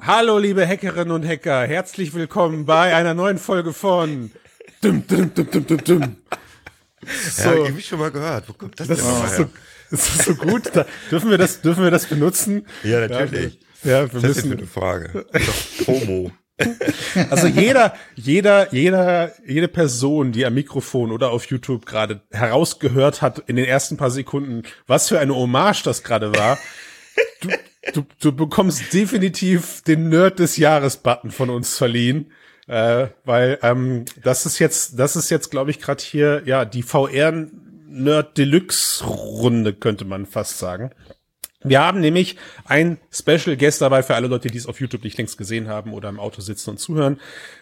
Hallo, 0.00 0.38
liebe 0.38 0.66
Hackerinnen 0.66 1.12
und 1.12 1.26
Hacker, 1.26 1.66
herzlich 1.66 2.14
willkommen 2.14 2.66
bei 2.66 2.94
einer 2.94 3.14
neuen 3.14 3.38
Folge 3.38 3.72
von 3.72 4.30
Dum, 4.82 5.06
dum, 5.06 5.32
dum, 5.34 5.50
dum, 5.50 5.66
dum, 5.66 5.84
dum. 5.84 6.16
So. 7.30 7.50
Ja, 7.50 7.68
hab 7.68 7.78
ich 7.78 7.86
schon 7.86 7.98
mal 7.98 8.10
gehört. 8.10 8.48
Wo 8.48 8.52
kommt 8.52 8.78
das, 8.78 8.88
das 8.88 8.98
denn 8.98 9.24
ist 9.24 9.36
so, 9.36 9.46
Das 9.90 10.08
ist 10.08 10.22
so 10.24 10.34
gut. 10.34 10.70
Da, 10.74 10.86
dürfen 11.10 11.30
wir 11.30 11.38
das, 11.38 11.60
dürfen 11.60 11.84
wir 11.84 11.90
das 11.90 12.06
benutzen? 12.06 12.66
Ja, 12.82 13.06
natürlich. 13.06 13.58
Ja, 13.82 14.12
wir 14.12 14.20
das 14.20 14.36
müssen. 14.36 14.52
ist 14.52 14.58
eine 14.58 14.66
Frage. 14.66 15.26
Promo. 15.84 16.32
Also 17.30 17.48
jeder, 17.48 17.94
jeder, 18.14 18.72
jeder, 18.72 19.32
jede 19.44 19.66
Person, 19.66 20.30
die 20.30 20.46
am 20.46 20.54
Mikrofon 20.54 21.10
oder 21.10 21.30
auf 21.30 21.46
YouTube 21.46 21.84
gerade 21.84 22.20
herausgehört 22.30 23.22
hat 23.22 23.40
in 23.48 23.56
den 23.56 23.64
ersten 23.64 23.96
paar 23.96 24.12
Sekunden, 24.12 24.62
was 24.86 25.08
für 25.08 25.18
eine 25.18 25.34
Hommage 25.34 25.82
das 25.82 26.04
gerade 26.04 26.32
war, 26.36 26.56
du, 27.40 27.48
du, 27.92 28.04
du 28.20 28.32
bekommst 28.32 28.92
definitiv 28.92 29.82
den 29.82 30.08
Nerd 30.08 30.38
des 30.38 30.56
Jahres-Button 30.56 31.30
von 31.30 31.50
uns 31.50 31.76
verliehen. 31.76 32.30
Äh, 32.66 33.08
weil 33.24 33.58
ähm, 33.62 34.06
das 34.22 34.46
ist 34.46 34.58
jetzt, 34.58 34.98
das 34.98 35.16
ist 35.16 35.30
jetzt, 35.30 35.50
glaube 35.50 35.70
ich, 35.70 35.80
gerade 35.80 36.02
hier 36.02 36.42
ja 36.46 36.64
die 36.64 36.82
VR 36.82 37.46
Nerd 37.86 38.38
Deluxe 38.38 39.04
Runde 39.04 39.74
könnte 39.74 40.04
man 40.04 40.26
fast 40.26 40.58
sagen. 40.58 40.90
Wir 41.62 41.80
haben 41.80 42.00
nämlich 42.00 42.36
ein 42.66 42.98
Special 43.10 43.56
Guest 43.56 43.80
dabei 43.80 44.02
für 44.02 44.14
alle 44.14 44.26
Leute, 44.26 44.48
die 44.48 44.58
es 44.58 44.66
auf 44.66 44.80
YouTube 44.80 45.04
nicht 45.04 45.16
längst 45.16 45.38
gesehen 45.38 45.68
haben 45.68 45.94
oder 45.94 46.10
im 46.10 46.20
Auto 46.20 46.42
sitzen 46.42 46.70
und 46.70 46.78
zuhören. 46.78 47.20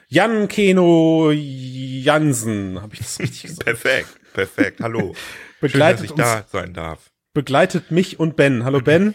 Jan 0.08 0.48
Keno 0.48 1.30
Jansen, 1.32 2.82
habe 2.82 2.94
ich 2.94 3.00
das 3.00 3.20
richtig 3.20 3.42
gesagt? 3.42 3.64
perfekt, 3.64 4.08
perfekt. 4.32 4.80
Hallo. 4.80 5.14
Begleitet 5.60 6.08
Schön, 6.08 6.16
dass 6.16 6.40
ich 6.40 6.44
da 6.50 6.58
sein 6.58 6.74
darf. 6.74 7.10
Begleitet 7.32 7.92
mich 7.92 8.18
und 8.18 8.36
Ben. 8.36 8.64
Hallo 8.64 8.80
Ben. 8.80 9.14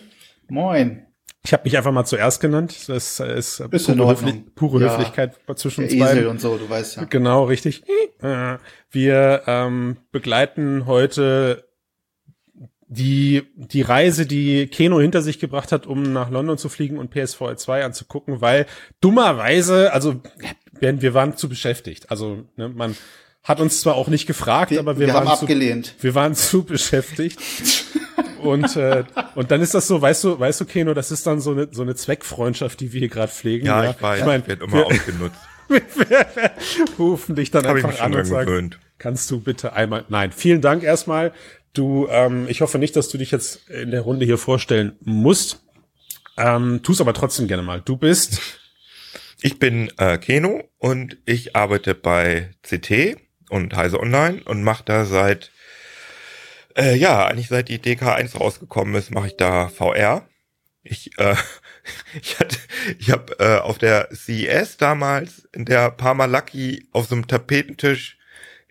Moin. 0.50 1.06
Ich 1.44 1.54
habe 1.54 1.64
mich 1.64 1.78
einfach 1.78 1.92
mal 1.92 2.06
zuerst 2.06 2.42
genannt. 2.42 2.76
Das 2.88 3.20
ist 3.20 3.70
Bisschen 3.70 3.98
pure, 3.98 4.12
Höfli 4.12 4.34
pure 4.54 4.82
ja. 4.82 4.92
Höflichkeit 4.92 5.38
zwischen 5.56 5.86
uns 5.86 5.98
beiden. 5.98 6.18
Esel 6.18 6.28
und 6.28 6.42
so, 6.42 6.58
du 6.58 6.70
weißt 6.70 6.98
ja. 6.98 7.04
Genau, 7.06 7.46
richtig. 7.46 7.84
Wir 8.92 9.44
ähm, 9.48 9.98
begleiten 10.12 10.86
heute 10.86 11.68
die, 12.90 13.44
die 13.56 13.82
Reise, 13.82 14.26
die 14.26 14.68
Keno 14.68 15.00
hinter 15.00 15.22
sich 15.22 15.40
gebracht 15.40 15.72
hat, 15.72 15.88
um 15.88 16.04
nach 16.04 16.30
London 16.30 16.58
zu 16.58 16.70
fliegen 16.70 16.98
und 16.98 17.12
PSVR 17.12 17.58
2 17.58 17.86
anzugucken, 17.86 18.42
weil 18.42 18.66
dummerweise, 19.02 19.94
also 19.94 20.22
wir 20.80 21.14
waren 21.14 21.38
zu 21.38 21.50
beschäftigt. 21.50 22.12
Also 22.12 22.46
ne, 22.56 22.70
man 22.70 22.96
hat 23.44 23.60
uns 23.62 23.82
zwar 23.82 23.96
auch 23.96 24.08
nicht 24.08 24.26
gefragt, 24.26 24.72
Wir, 24.72 24.80
aber 24.80 25.00
wir, 25.00 25.08
wir 25.08 25.14
waren 25.14 25.28
haben 25.30 25.38
zu, 25.38 25.44
abgelehnt. 25.44 25.96
wir 26.02 26.16
waren 26.16 26.36
zu 26.36 26.64
beschäftigt. 26.64 27.40
und 28.40 28.76
äh, 28.76 29.04
und 29.36 29.52
dann 29.52 29.62
ist 29.62 29.74
das 29.74 29.88
so, 29.88 30.02
weißt 30.02 30.24
du, 30.24 30.40
weißt 30.40 30.62
du, 30.62 30.66
Keno, 30.66 30.94
das 30.94 31.12
ist 31.12 31.26
dann 31.28 31.40
so 31.40 31.52
eine 31.52 31.68
so 31.72 31.82
eine 31.82 31.96
Zweckfreundschaft, 31.96 32.80
die 32.80 32.94
wir 32.94 33.00
hier 33.00 33.10
gerade 33.10 33.32
pflegen. 33.32 33.66
Ja, 33.66 33.92
ich 33.92 34.02
weiß, 34.02 34.20
ich 34.20 34.26
mein, 34.26 34.46
wird 34.48 34.62
immer 34.62 34.74
wir, 34.74 34.86
ausgenutzt. 34.88 35.40
wir 35.70 36.26
rufen 36.98 37.36
dich 37.36 37.52
dann 37.52 37.66
Hab 37.68 37.76
ich 37.78 37.84
einfach 37.86 38.00
an 38.02 38.14
und 38.16 38.26
sagen, 38.26 38.46
gewöhnt. 38.48 38.80
kannst 38.98 39.30
du 39.32 39.40
bitte 39.42 39.74
einmal, 39.74 40.06
nein, 40.10 40.32
vielen 40.32 40.62
Dank 40.62 40.84
erstmal. 40.84 41.34
Du, 41.74 42.08
ähm, 42.10 42.48
ich 42.48 42.62
hoffe 42.62 42.80
nicht, 42.80 42.96
dass 42.96 43.10
du 43.10 43.18
dich 43.18 43.32
jetzt 43.32 43.70
in 43.70 43.92
der 43.92 44.02
Runde 44.02 44.26
hier 44.26 44.38
vorstellen 44.38 44.94
musst. 45.02 45.64
Ähm, 46.38 46.82
tu's 46.84 47.02
aber 47.02 47.14
trotzdem 47.14 47.48
gerne 47.48 47.64
mal. 47.64 47.82
Du 47.82 47.98
bist, 47.98 48.40
Ich 49.42 49.60
bin 49.60 49.92
äh, 49.98 50.18
Keno 50.18 50.64
und 50.78 51.18
ich 51.26 51.56
arbeite 51.56 51.94
bei 51.94 52.52
CT 52.64 53.18
und 53.50 53.76
Heise 53.76 54.00
Online 54.00 54.42
und 54.46 54.64
mache 54.64 54.84
da 54.86 55.06
seit, 55.06 55.52
äh, 56.78 56.96
ja, 56.96 57.26
eigentlich 57.26 57.48
seit 57.48 57.70
die 57.70 57.80
DK1 57.80 58.38
rausgekommen 58.38 58.96
ist, 58.96 59.12
mache 59.12 59.28
ich 59.28 59.38
da 59.38 59.68
VR. 59.68 60.28
Ich, 60.84 61.18
äh, 61.18 61.36
ich 62.22 62.40
hatte, 62.40 62.58
ich 63.00 63.12
habe 63.12 63.38
äh, 63.40 63.60
auf 63.60 63.78
der 63.78 64.10
CES 64.14 64.78
damals 64.78 65.48
in 65.54 65.66
der 65.66 65.92
Parma 65.92 66.26
Lucky 66.26 66.88
auf 66.92 67.08
so 67.08 67.16
einem 67.16 67.28
Tapetentisch 67.28 68.18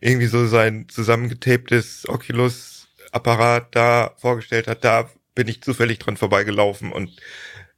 irgendwie 0.01 0.27
so 0.27 0.47
sein 0.47 0.89
zusammengetaptes 0.89 2.09
Oculus-Apparat 2.09 3.75
da 3.75 4.15
vorgestellt 4.19 4.69
hat. 4.69 4.85
Da 4.85 5.11
bin 5.35 5.49
ich 5.49 5.63
zufällig 5.63 5.99
dran 5.99 6.17
vorbeigelaufen 6.17 6.93
und 6.93 7.11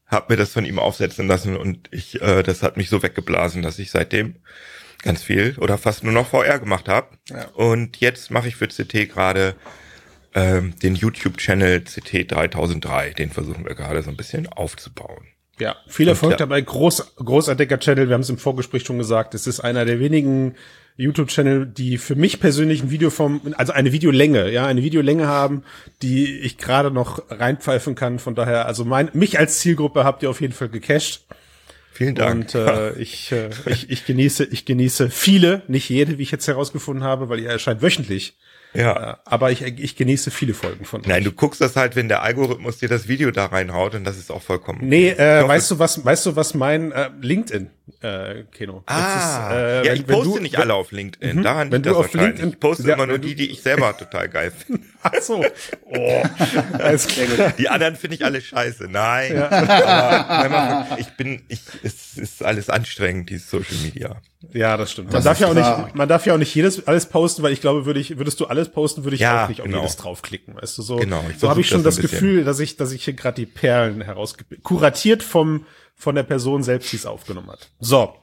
habe 0.06 0.32
mir 0.32 0.36
das 0.36 0.53
von 0.53 0.64
ihm 0.64 0.78
aufsetzen 0.78 1.28
lassen 1.28 1.56
und 1.56 1.88
ich, 1.91 2.20
äh, 2.22 2.42
das 2.42 2.62
hat 2.62 2.76
mich 2.76 2.88
so 2.88 3.03
weggeblasen, 3.03 3.62
dass 3.62 3.78
ich 3.78 3.91
seitdem 3.91 4.36
ganz 5.03 5.22
viel 5.22 5.56
oder 5.58 5.78
fast 5.78 6.03
nur 6.03 6.12
noch 6.12 6.28
VR 6.28 6.58
gemacht 6.58 6.88
habe. 6.88 7.19
Ja. 7.28 7.47
Und 7.48 7.98
jetzt 7.98 8.30
mache 8.30 8.48
ich 8.48 8.56
für 8.56 8.69
CT 8.69 9.10
gerade 9.10 9.54
ähm, 10.34 10.75
den 10.83 10.94
YouTube-Channel 10.94 11.83
CT 11.83 12.31
3003. 12.31 13.11
Den 13.11 13.31
versuchen 13.31 13.65
wir 13.65 13.75
gerade 13.75 14.03
so 14.03 14.11
ein 14.11 14.16
bisschen 14.16 14.47
aufzubauen. 14.49 15.27
ja, 15.59 15.77
viel 15.87 16.09
Erfolg 16.09 16.33
ja. 16.33 16.37
dabei. 16.39 16.61
Groß, 16.61 17.16
großartiger 17.16 17.78
Channel. 17.78 18.09
Wir 18.09 18.15
haben 18.15 18.22
es 18.22 18.31
im 18.31 18.39
Vorgespräch 18.39 18.84
schon 18.84 18.99
gesagt. 18.99 19.34
Es 19.34 19.47
ist 19.47 19.61
einer 19.61 19.84
der 19.84 20.00
wenigen 20.00 20.55
YouTube-Channel, 20.99 21.66
die 21.66 21.97
für 21.97 22.16
mich 22.16 22.41
persönlich 22.41 22.83
ein 22.83 22.91
Videoform, 22.91 23.55
also 23.56 23.72
eine 23.72 23.93
Videolänge, 23.93 24.50
ja, 24.50 24.66
eine 24.66 24.83
Videolänge 24.83 25.28
haben, 25.28 25.62
die 26.03 26.41
ich 26.41 26.59
gerade 26.59 26.91
noch 26.91 27.22
reinpfeifen 27.31 27.95
kann. 27.95 28.19
Von 28.19 28.34
daher, 28.34 28.66
also 28.66 28.84
mein, 28.84 29.10
mich 29.12 29.39
als 29.39 29.60
Zielgruppe 29.60 30.05
habt 30.05 30.25
ihr 30.25 30.31
auf 30.31 30.41
jeden 30.41 30.53
Fall 30.53 30.69
gecached. 30.69 31.22
Vielen 31.93 32.16
Dank. 32.16 32.34
Und 32.34 32.55
äh, 32.56 32.93
ich, 32.99 33.31
äh, 33.31 33.50
ich, 33.66 33.91
ich 33.91 34.06
genieße, 34.06 34.45
ich 34.45 34.65
genieße 34.65 35.09
viele, 35.09 35.62
nicht 35.69 35.89
jede, 35.89 36.19
wie 36.19 36.22
ich 36.22 36.33
jetzt 36.33 36.49
herausgefunden 36.49 37.05
habe, 37.05 37.28
weil 37.28 37.39
ihr 37.39 37.50
erscheint 37.50 37.81
wöchentlich. 37.81 38.37
Ja. 38.74 39.12
Äh, 39.12 39.16
aber 39.24 39.50
ich, 39.50 39.62
ich 39.62 39.96
genieße 39.96 40.30
viele 40.30 40.54
Folgen 40.54 40.84
von 40.84 41.02
Nein, 41.06 41.18
euch. 41.18 41.24
du 41.24 41.32
guckst 41.32 41.60
das 41.60 41.76
halt, 41.76 41.96
wenn 41.96 42.08
der 42.08 42.22
Algorithmus 42.22 42.78
dir 42.78 42.88
das 42.88 43.08
Video 43.08 43.30
da 43.30 43.46
reinhaut 43.46 43.94
und 43.94 44.04
das 44.04 44.18
ist 44.18 44.30
auch 44.30 44.42
vollkommen. 44.42 44.80
Nee, 44.82 45.12
okay. 45.12 45.40
äh, 45.40 45.48
weißt 45.48 45.70
du 45.70 45.78
was, 45.78 46.04
weißt 46.04 46.26
du 46.26 46.36
was 46.36 46.54
mein 46.54 46.92
äh, 46.92 47.10
LinkedIn 47.20 47.70
äh, 48.00 48.44
Keno? 48.53 48.82
Ah, 48.87 48.97
ist, 48.97 49.53
äh, 49.54 49.76
ja, 49.78 49.84
wenn- 49.84 49.94
ich 50.00 50.09
wenn 50.09 50.15
poste 50.16 50.34
du- 50.34 50.41
nicht 50.43 50.56
alle 50.59 50.75
auf 50.75 50.93
LinkedIn. 50.93 51.38
Mhm. 51.38 51.43
Daran 51.43 51.71
Wenn 51.72 51.82
liegt 51.82 51.87
du 51.87 51.91
das 51.91 51.99
auf 51.99 52.15
wahrscheinlich. 52.15 52.41
LinkedIn- 52.41 52.53
ich 52.54 52.60
poste 52.60 52.88
Ja, 52.88 52.94
immer 52.94 53.06
nur 53.06 53.19
die, 53.19 53.34
die 53.34 53.50
ich 53.50 53.62
selber 53.62 53.97
total 53.97 54.28
geil 54.28 54.50
finde. 54.53 54.82
Ach 55.03 55.12
so. 55.21 55.44
Oh. 55.84 56.22
Die 57.59 57.69
anderen 57.69 57.97
finde 57.97 58.16
ich 58.16 58.25
alle 58.25 58.41
scheiße. 58.41 58.88
Nein. 58.91 59.37
Aber 59.43 60.48
manchmal, 60.48 61.00
ich 61.00 61.09
bin, 61.16 61.43
ich, 61.48 61.60
es 61.82 62.16
ist 62.19 62.44
alles 62.44 62.69
anstrengend, 62.71 63.31
dieses 63.31 63.48
Social 63.50 63.77
Media. 63.82 64.21
Ja, 64.53 64.77
das 64.77 64.93
stimmt. 64.93 65.09
Man 65.09 65.15
Das 65.15 65.25
darf 65.25 65.34
ist 65.34 65.41
ja 65.41 65.48
auch 65.48 65.53
klar. 65.53 65.84
nicht, 65.84 65.94
man 65.94 66.09
darf 66.09 66.27
ja 66.27 66.34
auch 66.34 66.38
nicht 66.38 66.54
jedes 66.54 66.87
alles 66.87 67.06
posten, 67.06 67.43
weil 67.43 67.53
ich 67.53 67.60
glaube, 67.60 67.87
würde 67.87 67.98
ich, 68.00 68.19
würdest 68.19 68.38
du 68.41 68.47
alles 68.47 68.69
posten, 68.69 69.04
würde 69.04 69.15
ich 69.16 69.21
Ja, 69.21 69.44
auch 69.44 69.48
nicht 69.48 69.60
auf 69.60 69.66
genau. 69.66 69.78
jedes 69.78 69.97
draufklicken, 69.97 70.54
weißt 70.56 70.78
du 70.78 70.82
so. 70.82 70.97
Genau, 70.97 71.25
ich 71.31 71.38
so 71.38 71.48
habe 71.48 71.60
ich 71.60 71.69
schon 71.69 71.82
das 71.82 71.97
das. 71.97 72.03
Gefühl, 72.03 72.44
dass 72.44 72.60
ich, 72.60 72.77
dass 72.77 72.93
ich 72.93 73.04
hier 73.04 73.15
gerade 73.15 73.34
die 73.37 73.47
Perlen 73.47 74.00
herausge 74.00 74.44
kuratiert 74.62 75.22
vom 75.22 75.66
von 75.98 76.14
der 76.14 76.22
Person 76.22 76.62
selbst, 76.62 76.91
die 76.92 76.97
es 76.97 77.06
aufgenommen 77.06 77.50
hat. 77.50 77.70
So. 77.81 78.14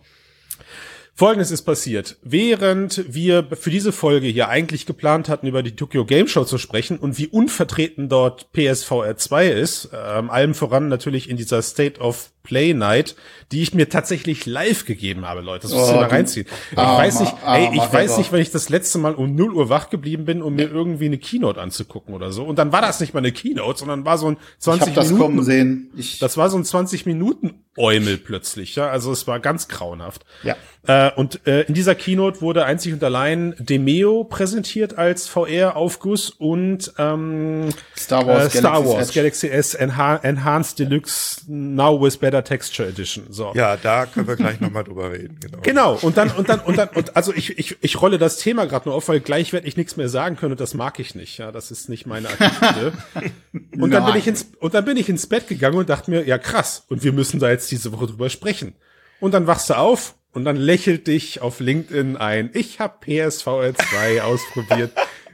Folgendes 1.17 1.51
ist 1.51 1.61
passiert. 1.61 2.17
Während 2.23 3.05
wir 3.07 3.47
für 3.55 3.69
diese 3.69 3.93
Folge 3.93 4.27
hier 4.27 4.49
eigentlich 4.49 4.85
geplant 4.85 5.29
hatten, 5.29 5.47
über 5.47 5.63
die 5.63 5.75
Tokyo 5.75 6.03
Game 6.03 6.27
Show 6.27 6.43
zu 6.43 6.57
sprechen 6.57 6.97
und 6.97 7.17
wie 7.17 7.27
unvertreten 7.27 8.09
dort 8.09 8.51
PSVR 8.51 9.15
2 9.15 9.47
ist, 9.47 9.89
ähm, 9.93 10.29
allem 10.29 10.53
voran 10.53 10.89
natürlich 10.89 11.29
in 11.29 11.37
dieser 11.37 11.61
State 11.61 12.01
of 12.01 12.31
Play 12.45 12.73
Night, 12.73 13.15
die 13.51 13.61
ich 13.61 13.73
mir 13.73 13.89
tatsächlich 13.89 14.45
live 14.45 14.85
gegeben 14.85 15.25
habe, 15.27 15.41
Leute. 15.41 15.63
Das 15.63 15.73
muss 15.73 15.89
ich 15.89 15.93
Oh, 15.93 15.97
mal 15.97 16.05
du 16.05 16.11
reinziehen. 16.11 16.47
Ich 16.71 16.77
armer, 16.77 16.97
weiß 16.99 17.19
nicht, 17.19 17.33
ey, 17.45 17.69
ich 17.73 17.93
weiß 17.93 18.17
nicht, 18.17 18.31
wenn 18.31 18.41
ich 18.41 18.51
das 18.51 18.69
letzte 18.69 18.97
Mal 18.99 19.13
um 19.15 19.35
0 19.35 19.53
Uhr 19.53 19.69
wach 19.69 19.89
geblieben 19.89 20.23
bin, 20.25 20.41
um 20.41 20.55
mir 20.55 20.69
irgendwie 20.71 21.05
eine 21.05 21.17
Keynote 21.17 21.59
anzugucken 21.59 22.15
oder 22.15 22.31
so. 22.31 22.43
Und 22.45 22.57
dann 22.57 22.71
war 22.71 22.81
das 22.81 22.99
nicht 23.01 23.13
mal 23.13 23.19
eine 23.19 23.31
Keynote, 23.33 23.79
sondern 23.79 24.05
war 24.05 24.17
so 24.17 24.27
ein 24.27 24.37
Ich 24.57 24.63
20 24.63 24.81
habe 24.87 24.95
das 24.95 25.05
Minuten 25.07 25.21
kommen 25.21 25.43
sehen. 25.43 25.91
Ich, 25.97 26.19
das 26.19 26.37
war 26.37 26.49
so 26.49 26.57
ein 26.57 26.63
20 26.63 27.05
Minuten 27.05 27.61
Eumel 27.77 28.17
plötzlich, 28.17 28.75
ja. 28.77 28.87
Also 28.87 29.11
es 29.11 29.27
war 29.27 29.41
ganz 29.41 29.67
grauenhaft. 29.67 30.23
Ja. 30.43 30.55
Äh, 30.87 31.11
und 31.15 31.45
äh, 31.45 31.63
in 31.63 31.73
dieser 31.73 31.93
Keynote 31.93 32.39
wurde 32.41 32.63
einzig 32.63 32.93
und 32.93 33.03
allein 33.03 33.53
Demeo 33.59 34.23
präsentiert 34.23 34.97
als 34.97 35.27
VR-Aufguss 35.27 36.29
und 36.29 36.93
ähm, 36.97 37.69
Star 37.97 38.25
Wars, 38.27 38.55
äh, 38.55 38.59
Star 38.59 38.71
Galaxy's 38.71 38.93
Wars 38.93 39.09
Edge. 39.09 39.19
Galaxy 39.19 39.47
S 39.49 39.73
Enha 39.73 40.15
Enhanced 40.17 40.79
Deluxe 40.79 41.41
Now 41.47 42.01
with 42.01 42.17
Better 42.17 42.34
Texture 42.43 42.89
Edition. 42.89 43.25
So. 43.29 43.53
Ja, 43.55 43.77
da 43.77 44.05
können 44.05 44.27
wir 44.27 44.35
gleich 44.35 44.59
nochmal 44.59 44.83
drüber 44.83 45.11
reden. 45.11 45.37
Genau. 45.39 45.57
Genau, 45.61 45.93
und 45.95 46.17
dann, 46.17 46.31
und 46.31 46.49
dann, 46.49 46.59
und 46.59 46.77
dann, 46.77 46.89
und 46.89 47.15
also 47.15 47.33
ich, 47.33 47.57
ich, 47.57 47.77
ich 47.81 48.01
rolle 48.01 48.17
das 48.17 48.37
Thema 48.37 48.65
gerade 48.65 48.89
nur 48.89 48.95
auf, 48.95 49.07
weil 49.07 49.19
gleich 49.19 49.53
werde 49.53 49.67
ich 49.67 49.77
nichts 49.77 49.97
mehr 49.97 50.09
sagen 50.09 50.35
können 50.35 50.53
und 50.53 50.59
das 50.59 50.73
mag 50.73 50.99
ich 50.99 51.15
nicht. 51.15 51.37
Ja, 51.37 51.51
das 51.51 51.71
ist 51.71 51.89
nicht 51.89 52.05
meine 52.05 52.29
Attitüde. 52.29 52.93
und 53.53 53.91
dann 53.91 54.03
bin 54.03 54.13
Nein. 54.13 54.17
ich 54.17 54.27
ins, 54.27 54.47
und 54.59 54.73
dann 54.73 54.85
bin 54.85 54.97
ich 54.97 55.09
ins 55.09 55.27
Bett 55.27 55.47
gegangen 55.47 55.77
und 55.77 55.89
dachte 55.89 56.11
mir, 56.11 56.25
ja 56.25 56.37
krass, 56.37 56.85
und 56.89 57.03
wir 57.03 57.13
müssen 57.13 57.39
da 57.39 57.49
jetzt 57.49 57.71
diese 57.71 57.91
Woche 57.91 58.07
drüber 58.07 58.29
sprechen. 58.29 58.75
Und 59.19 59.33
dann 59.33 59.47
wachst 59.47 59.69
du 59.69 59.77
auf 59.77 60.15
und 60.33 60.43
dann 60.45 60.57
lächelt 60.57 61.07
dich 61.07 61.41
auf 61.41 61.59
LinkedIn 61.59 62.17
ein, 62.17 62.49
ich 62.53 62.79
habe 62.79 62.95
PSVR 62.99 63.73
2 63.73 64.21
ausprobiert, 64.21 64.91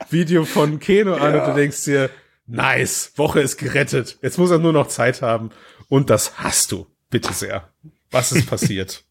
Video 0.09 0.45
von 0.45 0.79
Keno 0.79 1.15
an 1.15 1.39
und 1.39 1.47
du 1.47 1.53
denkst 1.53 1.85
dir, 1.85 2.09
nice, 2.47 3.13
Woche 3.15 3.41
ist 3.41 3.57
gerettet. 3.57 4.17
Jetzt 4.21 4.37
muss 4.37 4.51
er 4.51 4.59
nur 4.59 4.73
noch 4.73 4.87
Zeit 4.87 5.21
haben. 5.21 5.51
Und 5.87 6.09
das 6.09 6.37
hast 6.37 6.71
du. 6.71 6.87
Bitte 7.11 7.31
sehr. 7.33 7.69
Was 8.09 8.31
ist 8.31 8.45
passiert? 8.49 9.03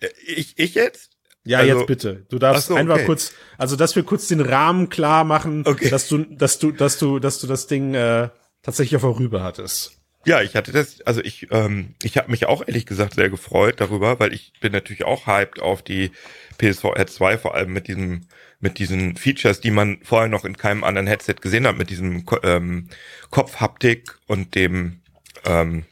Äh, 0.00 0.08
Ich, 0.26 0.58
ich 0.58 0.74
jetzt? 0.74 1.10
Ja, 1.44 1.58
Also- 1.58 1.78
jetzt 1.78 1.86
bitte. 1.86 2.26
Du 2.30 2.38
darfst 2.38 2.68
so, 2.68 2.74
einfach 2.76 2.94
okay. 2.96 3.06
kurz, 3.06 3.32
also 3.58 3.76
dass 3.76 3.96
wir 3.96 4.02
kurz 4.02 4.28
den 4.28 4.40
Rahmen 4.40 4.88
klar 4.88 5.24
machen, 5.24 5.64
Okay. 5.66 5.90
dass 5.90 6.08
du, 6.08 6.18
dass 6.24 6.58
du, 6.58 6.70
dass 6.72 6.98
du, 6.98 7.18
dass 7.18 7.40
du 7.40 7.46
das 7.46 7.66
Ding 7.66 7.94
äh, 7.94 8.28
tatsächlich 8.62 8.96
auf 8.96 9.02
der 9.02 9.18
Rübe 9.18 9.42
hattest. 9.42 9.92
Ja, 10.26 10.42
ich 10.42 10.54
hatte 10.54 10.70
das, 10.70 11.00
also 11.00 11.22
ich, 11.22 11.48
ähm, 11.50 11.94
ich 12.02 12.18
habe 12.18 12.30
mich 12.30 12.44
auch 12.44 12.60
ehrlich 12.68 12.84
gesagt 12.84 13.14
sehr 13.14 13.30
gefreut 13.30 13.80
darüber, 13.80 14.20
weil 14.20 14.34
ich 14.34 14.52
bin 14.60 14.70
natürlich 14.70 15.04
auch 15.04 15.26
hyped 15.26 15.60
auf 15.62 15.80
die 15.80 16.10
PSVR 16.58 17.06
2, 17.06 17.38
vor 17.38 17.54
allem 17.54 17.72
mit 17.72 17.88
diesem, 17.88 18.26
mit 18.60 18.78
diesen 18.78 19.16
Features, 19.16 19.62
die 19.62 19.70
man 19.70 19.98
vorher 20.02 20.28
noch 20.28 20.44
in 20.44 20.58
keinem 20.58 20.84
anderen 20.84 21.06
Headset 21.06 21.36
gesehen 21.40 21.66
hat, 21.66 21.78
mit 21.78 21.88
diesem 21.88 22.26
ähm, 22.42 22.90
Kopfhaptik 23.30 24.18
und 24.26 24.54
dem 24.54 25.00
ähm, 25.46 25.84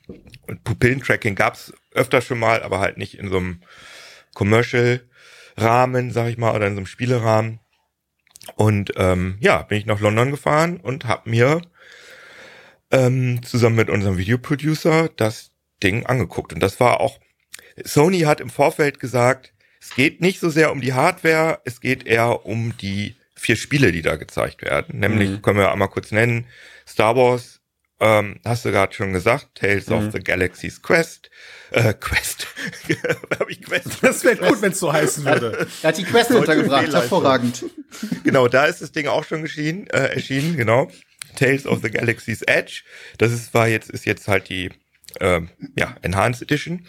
Pupillentracking 0.65 1.35
gab's 1.35 1.73
öfter 1.93 2.21
schon 2.21 2.39
mal, 2.39 2.63
aber 2.63 2.81
halt 2.81 2.99
nicht 2.99 3.19
in 3.19 3.29
so 3.29 3.39
einem 3.39 3.63
Commercial-Rahmen, 4.35 6.11
sag 6.11 6.29
ich 6.29 6.39
mal, 6.39 6.55
oder 6.55 6.67
in 6.67 6.75
so 6.75 6.79
einem 6.79 6.87
Spielerahmen. 6.87 7.61
Und 8.57 8.93
ähm, 8.97 9.37
ja, 9.41 9.63
bin 9.63 9.79
ich 9.79 9.87
nach 9.87 10.01
London 10.01 10.31
gefahren 10.31 10.79
und 10.79 11.05
habe 11.05 11.29
mir 11.29 11.61
ähm, 12.91 13.43
zusammen 13.43 13.77
mit 13.77 13.91
unserem 13.91 14.17
Videoproducer 14.17 15.11
das 15.17 15.51
Ding 15.83 16.07
angeguckt. 16.07 16.53
Und 16.53 16.61
das 16.61 16.81
war 16.81 17.01
auch, 17.01 17.19
Sony 17.85 18.21
hat 18.21 18.41
im 18.41 18.51
Vorfeld 18.51 19.01
gesagt, 19.01 19.53
es 19.81 19.95
geht 19.95 20.21
nicht 20.21 20.41
so 20.41 20.51
sehr 20.51 20.73
um 20.73 20.81
die 20.81 20.95
Hardware, 20.95 21.61
es 21.65 21.81
geht 21.81 22.07
eher 22.07 22.47
um 22.47 22.77
die 22.79 23.17
vier 23.35 23.57
Spiele, 23.57 23.93
die 23.93 24.03
da 24.03 24.17
gezeigt 24.17 24.63
werden. 24.63 24.99
Nämlich, 24.99 25.31
mhm. 25.31 25.43
können 25.43 25.59
wir 25.59 25.71
einmal 25.71 25.89
kurz 25.89 26.11
nennen, 26.11 26.47
Star 26.87 27.17
Wars, 27.17 27.58
ähm, 28.01 28.39
hast 28.45 28.65
du 28.65 28.71
gerade 28.71 28.95
schon 28.95 29.13
gesagt, 29.13 29.49
Tales 29.55 29.89
mhm. 29.89 29.95
of 29.95 30.13
the 30.13 30.21
Galaxy's 30.21 30.83
Quest, 30.83 31.31
äh, 31.71 31.95
Quest. 31.95 32.47
Hab 33.39 33.51
ich 33.51 33.63
Quest? 33.63 33.99
Das 34.03 34.23
wäre 34.25 34.37
gut, 34.37 34.63
wenn 34.63 34.73
es 34.73 34.79
so 34.79 34.93
heißen 34.93 35.25
würde. 35.25 35.67
Er 35.83 35.89
hat 35.89 35.99
die 35.99 36.05
Quest 36.05 36.31
untergebracht, 36.31 36.93
hervorragend. 36.93 37.65
Genau, 38.23 38.47
da 38.49 38.67
ist 38.67 38.83
das 38.83 38.93
Ding 38.93 39.09
auch 39.09 39.25
schon 39.25 39.43
geschienen, 39.43 39.89
äh, 39.89 40.15
erschienen, 40.15 40.57
genau. 40.57 40.89
Tales 41.37 41.67
of 41.67 41.81
the 41.83 41.91
Galaxy's 41.91 42.43
Edge. 42.43 42.83
Das 43.19 43.33
ist, 43.33 43.53
war 43.55 43.69
jetzt, 43.69 43.91
ist 43.91 44.07
jetzt 44.07 44.29
halt 44.29 44.49
die, 44.49 44.71
äh, 45.21 45.41
ja, 45.77 45.97
Enhanced 46.03 46.43
Edition. 46.43 46.87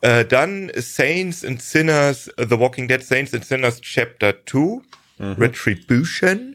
Äh, 0.00 0.24
dann 0.24 0.70
Saints 0.76 1.44
and 1.44 1.62
Sinners, 1.62 2.30
The 2.36 2.58
Walking 2.58 2.88
Dead 2.88 3.02
Saints 3.02 3.32
and 3.32 3.44
Sinners 3.44 3.80
Chapter 3.80 4.34
2, 4.46 4.58
mhm. 4.58 5.32
Retribution. 5.38 6.53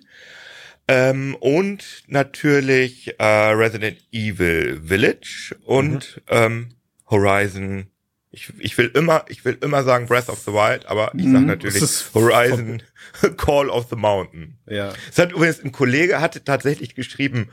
Ähm, 0.92 1.36
und 1.40 2.04
natürlich 2.08 3.14
äh, 3.20 3.24
Resident 3.24 4.00
Evil 4.12 4.82
Village 4.84 5.56
und 5.64 6.18
mhm. 6.18 6.22
ähm, 6.30 6.70
Horizon. 7.12 7.86
Ich, 8.32 8.52
ich 8.58 8.76
will 8.76 8.88
immer, 8.96 9.24
ich 9.30 9.46
will 9.46 9.60
immer 9.62 9.84
sagen 9.84 10.08
Breath 10.08 10.30
of 10.30 10.40
the 10.40 10.52
Wild, 10.52 10.88
aber 10.88 11.12
ich 11.16 11.26
sag 11.26 11.42
mhm. 11.42 11.46
natürlich 11.46 11.84
Horizon 12.16 12.82
Call 13.38 13.70
of 13.70 13.86
the 13.92 13.96
Mountain. 13.96 14.58
Ja. 14.66 14.92
Es 15.12 15.20
hat 15.20 15.32
übrigens 15.32 15.64
ein 15.64 15.72
Kollege 15.72 16.22
hatte 16.22 16.44
tatsächlich 16.44 16.96
geschrieben 16.96 17.50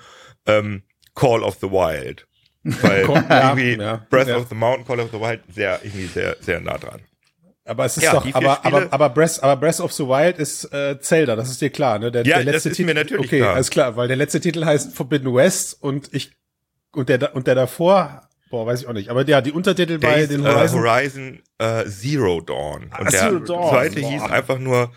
ähm, 0.47 0.83
Call 1.15 1.43
of 1.43 1.59
the 1.61 1.71
Wild. 1.71 2.27
Weil 2.63 3.03
irgendwie 3.03 3.77
ja, 3.77 4.07
Breath 4.09 4.29
ja. 4.29 4.39
of 4.39 4.49
the 4.49 4.55
Mountain, 4.55 4.87
Call 4.87 5.01
of 5.01 5.11
the 5.13 5.21
Wild 5.21 5.43
sehr, 5.55 5.81
irgendwie 5.85 6.07
sehr, 6.07 6.39
sehr 6.41 6.61
nah 6.61 6.79
dran. 6.79 7.03
Aber 7.67 7.85
es 7.85 7.97
ist 7.97 8.05
ja, 8.05 8.13
doch, 8.13 8.25
aber, 8.33 8.65
aber, 8.65 8.87
aber, 8.93 9.09
Breath, 9.11 9.43
aber 9.43 9.57
Breath 9.57 9.81
of 9.81 9.93
the 9.93 10.05
Wild 10.05 10.39
ist 10.39 10.73
äh, 10.73 11.01
Zelda, 11.01 11.35
das 11.35 11.51
ist 11.51 11.61
dir 11.61 11.71
klar, 11.71 11.99
ne? 11.99 12.13
Der, 12.13 12.25
ja, 12.25 12.37
der 12.37 12.45
letzte 12.45 12.53
das 12.53 12.67
ist 12.67 12.77
Titel, 12.77 12.87
mir 12.87 12.95
natürlich 12.95 13.27
okay, 13.27 13.39
klar. 13.39 13.55
alles 13.55 13.71
klar, 13.71 13.97
weil 13.97 14.07
der 14.07 14.17
letzte 14.17 14.41
Titel 14.41 14.65
heißt 14.65 14.95
Forbidden 14.95 15.35
West 15.35 15.77
und 15.83 16.15
ich 16.15 16.31
und 16.93 17.09
der 17.09 17.35
und 17.35 17.49
der 17.49 17.57
davor, 17.57 18.29
boah, 18.51 18.67
weiß 18.67 18.83
ich 18.83 18.87
auch 18.87 18.93
nicht, 18.93 19.09
aber 19.09 19.27
ja, 19.27 19.41
die 19.41 19.51
Untertitel 19.51 19.99
der 19.99 20.09
bei 20.09 20.27
den 20.27 20.47
Horizon, 20.47 20.79
uh, 20.79 20.83
Horizon 20.83 21.43
uh, 21.61 21.91
Zero 21.91 22.41
Dawn 22.41 22.85
und 22.85 22.93
ah, 22.93 23.11
der 23.11 23.21
Zero 23.21 23.39
Dawn. 23.41 23.71
zweite 23.71 24.01
boah. 24.01 24.11
hieß 24.11 24.23
einfach 24.23 24.59
nur 24.61 24.93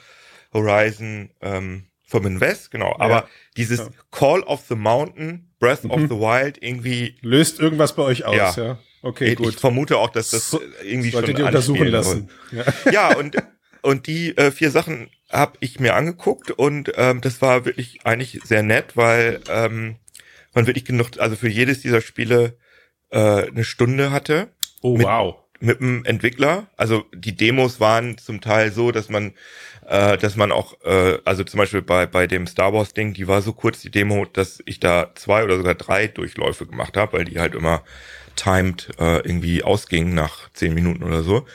Horizon 0.54 1.32
ähm, 1.42 1.86
Forbidden 2.06 2.40
West, 2.40 2.70
genau. 2.70 2.90
Ja. 2.90 3.00
Aber 3.00 3.28
dieses 3.58 3.80
ja. 3.80 3.90
Call 4.12 4.42
of 4.44 4.62
the 4.70 4.76
Mountain, 4.76 5.50
Breath 5.60 5.84
mhm. 5.84 5.92
of 5.92 6.02
the 6.02 6.10
Wild 6.20 6.62
irgendwie 6.62 7.18
löst 7.22 7.60
irgendwas 7.60 7.94
bei 7.94 8.04
euch 8.04 8.26
aus, 8.26 8.56
ja. 8.56 8.78
Okay, 9.02 9.30
ich, 9.30 9.36
gut. 9.36 9.50
Ich 9.50 9.58
vermute 9.58 9.98
auch, 9.98 10.10
dass 10.10 10.32
das 10.32 10.50
so, 10.50 10.62
irgendwie 10.84 11.12
schon 11.12 11.26
ihr 11.26 11.46
untersuchen 11.46 11.88
lassen. 11.88 12.30
Ja, 12.52 12.92
ja 12.92 13.18
und 13.18 13.36
und 13.82 14.08
die 14.08 14.38
äh, 14.38 14.52
vier 14.52 14.72
Sachen 14.72 15.10
habe 15.30 15.54
ich 15.62 15.80
mir 15.80 15.96
angeguckt 15.96 16.52
und 16.52 16.92
ähm, 16.96 17.22
das 17.22 17.42
war 17.42 17.66
wirklich 17.66 18.06
eigentlich 18.06 18.42
sehr 18.44 18.64
nett, 18.64 18.98
weil 18.98 19.40
ähm, 19.50 19.96
man 20.54 20.68
wirklich 20.68 20.86
genug, 20.86 21.20
also 21.20 21.36
für 21.36 21.48
jedes 21.48 21.82
dieser 21.82 22.02
Spiele 22.02 22.58
äh, 23.10 23.48
eine 23.48 23.64
Stunde 23.64 24.12
hatte. 24.12 24.50
Oh 24.82 24.98
mit, 24.98 25.06
wow. 25.06 25.36
Mit 25.62 25.80
dem 25.80 26.04
Entwickler. 26.06 26.68
Also 26.78 27.06
die 27.14 27.36
Demos 27.36 27.80
waren 27.80 28.18
zum 28.18 28.42
Teil 28.42 28.72
so, 28.72 28.92
dass 28.92 29.10
man 29.10 29.34
äh, 29.90 30.18
dass 30.18 30.36
man 30.36 30.52
auch, 30.52 30.76
äh, 30.84 31.18
also 31.26 31.44
zum 31.44 31.58
Beispiel 31.58 31.82
bei, 31.82 32.06
bei 32.06 32.28
dem 32.28 32.46
Star 32.46 32.74
Wars 32.74 32.94
Ding, 32.94 33.14
die 33.14 33.28
war 33.28 33.42
so 33.42 33.54
kurz, 33.54 33.82
die 33.82 33.90
Demo, 33.90 34.26
dass 34.26 34.62
ich 34.66 34.80
da 34.80 35.12
zwei 35.16 35.44
oder 35.44 35.58
sogar 35.58 35.74
drei 35.74 36.08
Durchläufe 36.08 36.68
gemacht 36.68 36.96
habe, 36.96 37.14
weil 37.18 37.26
die 37.26 37.40
halt 37.40 37.56
immer 37.56 37.84
timed 38.40 38.90
äh, 39.00 39.18
irgendwie 39.18 39.64
ausging 39.64 40.14
nach 40.14 40.50
zehn 40.54 40.74
Minuten 40.74 41.04
oder 41.04 41.24
so. 41.24 41.46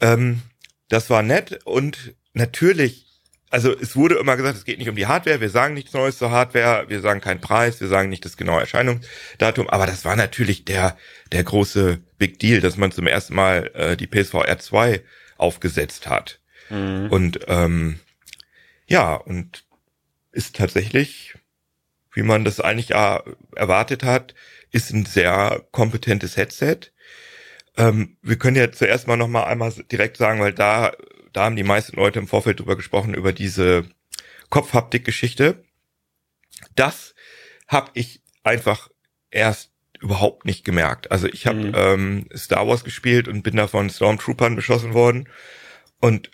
Ähm, 0.00 0.42
das 0.88 1.08
war 1.08 1.22
nett 1.22 1.60
und 1.64 2.14
natürlich, 2.34 3.06
also 3.50 3.74
es 3.74 3.96
wurde 3.96 4.16
immer 4.16 4.36
gesagt, 4.36 4.58
es 4.58 4.64
geht 4.64 4.78
nicht 4.78 4.90
um 4.90 4.96
die 4.96 5.06
Hardware, 5.06 5.40
wir 5.40 5.48
sagen 5.48 5.74
nichts 5.74 5.94
Neues 5.94 6.18
zur 6.18 6.30
Hardware, 6.30 6.88
wir 6.88 7.00
sagen 7.00 7.20
keinen 7.20 7.40
Preis, 7.40 7.80
wir 7.80 7.88
sagen 7.88 8.10
nicht 8.10 8.24
das 8.24 8.36
genaue 8.36 8.60
Erscheinungsdatum, 8.60 9.70
aber 9.70 9.86
das 9.86 10.04
war 10.04 10.16
natürlich 10.16 10.64
der, 10.64 10.98
der 11.32 11.44
große 11.44 11.98
Big 12.18 12.38
Deal, 12.38 12.60
dass 12.60 12.76
man 12.76 12.92
zum 12.92 13.06
ersten 13.06 13.34
Mal 13.34 13.70
äh, 13.74 13.96
die 13.96 14.06
PSVR 14.06 14.58
2 14.58 15.02
aufgesetzt 15.38 16.08
hat. 16.08 16.40
Mhm. 16.68 17.08
Und 17.10 17.40
ähm, 17.48 18.00
ja, 18.86 19.14
und 19.14 19.64
ist 20.30 20.56
tatsächlich, 20.56 21.34
wie 22.12 22.22
man 22.22 22.44
das 22.44 22.60
eigentlich 22.60 22.90
ja 22.90 23.22
erwartet 23.54 24.02
hat, 24.02 24.34
ist 24.72 24.90
ein 24.90 25.06
sehr 25.06 25.64
kompetentes 25.70 26.36
Headset. 26.36 26.78
Ähm, 27.76 28.16
wir 28.22 28.36
können 28.36 28.56
ja 28.56 28.72
zuerst 28.72 29.06
mal 29.06 29.16
noch 29.16 29.28
mal 29.28 29.44
einmal 29.44 29.72
direkt 29.90 30.16
sagen, 30.16 30.40
weil 30.40 30.52
da, 30.52 30.92
da 31.32 31.44
haben 31.44 31.56
die 31.56 31.62
meisten 31.62 31.96
Leute 31.96 32.18
im 32.18 32.28
Vorfeld 32.28 32.60
drüber 32.60 32.76
gesprochen, 32.76 33.14
über 33.14 33.32
diese 33.32 33.84
Kopfhaptik-Geschichte. 34.50 35.64
Das 36.74 37.14
habe 37.68 37.90
ich 37.94 38.22
einfach 38.42 38.90
erst 39.30 39.70
überhaupt 40.00 40.44
nicht 40.44 40.64
gemerkt. 40.64 41.10
Also 41.10 41.28
ich 41.28 41.46
habe 41.46 41.58
mhm. 41.58 41.72
ähm, 41.74 42.28
Star 42.36 42.66
Wars 42.66 42.84
gespielt 42.84 43.28
und 43.28 43.42
bin 43.42 43.56
da 43.56 43.68
von 43.68 43.88
Stormtroopern 43.88 44.56
beschossen 44.56 44.94
worden. 44.94 45.28
Und 46.00 46.30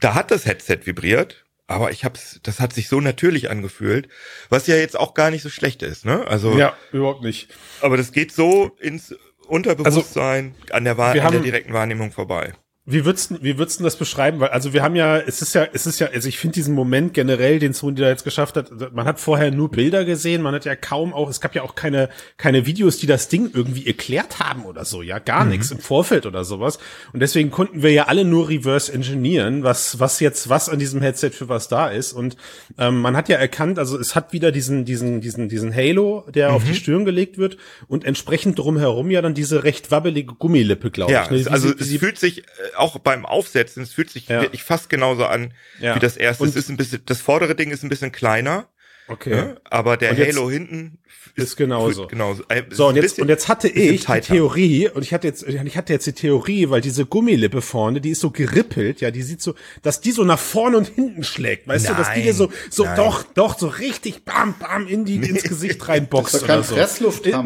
da 0.00 0.14
hat 0.14 0.30
das 0.30 0.46
Headset 0.46 0.80
vibriert, 0.84 1.43
aber 1.66 1.90
ich 1.90 2.04
hab's, 2.04 2.40
das 2.42 2.60
hat 2.60 2.72
sich 2.72 2.88
so 2.88 3.00
natürlich 3.00 3.50
angefühlt, 3.50 4.08
was 4.48 4.66
ja 4.66 4.76
jetzt 4.76 4.98
auch 4.98 5.14
gar 5.14 5.30
nicht 5.30 5.42
so 5.42 5.48
schlecht 5.48 5.82
ist, 5.82 6.04
ne? 6.04 6.26
Also 6.26 6.56
ja, 6.56 6.76
überhaupt 6.92 7.22
nicht. 7.22 7.48
Aber 7.80 7.96
das 7.96 8.12
geht 8.12 8.32
so 8.32 8.76
ins 8.80 9.14
Unterbewusstsein 9.46 10.54
also, 10.60 10.74
an 10.74 10.84
der, 10.84 10.98
Wahr 10.98 11.14
an 11.14 11.32
der 11.32 11.40
direkten 11.40 11.72
Wahrnehmung 11.72 12.12
vorbei. 12.12 12.54
Wie 12.86 13.06
würdest 13.06 13.30
du, 13.30 13.38
wie 13.40 13.56
würdest 13.56 13.80
du 13.80 13.84
das 13.84 13.96
beschreiben? 13.96 14.40
Weil, 14.40 14.50
also 14.50 14.74
wir 14.74 14.82
haben 14.82 14.94
ja, 14.94 15.16
es 15.16 15.40
ist 15.40 15.54
ja, 15.54 15.66
es 15.72 15.86
ist 15.86 16.00
ja, 16.00 16.08
also 16.08 16.28
ich 16.28 16.38
finde 16.38 16.52
diesen 16.52 16.74
Moment 16.74 17.14
generell, 17.14 17.58
den 17.58 17.72
Sony 17.72 17.98
da 17.98 18.08
jetzt 18.08 18.24
geschafft 18.24 18.58
hat, 18.58 18.70
man 18.92 19.06
hat 19.06 19.20
vorher 19.20 19.50
nur 19.50 19.70
Bilder 19.70 20.04
gesehen, 20.04 20.42
man 20.42 20.54
hat 20.54 20.66
ja 20.66 20.76
kaum 20.76 21.14
auch, 21.14 21.30
es 21.30 21.40
gab 21.40 21.54
ja 21.54 21.62
auch 21.62 21.76
keine, 21.76 22.10
keine 22.36 22.66
Videos, 22.66 22.98
die 22.98 23.06
das 23.06 23.28
Ding 23.28 23.50
irgendwie 23.54 23.86
erklärt 23.86 24.38
haben 24.38 24.66
oder 24.66 24.84
so, 24.84 25.00
ja, 25.00 25.18
gar 25.18 25.44
mhm. 25.44 25.52
nichts 25.52 25.70
im 25.70 25.78
Vorfeld 25.78 26.26
oder 26.26 26.44
sowas. 26.44 26.78
Und 27.14 27.20
deswegen 27.20 27.50
konnten 27.50 27.82
wir 27.82 27.90
ja 27.90 28.04
alle 28.04 28.26
nur 28.26 28.50
reverse 28.50 28.92
engineeren, 28.92 29.62
was, 29.62 29.98
was 29.98 30.20
jetzt, 30.20 30.50
was 30.50 30.68
an 30.68 30.78
diesem 30.78 31.00
Headset 31.00 31.30
für 31.30 31.48
was 31.48 31.68
da 31.68 31.88
ist. 31.88 32.12
Und 32.12 32.36
ähm, 32.76 33.00
man 33.00 33.16
hat 33.16 33.30
ja 33.30 33.38
erkannt, 33.38 33.78
also 33.78 33.98
es 33.98 34.14
hat 34.14 34.34
wieder 34.34 34.52
diesen, 34.52 34.84
diesen, 34.84 35.22
diesen, 35.22 35.48
diesen 35.48 35.74
Halo, 35.74 36.26
der 36.34 36.50
mhm. 36.50 36.54
auf 36.56 36.64
die 36.64 36.72
mhm. 36.72 36.74
Stirn 36.74 37.04
gelegt 37.06 37.38
wird 37.38 37.56
und 37.88 38.04
entsprechend 38.04 38.58
drumherum 38.58 39.10
ja 39.10 39.22
dann 39.22 39.32
diese 39.32 39.64
recht 39.64 39.90
wabbelige 39.90 40.34
Gummilippe, 40.34 40.90
glaube 40.90 41.12
ja, 41.12 41.24
ich. 41.30 41.46
Ne? 41.46 41.50
also 41.50 41.68
sie, 41.78 41.94
es 41.94 42.00
fühlt 42.00 42.18
sich 42.18 42.40
äh, 42.40 42.73
auch 42.76 42.98
beim 42.98 43.26
Aufsetzen, 43.26 43.82
es 43.82 43.92
fühlt 43.92 44.10
sich 44.10 44.28
ja. 44.28 44.40
wirklich 44.40 44.62
fast 44.62 44.88
genauso 44.88 45.26
an 45.26 45.54
ja. 45.80 45.94
wie 45.94 46.00
das 46.00 46.16
erste. 46.16 46.42
Und 46.42 46.50
es 46.50 46.56
ist 46.56 46.68
ein 46.68 46.76
bisschen, 46.76 47.02
das 47.06 47.20
vordere 47.20 47.54
Ding 47.54 47.70
ist 47.70 47.82
ein 47.82 47.88
bisschen 47.88 48.12
kleiner. 48.12 48.68
Okay. 49.06 49.36
Ja, 49.36 49.56
aber 49.64 49.98
der 49.98 50.16
Halo 50.16 50.50
hinten 50.50 50.98
ist, 51.36 51.48
ist 51.48 51.56
genauso. 51.56 52.06
genauso. 52.06 52.42
Äh, 52.48 52.62
so, 52.70 52.88
und 52.88 52.96
jetzt, 52.96 53.18
und 53.18 53.28
jetzt 53.28 53.48
hatte 53.48 53.68
ich 53.68 54.06
die 54.06 54.20
Theorie, 54.20 54.88
und 54.88 55.02
ich 55.02 55.12
hatte 55.12 55.26
jetzt, 55.26 55.42
ich 55.42 55.76
hatte 55.76 55.92
jetzt 55.92 56.06
die 56.06 56.12
Theorie, 56.12 56.70
weil 56.70 56.80
diese 56.80 57.04
Gummilippe 57.04 57.60
vorne, 57.60 58.00
die 58.00 58.10
ist 58.10 58.20
so 58.20 58.30
gerippelt, 58.30 59.02
ja, 59.02 59.10
die 59.10 59.22
sieht 59.22 59.42
so, 59.42 59.54
dass 59.82 60.00
die 60.00 60.12
so 60.12 60.24
nach 60.24 60.38
vorne 60.38 60.78
und 60.78 60.88
hinten 60.88 61.22
schlägt, 61.22 61.68
weißt 61.68 61.86
nein, 61.86 61.96
du, 61.96 62.02
dass 62.02 62.14
die 62.14 62.22
dir 62.22 62.34
so, 62.34 62.50
so, 62.70 62.84
nein. 62.84 62.96
doch, 62.96 63.24
doch, 63.34 63.58
so 63.58 63.66
richtig 63.66 64.24
bam, 64.24 64.54
bam 64.58 64.86
in 64.86 65.04
die, 65.04 65.16
ins 65.16 65.42
Gesicht 65.42 65.86
reinboxt 65.88 66.34
das 66.34 66.42
ist 66.42 66.48
oder 66.48 66.62
so. 66.62 66.76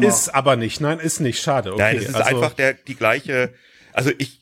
Ist 0.07 0.29
aber 0.29 0.55
nicht, 0.55 0.79
nein, 0.79 0.99
ist 0.99 1.19
nicht, 1.19 1.41
schade, 1.41 1.73
okay. 1.73 1.81
Nein, 1.81 1.97
es 1.97 2.09
ist 2.09 2.15
also, 2.15 2.35
einfach 2.37 2.53
der, 2.53 2.73
die 2.73 2.95
gleiche, 2.95 3.53
also 3.91 4.11
ich, 4.17 4.38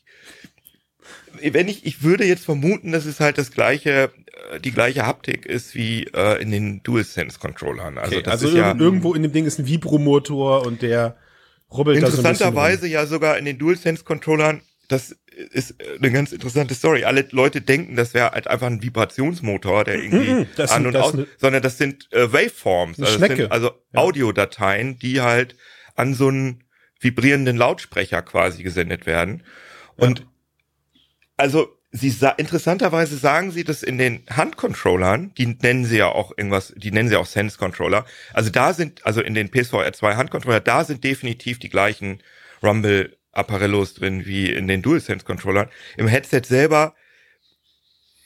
wenn 1.42 1.68
ich, 1.68 1.86
ich 1.86 2.02
würde 2.02 2.24
jetzt 2.24 2.44
vermuten, 2.44 2.92
dass 2.92 3.04
es 3.04 3.20
halt 3.20 3.38
das 3.38 3.50
gleiche, 3.50 4.10
äh, 4.52 4.60
die 4.60 4.72
gleiche 4.72 5.06
Haptik 5.06 5.46
ist 5.46 5.74
wie 5.74 6.04
äh, 6.14 6.40
in 6.40 6.50
den 6.50 6.82
DualSense 6.82 7.38
Controllern. 7.38 7.98
Also, 7.98 8.16
okay, 8.16 8.22
das 8.22 8.32
also 8.32 8.48
ist 8.48 8.54
ja, 8.54 8.74
irgendwo 8.76 9.14
in 9.14 9.22
dem 9.22 9.32
Ding 9.32 9.46
ist 9.46 9.58
ein 9.58 9.66
Vibromotor 9.66 10.66
und 10.66 10.82
der 10.82 11.16
rubbelt 11.70 12.02
da 12.02 12.10
so 12.10 12.18
Interessanterweise 12.18 12.86
ja 12.86 13.06
sogar 13.06 13.38
in 13.38 13.44
den 13.44 13.58
DualSense 13.58 14.04
Controllern, 14.04 14.62
das 14.88 15.16
ist 15.52 15.76
eine 15.98 16.10
ganz 16.10 16.32
interessante 16.32 16.74
Story. 16.74 17.04
Alle 17.04 17.26
Leute 17.30 17.60
denken, 17.60 17.94
das 17.94 18.14
wäre 18.14 18.32
halt 18.32 18.48
einfach 18.48 18.66
ein 18.66 18.82
Vibrationsmotor, 18.82 19.84
der 19.84 20.02
irgendwie 20.02 20.46
-mm, 20.46 20.68
an 20.68 20.86
und 20.86 20.96
aus, 20.96 21.14
sondern 21.36 21.62
das 21.62 21.78
sind 21.78 22.08
äh, 22.12 22.32
Waveforms, 22.32 23.00
also, 23.00 23.18
sind 23.18 23.52
also 23.52 23.68
ja. 23.68 24.00
Audiodateien, 24.00 24.98
die 24.98 25.20
halt 25.20 25.54
an 25.94 26.14
so 26.14 26.28
einen 26.28 26.64
vibrierenden 27.00 27.56
Lautsprecher 27.56 28.22
quasi 28.22 28.62
gesendet 28.62 29.06
werden. 29.06 29.44
Und 29.96 30.26
also 31.38 31.74
sie 31.90 32.10
sa 32.10 32.30
interessanterweise 32.30 33.16
sagen 33.16 33.50
sie 33.50 33.64
das 33.64 33.82
in 33.82 33.96
den 33.96 34.22
Handcontrollern, 34.28 35.32
die 35.38 35.46
nennen 35.46 35.86
sie 35.86 35.98
ja 35.98 36.08
auch 36.08 36.32
irgendwas, 36.36 36.74
die 36.76 36.90
nennen 36.90 37.08
sie 37.08 37.16
auch 37.16 37.26
Sense 37.26 37.56
Controller. 37.56 38.04
Also 38.34 38.50
da 38.50 38.74
sind, 38.74 39.06
also 39.06 39.22
in 39.22 39.34
den 39.34 39.50
PSVR 39.50 39.92
2 39.92 40.16
Handcontroller, 40.16 40.60
da 40.60 40.84
sind 40.84 41.02
definitiv 41.02 41.58
die 41.58 41.70
gleichen 41.70 42.22
Rumble 42.62 43.16
Apparellos 43.32 43.94
drin 43.94 44.26
wie 44.26 44.50
in 44.50 44.68
den 44.68 44.82
DualSense 44.82 45.24
Controllern. 45.24 45.70
Im 45.96 46.08
Headset 46.08 46.42
selber, 46.44 46.94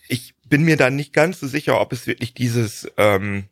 ich 0.09 0.35
bin 0.49 0.63
mir 0.63 0.77
da 0.77 0.91
nicht 0.91 1.13
ganz 1.13 1.39
so 1.39 1.47
sicher, 1.47 1.81
ob 1.81 1.93
es 1.93 2.07
wirklich 2.07 2.35
dieses, 2.35 2.91
ähm, 2.97 3.45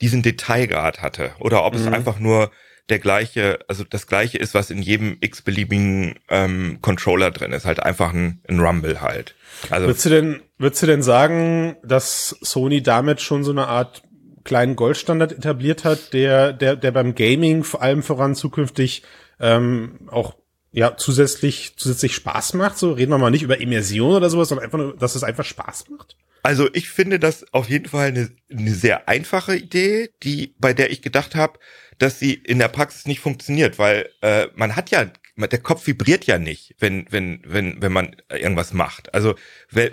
diesen 0.00 0.22
Detailgrad 0.22 1.02
hatte 1.02 1.34
oder 1.40 1.64
ob 1.64 1.74
mhm. 1.74 1.80
es 1.80 1.86
einfach 1.88 2.18
nur 2.18 2.50
der 2.88 2.98
gleiche, 2.98 3.60
also 3.68 3.84
das 3.88 4.06
gleiche 4.06 4.38
ist, 4.38 4.54
was 4.54 4.70
in 4.70 4.82
jedem 4.82 5.16
x-beliebigen 5.20 6.18
ähm, 6.28 6.78
Controller 6.82 7.30
drin 7.30 7.52
ist, 7.52 7.64
halt 7.64 7.80
einfach 7.80 8.12
ein, 8.12 8.42
ein 8.48 8.60
Rumble 8.60 9.00
halt. 9.00 9.34
Also 9.70 9.86
würdest 9.86 10.04
du 10.04 10.10
denn, 10.10 10.40
würdest 10.58 10.82
du 10.82 10.86
denn 10.86 11.02
sagen, 11.02 11.76
dass 11.84 12.36
Sony 12.40 12.82
damit 12.82 13.20
schon 13.20 13.44
so 13.44 13.52
eine 13.52 13.68
Art 13.68 14.02
kleinen 14.44 14.76
Goldstandard 14.76 15.32
etabliert 15.32 15.84
hat, 15.84 16.12
der, 16.12 16.52
der, 16.52 16.76
der 16.76 16.90
beim 16.90 17.14
Gaming 17.14 17.64
vor 17.64 17.82
allem 17.82 18.02
voran 18.02 18.34
zukünftig 18.34 19.02
ähm, 19.38 20.08
auch 20.10 20.34
ja 20.72 20.96
zusätzlich 20.96 21.74
zusätzlich 21.76 22.14
Spaß 22.14 22.54
macht? 22.54 22.78
So 22.78 22.92
reden 22.92 23.12
wir 23.12 23.18
mal 23.18 23.30
nicht 23.30 23.42
über 23.42 23.60
Immersion 23.60 24.16
oder 24.16 24.30
sowas, 24.30 24.48
sondern 24.48 24.64
einfach 24.64 24.78
nur, 24.78 24.96
dass 24.96 25.14
es 25.14 25.22
einfach 25.22 25.44
Spaß 25.44 25.90
macht. 25.90 26.16
Also 26.42 26.68
ich 26.72 26.88
finde 26.88 27.20
das 27.20 27.46
auf 27.52 27.68
jeden 27.68 27.88
Fall 27.88 28.08
eine, 28.08 28.30
eine 28.50 28.74
sehr 28.74 29.08
einfache 29.08 29.56
Idee, 29.56 30.10
die 30.24 30.54
bei 30.58 30.74
der 30.74 30.90
ich 30.90 31.02
gedacht 31.02 31.36
habe, 31.36 31.60
dass 32.02 32.18
sie 32.18 32.34
in 32.34 32.58
der 32.58 32.68
Praxis 32.68 33.06
nicht 33.06 33.20
funktioniert, 33.20 33.78
weil 33.78 34.08
äh, 34.22 34.48
man 34.56 34.74
hat 34.74 34.90
ja 34.90 35.06
der 35.36 35.58
Kopf 35.60 35.86
vibriert 35.86 36.24
ja 36.24 36.38
nicht, 36.38 36.74
wenn 36.78 37.06
wenn 37.10 37.40
wenn 37.46 37.80
wenn 37.80 37.92
man 37.92 38.16
irgendwas 38.28 38.72
macht. 38.72 39.14
Also 39.14 39.36
wenn, 39.70 39.90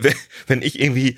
wenn 0.48 0.62
ich 0.62 0.80
irgendwie 0.80 1.18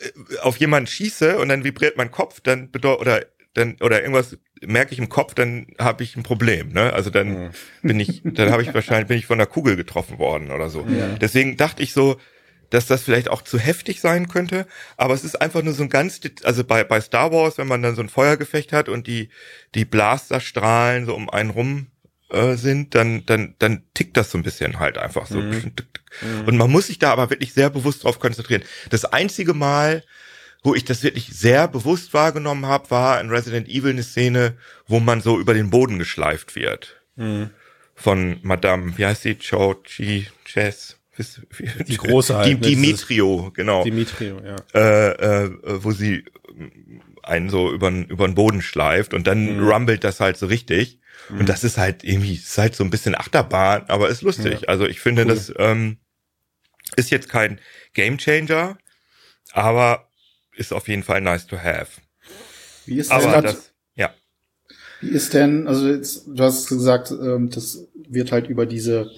äh, 0.00 0.38
auf 0.42 0.58
jemanden 0.58 0.88
schieße 0.88 1.38
und 1.38 1.48
dann 1.48 1.64
vibriert 1.64 1.96
mein 1.96 2.10
Kopf, 2.10 2.40
dann 2.40 2.70
bedeutet 2.70 3.00
oder 3.00 3.26
dann 3.54 3.76
oder 3.80 4.02
irgendwas 4.02 4.36
merke 4.62 4.92
ich 4.92 4.98
im 4.98 5.08
Kopf, 5.08 5.32
dann 5.34 5.68
habe 5.78 6.04
ich 6.04 6.16
ein 6.16 6.22
Problem. 6.22 6.68
Ne? 6.68 6.92
Also 6.92 7.08
dann 7.08 7.28
mhm. 7.28 7.50
bin 7.82 7.98
ich, 7.98 8.20
dann 8.22 8.50
habe 8.50 8.62
ich 8.62 8.74
wahrscheinlich 8.74 9.08
bin 9.08 9.18
ich 9.18 9.26
von 9.26 9.38
der 9.38 9.46
Kugel 9.46 9.74
getroffen 9.74 10.18
worden 10.18 10.50
oder 10.50 10.68
so. 10.68 10.86
Ja. 10.86 11.16
Deswegen 11.18 11.56
dachte 11.56 11.82
ich 11.82 11.94
so, 11.94 12.20
dass 12.70 12.86
das 12.86 13.02
vielleicht 13.02 13.28
auch 13.28 13.42
zu 13.42 13.58
heftig 13.58 14.00
sein 14.00 14.28
könnte, 14.28 14.66
aber 14.96 15.14
es 15.14 15.24
ist 15.24 15.40
einfach 15.40 15.62
nur 15.62 15.74
so 15.74 15.82
ein 15.82 15.88
ganz, 15.88 16.20
also 16.44 16.64
bei, 16.64 16.84
bei 16.84 17.00
Star 17.00 17.32
Wars, 17.32 17.58
wenn 17.58 17.68
man 17.68 17.82
dann 17.82 17.96
so 17.96 18.02
ein 18.02 18.08
Feuergefecht 18.08 18.72
hat 18.72 18.88
und 18.88 19.06
die, 19.06 19.28
die 19.74 19.84
Blasterstrahlen 19.84 21.04
so 21.06 21.14
um 21.14 21.28
einen 21.28 21.50
rum 21.50 21.88
äh, 22.30 22.54
sind, 22.54 22.94
dann, 22.94 23.26
dann, 23.26 23.54
dann 23.58 23.82
tickt 23.92 24.16
das 24.16 24.30
so 24.30 24.38
ein 24.38 24.44
bisschen 24.44 24.78
halt 24.78 24.98
einfach 24.98 25.26
so. 25.26 25.38
Mhm. 25.38 25.72
Und 26.46 26.56
man 26.56 26.70
muss 26.70 26.86
sich 26.86 26.98
da 26.98 27.10
aber 27.12 27.30
wirklich 27.30 27.52
sehr 27.52 27.70
bewusst 27.70 28.04
drauf 28.04 28.20
konzentrieren. 28.20 28.62
Das 28.88 29.04
einzige 29.04 29.52
Mal, 29.52 30.04
wo 30.62 30.74
ich 30.74 30.84
das 30.84 31.02
wirklich 31.02 31.28
sehr 31.32 31.66
bewusst 31.66 32.14
wahrgenommen 32.14 32.66
habe, 32.66 32.90
war 32.90 33.20
in 33.20 33.30
Resident 33.30 33.68
Evil 33.68 33.90
eine 33.90 34.02
Szene, 34.02 34.56
wo 34.86 35.00
man 35.00 35.20
so 35.20 35.40
über 35.40 35.54
den 35.54 35.70
Boden 35.70 35.98
geschleift 35.98 36.54
wird. 36.54 37.00
Mhm. 37.16 37.50
Von 37.96 38.38
Madame, 38.42 38.96
wie 38.96 39.06
heißt 39.06 39.22
sie? 39.22 39.36
Cho 39.36 39.74
Chi 39.74 40.28
Chess 40.44 40.99
die 41.86 41.96
große 41.96 42.36
halt, 42.36 42.46
die, 42.46 42.54
ne, 42.54 42.60
Dimitrio, 42.60 43.50
genau. 43.54 43.84
Dimitrio, 43.84 44.40
ja. 44.44 44.56
Äh, 44.74 45.44
äh, 45.44 45.50
wo 45.82 45.92
sie 45.92 46.24
einen 47.22 47.50
so 47.50 47.72
über 47.72 47.90
über 47.90 48.26
den 48.26 48.34
Boden 48.34 48.62
schleift 48.62 49.14
und 49.14 49.26
dann 49.26 49.56
mhm. 49.56 49.68
rumbelt 49.68 50.04
das 50.04 50.20
halt 50.20 50.36
so 50.36 50.46
richtig. 50.46 50.98
Mhm. 51.28 51.40
Und 51.40 51.48
das 51.48 51.64
ist 51.64 51.78
halt 51.78 52.04
irgendwie, 52.04 52.34
ist 52.34 52.58
halt 52.58 52.74
so 52.74 52.84
ein 52.84 52.90
bisschen 52.90 53.14
Achterbahn, 53.14 53.84
aber 53.88 54.08
ist 54.08 54.22
lustig. 54.22 54.62
Ja. 54.62 54.68
Also 54.68 54.86
ich 54.86 55.00
finde, 55.00 55.22
cool. 55.22 55.28
das 55.28 55.52
ähm, 55.58 55.98
ist 56.96 57.10
jetzt 57.10 57.28
kein 57.28 57.60
Game 57.94 58.18
Changer, 58.18 58.78
aber 59.52 60.08
ist 60.56 60.72
auf 60.72 60.88
jeden 60.88 61.02
Fall 61.02 61.20
nice 61.20 61.46
to 61.46 61.58
have. 61.58 62.00
Wie 62.86 62.98
ist 62.98 63.10
das? 63.10 63.24
Aber 63.24 63.42
das 63.42 63.72
ja. 63.94 64.14
Wie 65.00 65.10
ist 65.10 65.34
denn, 65.34 65.66
also 65.68 65.88
jetzt, 65.88 66.24
du 66.26 66.42
hast 66.42 66.68
gesagt, 66.68 67.10
ähm, 67.10 67.50
das 67.50 67.86
wird 68.08 68.32
halt 68.32 68.48
über 68.48 68.66
diese 68.66 69.10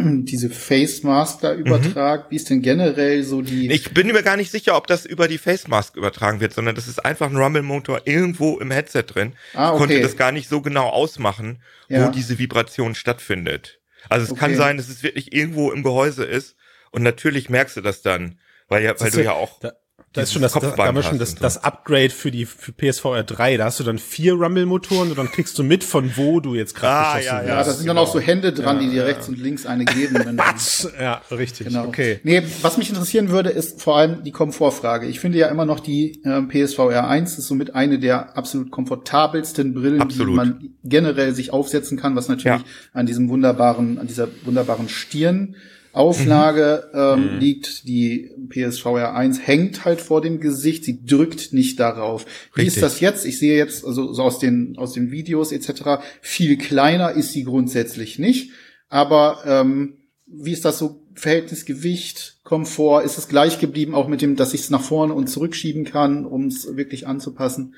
diese 0.24 0.50
Face 0.50 1.02
Mask 1.02 1.40
da 1.40 1.54
übertragen? 1.54 2.24
Mhm. 2.24 2.30
Wie 2.30 2.36
ist 2.36 2.50
denn 2.50 2.62
generell 2.62 3.22
so 3.24 3.42
die? 3.42 3.70
Ich 3.70 3.92
bin 3.92 4.06
mir 4.06 4.22
gar 4.22 4.36
nicht 4.36 4.50
sicher, 4.50 4.76
ob 4.76 4.86
das 4.86 5.06
über 5.06 5.28
die 5.28 5.38
Face 5.38 5.68
Mask 5.68 5.96
übertragen 5.96 6.40
wird, 6.40 6.52
sondern 6.52 6.74
das 6.74 6.88
ist 6.88 7.04
einfach 7.04 7.30
ein 7.30 7.36
Rumble 7.36 7.62
Motor 7.62 8.02
irgendwo 8.04 8.58
im 8.58 8.70
Headset 8.70 9.04
drin. 9.06 9.34
Ah, 9.54 9.68
okay. 9.68 9.74
Ich 9.74 9.78
konnte 9.78 10.00
das 10.00 10.16
gar 10.16 10.32
nicht 10.32 10.48
so 10.48 10.60
genau 10.60 10.88
ausmachen, 10.88 11.62
ja. 11.88 12.06
wo 12.06 12.10
diese 12.10 12.38
Vibration 12.38 12.94
stattfindet. 12.94 13.80
Also 14.08 14.24
es 14.24 14.30
okay. 14.32 14.40
kann 14.40 14.56
sein, 14.56 14.76
dass 14.76 14.88
es 14.88 15.02
wirklich 15.02 15.32
irgendwo 15.32 15.70
im 15.70 15.82
Gehäuse 15.82 16.24
ist 16.24 16.56
und 16.90 17.02
natürlich 17.02 17.48
merkst 17.48 17.76
du 17.76 17.80
das 17.80 18.02
dann, 18.02 18.38
weil 18.68 18.82
ja, 18.84 18.98
weil 18.98 19.10
du 19.10 19.22
ja 19.22 19.32
auch 19.32 19.60
da, 19.60 19.72
da 20.12 20.20
ist 20.20 20.32
schon 20.34 20.42
das, 20.42 20.52
da 20.52 20.60
haben 20.60 20.94
wir 20.94 21.02
schon 21.02 21.18
das, 21.18 21.36
das 21.36 21.64
Upgrade 21.64 22.10
für 22.10 22.30
die 22.30 22.44
für 22.44 22.72
PSVR 22.72 23.22
3. 23.22 23.56
Da 23.56 23.64
hast 23.64 23.80
du 23.80 23.84
dann 23.84 23.98
vier 23.98 24.34
Rumble-Motoren 24.34 25.10
und 25.10 25.18
dann 25.18 25.30
kriegst 25.30 25.58
du 25.58 25.62
mit, 25.62 25.84
von 25.84 26.12
wo 26.16 26.40
du 26.40 26.54
jetzt 26.54 26.74
gerade 26.74 26.94
ah, 26.94 27.16
geschossen 27.16 27.36
ja, 27.36 27.42
ja, 27.42 27.48
Ja, 27.48 27.56
da 27.56 27.64
sind 27.64 27.86
genau. 27.86 27.94
dann 27.94 28.04
auch 28.04 28.12
so 28.12 28.20
Hände 28.20 28.52
dran, 28.52 28.76
ja, 28.76 28.82
die 28.82 28.90
dir 28.90 29.06
rechts 29.06 29.28
und 29.28 29.38
links 29.38 29.64
eine 29.64 29.86
geben. 29.86 30.20
Wenn 30.22 30.36
Batz! 30.36 30.86
ja, 31.00 31.22
richtig. 31.30 31.68
Genau. 31.68 31.86
Okay. 31.86 32.20
Nee, 32.24 32.42
was 32.60 32.76
mich 32.76 32.90
interessieren 32.90 33.30
würde, 33.30 33.48
ist 33.48 33.80
vor 33.80 33.96
allem 33.96 34.22
die 34.22 34.32
Komfortfrage. 34.32 35.06
Ich 35.06 35.18
finde 35.18 35.38
ja 35.38 35.48
immer 35.48 35.64
noch 35.64 35.80
die 35.80 36.22
äh, 36.24 36.42
PSVR 36.42 37.08
1 37.08 37.38
ist 37.38 37.46
somit 37.46 37.74
eine 37.74 37.98
der 37.98 38.36
absolut 38.36 38.70
komfortabelsten 38.70 39.72
Brillen, 39.72 40.02
absolut. 40.02 40.32
die 40.32 40.36
man 40.36 40.74
generell 40.84 41.34
sich 41.34 41.54
aufsetzen 41.54 41.96
kann, 41.96 42.16
was 42.16 42.28
natürlich 42.28 42.60
ja. 42.60 42.66
an 42.92 43.06
diesem 43.06 43.30
wunderbaren, 43.30 43.98
an 43.98 44.06
dieser 44.06 44.28
wunderbaren 44.44 44.90
Stirn 44.90 45.56
Auflage 45.92 46.84
mhm. 46.92 46.98
Ähm, 46.98 47.34
mhm. 47.34 47.38
liegt, 47.40 47.86
die 47.86 48.30
PSVR 48.48 49.14
1 49.14 49.46
hängt 49.46 49.84
halt 49.84 50.00
vor 50.00 50.20
dem 50.20 50.40
Gesicht, 50.40 50.84
sie 50.84 51.04
drückt 51.04 51.52
nicht 51.52 51.78
darauf. 51.78 52.24
Wie 52.54 52.62
Richtig. 52.62 52.76
ist 52.76 52.82
das 52.82 53.00
jetzt? 53.00 53.26
Ich 53.26 53.38
sehe 53.38 53.56
jetzt, 53.56 53.84
also 53.84 54.12
so 54.12 54.22
aus 54.22 54.38
den, 54.38 54.76
aus 54.78 54.92
den 54.92 55.10
Videos 55.10 55.52
etc., 55.52 56.02
viel 56.20 56.56
kleiner 56.56 57.12
ist 57.12 57.32
sie 57.32 57.44
grundsätzlich 57.44 58.18
nicht. 58.18 58.50
Aber 58.88 59.42
ähm, 59.46 59.98
wie 60.26 60.52
ist 60.52 60.64
das 60.64 60.78
so? 60.78 60.98
Verhältnis 61.14 61.66
Gewicht, 61.66 62.38
Komfort, 62.42 63.02
ist 63.02 63.18
es 63.18 63.28
gleich 63.28 63.58
geblieben, 63.58 63.94
auch 63.94 64.08
mit 64.08 64.22
dem, 64.22 64.34
dass 64.36 64.54
ich 64.54 64.62
es 64.62 64.70
nach 64.70 64.80
vorne 64.80 65.12
und 65.12 65.26
zurückschieben 65.26 65.84
kann, 65.84 66.24
um 66.24 66.46
es 66.46 66.74
wirklich 66.76 67.06
anzupassen? 67.06 67.74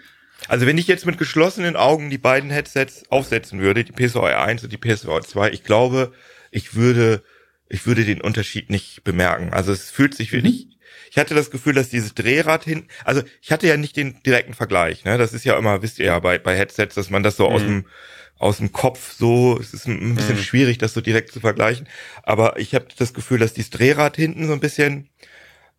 Also 0.49 0.67
wenn 0.67 0.79
ich 0.79 0.87
jetzt 0.87 1.07
mit 1.07 1.19
geschlossenen 1.19 1.77
Augen 1.77 2.11
die 2.11 2.19
beiden 2.19 2.51
Headsets 2.51 3.05
aufsetzen 3.11 3.61
würde, 3.61 3.85
die 3.85 3.93
PSVR 3.93 4.43
1 4.43 4.63
und 4.65 4.73
die 4.73 4.79
PSVR 4.79 5.23
2, 5.23 5.51
ich 5.51 5.65
glaube, 5.65 6.13
ich 6.51 6.75
würde 6.75 7.23
ich 7.69 7.87
würde 7.87 8.05
den 8.05 8.21
Unterschied 8.21 8.71
nicht 8.71 9.05
bemerken. 9.05 9.53
Also 9.53 9.73
es 9.73 9.91
fühlt 9.91 10.15
sich 10.15 10.33
wirklich, 10.33 10.67
mhm. 10.67 10.73
ich 11.11 11.19
hatte 11.19 11.35
das 11.35 11.51
Gefühl, 11.51 11.75
dass 11.75 11.89
dieses 11.89 12.15
Drehrad 12.15 12.65
hin, 12.65 12.87
also 13.05 13.23
ich 13.41 13.53
hatte 13.53 13.67
ja 13.67 13.77
nicht 13.77 13.97
den 13.97 14.23
direkten 14.23 14.55
Vergleich, 14.55 15.05
ne? 15.05 15.19
Das 15.19 15.33
ist 15.33 15.45
ja 15.45 15.59
immer, 15.59 15.83
wisst 15.83 15.99
ihr 15.99 16.07
ja, 16.07 16.19
bei, 16.19 16.39
bei 16.39 16.57
Headsets, 16.57 16.95
dass 16.95 17.11
man 17.11 17.23
das 17.23 17.37
so 17.37 17.49
mhm. 17.49 17.55
aus 17.55 17.63
dem, 17.63 17.87
aus 18.37 18.57
dem 18.59 18.73
Kopf 18.73 19.13
so, 19.13 19.59
es 19.59 19.73
ist 19.73 19.87
ein 19.87 20.15
bisschen 20.15 20.37
mhm. 20.37 20.43
schwierig, 20.43 20.79
das 20.79 20.93
so 20.93 21.01
direkt 21.01 21.33
zu 21.33 21.41
vergleichen. 21.41 21.89
Aber 22.23 22.59
ich 22.59 22.75
habe 22.75 22.87
das 22.97 23.15
Gefühl, 23.15 23.39
dass 23.39 23.55
dieses 23.55 23.71
Drehrad 23.71 24.17
hinten 24.17 24.47
so 24.47 24.53
ein 24.53 24.61
bisschen 24.61 25.09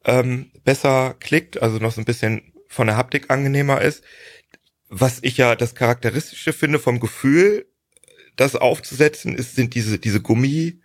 ähm, 0.06 0.52
besser 0.64 1.16
klickt, 1.20 1.62
also 1.62 1.78
noch 1.78 1.92
so 1.92 2.02
ein 2.02 2.06
bisschen 2.06 2.54
von 2.68 2.88
der 2.88 2.98
Haptik 2.98 3.30
angenehmer 3.30 3.82
ist. 3.82 4.04
Was 4.90 5.20
ich 5.22 5.38
ja 5.38 5.56
das 5.56 5.76
Charakteristische 5.76 6.54
finde 6.54 6.80
vom 6.80 7.00
Gefühl, 7.00 7.66
das 8.36 8.56
aufzusetzen, 8.56 9.36
ist, 9.36 9.56
sind 9.56 9.76
diese, 9.76 10.00
diese 10.00 10.22
Gummi, 10.22 10.80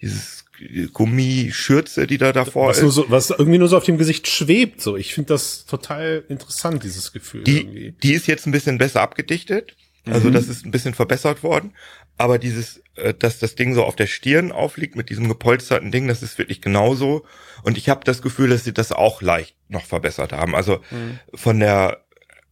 dieses 0.00 0.44
Gummischürze, 0.92 2.06
die 2.06 2.18
da 2.18 2.32
davor 2.32 2.68
was 2.68 2.78
ist. 2.78 2.94
So, 2.94 3.10
was 3.10 3.30
irgendwie 3.30 3.58
nur 3.58 3.68
so 3.68 3.76
auf 3.76 3.84
dem 3.84 3.98
Gesicht 3.98 4.26
schwebt. 4.26 4.80
So, 4.80 4.96
ich 4.96 5.14
finde 5.14 5.34
das 5.34 5.66
total 5.66 6.24
interessant, 6.28 6.82
dieses 6.84 7.12
Gefühl. 7.12 7.44
Die, 7.44 7.58
irgendwie. 7.58 7.94
die 8.02 8.12
ist 8.12 8.26
jetzt 8.26 8.46
ein 8.46 8.52
bisschen 8.52 8.78
besser 8.78 9.02
abgedichtet. 9.02 9.76
Also 10.06 10.28
mhm. 10.28 10.32
das 10.32 10.48
ist 10.48 10.64
ein 10.64 10.70
bisschen 10.70 10.94
verbessert 10.94 11.42
worden. 11.42 11.74
Aber 12.16 12.38
dieses, 12.38 12.82
äh, 12.96 13.14
dass 13.14 13.38
das 13.38 13.54
Ding 13.54 13.74
so 13.74 13.84
auf 13.84 13.96
der 13.96 14.06
Stirn 14.06 14.52
aufliegt 14.52 14.96
mit 14.96 15.10
diesem 15.10 15.28
gepolsterten 15.28 15.92
Ding, 15.92 16.08
das 16.08 16.22
ist 16.22 16.38
wirklich 16.38 16.60
genauso. 16.60 17.24
Und 17.62 17.78
ich 17.78 17.88
habe 17.88 18.04
das 18.04 18.22
Gefühl, 18.22 18.48
dass 18.48 18.64
sie 18.64 18.72
das 18.72 18.92
auch 18.92 19.22
leicht 19.22 19.56
noch 19.68 19.84
verbessert 19.84 20.32
haben. 20.32 20.54
Also 20.54 20.80
mhm. 20.90 21.18
von 21.34 21.60
der 21.60 22.04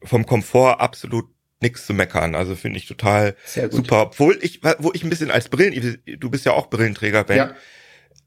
vom 0.03 0.27
Komfort 0.27 0.81
absolut 0.81 1.27
nichts 1.61 1.87
zu 1.87 1.95
meckern. 1.95 2.35
Also 2.35 2.55
finde 2.55 2.79
ich 2.79 2.87
total 2.87 3.35
super. 3.71 4.03
Obwohl 4.03 4.39
ich, 4.43 4.63
wo 4.79 4.93
ich 4.93 5.03
ein 5.05 5.11
bisschen 5.11 5.31
als 5.31 5.49
Brillen, 5.49 5.99
du 6.05 6.31
bist 6.31 6.45
ja 6.45 6.53
auch 6.53 6.69
Brillenträger, 6.69 7.25
Ben. 7.25 7.37
Ja. 7.37 7.57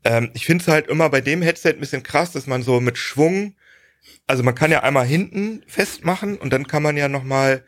Ähm, 0.04 0.32
ich 0.34 0.46
finde 0.46 0.62
es 0.62 0.68
halt 0.68 0.88
immer 0.88 1.10
bei 1.10 1.22
dem 1.22 1.42
Headset 1.42 1.70
ein 1.72 1.80
bisschen 1.80 2.04
krass, 2.04 2.32
dass 2.32 2.48
man 2.48 2.64
so 2.64 2.80
mit 2.80 2.98
Schwung, 2.98 3.56
also 4.28 4.44
man 4.44 4.56
kann 4.56 4.72
ja 4.72 4.84
einmal 4.84 5.06
hinten 5.06 5.64
festmachen 5.68 6.38
und 6.38 6.54
dann 6.54 6.68
kann 6.68 6.84
man 6.84 6.98
ja 6.98 7.10
nochmal, 7.10 7.64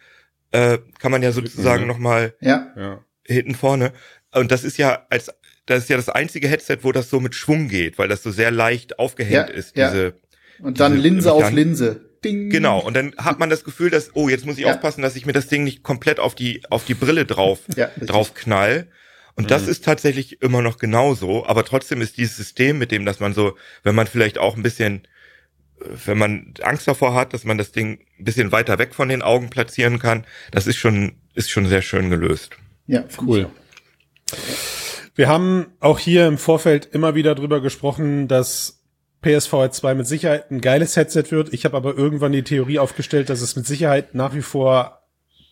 äh, 0.51 0.77
kann 0.99 1.11
man 1.11 1.21
ja 1.21 1.31
sozusagen 1.31 1.83
mhm. 1.83 1.87
nochmal 1.89 2.33
ja. 2.39 3.03
hinten 3.25 3.55
vorne. 3.55 3.93
Und 4.33 4.51
das 4.51 4.63
ist 4.63 4.77
ja 4.77 5.05
als, 5.09 5.29
das 5.65 5.83
ist 5.83 5.89
ja 5.89 5.97
das 5.97 6.09
einzige 6.09 6.47
Headset, 6.47 6.79
wo 6.81 6.91
das 6.91 7.09
so 7.09 7.19
mit 7.19 7.35
Schwung 7.35 7.67
geht, 7.67 7.97
weil 7.97 8.07
das 8.07 8.23
so 8.23 8.31
sehr 8.31 8.51
leicht 8.51 8.97
aufgehängt 8.97 9.49
ja, 9.49 9.55
ist, 9.55 9.75
diese. 9.75 10.15
Und 10.59 10.79
dann 10.79 10.93
diese 10.93 11.07
Linse 11.07 11.33
auf 11.33 11.51
Linse. 11.51 12.10
Ding. 12.23 12.49
Genau, 12.49 12.79
und 12.79 12.95
dann 12.95 13.15
hat 13.17 13.39
man 13.39 13.49
das 13.49 13.63
Gefühl, 13.63 13.89
dass, 13.89 14.15
oh, 14.15 14.29
jetzt 14.29 14.45
muss 14.45 14.57
ich 14.57 14.65
ja. 14.65 14.73
aufpassen, 14.73 15.01
dass 15.01 15.15
ich 15.15 15.25
mir 15.25 15.33
das 15.33 15.47
Ding 15.47 15.63
nicht 15.63 15.83
komplett 15.83 16.19
auf 16.19 16.35
die, 16.35 16.63
auf 16.69 16.85
die 16.85 16.93
Brille 16.93 17.25
drauf, 17.25 17.61
ja, 17.75 17.89
drauf 17.99 18.33
knall. 18.33 18.87
Und 19.35 19.45
mhm. 19.45 19.47
das 19.47 19.67
ist 19.67 19.83
tatsächlich 19.83 20.41
immer 20.41 20.61
noch 20.61 20.77
genauso, 20.77 21.45
aber 21.45 21.65
trotzdem 21.65 22.01
ist 22.01 22.17
dieses 22.17 22.37
System 22.37 22.77
mit 22.77 22.91
dem, 22.91 23.05
dass 23.05 23.19
man 23.19 23.33
so, 23.33 23.57
wenn 23.83 23.95
man 23.95 24.07
vielleicht 24.07 24.37
auch 24.37 24.55
ein 24.55 24.63
bisschen, 24.63 25.07
wenn 26.05 26.17
man 26.17 26.53
Angst 26.61 26.87
davor 26.87 27.15
hat, 27.15 27.33
dass 27.33 27.43
man 27.43 27.57
das 27.57 27.71
Ding 27.71 27.99
ein 28.19 28.23
bisschen 28.23 28.51
weiter 28.51 28.77
weg 28.77 28.93
von 28.93 29.09
den 29.09 29.21
Augen 29.21 29.49
platzieren 29.49 29.99
kann, 29.99 30.25
das 30.51 30.67
ist 30.67 30.77
schon, 30.77 31.13
ist 31.33 31.49
schon 31.49 31.65
sehr 31.65 31.81
schön 31.81 32.09
gelöst. 32.09 32.51
Ja, 32.87 33.03
cool. 33.21 33.49
Wir 35.15 35.27
haben 35.27 35.67
auch 35.79 35.99
hier 35.99 36.27
im 36.27 36.37
Vorfeld 36.37 36.89
immer 36.91 37.15
wieder 37.15 37.35
drüber 37.35 37.61
gesprochen, 37.61 38.27
dass 38.27 38.80
PSVR 39.21 39.71
2 39.71 39.93
mit 39.95 40.07
Sicherheit 40.07 40.51
ein 40.51 40.61
geiles 40.61 40.95
Headset 40.95 41.25
wird. 41.29 41.53
Ich 41.53 41.65
habe 41.65 41.77
aber 41.77 41.95
irgendwann 41.97 42.31
die 42.31 42.43
Theorie 42.43 42.79
aufgestellt, 42.79 43.29
dass 43.29 43.41
es 43.41 43.55
mit 43.55 43.65
Sicherheit 43.65 44.15
nach 44.15 44.33
wie 44.33 44.41
vor, 44.41 45.03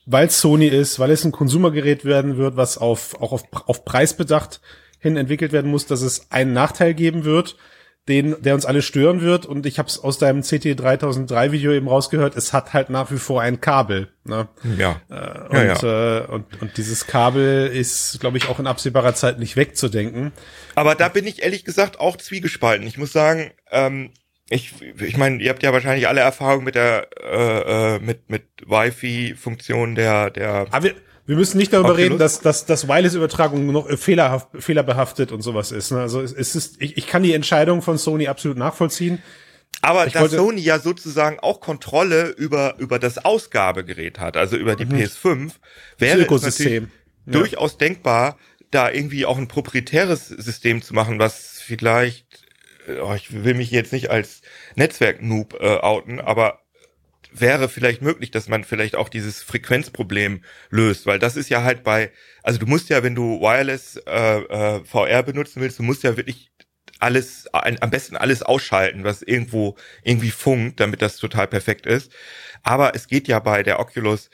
weil 0.06 0.30
Sony 0.30 0.68
ist, 0.68 1.00
weil 1.00 1.12
es 1.12 1.24
ein 1.24 1.32
Konsumergerät 1.32 2.06
werden 2.06 2.38
wird, 2.38 2.58
was 2.58 2.78
auf, 2.78 3.22
auch 3.22 3.32
auf, 3.32 3.44
auf 3.52 3.86
Preis 3.86 4.16
bedacht 4.16 4.62
hin 5.00 5.16
entwickelt 5.16 5.54
werden 5.54 5.72
muss, 5.72 5.86
dass 5.86 6.02
es 6.02 6.30
einen 6.30 6.54
Nachteil 6.54 6.94
geben 6.94 7.24
wird 7.24 7.56
den, 8.08 8.42
der 8.42 8.56
uns 8.56 8.66
alle 8.66 8.82
stören 8.82 9.22
wird. 9.22 9.46
Und 9.46 9.66
ich 9.66 9.78
habe 9.78 9.88
es 9.88 10.00
aus 10.00 10.18
deinem 10.18 10.42
CT 10.42 10.80
3003 10.80 11.52
Video 11.52 11.72
eben 11.72 11.88
rausgehört, 11.88 12.36
es 12.36 12.54
hat 12.54 12.74
halt 12.74 12.90
nach 12.90 13.12
wie 13.12 13.18
vor 13.18 13.42
ein 13.42 13.62
Kabel. 13.62 14.10
Ne? 14.24 14.48
Ja. 14.78 15.02
Äh, 15.10 15.50
und, 15.50 15.58
ja, 15.58 15.64
ja. 15.64 16.20
Äh, 16.20 16.28
und, 16.28 16.62
und 16.62 16.78
dieses 16.78 17.08
Kabel 17.08 17.68
ist, 17.68 18.20
glaube 18.20 18.38
ich, 18.38 18.50
auch 18.50 18.60
in 18.60 18.68
absehbarer 18.68 19.14
Zeit 19.14 19.40
nicht 19.40 19.56
wegzudenken. 19.56 20.32
Aber 20.76 20.96
da 20.96 21.10
bin 21.10 21.28
ich 21.28 21.44
ehrlich 21.44 21.66
gesagt 21.66 22.00
auch 22.00 22.18
zwiegespalten. 22.18 22.88
Ich 22.88 22.98
muss 22.98 23.12
sagen, 23.12 23.52
ähm, 23.72 24.12
ich, 24.50 24.74
ich 25.00 25.18
meine, 25.18 25.42
ihr 25.42 25.50
habt 25.52 25.62
ja 25.62 25.74
wahrscheinlich 25.74 26.08
alle 26.08 26.22
Erfahrungen 26.22 26.66
mit 26.66 26.74
der 26.76 27.08
äh, 27.22 27.96
äh, 27.96 28.00
mit 28.00 28.30
mit 28.30 28.44
Wi-Fi-Funktion 28.66 29.94
der 29.94 30.32
der. 30.32 30.66
Aber 30.72 30.84
wir, 30.84 30.96
wir 31.30 31.36
müssen 31.36 31.60
nicht 31.60 31.72
darüber 31.74 31.96
reden, 31.96 32.18
dass, 32.18 32.42
dass, 32.42 32.66
dass 32.66 32.88
Wireless-Übertragung 32.88 33.68
noch 33.68 33.88
fehlerhaft, 34.00 34.48
fehlerbehaftet 34.58 35.32
und 35.32 35.44
sowas 35.44 35.72
ist. 35.72 35.92
Ne? 35.92 36.00
Also 36.00 36.22
es, 36.22 36.34
es 36.34 36.56
ist, 36.56 36.82
ich, 36.82 36.98
ich 36.98 37.06
kann 37.06 37.22
die 37.22 37.34
Entscheidung 37.34 37.84
von 37.84 38.00
Sony 38.00 38.28
absolut 38.28 38.58
nachvollziehen. 38.58 39.22
Aber 39.84 40.08
ich 40.08 40.14
dass 40.14 40.32
Sony 40.32 40.60
ja 40.60 40.80
sozusagen 40.80 41.40
auch 41.40 41.62
Kontrolle 41.62 42.30
über, 42.30 42.80
über 42.80 42.98
das 42.98 43.24
Ausgabegerät 43.24 44.18
hat, 44.18 44.38
also 44.38 44.58
über 44.58 44.76
die 44.76 44.86
mhm. 44.86 44.96
PS5, 44.96 45.52
wäre 46.00 46.22
es 46.22 46.58
ja. 46.58 46.82
durchaus 47.28 47.78
denkbar, 47.78 48.36
da 48.72 48.90
irgendwie 48.90 49.28
auch 49.28 49.38
ein 49.38 49.48
proprietäres 49.48 50.30
System 50.30 50.82
zu 50.82 50.96
machen, 50.96 51.20
was 51.20 51.62
vielleicht, 51.64 52.26
oh, 53.04 53.14
ich 53.14 53.44
will 53.44 53.54
mich 53.54 53.70
jetzt 53.70 53.94
nicht 53.94 54.10
als 54.10 54.42
Netzwerk-Noob 54.74 55.58
äh, 55.62 55.78
outen, 55.78 56.20
aber 56.20 56.59
wäre 57.32 57.70
vielleicht 57.70 58.02
möglich, 58.02 58.32
dass 58.32 58.48
man 58.48 58.64
vielleicht 58.64 58.96
auch 58.96 59.10
dieses 59.10 59.42
Frequenzproblem 59.42 60.44
löst, 60.70 61.06
weil 61.06 61.20
das 61.20 61.36
ist 61.36 61.50
ja 61.50 61.64
halt 61.64 61.84
bei, 61.84 62.12
also 62.44 62.60
du 62.60 62.66
musst 62.66 62.90
ja, 62.90 63.04
wenn 63.04 63.16
du 63.16 63.40
Wireless 63.40 63.98
äh, 64.08 64.40
äh, 64.40 64.84
VR 64.84 65.24
benutzen 65.24 65.62
willst, 65.62 65.80
du 65.80 65.84
musst 65.84 66.04
ja 66.04 66.18
wirklich 66.18 66.52
alles, 67.00 67.48
ein, 67.54 67.82
am 67.82 67.90
besten 67.90 68.18
alles 68.18 68.44
ausschalten, 68.44 69.04
was 69.04 69.22
irgendwo 69.22 69.76
irgendwie 70.04 70.32
funkt, 70.32 70.80
damit 70.80 71.02
das 71.02 71.18
total 71.18 71.48
perfekt 71.48 71.86
ist. 71.86 72.12
Aber 72.64 72.94
es 72.96 73.08
geht 73.08 73.28
ja 73.28 73.40
bei 73.40 73.64
der 73.64 73.80
Oculus 73.80 74.30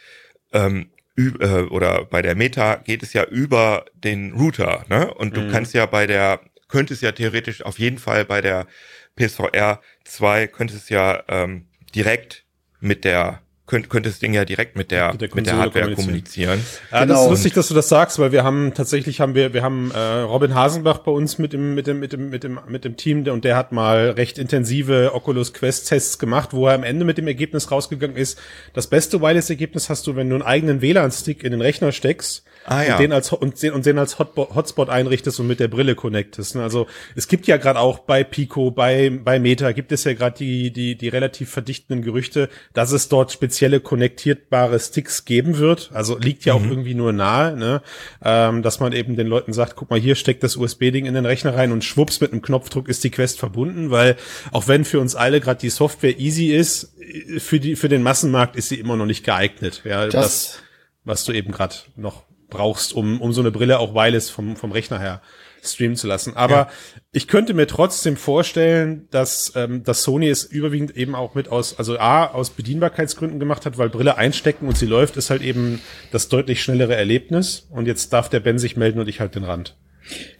ähm, 0.51 0.89
äh, 1.17 1.61
oder 1.69 2.05
bei 2.05 2.21
der 2.21 2.35
Meta 2.35 2.77
geht 2.77 3.03
es 3.03 3.13
ja 3.13 3.23
über 3.25 3.85
den 3.93 4.33
Router, 4.33 4.85
ne? 4.89 5.13
Und 5.13 5.37
du 5.37 5.41
mhm. 5.41 5.51
kannst 5.51 5.73
ja 5.73 5.85
bei 5.85 6.07
der, 6.07 6.41
könntest 6.67 7.01
ja 7.01 7.11
theoretisch 7.11 7.61
auf 7.61 7.77
jeden 7.77 7.99
Fall 7.99 8.25
bei 8.25 8.41
der 8.41 8.67
PSVR 9.15 9.81
2 10.03 10.47
könntest 10.47 10.89
ja 10.89 11.23
ähm, 11.27 11.67
direkt 11.93 12.44
mit 12.79 13.03
der 13.03 13.41
könnte, 13.67 13.89
könnte 13.89 14.09
das 14.09 14.19
Ding 14.19 14.33
ja 14.33 14.45
direkt 14.45 14.75
mit 14.75 14.91
der, 14.91 15.11
mit 15.11 15.21
der, 15.21 15.29
mit 15.33 15.47
der 15.47 15.57
Hardware 15.57 15.95
kommunizieren. 15.95 16.59
kommunizieren. 16.59 16.59
Ja, 16.91 17.01
genau. 17.01 17.13
das 17.13 17.23
ist 17.23 17.29
lustig, 17.29 17.53
dass 17.53 17.67
du 17.67 17.73
das 17.73 17.89
sagst, 17.89 18.19
weil 18.19 18.31
wir 18.31 18.43
haben 18.43 18.73
tatsächlich 18.73 19.21
haben 19.21 19.33
wir 19.33 19.53
wir 19.53 19.63
haben 19.63 19.91
äh, 19.91 19.99
Robin 19.99 20.53
Hasenbach 20.53 20.99
bei 20.99 21.11
uns 21.11 21.39
mit 21.39 21.53
dem 21.53 21.73
mit 21.73 21.87
dem 21.87 21.99
mit 21.99 22.13
dem 22.13 22.29
mit 22.29 22.43
dem 22.43 22.59
mit 22.67 22.85
dem 22.85 22.95
Team 22.95 23.27
und 23.27 23.43
der 23.43 23.55
hat 23.55 23.71
mal 23.71 24.11
recht 24.11 24.37
intensive 24.37 25.11
Oculus 25.13 25.53
Quest 25.53 25.89
Tests 25.89 26.19
gemacht, 26.19 26.53
wo 26.53 26.67
er 26.67 26.75
am 26.75 26.83
Ende 26.83 27.05
mit 27.05 27.17
dem 27.17 27.27
Ergebnis 27.27 27.71
rausgegangen 27.71 28.17
ist. 28.17 28.39
Das 28.73 28.87
beste 28.87 29.21
Wireless 29.21 29.49
Ergebnis 29.49 29.89
hast 29.89 30.05
du, 30.05 30.15
wenn 30.15 30.29
du 30.29 30.35
einen 30.35 30.43
eigenen 30.43 30.81
WLAN 30.81 31.11
Stick 31.11 31.43
in 31.43 31.51
den 31.51 31.61
Rechner 31.61 31.91
steckst 31.91 32.43
ah, 32.65 32.83
ja. 32.83 32.93
und 32.93 33.01
den 33.01 33.11
als 33.11 33.31
und 33.31 33.61
den, 33.61 33.73
und 33.73 33.85
den 33.85 33.97
als 33.97 34.19
Hotspot 34.19 34.89
einrichtest 34.89 35.39
und 35.39 35.47
mit 35.47 35.59
der 35.59 35.67
Brille 35.67 35.95
connectest. 35.95 36.55
Ne? 36.55 36.63
Also 36.63 36.87
es 37.15 37.27
gibt 37.27 37.47
ja 37.47 37.57
gerade 37.57 37.79
auch 37.79 37.99
bei 37.99 38.23
Pico, 38.23 38.71
bei 38.71 39.09
bei 39.09 39.39
Meta 39.39 39.71
gibt 39.71 39.91
es 39.91 40.03
ja 40.03 40.13
gerade 40.13 40.37
die 40.37 40.71
die 40.71 40.95
die 40.95 41.07
relativ 41.07 41.49
verdichtenden 41.49 42.03
Gerüchte, 42.03 42.49
dass 42.73 42.91
es 42.91 43.09
dort 43.09 43.31
spezielle 43.31 43.79
konnektierbare 43.79 44.79
Sticks 44.79 45.25
geben 45.25 45.57
wird. 45.57 45.91
Also 45.93 46.17
liegt 46.17 46.45
ja 46.45 46.57
mhm. 46.57 46.59
auch 46.65 46.69
irgendwie 46.69 46.95
nur 46.95 47.13
nahe, 47.13 47.55
ne? 47.55 47.81
ähm, 48.23 48.61
dass 48.61 48.79
man 48.79 48.93
eben 48.93 49.15
den 49.15 49.27
Leuten 49.27 49.53
sagt, 49.53 49.75
guck 49.75 49.89
mal, 49.89 49.99
hier 49.99 50.15
steckt 50.15 50.43
das 50.43 50.55
USB-Ding 50.55 51.05
in 51.05 51.13
den 51.13 51.25
Rechner 51.25 51.55
rein 51.55 51.71
und 51.71 51.83
schwupps 51.83 52.21
mit 52.21 52.31
einem 52.31 52.41
Knopfdruck 52.41 52.89
ist 52.89 53.03
die 53.03 53.11
Quest 53.11 53.39
verbunden, 53.39 53.91
weil 53.91 54.15
auch 54.51 54.67
wenn 54.67 54.85
für 54.85 54.99
uns 54.99 55.15
alle 55.15 55.41
gerade 55.41 55.59
die 55.59 55.69
Software 55.69 56.19
easy 56.19 56.47
ist, 56.47 56.93
für 57.37 57.59
die 57.59 57.75
für 57.75 57.89
den 57.89 58.03
Massenmarkt 58.03 58.55
ist 58.55 58.69
sie 58.69 58.79
immer 58.79 58.95
noch 58.95 59.05
nicht 59.05 59.23
geeignet. 59.23 59.81
Ja, 59.85 60.05
das, 60.05 60.13
das 60.13 60.59
was 61.05 61.23
du 61.23 61.31
eben 61.31 61.51
gerade 61.51 61.75
noch 61.95 62.24
brauchst, 62.49 62.93
um, 62.93 63.21
um 63.21 63.33
so 63.33 63.41
eine 63.41 63.51
Brille 63.51 63.79
auch 63.79 63.93
wireless 63.93 64.29
vom, 64.29 64.55
vom 64.55 64.71
Rechner 64.71 64.99
her 64.99 65.21
streamen 65.67 65.95
zu 65.95 66.07
lassen. 66.07 66.35
Aber 66.35 66.55
ja. 66.55 66.69
ich 67.11 67.27
könnte 67.27 67.53
mir 67.53 67.67
trotzdem 67.67 68.17
vorstellen, 68.17 69.07
dass, 69.11 69.53
ähm, 69.55 69.83
dass 69.83 70.03
Sony 70.03 70.29
es 70.29 70.43
überwiegend 70.43 70.95
eben 70.95 71.15
auch 71.15 71.35
mit 71.35 71.49
aus, 71.49 71.77
also 71.77 71.97
A, 71.97 72.25
aus 72.27 72.51
Bedienbarkeitsgründen 72.51 73.39
gemacht 73.39 73.65
hat, 73.65 73.77
weil 73.77 73.89
Brille 73.89 74.17
einstecken 74.17 74.67
und 74.67 74.77
sie 74.77 74.85
läuft, 74.85 75.17
ist 75.17 75.29
halt 75.29 75.41
eben 75.41 75.81
das 76.11 76.29
deutlich 76.29 76.61
schnellere 76.61 76.95
Erlebnis. 76.95 77.67
Und 77.71 77.87
jetzt 77.87 78.13
darf 78.13 78.29
der 78.29 78.39
Ben 78.39 78.59
sich 78.59 78.77
melden 78.77 78.99
und 78.99 79.07
ich 79.07 79.19
halt 79.19 79.35
den 79.35 79.43
Rand. 79.43 79.75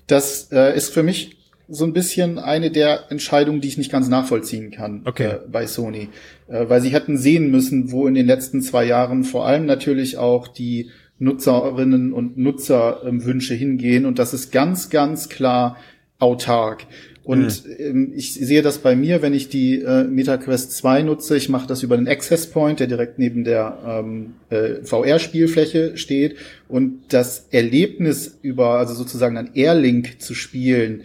Das 0.07 0.51
äh, 0.51 0.75
ist 0.75 0.93
für 0.93 1.03
mich 1.03 1.37
so 1.67 1.83
ein 1.83 1.93
bisschen 1.93 2.37
eine 2.37 2.69
der 2.69 3.11
Entscheidungen, 3.11 3.59
die 3.59 3.67
ich 3.67 3.77
nicht 3.77 3.91
ganz 3.91 4.07
nachvollziehen 4.07 4.69
kann 4.69 5.01
okay. 5.05 5.27
äh, 5.27 5.39
bei 5.47 5.65
Sony. 5.65 6.09
Äh, 6.47 6.69
weil 6.69 6.81
sie 6.81 6.89
hätten 6.89 7.17
sehen 7.17 7.49
müssen, 7.49 7.91
wo 7.91 8.07
in 8.07 8.13
den 8.13 8.27
letzten 8.27 8.61
zwei 8.61 8.85
Jahren 8.85 9.23
vor 9.23 9.47
allem 9.47 9.65
natürlich 9.65 10.17
auch 10.17 10.47
die 10.47 10.91
Nutzerinnen 11.19 12.13
und 12.13 12.38
Nutzerwünsche 12.38 13.54
hingehen 13.54 14.06
und 14.06 14.19
das 14.19 14.34
ist 14.34 14.51
ganz, 14.51 14.89
ganz 14.89 15.30
klar 15.30 15.78
autark. 16.19 16.86
Und 17.25 17.65
mhm. 17.65 17.75
ähm, 17.80 18.13
ich 18.15 18.36
sehe 18.36 18.62
das 18.62 18.78
bei 18.78 18.95
mir, 18.95 19.23
wenn 19.23 19.34
ich 19.34 19.49
die 19.49 19.82
äh, 19.82 20.04
MetaQuest 20.04 20.73
2 20.73 21.01
nutze. 21.01 21.36
Ich 21.36 21.49
mache 21.49 21.67
das 21.67 21.82
über 21.82 21.97
den 21.97 22.08
Access 22.08 22.47
Point, 22.51 22.80
der 22.80 22.86
direkt 22.86 23.17
neben 23.17 23.43
der 23.43 23.80
ähm, 23.86 24.36
äh, 24.51 24.84
VR-Spielfläche 24.84 25.97
steht. 25.97 26.36
Und 26.67 26.99
das 27.10 27.47
Erlebnis 27.49 28.38
über, 28.43 28.78
also 28.78 28.93
sozusagen 28.93 29.38
ein 29.38 29.56
Airlink 29.56 30.21
zu 30.21 30.36
spielen, 30.36 31.01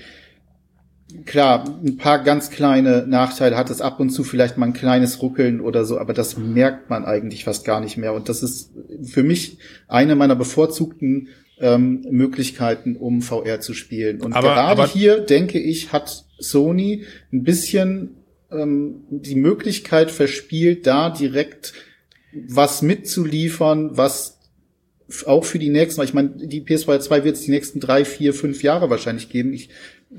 klar, 1.24 1.64
ein 1.82 1.96
paar 1.96 2.22
ganz 2.22 2.50
kleine 2.50 3.06
Nachteile 3.06 3.56
hat 3.56 3.70
es 3.70 3.80
ab 3.80 4.00
und 4.00 4.10
zu 4.10 4.24
vielleicht 4.24 4.56
mal 4.56 4.66
ein 4.66 4.72
kleines 4.72 5.22
Ruckeln 5.22 5.60
oder 5.60 5.84
so, 5.84 5.98
aber 5.98 6.12
das 6.12 6.36
merkt 6.36 6.90
man 6.90 7.04
eigentlich 7.04 7.44
fast 7.44 7.64
gar 7.64 7.80
nicht 7.80 7.96
mehr. 7.96 8.12
Und 8.12 8.28
das 8.28 8.42
ist 8.42 8.70
für 9.02 9.22
mich 9.22 9.58
eine 9.88 10.16
meiner 10.16 10.36
bevorzugten 10.36 11.28
ähm, 11.60 12.06
Möglichkeiten, 12.10 12.96
um 12.96 13.22
VR 13.22 13.60
zu 13.60 13.74
spielen. 13.74 14.20
Und 14.20 14.32
aber, 14.32 14.54
gerade 14.54 14.68
aber 14.68 14.86
hier, 14.86 15.20
denke 15.20 15.58
ich, 15.58 15.92
hat 15.92 16.24
Sony 16.38 17.04
ein 17.32 17.44
bisschen 17.44 18.16
ähm, 18.50 19.02
die 19.10 19.36
Möglichkeit 19.36 20.10
verspielt, 20.10 20.86
da 20.86 21.10
direkt 21.10 21.74
was 22.32 22.82
mitzuliefern, 22.82 23.96
was 23.96 24.38
auch 25.26 25.44
für 25.44 25.58
die 25.58 25.70
nächsten, 25.70 26.02
ich 26.02 26.14
meine, 26.14 26.30
die 26.30 26.62
PS2 26.62 27.00
2 27.00 27.24
wird 27.24 27.36
es 27.36 27.42
die 27.42 27.50
nächsten 27.50 27.80
drei, 27.80 28.04
vier, 28.04 28.32
fünf 28.32 28.62
Jahre 28.62 28.90
wahrscheinlich 28.90 29.28
geben. 29.28 29.52
Ich 29.52 29.70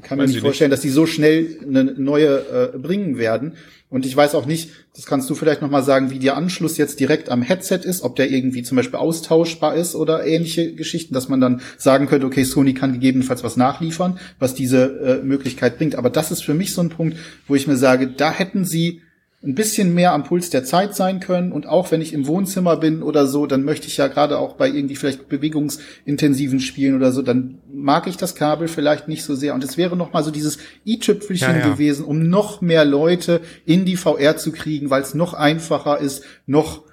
kann 0.01 0.17
mir 0.17 0.25
nicht 0.25 0.39
vorstellen, 0.39 0.69
nicht. 0.69 0.77
dass 0.77 0.81
die 0.81 0.89
so 0.89 1.05
schnell 1.05 1.57
eine 1.67 1.83
neue 1.83 2.71
äh, 2.73 2.77
bringen 2.77 3.17
werden. 3.17 3.53
Und 3.89 4.05
ich 4.05 4.15
weiß 4.15 4.35
auch 4.35 4.45
nicht, 4.45 4.69
das 4.95 5.05
kannst 5.05 5.29
du 5.29 5.35
vielleicht 5.35 5.61
nochmal 5.61 5.83
sagen, 5.83 6.11
wie 6.11 6.19
der 6.19 6.37
Anschluss 6.37 6.77
jetzt 6.77 7.01
direkt 7.01 7.29
am 7.29 7.41
Headset 7.41 7.81
ist, 7.83 8.03
ob 8.03 8.15
der 8.15 8.31
irgendwie 8.31 8.63
zum 8.63 8.77
Beispiel 8.77 8.97
austauschbar 8.97 9.75
ist 9.75 9.95
oder 9.95 10.25
ähnliche 10.25 10.73
Geschichten, 10.73 11.13
dass 11.13 11.27
man 11.27 11.41
dann 11.41 11.61
sagen 11.77 12.07
könnte, 12.07 12.25
okay, 12.25 12.45
Sony 12.45 12.73
kann 12.73 12.93
gegebenenfalls 12.93 13.43
was 13.43 13.57
nachliefern, 13.57 14.17
was 14.39 14.55
diese 14.55 15.19
äh, 15.21 15.25
Möglichkeit 15.25 15.77
bringt. 15.77 15.95
Aber 15.95 16.09
das 16.09 16.31
ist 16.31 16.41
für 16.41 16.53
mich 16.53 16.73
so 16.73 16.81
ein 16.81 16.89
Punkt, 16.89 17.17
wo 17.47 17.55
ich 17.55 17.67
mir 17.67 17.75
sage, 17.75 18.07
da 18.07 18.31
hätten 18.31 18.63
sie 18.63 19.01
ein 19.43 19.55
bisschen 19.55 19.95
mehr 19.95 20.13
am 20.13 20.23
Puls 20.23 20.51
der 20.51 20.63
Zeit 20.63 20.95
sein 20.95 21.19
können. 21.19 21.51
Und 21.51 21.65
auch 21.65 21.89
wenn 21.91 22.01
ich 22.01 22.13
im 22.13 22.27
Wohnzimmer 22.27 22.77
bin 22.77 23.01
oder 23.01 23.25
so, 23.25 23.47
dann 23.47 23.63
möchte 23.63 23.87
ich 23.87 23.97
ja 23.97 24.07
gerade 24.07 24.37
auch 24.37 24.53
bei 24.53 24.67
irgendwie 24.67 24.95
vielleicht 24.95 25.29
bewegungsintensiven 25.29 26.59
Spielen 26.59 26.95
oder 26.95 27.11
so, 27.11 27.23
dann 27.23 27.57
mag 27.71 28.05
ich 28.05 28.17
das 28.17 28.35
Kabel 28.35 28.67
vielleicht 28.67 29.07
nicht 29.07 29.23
so 29.23 29.33
sehr. 29.33 29.55
Und 29.55 29.63
es 29.63 29.77
wäre 29.77 29.97
noch 29.97 30.13
mal 30.13 30.23
so 30.23 30.29
dieses 30.29 30.59
i-Tüpfelchen 30.85 31.55
ja, 31.55 31.59
ja. 31.59 31.69
gewesen, 31.69 32.05
um 32.05 32.29
noch 32.29 32.61
mehr 32.61 32.85
Leute 32.85 33.41
in 33.65 33.85
die 33.85 33.97
VR 33.97 34.37
zu 34.37 34.51
kriegen, 34.51 34.91
weil 34.91 35.01
es 35.01 35.15
noch 35.15 35.33
einfacher 35.33 35.97
ist, 35.97 36.23
noch, 36.45 36.83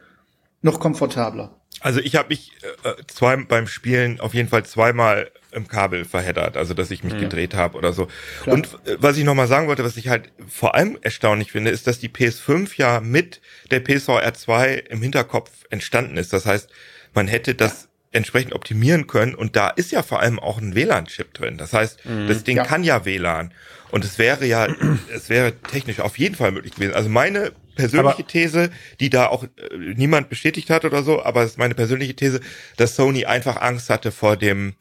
noch 0.62 0.80
komfortabler. 0.80 1.57
Also 1.80 2.00
ich 2.00 2.16
habe 2.16 2.28
mich 2.28 2.52
äh, 2.84 2.94
zwei 3.06 3.36
beim 3.36 3.66
Spielen 3.66 4.20
auf 4.20 4.34
jeden 4.34 4.48
Fall 4.48 4.64
zweimal 4.64 5.30
im 5.52 5.68
Kabel 5.68 6.04
verheddert, 6.04 6.56
also 6.56 6.74
dass 6.74 6.90
ich 6.90 7.04
mich 7.04 7.14
mhm. 7.14 7.20
gedreht 7.20 7.54
habe 7.54 7.78
oder 7.78 7.92
so. 7.92 8.08
Klar. 8.42 8.56
Und 8.56 8.66
äh, 8.86 8.96
was 8.98 9.16
ich 9.16 9.24
nochmal 9.24 9.46
sagen 9.46 9.68
wollte, 9.68 9.84
was 9.84 9.96
ich 9.96 10.08
halt 10.08 10.30
vor 10.48 10.74
allem 10.74 10.98
erstaunlich 11.00 11.52
finde, 11.52 11.70
ist, 11.70 11.86
dass 11.86 11.98
die 11.98 12.08
PS5 12.08 12.70
ja 12.76 13.00
mit 13.00 13.40
der 13.70 13.80
PSVR 13.80 14.34
2 14.34 14.74
im 14.90 15.02
Hinterkopf 15.02 15.50
entstanden 15.70 16.16
ist. 16.16 16.32
Das 16.32 16.46
heißt, 16.46 16.68
man 17.14 17.28
hätte 17.28 17.54
das 17.54 17.82
ja. 17.82 17.88
entsprechend 18.12 18.54
optimieren 18.54 19.06
können 19.06 19.34
und 19.34 19.56
da 19.56 19.68
ist 19.68 19.92
ja 19.92 20.02
vor 20.02 20.20
allem 20.20 20.38
auch 20.38 20.58
ein 20.58 20.74
WLAN-Chip 20.74 21.32
drin. 21.34 21.56
Das 21.56 21.72
heißt, 21.72 22.04
mhm. 22.04 22.28
das 22.28 22.44
Ding 22.44 22.58
ja. 22.58 22.64
kann 22.64 22.84
ja 22.84 23.04
WLAN. 23.04 23.52
Und 23.90 24.04
es 24.04 24.18
wäre 24.18 24.44
ja, 24.44 24.68
es 25.14 25.30
wäre 25.30 25.52
technisch 25.52 26.00
auf 26.00 26.18
jeden 26.18 26.34
Fall 26.34 26.52
möglich 26.52 26.74
gewesen. 26.74 26.94
Also 26.94 27.08
meine 27.08 27.52
persönliche 27.78 28.18
aber 28.18 28.26
These, 28.26 28.70
die 29.00 29.08
da 29.08 29.28
auch 29.28 29.44
äh, 29.44 29.48
niemand 29.94 30.28
bestätigt 30.28 30.68
hat 30.68 30.84
oder 30.84 31.02
so, 31.02 31.22
aber 31.22 31.42
es 31.42 31.52
ist 31.52 31.58
meine 31.58 31.74
persönliche 31.74 32.14
These, 32.14 32.40
dass 32.76 32.96
Sony 32.96 33.24
einfach 33.24 33.56
Angst 33.60 33.88
hatte 33.88 34.12
vor 34.12 34.36
dem 34.36 34.74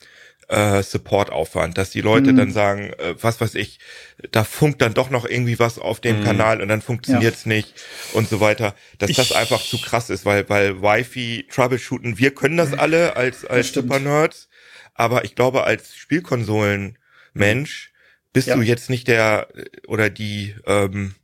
äh, 0.48 0.82
Support-Aufwand, 0.82 1.78
dass 1.78 1.90
die 1.90 2.02
Leute 2.02 2.32
mhm. 2.32 2.38
dann 2.38 2.52
sagen, 2.52 2.92
äh, 2.98 3.16
was 3.22 3.40
weiß 3.40 3.56
ich, 3.56 3.80
da 4.32 4.44
funkt 4.44 4.82
dann 4.82 4.94
doch 4.94 5.10
noch 5.10 5.26
irgendwie 5.26 5.60
was 5.60 5.78
auf 5.78 6.00
dem 6.00 6.20
mhm. 6.20 6.24
Kanal 6.24 6.62
und 6.62 6.70
dann 6.70 6.82
funktioniert's 6.82 7.46
ja. 7.46 7.50
nicht 7.50 7.74
und 8.14 8.30
so 8.30 8.40
weiter, 8.40 8.74
dass 8.98 9.10
ich, 9.10 9.18
das 9.18 9.32
einfach 9.32 9.62
zu 9.62 9.80
krass 9.80 10.10
ist, 10.10 10.26
weil 10.26 10.48
weil 10.50 10.82
Wi-Fi 10.82 11.48
Troubleshooten, 11.52 12.18
wir 12.18 12.32
können 12.32 12.58
das 12.58 12.74
alle 12.74 13.16
als 13.16 13.46
als 13.46 13.74
Super 13.74 14.00
Nerds, 14.00 14.50
aber 14.94 15.26
ich 15.26 15.36
glaube 15.36 15.66
als 15.66 15.96
Spielkonsolen 15.96 16.98
Mensch 17.34 17.92
bist 18.34 18.48
ja. 18.48 18.56
du 18.56 18.62
jetzt 18.62 18.90
nicht 18.90 19.08
der 19.08 19.48
oder 19.88 20.10
die 20.10 20.56
ähm, 20.66 21.16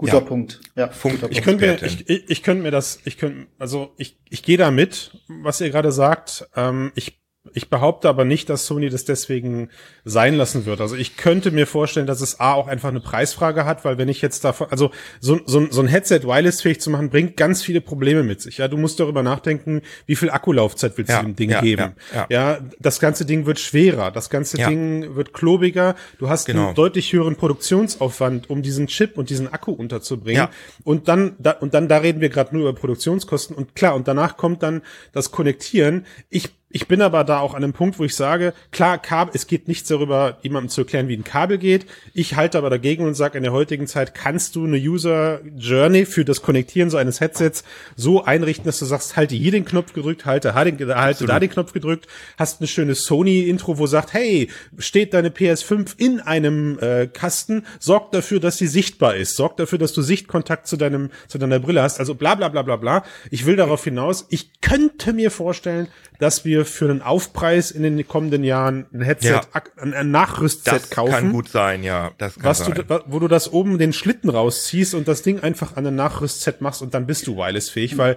Guter 0.00 0.14
ja. 0.14 0.20
Punkt. 0.20 0.60
Ja, 0.76 0.86
Punkt. 0.86 1.26
Ich 1.28 1.42
könnte 1.42 1.66
mir, 1.66 1.82
ich, 1.82 2.08
ich, 2.08 2.30
ich 2.30 2.42
könnte 2.42 2.62
mir 2.62 2.70
das, 2.70 3.00
ich 3.04 3.18
könnte, 3.18 3.48
also 3.58 3.92
ich, 3.98 4.18
ich 4.30 4.42
gehe 4.42 4.56
da 4.56 4.70
mit, 4.70 5.12
was 5.28 5.60
ihr 5.60 5.68
gerade 5.68 5.92
sagt. 5.92 6.48
Ähm, 6.56 6.90
ich 6.94 7.19
ich 7.54 7.70
behaupte 7.70 8.06
aber 8.08 8.26
nicht, 8.26 8.50
dass 8.50 8.66
Sony 8.66 8.90
das 8.90 9.06
deswegen 9.06 9.70
sein 10.04 10.34
lassen 10.34 10.66
wird. 10.66 10.82
Also 10.82 10.94
ich 10.94 11.16
könnte 11.16 11.50
mir 11.50 11.66
vorstellen, 11.66 12.06
dass 12.06 12.20
es 12.20 12.38
A 12.38 12.52
auch 12.52 12.68
einfach 12.68 12.90
eine 12.90 13.00
Preisfrage 13.00 13.64
hat, 13.64 13.82
weil 13.84 13.96
wenn 13.96 14.08
ich 14.08 14.20
jetzt 14.20 14.44
davon, 14.44 14.66
also 14.70 14.90
so, 15.20 15.40
so, 15.46 15.66
so 15.70 15.80
ein 15.80 15.88
Headset 15.88 16.20
wireless-fähig 16.24 16.82
zu 16.82 16.90
machen, 16.90 17.08
bringt 17.08 17.38
ganz 17.38 17.62
viele 17.62 17.80
Probleme 17.80 18.24
mit 18.24 18.42
sich. 18.42 18.58
Ja, 18.58 18.68
du 18.68 18.76
musst 18.76 19.00
darüber 19.00 19.22
nachdenken, 19.22 19.80
wie 20.04 20.16
viel 20.16 20.28
Akkulaufzeit 20.28 20.98
willst 20.98 21.12
ja, 21.12 21.20
du 21.20 21.28
dem 21.28 21.36
Ding 21.36 21.50
ja, 21.50 21.62
geben. 21.62 21.94
Ja, 22.14 22.26
ja, 22.28 22.58
das 22.78 23.00
ganze 23.00 23.24
Ding 23.24 23.46
wird 23.46 23.58
schwerer, 23.58 24.10
das 24.10 24.28
ganze 24.28 24.58
Ding 24.58 25.16
wird 25.16 25.32
klobiger. 25.32 25.96
Du 26.18 26.28
hast 26.28 26.44
genau. 26.44 26.66
einen 26.66 26.74
deutlich 26.74 27.10
höheren 27.10 27.36
Produktionsaufwand, 27.36 28.50
um 28.50 28.60
diesen 28.60 28.86
Chip 28.86 29.16
und 29.16 29.30
diesen 29.30 29.50
Akku 29.50 29.72
unterzubringen. 29.72 30.48
Und 30.84 31.08
dann, 31.08 31.36
da, 31.38 31.52
und 31.52 31.72
dann, 31.72 31.88
da 31.88 31.98
reden 31.98 32.20
wir 32.20 32.28
gerade 32.28 32.54
nur 32.54 32.68
über 32.68 32.78
Produktionskosten. 32.78 33.56
Und 33.56 33.74
klar, 33.74 33.94
und 33.94 34.08
danach 34.08 34.36
kommt 34.36 34.62
dann 34.62 34.82
das 35.12 35.30
Konnektieren. 35.30 36.04
Ich 36.28 36.59
ich 36.72 36.86
bin 36.86 37.02
aber 37.02 37.24
da 37.24 37.40
auch 37.40 37.54
an 37.54 37.64
einem 37.64 37.72
Punkt, 37.72 37.98
wo 37.98 38.04
ich 38.04 38.14
sage, 38.14 38.54
klar, 38.70 38.98
Kabel, 38.98 39.32
es 39.34 39.48
geht 39.48 39.66
nichts 39.66 39.88
darüber, 39.88 40.38
jemandem 40.42 40.70
zu 40.70 40.82
erklären, 40.82 41.08
wie 41.08 41.16
ein 41.16 41.24
Kabel 41.24 41.58
geht. 41.58 41.86
Ich 42.14 42.36
halte 42.36 42.58
aber 42.58 42.70
dagegen 42.70 43.04
und 43.04 43.14
sage, 43.14 43.38
in 43.38 43.42
der 43.42 43.52
heutigen 43.52 43.88
Zeit 43.88 44.14
kannst 44.14 44.54
du 44.54 44.64
eine 44.64 44.76
User 44.76 45.40
Journey 45.56 46.06
für 46.06 46.24
das 46.24 46.42
Konnektieren 46.42 46.88
so 46.88 46.96
eines 46.96 47.20
Headsets 47.20 47.64
so 47.96 48.24
einrichten, 48.24 48.66
dass 48.66 48.78
du 48.78 48.84
sagst, 48.84 49.16
halte 49.16 49.34
hier 49.34 49.50
den 49.50 49.64
Knopf 49.64 49.94
gedrückt, 49.94 50.26
halte, 50.26 50.54
halte, 50.54 50.94
halte 50.94 51.26
da 51.26 51.40
den 51.40 51.50
Knopf 51.50 51.72
gedrückt, 51.72 52.06
hast 52.38 52.60
eine 52.60 52.68
schöne 52.68 52.94
Sony-Intro, 52.94 53.78
wo 53.78 53.88
sagt, 53.88 54.14
hey, 54.14 54.48
steht 54.78 55.12
deine 55.12 55.30
PS5 55.30 55.94
in 55.96 56.20
einem 56.20 56.78
äh, 56.78 57.08
Kasten, 57.08 57.64
sorgt 57.80 58.14
dafür, 58.14 58.38
dass 58.38 58.58
sie 58.58 58.68
sichtbar 58.68 59.16
ist, 59.16 59.34
sorgt 59.34 59.58
dafür, 59.58 59.78
dass 59.78 59.92
du 59.92 60.02
Sichtkontakt 60.02 60.68
zu 60.68 60.76
deinem, 60.76 61.10
zu 61.26 61.38
deiner 61.38 61.58
Brille 61.58 61.82
hast, 61.82 61.98
also 61.98 62.14
bla 62.14 62.36
bla 62.36 62.48
bla 62.48 62.62
bla 62.62 62.76
bla. 62.76 63.02
Ich 63.32 63.44
will 63.44 63.56
darauf 63.56 63.82
hinaus, 63.82 64.26
ich 64.30 64.60
könnte 64.60 65.12
mir 65.12 65.32
vorstellen, 65.32 65.88
dass 66.20 66.44
wir 66.44 66.59
für 66.64 66.88
einen 66.88 67.02
Aufpreis 67.02 67.70
in 67.70 67.82
den 67.82 68.06
kommenden 68.06 68.44
Jahren 68.44 68.86
ein 68.92 69.02
Headset, 69.02 69.28
ja. 69.28 69.40
ein, 69.76 69.94
ein 69.94 70.10
Nachrüstset 70.10 70.74
das 70.74 70.90
kaufen. 70.90 71.10
Das 71.10 71.20
kann 71.20 71.32
gut 71.32 71.48
sein, 71.48 71.82
ja. 71.82 72.12
Das 72.18 72.34
kann 72.34 72.44
was 72.44 72.58
sein. 72.58 72.74
Du, 72.74 73.00
wo 73.06 73.18
du 73.18 73.28
das 73.28 73.52
oben 73.52 73.78
den 73.78 73.92
Schlitten 73.92 74.30
rausziehst 74.30 74.94
und 74.94 75.08
das 75.08 75.22
Ding 75.22 75.40
einfach 75.40 75.76
an 75.76 75.86
ein 75.86 75.94
Nachrüstset 75.94 76.60
machst 76.60 76.82
und 76.82 76.94
dann 76.94 77.06
bist 77.06 77.26
du 77.26 77.36
wireless-fähig, 77.36 77.94
mhm. 77.94 77.98
weil, 77.98 78.16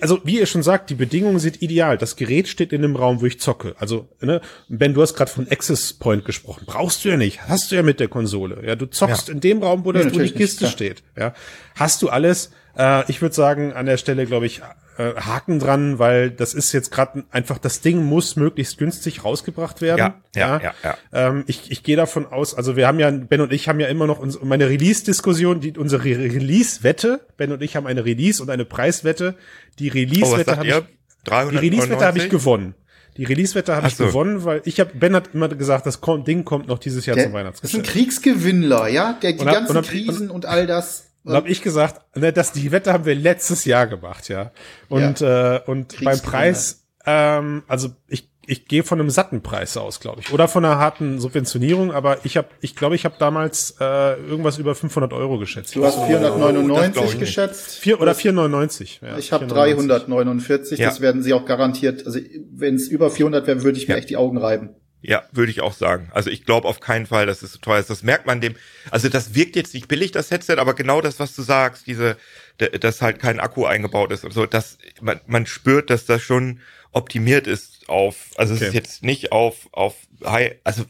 also 0.00 0.20
wie 0.24 0.38
ihr 0.38 0.46
schon 0.46 0.62
sagt, 0.62 0.90
die 0.90 0.94
Bedingungen 0.94 1.38
sind 1.38 1.62
ideal. 1.62 1.98
Das 1.98 2.16
Gerät 2.16 2.48
steht 2.48 2.72
in 2.72 2.84
einem 2.84 2.96
Raum, 2.96 3.20
wo 3.20 3.26
ich 3.26 3.40
zocke. 3.40 3.74
Also, 3.78 4.08
ne, 4.20 4.40
Ben, 4.68 4.94
du 4.94 5.02
hast 5.02 5.14
gerade 5.14 5.30
von 5.30 5.46
Access 5.50 5.92
Point 5.92 6.24
gesprochen. 6.24 6.64
Brauchst 6.66 7.04
du 7.04 7.08
ja 7.08 7.16
nicht. 7.16 7.48
Hast 7.48 7.70
du 7.70 7.76
ja 7.76 7.82
mit 7.82 8.00
der 8.00 8.08
Konsole. 8.08 8.62
Ja, 8.66 8.76
du 8.76 8.86
zockst 8.86 9.28
ja. 9.28 9.34
in 9.34 9.40
dem 9.40 9.62
Raum, 9.62 9.84
wo, 9.84 9.92
das, 9.92 10.04
ja, 10.04 10.14
wo 10.14 10.18
die 10.18 10.32
Kiste 10.32 10.64
nicht, 10.64 10.72
steht. 10.72 11.02
Ja, 11.16 11.34
hast 11.74 12.02
du 12.02 12.08
alles. 12.08 12.50
Äh, 12.76 13.10
ich 13.10 13.20
würde 13.20 13.34
sagen, 13.34 13.72
an 13.72 13.86
der 13.86 13.96
Stelle, 13.96 14.26
glaube 14.26 14.46
ich, 14.46 14.62
äh, 14.98 15.14
Haken 15.14 15.58
dran, 15.58 15.98
weil 15.98 16.30
das 16.30 16.54
ist 16.54 16.72
jetzt 16.72 16.90
gerade 16.90 17.24
einfach, 17.30 17.58
das 17.58 17.80
Ding 17.80 18.04
muss 18.04 18.36
möglichst 18.36 18.78
günstig 18.78 19.24
rausgebracht 19.24 19.80
werden. 19.80 19.98
Ja, 19.98 20.14
ja, 20.34 20.48
ja. 20.48 20.60
ja, 20.62 20.74
ja. 20.84 21.28
Ähm, 21.28 21.44
ich 21.46 21.70
ich 21.70 21.82
gehe 21.82 21.96
davon 21.96 22.26
aus, 22.26 22.54
also 22.54 22.76
wir 22.76 22.86
haben 22.86 22.98
ja, 22.98 23.10
Ben 23.10 23.40
und 23.40 23.52
ich 23.52 23.68
haben 23.68 23.80
ja 23.80 23.88
immer 23.88 24.06
noch 24.06 24.18
uns, 24.18 24.38
meine 24.42 24.68
Release-Diskussion, 24.68 25.60
die 25.60 25.76
unsere 25.78 26.04
Release-Wette, 26.04 27.26
Ben 27.36 27.52
und 27.52 27.62
ich 27.62 27.76
haben 27.76 27.86
eine 27.86 28.04
Release- 28.04 28.42
und 28.42 28.50
eine 28.50 28.64
Preiswette. 28.64 29.36
Die 29.78 29.88
Release-Wette 29.88 30.52
oh, 30.52 30.56
habe 30.56 30.68
ich, 30.68 31.50
die 31.50 31.56
Release-Wette 31.56 32.04
habe 32.04 32.18
ich 32.18 32.28
gewonnen. 32.28 32.74
Die 33.16 33.24
Release-Wette 33.24 33.76
habe 33.76 33.88
ich 33.88 33.96
so. 33.96 34.06
gewonnen, 34.06 34.44
weil 34.44 34.62
ich 34.64 34.80
habe 34.80 34.90
Ben 34.94 35.14
hat 35.14 35.34
immer 35.34 35.48
gesagt, 35.48 35.86
das 35.86 36.00
Ding 36.26 36.44
kommt 36.44 36.68
noch 36.68 36.78
dieses 36.78 37.04
Jahr 37.04 37.14
der, 37.14 37.26
zum 37.26 37.34
Weihnachtsgeschäft. 37.34 37.74
Das 37.74 37.88
ist 37.88 37.94
ein 37.96 38.00
Kriegsgewinnler, 38.00 38.88
ja, 38.88 39.18
der 39.22 39.32
die 39.32 39.40
und 39.40 39.46
ganzen 39.46 39.76
hab, 39.76 39.84
Krisen 39.84 40.30
und, 40.30 40.36
und 40.36 40.46
all 40.46 40.66
das 40.66 41.11
und 41.24 41.34
habe 41.34 41.48
ich 41.48 41.62
gesagt, 41.62 42.16
ne, 42.16 42.32
dass 42.32 42.52
die 42.52 42.72
Wette 42.72 42.92
haben 42.92 43.04
wir 43.04 43.14
letztes 43.14 43.64
Jahr 43.64 43.86
gemacht, 43.86 44.28
ja. 44.28 44.50
Und 44.88 45.20
ja. 45.20 45.56
äh, 45.56 45.60
und 45.66 46.02
beim 46.04 46.20
Preis, 46.20 46.84
ähm, 47.06 47.62
also 47.68 47.90
ich 48.08 48.32
ich 48.46 48.66
gehe 48.66 48.82
von 48.82 48.98
einem 48.98 49.10
satten 49.10 49.42
Preis 49.42 49.76
aus, 49.76 50.00
glaube 50.00 50.20
ich, 50.20 50.32
oder 50.32 50.48
von 50.48 50.64
einer 50.64 50.76
harten 50.76 51.20
Subventionierung. 51.20 51.92
Aber 51.92 52.24
ich 52.24 52.36
habe, 52.36 52.48
ich 52.60 52.74
glaube, 52.74 52.96
ich 52.96 53.04
habe 53.04 53.14
damals 53.18 53.76
äh, 53.80 54.14
irgendwas 54.14 54.58
über 54.58 54.74
500 54.74 55.12
Euro 55.12 55.38
geschätzt. 55.38 55.76
Du 55.76 55.84
hast 55.84 55.94
499 56.04 57.20
geschätzt. 57.20 57.78
Vier 57.78 58.00
oder 58.00 58.14
499. 58.14 59.00
Ja, 59.02 59.16
ich 59.16 59.32
habe 59.32 59.46
349. 59.46 60.78
Ja. 60.78 60.88
Das 60.88 61.00
werden 61.00 61.22
sie 61.22 61.32
auch 61.34 61.44
garantiert. 61.44 62.04
Also 62.04 62.18
wenn 62.52 62.74
es 62.74 62.88
über 62.88 63.10
400 63.10 63.46
wäre, 63.46 63.62
würde 63.62 63.78
ich 63.78 63.86
mir 63.86 63.96
echt 63.96 64.10
die 64.10 64.16
Augen 64.16 64.38
reiben. 64.38 64.70
Ja, 65.02 65.24
würde 65.32 65.50
ich 65.50 65.60
auch 65.60 65.74
sagen. 65.74 66.10
Also 66.12 66.30
ich 66.30 66.44
glaube 66.44 66.68
auf 66.68 66.78
keinen 66.78 67.06
Fall, 67.06 67.26
dass 67.26 67.42
es 67.42 67.52
so 67.52 67.58
teuer 67.58 67.80
ist. 67.80 67.90
Das 67.90 68.04
merkt 68.04 68.26
man 68.26 68.40
dem. 68.40 68.54
Also 68.90 69.08
das 69.08 69.34
wirkt 69.34 69.56
jetzt 69.56 69.74
nicht 69.74 69.88
billig, 69.88 70.12
das 70.12 70.30
Headset, 70.30 70.58
aber 70.58 70.74
genau 70.74 71.00
das, 71.00 71.18
was 71.18 71.34
du 71.34 71.42
sagst, 71.42 71.88
diese, 71.88 72.16
dass 72.58 73.02
halt 73.02 73.18
kein 73.18 73.40
Akku 73.40 73.66
eingebaut 73.66 74.12
ist 74.12 74.24
und 74.24 74.32
so, 74.32 74.46
dass 74.46 74.78
man, 75.00 75.20
man 75.26 75.46
spürt, 75.46 75.90
dass 75.90 76.06
das 76.06 76.22
schon 76.22 76.60
optimiert 76.92 77.46
ist 77.46 77.88
auf, 77.88 78.30
also 78.36 78.54
okay. 78.54 78.62
es 78.62 78.68
ist 78.68 78.74
jetzt 78.74 79.02
nicht 79.02 79.32
auf, 79.32 79.68
auf 79.72 79.96
High, 80.24 80.56
also 80.62 80.84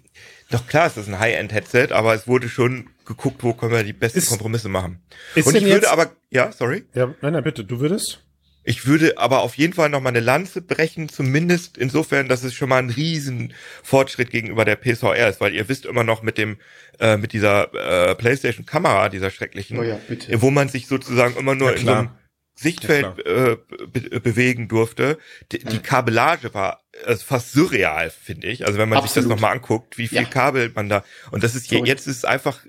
doch 0.51 0.66
klar 0.66 0.87
ist 0.87 0.98
das 0.98 1.09
ein 1.09 1.18
High-End-Headset, 1.18 1.88
aber 1.92 2.14
es 2.14 2.29
wurde 2.29 2.48
schon 2.48 2.90
geguckt, 3.07 3.42
wo 3.42 3.55
können 3.55 3.72
wir 3.72 3.85
die 3.85 3.94
besten 3.94 4.18
ist, 4.18 4.29
Kompromisse 4.29 4.68
machen. 4.68 5.01
Und 5.35 5.55
ich 5.55 5.64
würde 5.64 5.90
aber, 5.90 6.12
ja, 6.31 6.53
sorry. 6.53 6.85
Ja, 6.94 7.14
nein, 7.22 7.33
nein, 7.33 7.42
bitte, 7.42 7.64
du 7.64 7.81
würdest? 7.81 8.22
Ich 8.64 8.87
würde 8.87 9.18
aber 9.18 9.40
auf 9.40 9.57
jeden 9.57 9.72
Fall 9.72 9.88
noch 9.88 10.01
mal 10.01 10.11
eine 10.11 10.20
Lanze 10.20 10.62
brechen, 10.62 11.09
zumindest 11.09 11.79
insofern, 11.79 12.29
dass 12.29 12.44
es 12.44 12.55
schon 12.55 12.68
mal 12.68 12.79
ein 12.79 12.90
riesen 12.90 13.55
Fortschritt 13.83 14.31
gegenüber 14.31 14.64
der 14.64 14.77
PSVR 14.77 15.29
ist, 15.29 15.40
weil 15.40 15.55
ihr 15.55 15.68
wisst 15.68 15.85
immer 15.85 16.05
noch 16.05 16.22
mit 16.22 16.38
dem 16.38 16.59
äh, 17.01 17.16
mit 17.16 17.33
dieser 17.33 17.72
äh, 17.75 18.14
PlayStation 18.14 18.64
Kamera, 18.64 19.09
dieser 19.09 19.31
schrecklichen, 19.31 19.79
oh 19.79 19.83
ja, 19.83 19.98
wo 20.35 20.51
man 20.51 20.68
sich 20.68 20.87
sozusagen 20.87 21.37
immer 21.37 21.55
nur 21.55 21.72
ja, 21.72 21.77
in 21.77 21.87
so 21.87 21.92
einem 21.92 22.11
Sichtfeld 22.55 23.07
ja, 23.25 23.53
äh, 23.53 23.57
be 23.92 24.20
bewegen 24.20 24.68
durfte. 24.68 25.18
Die, 25.51 25.59
die 25.59 25.79
Kabellage 25.81 26.55
war 26.55 26.83
äh, 27.05 27.16
fast 27.16 27.53
surreal, 27.53 28.11
finde 28.11 28.46
ich. 28.46 28.66
Also 28.66 28.79
wenn 28.79 28.88
man 28.88 28.98
Absolut. 28.98 29.14
sich 29.14 29.22
das 29.22 29.29
noch 29.29 29.40
mal 29.40 29.51
anguckt, 29.51 29.98
wie 29.98 30.07
viel 30.07 30.27
Kabel 30.27 30.70
man 30.75 30.88
da 30.88 31.03
und 31.31 31.42
das 31.42 31.55
ist 31.55 31.70
je, 31.70 31.83
jetzt 31.85 32.07
ist 32.07 32.27
einfach 32.27 32.61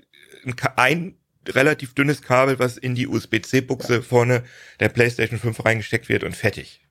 ein, 0.44 0.54
ein 0.76 1.14
relativ 1.48 1.94
dünnes 1.94 2.22
Kabel, 2.22 2.58
was 2.58 2.76
in 2.76 2.94
die 2.94 3.06
USB-C-Buchse 3.06 3.94
ja. 3.96 4.02
vorne 4.02 4.44
der 4.80 4.88
PlayStation 4.88 5.38
5 5.38 5.64
reingesteckt 5.64 6.08
wird 6.08 6.24
und 6.24 6.36
fertig. 6.36 6.83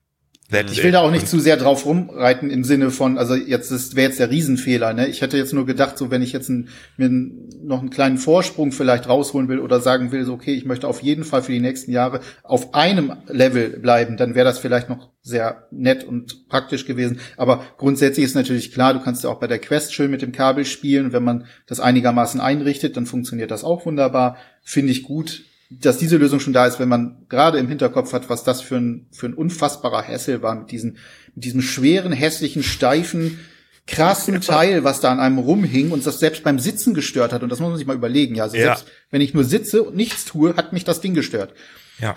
Ich 0.50 0.82
will 0.82 0.92
da 0.92 1.00
auch 1.00 1.10
nicht 1.10 1.26
zu 1.26 1.40
sehr 1.40 1.56
drauf 1.56 1.86
rumreiten 1.86 2.50
im 2.50 2.64
Sinne 2.64 2.90
von, 2.90 3.16
also 3.16 3.34
jetzt 3.34 3.70
ist 3.70 3.96
wäre 3.96 4.08
jetzt 4.08 4.20
der 4.20 4.30
Riesenfehler. 4.30 4.92
Ne? 4.92 5.06
Ich 5.06 5.22
hätte 5.22 5.38
jetzt 5.38 5.54
nur 5.54 5.64
gedacht, 5.64 5.96
so 5.96 6.10
wenn 6.10 6.20
ich 6.20 6.32
jetzt 6.32 6.50
ein, 6.50 6.68
mir 6.98 7.08
noch 7.08 7.80
einen 7.80 7.88
kleinen 7.88 8.18
Vorsprung 8.18 8.70
vielleicht 8.70 9.08
rausholen 9.08 9.48
will 9.48 9.58
oder 9.58 9.80
sagen 9.80 10.12
will, 10.12 10.24
so 10.26 10.34
okay, 10.34 10.52
ich 10.52 10.66
möchte 10.66 10.86
auf 10.86 11.02
jeden 11.02 11.24
Fall 11.24 11.42
für 11.42 11.52
die 11.52 11.60
nächsten 11.60 11.92
Jahre 11.92 12.20
auf 12.42 12.74
einem 12.74 13.14
Level 13.26 13.78
bleiben, 13.80 14.18
dann 14.18 14.34
wäre 14.34 14.44
das 14.44 14.58
vielleicht 14.58 14.90
noch 14.90 15.08
sehr 15.22 15.66
nett 15.70 16.04
und 16.04 16.46
praktisch 16.50 16.84
gewesen. 16.84 17.20
Aber 17.38 17.64
grundsätzlich 17.78 18.26
ist 18.26 18.34
natürlich 18.34 18.70
klar, 18.70 18.92
du 18.92 19.00
kannst 19.00 19.24
ja 19.24 19.30
auch 19.30 19.40
bei 19.40 19.46
der 19.46 19.58
Quest 19.58 19.94
schön 19.94 20.10
mit 20.10 20.20
dem 20.20 20.32
Kabel 20.32 20.66
spielen. 20.66 21.14
Wenn 21.14 21.24
man 21.24 21.46
das 21.66 21.80
einigermaßen 21.80 22.40
einrichtet, 22.40 22.98
dann 22.98 23.06
funktioniert 23.06 23.50
das 23.50 23.64
auch 23.64 23.86
wunderbar. 23.86 24.36
Finde 24.62 24.92
ich 24.92 25.04
gut 25.04 25.44
dass 25.70 25.98
diese 25.98 26.16
Lösung 26.16 26.40
schon 26.40 26.52
da 26.52 26.66
ist, 26.66 26.78
wenn 26.78 26.88
man 26.88 27.26
gerade 27.28 27.58
im 27.58 27.68
Hinterkopf 27.68 28.12
hat, 28.12 28.28
was 28.28 28.44
das 28.44 28.60
für 28.60 28.76
ein, 28.76 29.06
für 29.12 29.26
ein 29.26 29.34
unfassbarer 29.34 30.02
Hessel 30.02 30.42
war 30.42 30.54
mit 30.54 30.70
diesen, 30.70 30.98
mit 31.34 31.44
diesem 31.44 31.62
schweren, 31.62 32.12
hässlichen, 32.12 32.62
steifen, 32.62 33.38
krassen 33.86 34.40
Teil, 34.40 34.84
was 34.84 35.00
da 35.00 35.10
an 35.10 35.20
einem 35.20 35.38
rumhing 35.38 35.90
und 35.90 36.06
das 36.06 36.18
selbst 36.20 36.42
beim 36.42 36.58
Sitzen 36.58 36.94
gestört 36.94 37.32
hat. 37.32 37.42
Und 37.42 37.50
das 37.50 37.60
muss 37.60 37.68
man 37.68 37.78
sich 37.78 37.86
mal 37.86 37.96
überlegen. 37.96 38.34
Ja, 38.34 38.44
also 38.44 38.56
ja. 38.56 38.64
selbst 38.64 38.86
wenn 39.10 39.20
ich 39.20 39.34
nur 39.34 39.44
sitze 39.44 39.82
und 39.82 39.96
nichts 39.96 40.24
tue, 40.24 40.56
hat 40.56 40.72
mich 40.72 40.84
das 40.84 41.00
Ding 41.00 41.14
gestört. 41.14 41.54
Ja. 41.98 42.14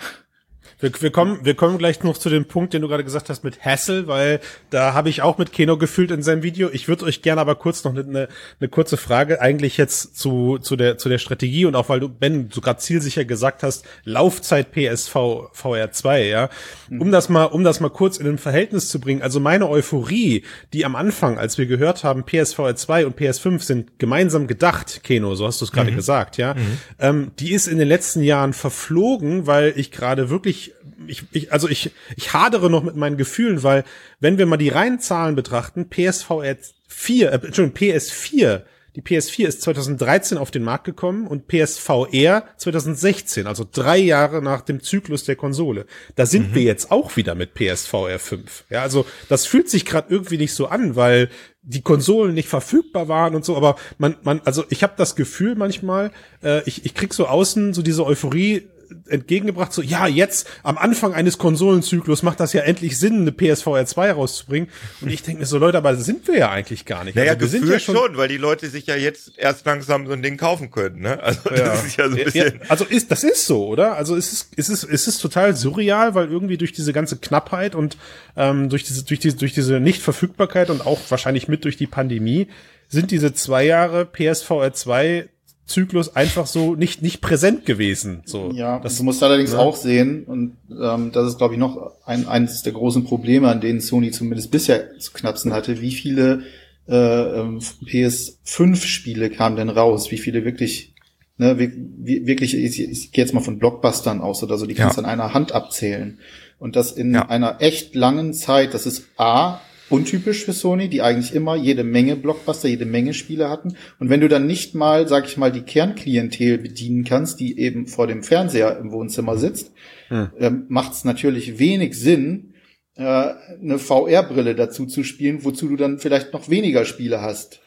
Wir, 0.80 0.92
wir, 1.00 1.10
kommen, 1.10 1.44
wir 1.44 1.54
kommen 1.54 1.76
gleich 1.78 2.02
noch 2.02 2.18
zu 2.18 2.30
dem 2.30 2.44
Punkt, 2.44 2.72
den 2.72 2.82
du 2.82 2.88
gerade 2.88 3.04
gesagt 3.04 3.28
hast 3.28 3.42
mit 3.42 3.64
Hassel, 3.64 4.06
weil 4.06 4.40
da 4.70 4.94
habe 4.94 5.08
ich 5.08 5.22
auch 5.22 5.36
mit 5.38 5.52
Keno 5.52 5.76
gefühlt 5.76 6.10
in 6.10 6.22
seinem 6.22 6.42
Video. 6.42 6.68
Ich 6.72 6.86
würde 6.86 7.04
euch 7.04 7.22
gerne 7.22 7.40
aber 7.40 7.56
kurz 7.56 7.82
noch 7.82 7.92
eine, 7.92 8.02
eine, 8.02 8.28
eine 8.60 8.68
kurze 8.68 8.96
Frage 8.96 9.40
eigentlich 9.40 9.76
jetzt 9.76 10.16
zu, 10.16 10.58
zu, 10.58 10.76
der, 10.76 10.96
zu 10.96 11.08
der 11.08 11.18
Strategie 11.18 11.64
und 11.64 11.74
auch 11.74 11.88
weil 11.88 12.00
du, 12.00 12.08
Ben, 12.08 12.48
du 12.48 12.60
gerade 12.60 12.78
zielsicher 12.78 13.24
gesagt 13.24 13.62
hast, 13.62 13.84
Laufzeit 14.04 14.72
PSV 14.72 15.16
VR2, 15.52 16.18
ja. 16.18 16.48
Mhm. 16.88 17.00
Um 17.02 17.10
das 17.12 17.28
mal, 17.28 17.44
um 17.44 17.64
das 17.64 17.80
mal 17.80 17.90
kurz 17.90 18.18
in 18.18 18.26
ein 18.26 18.38
Verhältnis 18.38 18.88
zu 18.88 19.00
bringen. 19.00 19.22
Also 19.22 19.40
meine 19.40 19.68
Euphorie, 19.68 20.44
die 20.72 20.84
am 20.84 20.94
Anfang, 20.94 21.38
als 21.38 21.58
wir 21.58 21.66
gehört 21.66 22.04
haben, 22.04 22.24
PSVR 22.24 22.76
2 22.76 23.06
und 23.06 23.18
PS5 23.18 23.62
sind 23.62 23.98
gemeinsam 23.98 24.46
gedacht, 24.46 25.00
Keno, 25.02 25.34
so 25.34 25.46
hast 25.46 25.60
du 25.60 25.64
es 25.64 25.72
gerade 25.72 25.90
mhm. 25.90 25.96
gesagt, 25.96 26.36
ja. 26.36 26.54
Mhm. 26.54 26.78
Ähm, 26.98 27.30
die 27.38 27.52
ist 27.52 27.66
in 27.66 27.78
den 27.78 27.88
letzten 27.88 28.22
Jahren 28.22 28.52
verflogen, 28.52 29.46
weil 29.46 29.72
ich 29.76 29.90
gerade 29.90 30.30
wirklich, 30.30 30.67
ich, 31.06 31.24
ich, 31.32 31.52
also 31.52 31.68
ich, 31.68 31.92
ich 32.16 32.32
hadere 32.32 32.70
noch 32.70 32.82
mit 32.82 32.96
meinen 32.96 33.16
Gefühlen, 33.16 33.62
weil 33.62 33.84
wenn 34.20 34.38
wir 34.38 34.46
mal 34.46 34.56
die 34.56 34.68
reinen 34.68 35.00
Zahlen 35.00 35.34
betrachten, 35.34 35.88
PSVR 35.88 36.56
4, 36.88 37.32
äh, 37.32 37.34
Entschuldigung, 37.34 37.76
PS4 37.76 38.62
die 38.98 39.02
PS4 39.02 39.46
ist 39.46 39.62
2013 39.62 40.38
auf 40.38 40.50
den 40.50 40.64
Markt 40.64 40.82
gekommen 40.82 41.28
und 41.28 41.46
PSVR 41.46 42.44
2016, 42.56 43.46
also 43.46 43.64
drei 43.70 43.96
Jahre 43.96 44.42
nach 44.42 44.62
dem 44.62 44.82
Zyklus 44.82 45.22
der 45.22 45.36
Konsole. 45.36 45.86
Da 46.16 46.26
sind 46.26 46.50
mhm. 46.50 46.54
wir 46.56 46.62
jetzt 46.62 46.90
auch 46.90 47.16
wieder 47.16 47.36
mit 47.36 47.54
PSVR 47.54 48.18
5. 48.18 48.64
Ja, 48.70 48.82
also 48.82 49.06
das 49.28 49.46
fühlt 49.46 49.70
sich 49.70 49.84
gerade 49.84 50.12
irgendwie 50.12 50.36
nicht 50.36 50.52
so 50.52 50.66
an, 50.66 50.96
weil 50.96 51.28
die 51.62 51.82
Konsolen 51.82 52.34
nicht 52.34 52.48
verfügbar 52.48 53.06
waren 53.06 53.36
und 53.36 53.44
so, 53.44 53.56
aber 53.56 53.76
man, 53.98 54.16
man, 54.22 54.40
also 54.44 54.64
ich 54.68 54.82
habe 54.82 54.94
das 54.96 55.14
Gefühl 55.14 55.54
manchmal, 55.54 56.10
äh, 56.42 56.62
ich, 56.64 56.84
ich 56.84 56.94
krieg 56.94 57.14
so 57.14 57.26
außen 57.26 57.74
so 57.74 57.82
diese 57.82 58.04
Euphorie, 58.04 58.68
entgegengebracht, 59.08 59.72
so, 59.72 59.82
ja, 59.82 60.06
jetzt 60.06 60.48
am 60.62 60.78
Anfang 60.78 61.14
eines 61.14 61.38
Konsolenzyklus 61.38 62.22
macht 62.22 62.40
das 62.40 62.52
ja 62.52 62.62
endlich 62.62 62.98
Sinn, 62.98 63.22
eine 63.22 63.32
PSVR 63.32 63.86
2 63.86 64.12
rauszubringen. 64.12 64.68
Und 65.00 65.10
ich 65.10 65.22
denke 65.22 65.40
mir 65.40 65.46
so, 65.46 65.58
Leute, 65.58 65.78
aber 65.78 65.96
sind 65.96 66.26
wir 66.28 66.38
ja 66.38 66.50
eigentlich 66.50 66.84
gar 66.84 67.04
nicht. 67.04 67.16
Naja, 67.16 67.32
also, 67.32 67.40
wir 67.42 67.48
sind 67.48 67.68
ja 67.68 67.78
schon, 67.78 67.96
schon, 67.96 68.16
weil 68.16 68.28
die 68.28 68.36
Leute 68.36 68.68
sich 68.68 68.86
ja 68.86 68.96
jetzt 68.96 69.32
erst 69.36 69.66
langsam 69.66 70.06
so 70.06 70.12
ein 70.12 70.22
Ding 70.22 70.36
kaufen 70.36 70.70
können, 70.70 71.00
ne? 71.00 71.22
Also, 71.22 71.50
ja. 71.50 71.56
das 71.56 71.84
ist 71.84 71.96
ja 71.96 72.08
so 72.08 72.16
ein 72.16 72.24
bisschen. 72.24 72.60
Ja, 72.60 72.68
also 72.68 72.84
ist, 72.84 73.10
das 73.10 73.24
ist 73.24 73.46
so, 73.46 73.66
oder? 73.66 73.96
Also 73.96 74.16
es 74.16 74.32
ist, 74.32 74.48
es 74.56 74.68
ist, 74.68 74.84
es 74.84 75.06
ist 75.06 75.18
total 75.18 75.54
surreal, 75.54 76.14
weil 76.14 76.30
irgendwie 76.30 76.56
durch 76.56 76.72
diese 76.72 76.92
ganze 76.92 77.18
Knappheit 77.18 77.74
und 77.74 77.96
ähm, 78.36 78.68
durch 78.68 78.84
diese, 78.84 79.04
durch 79.04 79.20
diese, 79.20 79.36
durch 79.36 79.52
diese 79.52 79.80
Nichtverfügbarkeit 79.80 80.70
und 80.70 80.86
auch 80.86 80.98
wahrscheinlich 81.08 81.48
mit 81.48 81.64
durch 81.64 81.76
die 81.76 81.86
Pandemie 81.86 82.48
sind 82.88 83.10
diese 83.10 83.34
zwei 83.34 83.64
Jahre 83.64 84.06
PSVR 84.06 84.72
2 84.72 85.28
Zyklus 85.68 86.16
einfach 86.16 86.46
so 86.46 86.74
nicht 86.74 87.02
nicht 87.02 87.20
präsent 87.20 87.66
gewesen. 87.66 88.22
So, 88.24 88.50
ja, 88.52 88.80
das 88.80 88.96
du 88.96 89.04
musst 89.04 89.22
allerdings 89.22 89.52
ja. 89.52 89.58
auch 89.58 89.76
sehen 89.76 90.24
und 90.24 90.56
ähm, 90.70 91.12
das 91.12 91.28
ist 91.28 91.38
glaube 91.38 91.54
ich 91.54 91.60
noch 91.60 91.92
ein 92.04 92.26
eines 92.26 92.62
der 92.62 92.72
großen 92.72 93.04
Probleme, 93.04 93.48
an 93.48 93.60
denen 93.60 93.80
Sony 93.80 94.10
zumindest 94.10 94.50
bisher 94.50 94.98
zu 94.98 95.12
knapsen 95.12 95.52
hatte. 95.52 95.80
Wie 95.80 95.92
viele 95.92 96.42
äh, 96.88 96.94
ähm, 96.94 97.60
PS5-Spiele 97.84 99.30
kamen 99.30 99.56
denn 99.56 99.68
raus? 99.68 100.10
Wie 100.10 100.18
viele 100.18 100.44
wirklich 100.44 100.94
ne, 101.36 101.58
wirklich? 101.58 102.56
Ich, 102.56 102.80
ich 102.80 103.12
gehe 103.12 103.24
jetzt 103.24 103.34
mal 103.34 103.40
von 103.40 103.58
Blockbustern 103.58 104.20
aus 104.20 104.42
oder 104.42 104.58
so. 104.58 104.66
Die 104.66 104.74
kannst 104.74 104.96
du 104.96 105.02
ja. 105.02 105.06
an 105.06 105.20
einer 105.20 105.34
Hand 105.34 105.52
abzählen 105.52 106.18
und 106.58 106.76
das 106.76 106.92
in 106.92 107.14
ja. 107.14 107.28
einer 107.28 107.60
echt 107.60 107.94
langen 107.94 108.32
Zeit. 108.32 108.74
Das 108.74 108.86
ist 108.86 109.04
a 109.18 109.60
untypisch 109.90 110.44
für 110.44 110.52
Sony, 110.52 110.88
die 110.88 111.02
eigentlich 111.02 111.34
immer 111.34 111.56
jede 111.56 111.84
Menge 111.84 112.16
Blockbuster, 112.16 112.68
jede 112.68 112.84
Menge 112.84 113.14
Spiele 113.14 113.48
hatten. 113.48 113.76
Und 113.98 114.10
wenn 114.10 114.20
du 114.20 114.28
dann 114.28 114.46
nicht 114.46 114.74
mal, 114.74 115.08
sag 115.08 115.26
ich 115.26 115.36
mal, 115.36 115.52
die 115.52 115.62
Kernklientel 115.62 116.58
bedienen 116.58 117.04
kannst, 117.04 117.40
die 117.40 117.58
eben 117.58 117.86
vor 117.86 118.06
dem 118.06 118.22
Fernseher 118.22 118.78
im 118.78 118.92
Wohnzimmer 118.92 119.36
sitzt, 119.38 119.72
hm. 120.08 120.30
ähm, 120.38 120.64
macht 120.68 120.92
es 120.92 121.04
natürlich 121.04 121.58
wenig 121.58 121.98
Sinn, 121.98 122.54
äh, 122.96 123.02
eine 123.02 123.78
VR-Brille 123.78 124.54
dazu 124.54 124.86
zu 124.86 125.04
spielen, 125.04 125.44
wozu 125.44 125.68
du 125.68 125.76
dann 125.76 125.98
vielleicht 125.98 126.32
noch 126.32 126.48
weniger 126.48 126.84
Spiele 126.84 127.22
hast. 127.22 127.60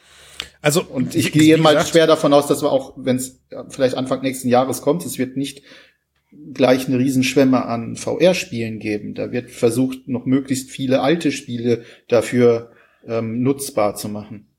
Also 0.62 0.84
und 0.84 1.16
ich 1.16 1.32
gehe 1.32 1.58
mal 1.58 1.84
schwer 1.86 2.08
davon 2.08 2.34
aus, 2.34 2.48
dass 2.48 2.62
wir 2.62 2.72
auch, 2.72 2.94
wenn 2.98 3.16
es 3.16 3.42
vielleicht 3.70 3.96
Anfang 3.96 4.22
nächsten 4.22 4.50
Jahres 4.50 4.82
kommt, 4.82 5.06
es 5.06 5.18
wird 5.18 5.38
nicht 5.38 5.64
gleich 6.54 6.88
eine 6.88 7.00
Riesenschwemme 7.00 7.66
an 7.66 7.96
VR-Spielen 7.96 8.80
geben. 8.80 9.14
Da 9.14 9.32
wird 9.32 9.52
versucht, 9.52 10.08
noch 10.08 10.26
möglichst 10.26 10.70
viele 10.70 11.02
alte 11.02 11.32
Spiele 11.32 11.84
dafür 12.08 12.72
ähm, 13.06 13.42
nutzbar 13.42 13.96
zu 13.96 14.10
machen. 14.10 14.51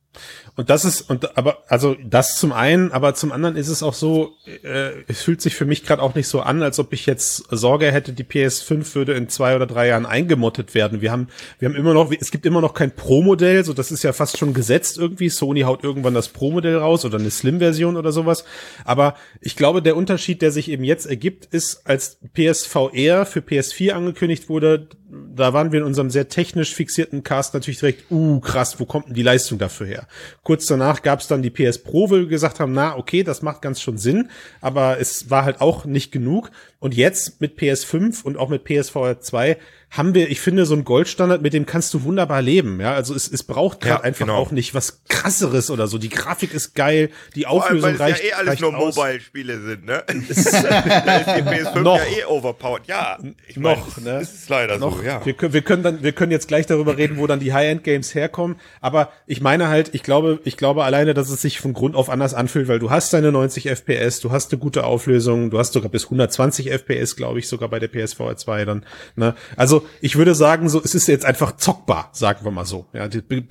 Und 0.54 0.68
das 0.68 0.84
ist, 0.84 1.08
und 1.08 1.38
aber, 1.38 1.64
also 1.68 1.96
das 2.04 2.36
zum 2.36 2.52
einen, 2.52 2.92
aber 2.92 3.14
zum 3.14 3.32
anderen 3.32 3.56
ist 3.56 3.68
es 3.68 3.82
auch 3.82 3.94
so, 3.94 4.34
äh, 4.62 4.90
es 5.08 5.22
fühlt 5.22 5.40
sich 5.40 5.54
für 5.54 5.64
mich 5.64 5.82
gerade 5.82 6.02
auch 6.02 6.14
nicht 6.14 6.28
so 6.28 6.40
an, 6.40 6.62
als 6.62 6.78
ob 6.78 6.92
ich 6.92 7.06
jetzt 7.06 7.44
Sorge 7.50 7.90
hätte, 7.90 8.12
die 8.12 8.24
PS5 8.24 8.94
würde 8.94 9.14
in 9.14 9.30
zwei 9.30 9.56
oder 9.56 9.66
drei 9.66 9.88
Jahren 9.88 10.04
eingemottet 10.04 10.74
werden. 10.74 11.00
Wir 11.00 11.10
haben, 11.10 11.28
wir 11.58 11.68
haben 11.68 11.76
immer 11.76 11.94
noch, 11.94 12.12
es 12.12 12.30
gibt 12.30 12.44
immer 12.44 12.60
noch 12.60 12.74
kein 12.74 12.94
Pro-Modell, 12.94 13.64
so 13.64 13.72
das 13.72 13.90
ist 13.90 14.02
ja 14.02 14.12
fast 14.12 14.36
schon 14.36 14.52
gesetzt 14.52 14.98
irgendwie. 14.98 15.30
Sony 15.30 15.62
haut 15.62 15.84
irgendwann 15.84 16.14
das 16.14 16.28
Pro-Modell 16.28 16.76
raus 16.76 17.06
oder 17.06 17.18
eine 17.18 17.30
Slim-Version 17.30 17.96
oder 17.96 18.12
sowas. 18.12 18.44
Aber 18.84 19.14
ich 19.40 19.56
glaube, 19.56 19.80
der 19.80 19.96
Unterschied, 19.96 20.42
der 20.42 20.52
sich 20.52 20.70
eben 20.70 20.84
jetzt 20.84 21.06
ergibt, 21.06 21.46
ist, 21.46 21.86
als 21.86 22.18
PSVR 22.34 23.24
für 23.24 23.40
PS4 23.40 23.92
angekündigt 23.92 24.50
wurde, 24.50 24.88
da 25.12 25.52
waren 25.52 25.72
wir 25.72 25.80
in 25.80 25.86
unserem 25.86 26.08
sehr 26.08 26.28
technisch 26.28 26.74
fixierten 26.74 27.22
Cast 27.22 27.52
natürlich 27.52 27.80
direkt, 27.80 28.10
uh, 28.10 28.40
krass, 28.40 28.80
wo 28.80 28.86
kommt 28.86 29.08
denn 29.08 29.14
die 29.14 29.22
Leistung 29.22 29.58
dafür 29.58 29.86
her? 29.86 30.06
Kurz 30.42 30.64
danach 30.66 31.02
gab 31.02 31.20
es 31.20 31.28
dann 31.28 31.42
die 31.42 31.50
PS 31.50 31.78
Pro, 31.78 32.08
wo 32.08 32.14
wir 32.14 32.26
gesagt 32.26 32.60
haben, 32.60 32.72
na, 32.72 32.96
okay, 32.96 33.22
das 33.22 33.42
macht 33.42 33.60
ganz 33.60 33.80
schon 33.82 33.98
Sinn, 33.98 34.30
aber 34.62 34.98
es 34.98 35.28
war 35.28 35.44
halt 35.44 35.60
auch 35.60 35.84
nicht 35.84 36.12
genug. 36.12 36.50
Und 36.82 36.96
jetzt 36.96 37.40
mit 37.40 37.60
PS5 37.60 38.24
und 38.24 38.36
auch 38.36 38.48
mit 38.48 38.64
PSVR 38.64 39.20
2 39.20 39.56
haben 39.92 40.14
wir, 40.14 40.30
ich 40.30 40.40
finde, 40.40 40.64
so 40.64 40.74
ein 40.74 40.84
Goldstandard, 40.84 41.42
mit 41.42 41.52
dem 41.52 41.66
kannst 41.66 41.92
du 41.92 42.02
wunderbar 42.02 42.40
leben. 42.40 42.80
Ja, 42.80 42.94
also 42.94 43.14
es, 43.14 43.30
es 43.30 43.42
braucht 43.42 43.80
gerade 43.80 44.00
ja, 44.00 44.04
einfach 44.04 44.26
genau. 44.26 44.38
auch 44.38 44.50
nicht 44.50 44.74
was 44.74 45.02
krasseres 45.06 45.70
oder 45.70 45.86
so. 45.86 45.98
Die 45.98 46.08
Grafik 46.08 46.54
ist 46.54 46.74
geil, 46.74 47.10
die 47.36 47.46
Auflösung 47.46 47.90
allem, 47.90 47.98
weil 47.98 48.10
reicht. 48.10 48.24
Ja 48.24 48.30
eh 48.30 48.32
alles 48.32 48.60
nur 48.60 48.72
Mobile-Spiele 48.72 49.60
sind, 49.60 49.84
ne? 49.84 50.02
da 50.06 50.12
ist 50.14 51.26
die 51.26 51.42
PS5 51.42 51.80
noch. 51.82 51.98
ja 51.98 52.04
eh 52.04 52.24
overpowered. 52.24 52.86
Ja, 52.86 53.18
ich 53.46 53.58
noch, 53.58 53.96
mein, 53.98 54.04
ne? 54.04 54.18
Das 54.20 54.32
ist 54.32 54.48
leider 54.48 54.78
noch. 54.78 54.96
so, 54.96 55.02
ja. 55.02 55.24
Wir 55.24 55.34
können, 55.34 55.52
wir 55.52 55.62
können 55.62 55.82
dann, 55.82 56.02
wir 56.02 56.12
können 56.12 56.32
jetzt 56.32 56.48
gleich 56.48 56.66
darüber 56.66 56.96
reden, 56.96 57.18
wo 57.18 57.26
dann 57.26 57.38
die 57.38 57.52
High-End-Games 57.52 58.14
herkommen. 58.14 58.56
Aber 58.80 59.12
ich 59.26 59.42
meine 59.42 59.68
halt, 59.68 59.94
ich 59.94 60.02
glaube, 60.02 60.40
ich 60.44 60.56
glaube 60.56 60.84
alleine, 60.84 61.12
dass 61.12 61.28
es 61.28 61.42
sich 61.42 61.60
von 61.60 61.74
Grund 61.74 61.94
auf 61.96 62.08
anders 62.08 62.32
anfühlt, 62.32 62.66
weil 62.66 62.78
du 62.78 62.90
hast 62.90 63.12
deine 63.12 63.30
90 63.30 63.68
FPS, 63.68 64.20
du 64.20 64.30
hast 64.30 64.52
eine 64.52 64.58
gute 64.58 64.84
Auflösung, 64.84 65.50
du 65.50 65.58
hast 65.58 65.74
sogar 65.74 65.90
bis 65.90 66.04
120 66.04 66.71
FPS, 66.78 67.16
glaube 67.16 67.38
ich, 67.38 67.48
sogar 67.48 67.68
bei 67.68 67.78
der 67.78 67.88
PSVR 67.88 68.36
2 68.36 68.64
dann. 68.64 68.84
Ne? 69.16 69.34
Also 69.56 69.86
ich 70.00 70.16
würde 70.16 70.34
sagen, 70.34 70.68
so 70.68 70.80
es 70.82 70.94
ist 70.94 71.08
jetzt 71.08 71.24
einfach 71.24 71.56
zockbar, 71.56 72.10
sagen 72.12 72.44
wir 72.44 72.50
mal 72.50 72.64
so. 72.64 72.86
Ja, 72.92 73.08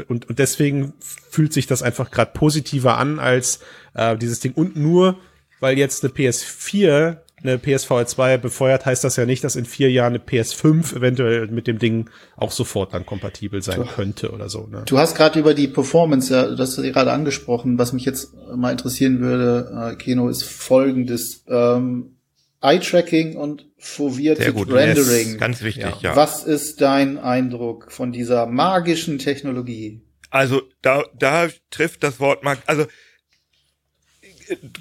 und, 0.08 0.30
und 0.30 0.40
deswegen 0.40 0.94
fühlt 1.00 1.54
sich 1.54 1.68
das 1.68 1.84
einfach 1.84 2.12
gerade 2.12 2.32
positiver 2.34 2.98
an 2.98 3.20
als 3.20 3.60
äh, 3.94 4.18
dieses 4.18 4.40
Ding. 4.40 4.54
Und 4.54 4.76
nur 4.76 5.18
weil 5.60 5.78
jetzt 5.78 6.04
eine 6.04 6.12
PS4 6.12 7.18
eine 7.44 7.58
PSVR 7.58 8.06
2 8.06 8.38
befeuert, 8.38 8.86
heißt 8.86 9.04
das 9.04 9.16
ja 9.16 9.26
nicht, 9.26 9.44
dass 9.44 9.56
in 9.56 9.66
vier 9.66 9.90
Jahren 9.92 10.14
eine 10.14 10.24
PS5 10.24 10.96
eventuell 10.96 11.48
mit 11.48 11.68
dem 11.68 11.80
Ding 11.80 12.10
auch 12.38 12.52
sofort 12.52 12.94
dann 12.94 13.06
kompatibel 13.06 13.62
sein 13.62 13.82
du, 13.82 13.86
könnte 13.86 14.32
oder 14.32 14.50
so. 14.50 14.68
Ne? 14.68 14.84
Du 14.86 15.00
hast 15.00 15.16
gerade 15.16 15.40
über 15.40 15.54
die 15.54 15.68
Performance, 15.68 16.34
ja, 16.34 16.44
das 16.50 16.70
hast 16.70 16.78
du 16.78 16.92
gerade 16.92 17.12
angesprochen. 17.12 17.80
Was 17.80 17.94
mich 17.94 18.06
jetzt 18.06 18.34
mal 18.56 18.72
interessieren 18.72 19.22
würde, 19.22 19.92
äh, 19.92 19.96
Keno, 19.96 20.30
ist 20.30 20.44
folgendes. 20.44 21.44
Ähm, 21.48 22.18
Eye-Tracking 22.62 23.36
und 23.36 23.68
Foveated 23.78 24.56
Rendering. 24.56 25.38
Ganz 25.38 25.62
wichtig, 25.62 25.84
ja. 25.84 26.12
ja. 26.12 26.16
Was 26.16 26.44
ist 26.44 26.82
dein 26.82 27.18
Eindruck 27.18 27.92
von 27.92 28.12
dieser 28.12 28.46
magischen 28.46 29.18
Technologie? 29.18 30.02
Also 30.30 30.62
da, 30.82 31.04
da 31.18 31.50
trifft 31.72 32.04
das 32.04 32.20
Wort 32.20 32.44
mag, 32.44 32.60
also 32.68 32.86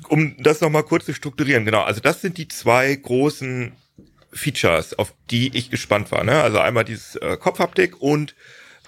um 0.09 0.37
das 0.43 0.61
nochmal 0.61 0.83
kurz 0.83 1.07
zu 1.07 1.14
strukturieren, 1.14 1.64
genau. 1.64 1.83
Also 1.83 2.01
das 2.01 2.21
sind 2.21 2.38
die 2.38 2.49
zwei 2.49 2.95
großen 2.95 3.73
Features, 4.33 4.99
auf 4.99 5.14
die 5.31 5.57
ich 5.57 5.71
gespannt 5.71 6.12
war. 6.12 6.25
Ne? 6.25 6.40
Also 6.40 6.59
einmal 6.59 6.85
dieses 6.85 7.16
äh, 7.16 7.37
Kopfhaptik 7.37 8.01
und 8.01 8.35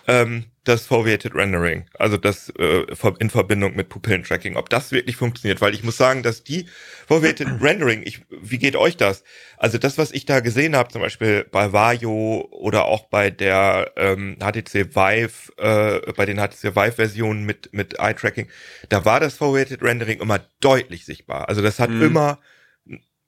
ähm, 0.07 0.46
das 0.64 0.87
Foveated 0.87 1.35
Rendering, 1.35 1.87
also 1.98 2.16
das 2.16 2.51
äh, 2.51 2.87
in 3.18 3.31
Verbindung 3.31 3.75
mit 3.75 3.88
Pupillentracking, 3.88 4.57
ob 4.57 4.70
das 4.70 4.92
wirklich 4.92 5.16
funktioniert, 5.16 5.61
weil 5.61 5.75
ich 5.75 5.83
muss 5.83 5.96
sagen, 5.96 6.22
dass 6.22 6.44
die 6.44 6.66
Foveated 7.09 7.48
Rendering, 7.61 8.03
ich, 8.05 8.22
wie 8.31 8.59
geht 8.59 8.77
euch 8.77 8.96
das? 8.96 9.25
Also 9.57 9.79
das, 9.79 9.98
was 9.98 10.12
ich 10.12 10.25
da 10.25 10.40
gesehen 10.40 10.77
habe, 10.77 10.90
zum 10.90 11.03
Beispiel 11.03 11.46
bei 11.51 11.72
Vario 11.72 12.48
oder 12.51 12.85
auch 12.85 13.07
bei 13.07 13.31
der 13.31 13.92
ähm, 13.96 14.37
HTC 14.38 14.94
Vive, 14.94 15.53
äh, 15.57 16.12
bei 16.12 16.27
den 16.27 16.38
HTC 16.38 16.77
Vive 16.77 16.92
Versionen 16.92 17.44
mit 17.44 17.72
mit 17.72 17.98
Eye 17.98 18.14
Tracking, 18.14 18.48
da 18.88 19.05
war 19.05 19.18
das 19.18 19.35
Foveated 19.35 19.83
Rendering 19.83 20.20
immer 20.20 20.40
deutlich 20.61 21.05
sichtbar. 21.05 21.48
Also 21.48 21.61
das 21.61 21.81
hat 21.81 21.90
mhm. 21.90 22.03
immer 22.03 22.38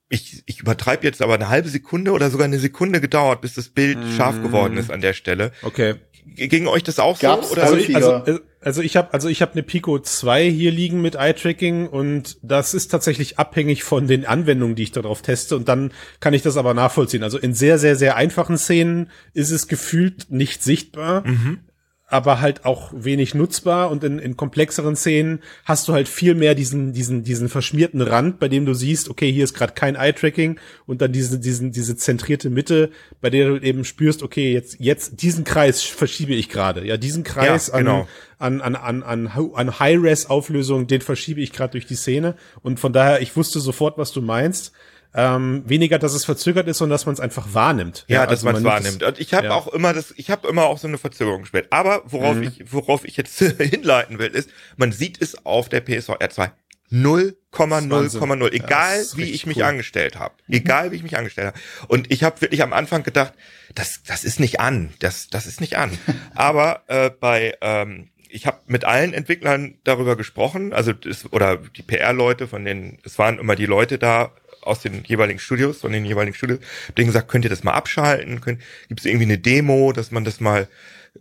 ich, 0.09 0.43
ich 0.45 0.59
übertreibe 0.59 1.03
jetzt 1.03 1.21
aber 1.21 1.33
eine 1.33 1.49
halbe 1.49 1.69
Sekunde 1.69 2.11
oder 2.11 2.29
sogar 2.29 2.45
eine 2.45 2.59
Sekunde 2.59 3.01
gedauert, 3.01 3.41
bis 3.41 3.55
das 3.55 3.69
Bild 3.69 3.97
mm. 3.97 4.15
scharf 4.15 4.41
geworden 4.41 4.77
ist 4.77 4.91
an 4.91 5.01
der 5.01 5.13
Stelle. 5.13 5.51
Okay. 5.63 5.95
Ging 6.27 6.67
euch 6.67 6.83
das 6.83 6.99
auch 6.99 7.19
Gab's 7.19 7.49
so? 7.49 7.53
Oder? 7.53 7.63
Also, 7.63 7.75
ich, 7.77 7.95
also, 7.95 8.39
also 8.59 8.81
ich 8.81 8.97
habe 8.97 9.13
also 9.13 9.29
ich 9.29 9.41
habe 9.41 9.53
eine 9.53 9.63
Pico 9.63 9.99
2 9.99 10.49
hier 10.49 10.71
liegen 10.71 11.01
mit 11.01 11.15
Eye-Tracking 11.15 11.87
und 11.87 12.37
das 12.41 12.73
ist 12.73 12.87
tatsächlich 12.89 13.37
abhängig 13.37 13.83
von 13.83 14.07
den 14.07 14.25
Anwendungen, 14.25 14.75
die 14.75 14.83
ich 14.83 14.91
darauf 14.91 15.21
teste 15.21 15.55
und 15.55 15.67
dann 15.69 15.91
kann 16.19 16.33
ich 16.33 16.41
das 16.41 16.57
aber 16.57 16.73
nachvollziehen. 16.73 17.23
Also 17.23 17.37
in 17.37 17.53
sehr 17.53 17.77
sehr 17.77 17.95
sehr 17.95 18.15
einfachen 18.15 18.57
Szenen 18.57 19.11
ist 19.33 19.51
es 19.51 19.67
gefühlt 19.67 20.31
nicht 20.31 20.63
sichtbar. 20.63 21.27
Mhm 21.27 21.59
aber 22.07 22.39
halt 22.39 22.65
auch 22.65 22.91
wenig 22.95 23.33
nutzbar 23.33 23.89
und 23.89 24.03
in, 24.03 24.19
in 24.19 24.37
komplexeren 24.37 24.95
Szenen 24.95 25.39
hast 25.63 25.87
du 25.87 25.93
halt 25.93 26.07
viel 26.07 26.35
mehr 26.35 26.53
diesen 26.53 26.93
diesen 26.93 27.23
diesen 27.23 27.49
verschmierten 27.49 28.01
Rand, 28.01 28.39
bei 28.39 28.47
dem 28.47 28.65
du 28.65 28.75
siehst, 28.75 29.09
okay, 29.09 29.31
hier 29.31 29.43
ist 29.43 29.55
gerade 29.55 29.73
kein 29.73 29.95
Eye-Tracking 29.95 30.59
und 30.85 31.01
dann 31.01 31.11
diese 31.11 31.39
diesen 31.39 31.71
diese 31.71 31.97
zentrierte 31.97 32.51
Mitte, 32.51 32.91
bei 33.21 33.31
der 33.31 33.47
du 33.47 33.57
eben 33.57 33.85
spürst, 33.85 34.21
okay, 34.21 34.53
jetzt 34.53 34.77
jetzt 34.79 35.23
diesen 35.23 35.45
Kreis 35.45 35.81
verschiebe 35.81 36.35
ich 36.35 36.49
gerade, 36.49 36.85
ja, 36.85 36.97
diesen 36.97 37.23
Kreis 37.23 37.67
ja, 37.67 37.79
genau. 37.79 38.07
an 38.37 38.61
an 38.61 38.75
an 38.75 39.01
an 39.01 39.27
an 39.27 39.79
High-Res 39.79 40.29
Auflösung, 40.29 40.85
den 40.85 41.01
verschiebe 41.01 41.41
ich 41.41 41.53
gerade 41.53 41.71
durch 41.71 41.87
die 41.87 41.95
Szene. 41.95 42.35
Und 42.61 42.79
von 42.79 42.93
daher 42.93 43.21
ich 43.21 43.35
wusste 43.35 43.59
sofort, 43.59 43.97
was 43.97 44.11
du 44.11 44.21
meinst 44.21 44.73
ähm, 45.15 45.63
weniger, 45.65 45.97
dass 45.97 46.13
es 46.13 46.25
verzögert 46.25 46.67
ist, 46.67 46.79
sondern 46.79 46.95
dass 46.95 47.05
man 47.05 47.13
es 47.13 47.21
einfach 47.21 47.53
wahrnimmt. 47.53 48.05
Ja, 48.07 48.21
ja 48.21 48.25
dass 48.25 48.45
also 48.45 48.47
man 48.47 48.55
es 48.57 48.63
wahrnimmt. 48.63 49.03
Und 49.03 49.19
ich 49.19 49.33
habe 49.33 49.47
ja. 49.47 49.53
auch 49.53 49.67
immer 49.67 49.93
das, 49.93 50.13
ich 50.17 50.29
habe 50.29 50.47
immer 50.47 50.65
auch 50.65 50.77
so 50.77 50.87
eine 50.87 50.97
Verzögerung 50.97 51.41
gespielt. 51.41 51.67
Aber 51.69 52.03
worauf 52.05 52.35
mhm. 52.35 52.43
ich, 52.43 52.71
worauf 52.71 53.05
ich 53.05 53.15
jetzt 53.15 53.39
hinleiten 53.59 54.19
will, 54.19 54.27
ist, 54.27 54.49
man 54.75 54.91
sieht 54.91 55.21
es 55.21 55.45
auf 55.45 55.69
der 55.69 55.81
PSVR 55.81 56.29
2 56.29 56.51
0,0,0, 56.91 58.51
egal 58.51 58.97
ja, 58.99 59.17
wie 59.17 59.31
ich 59.31 59.47
mich 59.47 59.57
cool. 59.57 59.63
angestellt 59.63 60.19
habe, 60.19 60.35
mhm. 60.47 60.55
egal 60.55 60.91
wie 60.91 60.97
ich 60.97 61.03
mich 61.03 61.17
angestellt 61.17 61.47
habe. 61.47 61.59
Und 61.87 62.11
ich 62.11 62.23
habe 62.23 62.41
wirklich 62.41 62.61
am 62.61 62.73
Anfang 62.73 63.03
gedacht, 63.03 63.33
das, 63.73 64.03
das 64.03 64.23
ist 64.23 64.39
nicht 64.39 64.59
an, 64.59 64.93
das, 64.99 65.27
das 65.29 65.47
ist 65.47 65.61
nicht 65.61 65.77
an. 65.77 65.97
Aber 66.35 66.83
äh, 66.87 67.09
bei 67.09 67.57
ähm, 67.61 68.09
ich 68.29 68.45
habe 68.45 68.59
mit 68.67 68.83
allen 68.83 69.13
Entwicklern 69.13 69.75
darüber 69.85 70.15
gesprochen, 70.17 70.73
also 70.73 70.91
das, 70.91 71.31
oder 71.31 71.57
die 71.57 71.81
PR-Leute, 71.81 72.47
von 72.47 72.65
denen 72.65 72.99
es 73.03 73.17
waren 73.17 73.39
immer 73.39 73.55
die 73.55 73.65
Leute 73.65 73.97
da 73.97 74.31
aus 74.65 74.81
den 74.81 75.03
jeweiligen 75.03 75.39
Studios, 75.39 75.81
von 75.81 75.91
den 75.91 76.05
jeweiligen 76.05 76.35
Studios, 76.35 76.59
denen 76.97 77.07
gesagt, 77.07 77.27
könnt 77.27 77.45
ihr 77.45 77.49
das 77.49 77.63
mal 77.63 77.73
abschalten? 77.73 78.41
Gibt 78.41 78.99
es 78.99 79.05
irgendwie 79.05 79.25
eine 79.25 79.37
Demo, 79.37 79.91
dass 79.93 80.11
man 80.11 80.23
das 80.23 80.39
mal 80.39 80.67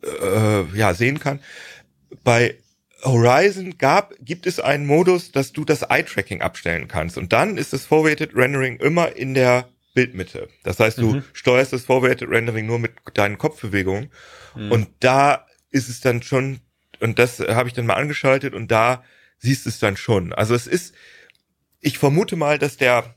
äh, 0.02 0.62
ja 0.76 0.94
sehen 0.94 1.20
kann? 1.20 1.40
Bei 2.22 2.57
Horizon 3.04 3.76
gab, 3.78 4.14
gibt 4.20 4.46
es 4.46 4.61
einen 4.61 4.87
Modus, 4.87 5.30
dass 5.30 5.52
du 5.52 5.64
das 5.64 5.83
Eye-Tracking 5.83 6.40
abstellen 6.40 6.88
kannst. 6.88 7.18
Und 7.18 7.33
dann 7.33 7.59
ist 7.59 7.72
das 7.72 7.85
Forwarded 7.85 8.35
Rendering 8.35 8.76
immer 8.78 9.14
in 9.14 9.35
der 9.35 9.68
Bildmitte. 9.94 10.48
Das 10.64 10.80
heißt, 10.80 10.98
du 10.98 11.16
mhm. 11.16 11.24
steuerst 11.33 11.72
das 11.72 11.85
Forwarded 11.85 12.28
Rendering 12.28 12.66
nur 12.66 12.78
mit 12.78 12.92
deinen 13.14 13.38
Kopfbewegungen. 13.38 14.11
Mhm. 14.54 14.72
Und 14.72 14.88
da 15.00 15.46
ist 15.70 15.88
es 15.88 16.00
dann 16.00 16.22
schon, 16.22 16.61
und 17.00 17.18
das 17.18 17.40
habe 17.40 17.68
ich 17.68 17.74
dann 17.74 17.87
mal 17.87 17.94
angeschaltet 17.94 18.54
und 18.54 18.70
da 18.70 19.04
siehst 19.38 19.66
du 19.66 19.68
es 19.68 19.78
dann 19.78 19.96
schon. 19.96 20.33
Also 20.33 20.54
es 20.54 20.66
ist, 20.66 20.94
ich 21.80 21.98
vermute 21.98 22.37
mal, 22.37 22.59
dass 22.59 22.76
der 22.76 23.14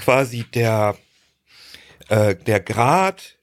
quasi 0.00 0.44
der, 0.54 0.96
äh, 2.08 2.34
der 2.34 2.60
Grad 2.60 3.36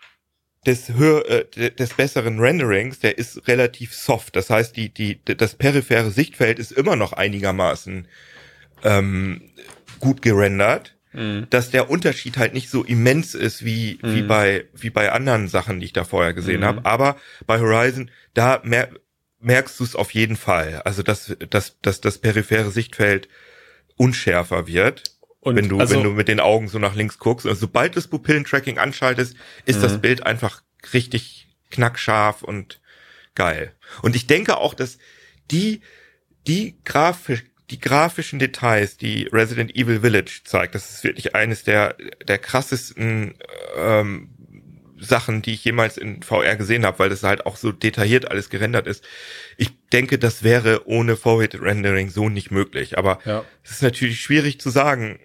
des, 0.65 0.89
hör, 0.89 1.29
äh, 1.29 1.71
des 1.71 1.93
besseren 1.93 2.39
Renderings, 2.39 2.99
der 2.99 3.17
ist 3.17 3.47
relativ 3.47 3.93
soft. 3.93 4.35
Das 4.35 4.49
heißt, 4.49 4.75
die, 4.75 4.89
die, 4.89 5.19
das 5.23 5.55
periphere 5.55 6.11
Sichtfeld 6.11 6.59
ist 6.59 6.71
immer 6.71 6.95
noch 6.95 7.13
einigermaßen 7.13 8.07
ähm, 8.83 9.41
gut 9.99 10.21
gerendert. 10.21 10.95
Mhm. 11.13 11.47
Dass 11.49 11.71
der 11.71 11.89
Unterschied 11.89 12.37
halt 12.37 12.53
nicht 12.53 12.69
so 12.69 12.83
immens 12.83 13.33
ist 13.33 13.63
wie, 13.63 13.97
mhm. 14.01 14.15
wie 14.15 14.21
bei, 14.23 14.65
wie 14.73 14.89
bei 14.89 15.11
anderen 15.11 15.47
Sachen, 15.47 15.79
die 15.79 15.85
ich 15.85 15.93
da 15.93 16.03
vorher 16.03 16.33
gesehen 16.33 16.61
mhm. 16.61 16.65
habe. 16.65 16.85
Aber 16.85 17.15
bei 17.45 17.59
Horizon, 17.59 18.11
da 18.33 18.59
mer 18.63 18.89
merkst 19.39 19.79
du 19.79 19.83
es 19.83 19.95
auf 19.95 20.11
jeden 20.11 20.35
Fall. 20.35 20.81
Also, 20.83 21.03
dass, 21.03 21.35
dass, 21.49 21.79
dass 21.81 22.01
das 22.01 22.17
periphere 22.17 22.71
Sichtfeld 22.71 23.29
unschärfer 23.95 24.67
wird. 24.67 25.16
Und 25.47 25.55
wenn 25.55 25.69
du, 25.69 25.79
also, 25.79 25.95
wenn 25.95 26.03
du 26.03 26.11
mit 26.11 26.27
den 26.27 26.39
Augen 26.39 26.67
so 26.67 26.79
nach 26.79 26.95
links 26.95 27.19
guckst. 27.19 27.45
Also 27.45 27.61
sobald 27.61 27.95
das 27.95 28.07
Pupillentracking 28.07 28.77
anschaltest, 28.77 29.35
ist 29.65 29.81
das 29.81 29.93
mhm. 29.93 30.01
Bild 30.01 30.25
einfach 30.25 30.61
richtig 30.93 31.47
knackscharf 31.71 32.43
und 32.43 32.81
geil. 33.35 33.73
Und 34.01 34.15
ich 34.15 34.27
denke 34.27 34.57
auch, 34.57 34.73
dass 34.73 34.97
die, 35.51 35.81
die 36.47 36.77
grafisch, 36.83 37.43
die 37.69 37.79
grafischen 37.79 38.39
Details, 38.39 38.97
die 38.97 39.27
Resident 39.31 39.75
Evil 39.75 40.01
Village 40.01 40.41
zeigt, 40.45 40.75
das 40.75 40.89
ist 40.89 41.03
wirklich 41.03 41.35
eines 41.35 41.63
der, 41.63 41.95
der 42.27 42.37
krassesten 42.37 43.35
ähm, 43.75 44.29
Sachen, 44.99 45.41
die 45.41 45.53
ich 45.53 45.63
jemals 45.63 45.97
in 45.97 46.23
VR 46.23 46.55
gesehen 46.55 46.85
habe, 46.85 46.99
weil 46.99 47.09
das 47.09 47.23
halt 47.23 47.45
auch 47.45 47.57
so 47.57 47.71
detailliert 47.71 48.31
alles 48.31 48.49
gerendert 48.49 48.87
ist. 48.87 49.03
Ich 49.57 49.71
denke, 49.91 50.17
das 50.17 50.43
wäre 50.43 50.87
ohne 50.87 51.15
Forward 51.15 51.61
Rendering 51.61 52.09
so 52.09 52.29
nicht 52.29 52.51
möglich. 52.51 52.97
Aber 52.97 53.19
ja. 53.25 53.45
es 53.63 53.71
ist 53.71 53.83
natürlich 53.83 54.21
schwierig 54.21 54.59
zu 54.59 54.69
sagen, 54.69 55.19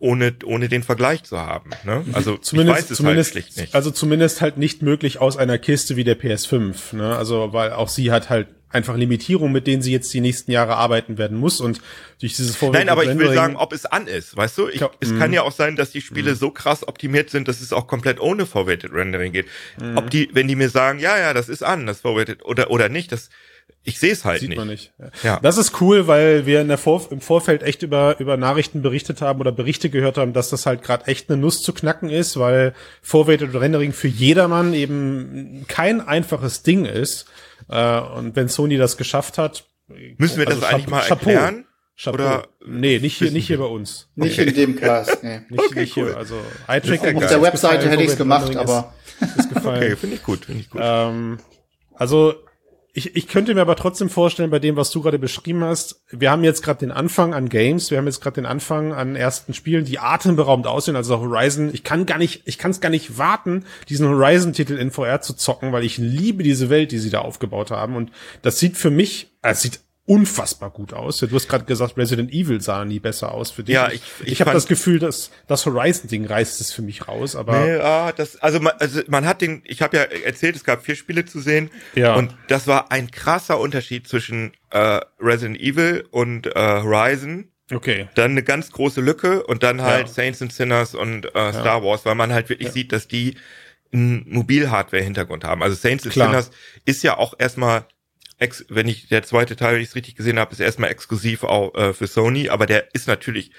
ohne, 0.00 0.34
ohne 0.44 0.68
den 0.68 0.82
Vergleich 0.82 1.24
zu 1.24 1.38
haben. 1.38 1.70
Ne? 1.84 2.04
Also 2.12 2.36
zumindest, 2.36 2.78
ich 2.78 2.84
weiß 2.84 2.84
es 2.84 2.90
halt 2.90 2.96
zumindest, 2.96 3.34
halt 3.34 3.56
nicht. 3.56 3.74
Also 3.74 3.90
zumindest 3.90 4.40
halt 4.40 4.56
nicht 4.56 4.82
möglich 4.82 5.20
aus 5.20 5.36
einer 5.36 5.58
Kiste 5.58 5.96
wie 5.96 6.04
der 6.04 6.18
PS5. 6.18 6.96
Ne? 6.96 7.16
Also 7.16 7.52
weil 7.52 7.72
auch 7.72 7.88
sie 7.88 8.12
hat 8.12 8.30
halt 8.30 8.48
einfach 8.70 8.96
Limitierungen, 8.96 9.52
mit 9.52 9.66
denen 9.66 9.82
sie 9.82 9.92
jetzt 9.92 10.12
die 10.12 10.20
nächsten 10.20 10.50
Jahre 10.50 10.76
arbeiten 10.76 11.16
werden 11.18 11.38
muss 11.38 11.60
und 11.60 11.80
durch 12.20 12.34
dieses 12.34 12.54
Vorwärts 12.54 12.78
Nein, 12.78 12.90
aber 12.90 13.04
ich 13.04 13.18
will 13.18 13.32
sagen, 13.32 13.56
ob 13.56 13.72
es 13.72 13.86
an 13.86 14.06
ist, 14.06 14.36
weißt 14.36 14.58
du? 14.58 14.68
Ich, 14.68 14.78
glaub, 14.78 14.96
es 15.00 15.16
kann 15.18 15.30
mhm. 15.30 15.34
ja 15.34 15.42
auch 15.42 15.52
sein, 15.52 15.74
dass 15.74 15.90
die 15.90 16.02
Spiele 16.02 16.32
mm. 16.32 16.36
so 16.36 16.50
krass 16.50 16.86
optimiert 16.86 17.30
sind, 17.30 17.48
dass 17.48 17.62
es 17.62 17.72
auch 17.72 17.86
komplett 17.86 18.20
ohne 18.20 18.44
Forwarded 18.44 18.92
Rendering 18.92 19.32
geht. 19.32 19.46
Ob 19.94 20.10
die, 20.10 20.28
wenn 20.34 20.48
die 20.48 20.56
mir 20.56 20.68
sagen, 20.68 20.98
ja, 20.98 21.18
ja, 21.18 21.32
das 21.32 21.48
ist 21.48 21.62
an, 21.62 21.86
das 21.86 22.02
Forwarded 22.02 22.44
oder 22.44 22.70
oder 22.70 22.90
nicht, 22.90 23.10
das 23.10 23.30
ich 23.88 23.98
sehe 23.98 24.12
es 24.12 24.24
halt 24.24 24.40
Sieht 24.40 24.50
nicht. 24.50 24.58
man 24.58 24.68
nicht. 24.68 24.92
Ja. 25.22 25.40
Das 25.40 25.56
ist 25.56 25.80
cool, 25.80 26.06
weil 26.06 26.44
wir 26.44 26.60
in 26.60 26.68
der 26.68 26.76
Vor 26.78 27.08
im 27.10 27.20
Vorfeld 27.20 27.62
echt 27.62 27.82
über, 27.82 28.20
über 28.20 28.36
Nachrichten 28.36 28.82
berichtet 28.82 29.22
haben 29.22 29.40
oder 29.40 29.50
Berichte 29.50 29.88
gehört 29.88 30.18
haben, 30.18 30.34
dass 30.34 30.50
das 30.50 30.66
halt 30.66 30.82
gerade 30.82 31.06
echt 31.06 31.30
eine 31.30 31.40
Nuss 31.40 31.62
zu 31.62 31.72
knacken 31.72 32.10
ist, 32.10 32.38
weil 32.38 32.74
Forwarded 33.00 33.54
Rendering 33.54 33.92
für 33.92 34.08
jedermann 34.08 34.74
eben 34.74 35.64
kein 35.68 36.00
einfaches 36.00 36.62
Ding 36.62 36.84
ist. 36.84 37.26
Äh, 37.68 38.00
und 38.00 38.36
wenn 38.36 38.48
Sony 38.48 38.76
das 38.76 38.96
geschafft 38.96 39.38
hat. 39.38 39.64
Müssen 40.18 40.38
wir 40.38 40.46
also 40.46 40.60
das 40.60 40.70
eigentlich 40.70 40.88
mal 40.88 41.00
erklären? 41.00 41.64
Chapeau. 41.96 42.14
Oder 42.14 42.48
nee, 42.64 42.98
nicht 43.00 43.16
hier, 43.16 43.30
nicht 43.32 43.46
hier 43.46 43.58
bei 43.58 43.64
uns. 43.64 44.08
Nicht 44.14 44.38
okay. 44.38 44.50
in 44.50 44.54
dem 44.54 44.76
Class. 44.76 45.18
Nee. 45.22 45.40
Nicht, 45.48 45.64
okay, 45.64 45.80
nicht 45.80 45.96
cool. 45.96 46.06
hier. 46.06 46.16
Also 46.16 46.36
Eye-Tracking 46.68 47.16
auf 47.16 47.26
der 47.26 47.42
Webseite 47.42 47.90
hätte 47.90 48.02
ich 48.04 48.10
es 48.10 48.16
gemacht, 48.16 48.54
aber 48.54 48.94
ist, 49.20 49.36
ist 49.36 49.52
gefallen. 49.52 49.82
Okay, 49.82 49.96
finde 49.96 50.14
ich 50.14 50.22
gut, 50.22 50.44
finde 50.44 50.60
ich 50.60 50.70
gut. 50.70 50.80
Ähm, 50.84 51.38
also 51.94 52.36
ich, 52.94 53.14
ich 53.16 53.28
könnte 53.28 53.54
mir 53.54 53.60
aber 53.60 53.76
trotzdem 53.76 54.08
vorstellen, 54.08 54.50
bei 54.50 54.58
dem, 54.58 54.76
was 54.76 54.90
du 54.90 55.02
gerade 55.02 55.18
beschrieben 55.18 55.62
hast, 55.62 56.02
wir 56.10 56.30
haben 56.30 56.42
jetzt 56.42 56.62
gerade 56.62 56.80
den 56.80 56.90
Anfang 56.90 57.34
an 57.34 57.48
Games, 57.48 57.90
wir 57.90 57.98
haben 57.98 58.06
jetzt 58.06 58.20
gerade 58.20 58.36
den 58.36 58.46
Anfang 58.46 58.92
an 58.92 59.14
ersten 59.14 59.54
Spielen, 59.54 59.84
die 59.84 59.98
atemberaubend 59.98 60.66
aussehen, 60.66 60.96
also 60.96 61.20
Horizon. 61.20 61.70
Ich 61.72 61.84
kann 61.84 62.06
gar 62.06 62.18
nicht, 62.18 62.42
ich 62.46 62.58
kann 62.58 62.70
es 62.70 62.80
gar 62.80 62.88
nicht 62.88 63.18
warten, 63.18 63.64
diesen 63.88 64.08
Horizon-Titel 64.08 64.74
in 64.74 64.90
VR 64.90 65.20
zu 65.20 65.34
zocken, 65.34 65.72
weil 65.72 65.84
ich 65.84 65.98
liebe 65.98 66.42
diese 66.42 66.70
Welt, 66.70 66.90
die 66.90 66.98
sie 66.98 67.10
da 67.10 67.20
aufgebaut 67.20 67.70
haben. 67.70 67.94
Und 67.94 68.10
das 68.42 68.58
sieht 68.58 68.76
für 68.76 68.90
mich, 68.90 69.32
äh, 69.42 69.50
es 69.50 69.62
sieht 69.62 69.80
unfassbar 70.08 70.70
gut 70.70 70.94
aus. 70.94 71.18
Du 71.18 71.28
hast 71.34 71.48
gerade 71.48 71.66
gesagt, 71.66 71.98
Resident 71.98 72.32
Evil 72.32 72.62
sah 72.62 72.86
nie 72.86 72.98
besser 72.98 73.32
aus 73.32 73.50
für 73.50 73.62
dich. 73.62 73.74
Ja, 73.74 73.90
ich, 73.90 74.00
ich, 74.24 74.32
ich 74.32 74.40
habe 74.40 74.52
das 74.52 74.66
Gefühl, 74.66 74.98
dass 74.98 75.30
das 75.46 75.66
Horizon-Ding 75.66 76.24
reißt 76.24 76.62
es 76.62 76.72
für 76.72 76.80
mich 76.80 77.06
raus. 77.08 77.36
Aber 77.36 77.60
nee, 77.60 77.74
ah, 77.74 78.10
das, 78.12 78.36
also, 78.36 78.58
man, 78.58 78.72
also 78.78 79.02
man 79.08 79.26
hat 79.26 79.42
den, 79.42 79.60
ich 79.64 79.82
habe 79.82 79.98
ja 79.98 80.04
erzählt, 80.04 80.56
es 80.56 80.64
gab 80.64 80.82
vier 80.82 80.96
Spiele 80.96 81.26
zu 81.26 81.40
sehen. 81.40 81.70
Ja. 81.94 82.14
Und 82.14 82.34
das 82.48 82.66
war 82.66 82.90
ein 82.90 83.10
krasser 83.10 83.60
Unterschied 83.60 84.08
zwischen 84.08 84.52
äh, 84.70 85.00
Resident 85.20 85.60
Evil 85.60 86.06
und 86.10 86.46
äh, 86.46 86.52
Horizon. 86.54 87.48
Okay. 87.70 88.08
Dann 88.14 88.30
eine 88.30 88.42
ganz 88.42 88.72
große 88.72 89.02
Lücke 89.02 89.44
und 89.44 89.62
dann 89.62 89.82
halt 89.82 90.06
ja. 90.06 90.12
Saints 90.14 90.40
and 90.40 90.54
Sinners 90.54 90.94
und 90.94 91.26
äh, 91.26 91.52
Star 91.52 91.64
ja. 91.64 91.82
Wars, 91.82 92.06
weil 92.06 92.14
man 92.14 92.32
halt 92.32 92.48
wirklich 92.48 92.68
ja. 92.68 92.72
sieht, 92.72 92.92
dass 92.92 93.08
die 93.08 93.36
einen 93.92 94.24
Mobil-Hardware-Hintergrund 94.26 95.44
haben. 95.44 95.62
Also 95.62 95.76
Saints 95.76 96.04
and. 96.04 96.14
Sinners 96.14 96.50
ist 96.86 97.02
ja 97.02 97.18
auch 97.18 97.34
erstmal 97.38 97.84
ex 98.38 98.64
wenn 98.68 98.88
ich 98.88 99.08
der 99.08 99.22
zweite 99.22 99.56
Teil, 99.56 99.74
wenn 99.74 99.82
ich 99.82 99.88
es 99.88 99.94
richtig 99.94 100.16
gesehen 100.16 100.38
habe, 100.38 100.52
ist 100.52 100.60
erstmal 100.60 100.90
exklusiv 100.90 101.44
auch 101.44 101.74
äh, 101.74 101.92
für 101.92 102.06
Sony, 102.06 102.48
aber 102.48 102.66
der 102.66 102.94
ist 102.94 103.08
natürlich, 103.08 103.50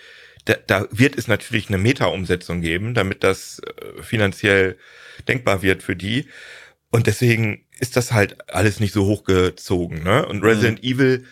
da, 0.45 0.55
da 0.67 0.87
wird 0.91 1.17
es 1.17 1.27
natürlich 1.27 1.67
eine 1.67 1.77
Meta-Umsetzung 1.77 2.61
geben, 2.61 2.93
damit 2.93 3.23
das 3.23 3.59
äh, 3.59 4.01
finanziell 4.01 4.77
denkbar 5.27 5.61
wird 5.61 5.83
für 5.83 5.95
die. 5.95 6.27
Und 6.91 7.07
deswegen 7.07 7.65
ist 7.79 7.97
das 7.97 8.11
halt 8.11 8.49
alles 8.49 8.79
nicht 8.79 8.93
so 8.93 9.05
hochgezogen. 9.05 10.03
Ne? 10.03 10.25
Und 10.25 10.43
Resident 10.43 10.83
mhm. 10.83 10.89
Evil 10.89 11.25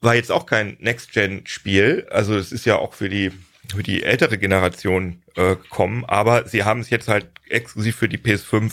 war 0.00 0.14
jetzt 0.14 0.30
auch 0.30 0.46
kein 0.46 0.76
Next-Gen-Spiel. 0.80 2.06
Also 2.10 2.36
es 2.36 2.52
ist 2.52 2.66
ja 2.66 2.76
auch 2.76 2.94
für 2.94 3.08
die 3.08 3.32
für 3.74 3.82
die 3.82 4.02
ältere 4.02 4.38
Generation 4.38 5.22
äh, 5.36 5.56
gekommen, 5.56 6.04
aber 6.04 6.46
sie 6.46 6.64
haben 6.64 6.80
es 6.80 6.90
jetzt 6.90 7.08
halt 7.08 7.26
exklusiv 7.48 7.96
für 7.96 8.08
die 8.08 8.18
PS5 8.18 8.72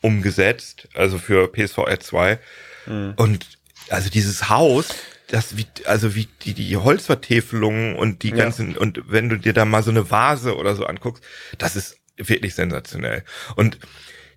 umgesetzt, 0.00 0.88
also 0.94 1.18
für 1.18 1.50
PSVR 1.50 2.00
2. 2.00 2.38
Mhm. 2.86 3.14
Und 3.16 3.46
also 3.88 4.10
dieses 4.10 4.48
Haus, 4.48 4.88
das 5.28 5.56
wie, 5.56 5.66
also 5.84 6.14
wie 6.14 6.28
die, 6.42 6.54
die 6.54 6.76
Holzvertäfelungen 6.76 7.96
und 7.96 8.22
die 8.22 8.32
ganzen, 8.32 8.72
ja. 8.72 8.78
und 8.78 9.02
wenn 9.06 9.28
du 9.28 9.38
dir 9.38 9.52
da 9.52 9.64
mal 9.64 9.82
so 9.82 9.90
eine 9.90 10.10
Vase 10.10 10.56
oder 10.56 10.74
so 10.76 10.86
anguckst, 10.86 11.22
das 11.58 11.76
ist 11.76 11.98
wirklich 12.16 12.54
sensationell. 12.54 13.24
Und 13.56 13.78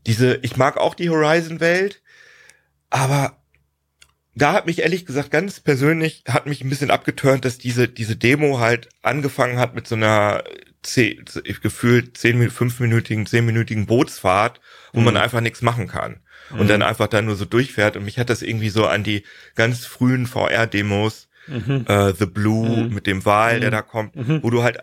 diese, 0.08 0.40
ich 0.42 0.58
mag 0.58 0.78
auch 0.78 0.96
die 0.96 1.10
Horizon-Welt, 1.10 2.02
aber 2.90 3.38
da 4.36 4.54
hat 4.54 4.66
mich 4.66 4.80
ehrlich 4.80 5.06
gesagt 5.06 5.32
ganz 5.32 5.60
persönlich 5.60 6.24
hat 6.28 6.46
mich 6.46 6.64
ein 6.64 6.70
bisschen 6.70 6.92
abgeturnt, 6.92 7.46
dass 7.46 7.58
diese 7.58 7.88
diese 7.88 8.16
Demo 8.16 8.60
halt 8.60 8.90
angefangen 9.02 9.60
hat 9.60 9.76
mit 9.76 9.88
so 9.88 9.96
einer 9.96 10.44
zehn, 10.82 11.26
gefühlt 11.62 12.18
zehn, 12.18 12.50
fünfminütigen, 12.50 13.26
zehnminütigen 13.26 13.86
Bootsfahrt, 13.86 14.62
wo 14.94 15.00
mhm. 15.00 15.06
man 15.06 15.18
einfach 15.18 15.42
nichts 15.42 15.62
machen 15.62 15.88
kann 15.88 16.22
und 16.52 16.64
mhm. 16.64 16.68
dann 16.68 16.82
einfach 16.82 17.08
da 17.08 17.22
nur 17.22 17.36
so 17.36 17.46
durchfährt. 17.46 17.98
Und 17.98 18.06
mich 18.06 18.20
hat 18.20 18.30
das 18.30 18.42
irgendwie 18.42 18.70
so 18.70 18.86
an 18.88 19.04
die 19.04 19.24
ganz 19.56 19.86
frühen 19.86 20.26
VR-Demos, 20.26 21.28
mhm. 21.48 21.86
äh, 21.88 22.14
The 22.14 22.26
Blue 22.26 22.86
mhm. 22.86 22.94
mit 22.94 23.08
dem 23.08 23.26
Wal, 23.26 23.60
der 23.60 23.70
mhm. 23.70 23.74
da 23.74 23.82
kommt, 23.82 24.16
mhm. 24.16 24.44
wo 24.44 24.50
du 24.50 24.64
halt 24.64 24.80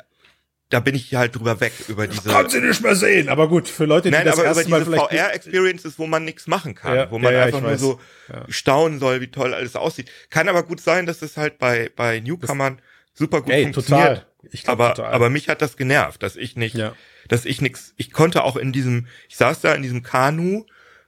da 0.68 0.80
bin 0.80 0.96
ich 0.96 1.14
halt 1.14 1.36
drüber 1.36 1.60
weg 1.60 1.72
über 1.86 2.08
diese. 2.08 2.28
Kann 2.28 2.50
sie 2.50 2.60
nicht 2.60 2.82
mehr 2.82 2.96
sehen, 2.96 3.28
aber 3.28 3.48
gut 3.48 3.68
für 3.68 3.84
Leute, 3.84 4.08
die 4.08 4.16
Nein, 4.16 4.24
das 4.24 4.38
aber 4.38 4.48
erste 4.48 4.66
über 4.66 4.80
diese 4.80 4.96
VR-Experiences, 4.96 5.98
wo 5.98 6.06
man 6.06 6.24
nichts 6.24 6.48
machen 6.48 6.74
kann, 6.74 6.96
ja, 6.96 7.10
wo 7.10 7.20
man 7.20 7.32
ja, 7.32 7.44
einfach 7.44 7.60
nur 7.60 7.70
weiß. 7.70 7.80
so 7.80 8.00
ja. 8.28 8.44
staunen 8.48 8.98
soll, 8.98 9.20
wie 9.20 9.28
toll 9.28 9.54
alles 9.54 9.76
aussieht. 9.76 10.10
Kann 10.28 10.48
aber 10.48 10.64
gut 10.64 10.80
sein, 10.80 11.06
dass 11.06 11.20
das 11.20 11.36
halt 11.36 11.58
bei 11.58 11.90
bei 11.94 12.18
Newcomern 12.18 12.78
das, 12.78 13.18
super 13.18 13.42
gut 13.42 13.52
ey, 13.52 13.62
funktioniert. 13.62 14.08
Total. 14.08 14.26
Ich 14.52 14.64
glaub, 14.64 14.80
aber 14.80 14.94
total. 14.94 15.12
aber 15.12 15.30
mich 15.30 15.48
hat 15.48 15.62
das 15.62 15.76
genervt, 15.76 16.22
dass 16.22 16.36
ich 16.36 16.56
nicht, 16.56 16.76
dass 17.28 17.44
ich 17.44 17.60
nichts. 17.60 17.94
Ich 17.96 18.12
konnte 18.12 18.44
auch 18.44 18.56
in 18.56 18.72
diesem, 18.72 19.06
ich 19.28 19.36
saß 19.36 19.60
da 19.60 19.74
in 19.74 19.82
diesem 19.82 20.02
Kanu 20.02 20.64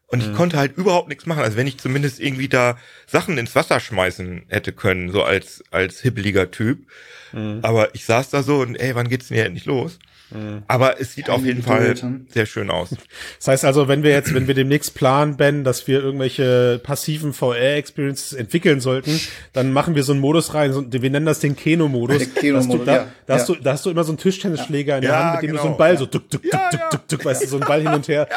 und 0.07 0.23
ich 0.23 0.29
mhm. 0.29 0.35
konnte 0.35 0.57
halt 0.57 0.77
überhaupt 0.77 1.09
nichts 1.09 1.27
machen. 1.27 1.43
Also 1.43 1.57
wenn 1.57 1.67
ich 1.67 1.79
zumindest 1.79 2.19
irgendwie 2.19 2.49
da 2.49 2.79
Sachen 3.07 3.37
ins 3.37 3.55
Wasser 3.55 3.79
schmeißen 3.79 4.47
hätte 4.49 4.73
können, 4.73 5.11
so 5.11 5.23
als, 5.23 5.63
als 5.71 6.01
hibbeliger 6.01 6.51
Typ. 6.51 6.87
Mhm. 7.33 7.61
Aber 7.63 7.95
ich 7.95 8.07
saß 8.07 8.31
da 8.31 8.43
so 8.43 8.61
und 8.61 8.75
ey, 8.77 8.95
wann 8.95 9.09
geht's 9.09 9.29
denn 9.29 9.37
hier 9.37 9.47
endlich 9.47 9.67
los? 9.67 9.99
Mhm. 10.31 10.63
Aber 10.67 11.01
es 11.01 11.15
sieht 11.15 11.31
auf 11.31 11.45
jeden 11.45 11.63
Fall 11.63 11.95
sehr 12.29 12.47
schön 12.47 12.71
aus. 12.71 12.91
Das 13.39 13.49
heißt 13.49 13.65
also, 13.65 13.89
wenn 13.89 14.03
wir 14.03 14.11
jetzt, 14.11 14.35
wenn 14.35 14.47
wir 14.47 14.55
demnächst 14.55 14.95
planen, 14.95 15.37
Ben, 15.37 15.65
dass 15.65 15.87
wir 15.87 16.03
irgendwelche 16.03 16.81
passiven 16.83 17.33
VR-Experiences 17.33 18.35
entwickeln 18.35 18.81
sollten, 18.81 19.19
dann 19.53 19.73
machen 19.73 19.95
wir 19.95 20.03
so 20.03 20.13
einen 20.13 20.21
Modus 20.21 20.55
rein, 20.55 20.73
so, 20.73 20.85
wir 20.91 21.11
nennen 21.11 21.27
das 21.27 21.41
den 21.41 21.57
Keno-Modus. 21.57 22.35
Keno 22.35 22.61
da, 22.61 22.85
da, 22.85 22.95
ja. 22.95 23.09
hast 23.29 23.49
du, 23.49 23.55
da 23.55 23.73
hast 23.73 23.87
du 23.87 23.91
immer 23.91 24.05
so 24.05 24.13
einen 24.13 24.19
Tischtennisschläger 24.19 24.97
in 24.97 25.03
der 25.03 25.11
ja, 25.11 25.25
Hand, 25.25 25.35
mit 25.35 25.43
dem 25.43 25.51
genau. 25.51 25.63
du 25.63 25.63
so 25.63 25.69
einen 25.69 25.79
Ball 25.79 25.99
so 25.99 26.07
duck, 26.07 26.29
duck, 26.31 26.43
duck, 26.43 26.71
duck, 26.71 26.91
duck, 26.91 27.09
duck, 27.09 27.25
weißt 27.25 27.43
du, 27.43 27.47
so 27.47 27.57
einen 27.57 27.67
Ball 27.67 27.81
hin 27.83 27.93
und 27.93 28.09
her. 28.09 28.29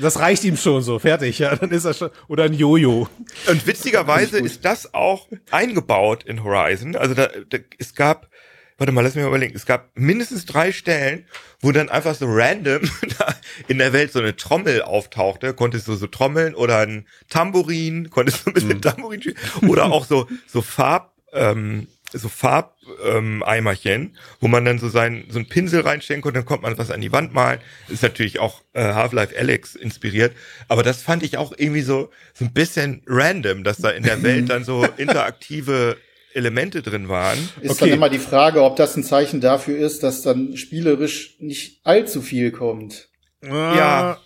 Das 0.00 0.18
reicht 0.18 0.44
ihm 0.44 0.56
schon 0.56 0.82
so, 0.82 0.98
fertig, 0.98 1.38
ja, 1.38 1.54
dann 1.56 1.70
ist 1.70 1.84
er 1.84 1.94
schon, 1.94 2.10
oder 2.28 2.44
ein 2.44 2.54
Jojo. 2.54 3.08
Und 3.48 3.66
witzigerweise 3.66 4.38
ist 4.38 4.64
das 4.64 4.94
auch 4.94 5.28
eingebaut 5.50 6.24
in 6.24 6.42
Horizon. 6.42 6.96
Also 6.96 7.14
da, 7.14 7.28
da 7.48 7.58
es 7.78 7.94
gab 7.94 8.28
warte 8.78 8.92
mal, 8.92 9.02
lass 9.02 9.14
mich 9.14 9.22
mal 9.22 9.28
überlegen. 9.28 9.54
Es 9.54 9.66
gab 9.66 9.90
mindestens 9.94 10.46
drei 10.46 10.72
Stellen, 10.72 11.26
wo 11.60 11.72
dann 11.72 11.88
einfach 11.88 12.14
so 12.14 12.26
random 12.28 12.82
in 13.68 13.78
der 13.78 13.92
Welt 13.92 14.12
so 14.12 14.18
eine 14.18 14.36
Trommel 14.36 14.82
auftauchte. 14.82 15.54
Konntest 15.54 15.88
du 15.88 15.94
so 15.94 16.06
trommeln 16.06 16.54
oder 16.54 16.78
ein 16.78 17.06
Tambourin, 17.28 18.10
konntest 18.10 18.44
du 18.44 18.50
ein 18.50 18.54
bisschen 18.54 18.76
mhm. 18.76 18.82
Tambourin 18.82 19.22
spielen. 19.22 19.36
Oder 19.68 19.86
auch 19.86 20.04
so, 20.04 20.28
so 20.46 20.62
Farb, 20.62 21.12
ähm, 21.32 21.88
so 22.12 22.28
Farbeimerchen, 22.28 24.02
ähm, 24.02 24.12
wo 24.40 24.48
man 24.48 24.64
dann 24.64 24.78
so 24.78 24.88
sein 24.88 25.24
so 25.28 25.38
einen 25.38 25.48
Pinsel 25.48 25.80
reinstecken 25.80 26.22
konnte, 26.22 26.38
dann 26.38 26.46
kommt 26.46 26.62
man 26.62 26.78
was 26.78 26.90
an 26.90 27.00
die 27.00 27.12
Wand 27.12 27.34
malen. 27.34 27.60
Ist 27.88 28.02
natürlich 28.02 28.38
auch 28.38 28.62
äh, 28.72 28.82
Half-Life 28.82 29.36
Alex 29.36 29.74
inspiriert, 29.74 30.34
aber 30.68 30.82
das 30.82 31.02
fand 31.02 31.22
ich 31.22 31.36
auch 31.36 31.52
irgendwie 31.56 31.82
so 31.82 32.10
so 32.32 32.44
ein 32.44 32.52
bisschen 32.52 33.02
random, 33.06 33.64
dass 33.64 33.78
da 33.78 33.90
in 33.90 34.04
der 34.04 34.22
Welt 34.22 34.48
dann 34.48 34.64
so 34.64 34.84
interaktive 34.96 35.96
Elemente 36.34 36.82
drin 36.82 37.08
waren. 37.08 37.38
Ist 37.60 37.72
okay. 37.72 37.80
dann 37.80 37.90
immer 37.90 38.08
die 38.08 38.18
Frage, 38.18 38.62
ob 38.62 38.76
das 38.76 38.96
ein 38.96 39.04
Zeichen 39.04 39.40
dafür 39.40 39.78
ist, 39.78 40.02
dass 40.02 40.22
dann 40.22 40.56
spielerisch 40.56 41.36
nicht 41.38 41.80
allzu 41.84 42.22
viel 42.22 42.50
kommt. 42.50 43.08
Ja, 43.42 44.20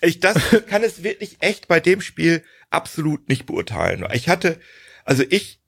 ich 0.00 0.20
das 0.20 0.36
kann 0.68 0.82
es 0.82 1.02
wirklich 1.02 1.36
echt 1.40 1.68
bei 1.68 1.80
dem 1.80 2.00
Spiel 2.00 2.42
absolut 2.70 3.28
nicht 3.28 3.46
beurteilen. 3.46 4.06
Ich 4.12 4.28
hatte, 4.28 4.60
also 5.04 5.24
ich, 5.28 5.60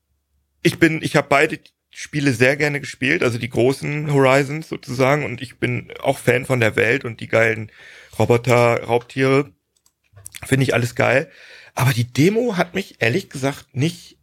ich 0.62 0.78
bin, 0.78 1.00
ich 1.02 1.16
habe 1.16 1.28
beide 1.28 1.58
Spiele 1.90 2.32
sehr 2.32 2.56
gerne 2.56 2.80
gespielt, 2.80 3.22
also 3.22 3.38
die 3.38 3.48
großen 3.48 4.12
Horizons 4.12 4.68
sozusagen, 4.68 5.24
und 5.24 5.42
ich 5.42 5.58
bin 5.58 5.92
auch 6.00 6.18
Fan 6.18 6.46
von 6.46 6.60
der 6.60 6.76
Welt 6.76 7.04
und 7.04 7.20
die 7.20 7.26
geilen 7.26 7.72
Roboter, 8.18 8.84
Raubtiere, 8.84 9.50
finde 10.44 10.62
ich 10.64 10.74
alles 10.74 10.94
geil. 10.94 11.30
Aber 11.74 11.92
die 11.92 12.12
Demo 12.12 12.56
hat 12.56 12.74
mich 12.74 12.96
ehrlich 13.00 13.30
gesagt 13.30 13.74
nicht 13.74 14.18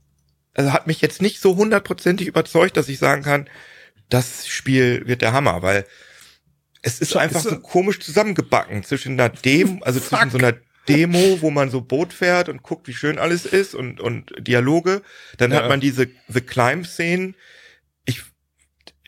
also 0.58 0.74
hat 0.74 0.88
mich 0.88 1.00
jetzt 1.02 1.22
nicht 1.22 1.40
so 1.40 1.56
hundertprozentig 1.56 2.28
überzeugt, 2.28 2.76
dass 2.76 2.90
ich 2.90 3.00
sagen 3.00 3.24
kann, 3.24 3.48
das 4.10 4.48
Spiel 4.48 5.08
wird 5.08 5.22
der 5.22 5.32
Hammer, 5.32 5.62
weil 5.62 5.86
es 6.82 7.00
ist 7.00 7.12
so 7.12 7.20
einfach 7.20 7.42
so 7.42 7.60
komisch 7.60 8.00
zusammengebacken 8.00 8.84
zwischen 8.84 9.14
einer 9.14 9.30
Demo, 9.30 9.80
also 9.86 10.00
Fuck. 10.00 10.20
zwischen 10.20 10.32
so 10.32 10.38
einer 10.40 10.58
Demo, 10.90 11.42
wo 11.42 11.52
man 11.52 11.70
so 11.70 11.82
Boot 11.82 12.14
fährt 12.14 12.50
und 12.50 12.64
guckt, 12.64 12.88
wie 12.88 12.94
schön 12.94 13.20
alles 13.20 13.46
ist 13.46 13.76
und, 13.76 14.00
und 14.00 14.34
Dialoge. 14.40 15.04
Dann 15.38 15.52
ja. 15.52 15.58
hat 15.58 15.70
man 15.70 15.80
diese 15.80 16.08
The 16.28 16.42
Climb-Szenen. 16.42 17.36
Ich 18.06 18.24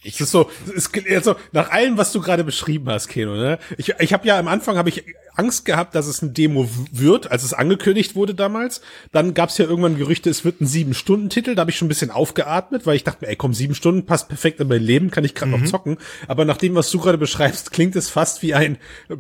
ich 0.04 0.16
es 0.16 0.22
ist 0.22 0.32
so, 0.32 0.52
es 0.76 0.88
ist 0.88 1.24
so, 1.24 1.36
nach 1.52 1.72
allem, 1.72 1.98
was 1.98 2.12
du 2.12 2.22
gerade 2.22 2.44
beschrieben 2.44 2.90
hast, 2.90 3.08
Keno, 3.08 3.36
ne? 3.36 3.60
Ich, 3.78 3.94
ich 4.00 4.14
habe 4.14 4.28
ja 4.28 4.40
am 4.40 4.48
Anfang 4.48 4.78
habe 4.78 4.90
ich 4.90 5.04
Angst 5.40 5.64
gehabt, 5.64 5.96
dass 5.96 6.06
es 6.08 6.22
ein 6.22 6.34
Demo 6.34 6.68
wird, 6.92 7.32
als 7.32 7.44
es 7.44 7.54
angekündigt 7.54 8.14
wurde 8.16 8.36
damals. 8.36 8.82
Dann 9.14 9.34
gab 9.34 9.50
es 9.50 9.58
ja 9.58 9.66
irgendwann 9.66 9.98
Gerüchte, 9.98 10.30
es 10.30 10.44
wird 10.44 10.60
ein 10.60 10.68
sieben-Stunden-Titel. 10.68 11.56
Da 11.56 11.62
habe 11.62 11.72
ich 11.72 11.78
schon 11.78 11.86
ein 11.86 11.90
bisschen 11.90 12.12
aufgeatmet, 12.12 12.86
weil 12.86 12.98
ich 12.98 13.06
dachte 13.06 13.20
mir, 13.22 13.30
ey, 13.30 13.38
komm, 13.38 13.54
sieben 13.54 13.74
Stunden 13.74 14.06
passt 14.06 14.28
perfekt 14.28 14.60
in 14.60 14.68
mein 14.68 14.82
Leben, 14.82 15.12
kann 15.12 15.24
ich 15.24 15.36
gerade 15.36 15.52
mhm. 15.52 15.62
noch 15.62 15.70
zocken. 15.70 15.98
Aber 16.28 16.44
nach 16.44 16.58
dem, 16.58 16.76
was 16.76 16.92
du 16.92 17.00
gerade 17.00 17.18
beschreibst, 17.18 17.72
klingt 17.72 17.96
es 17.96 18.10
fast 18.10 18.42
wie 18.42 18.54
ein 18.54 18.78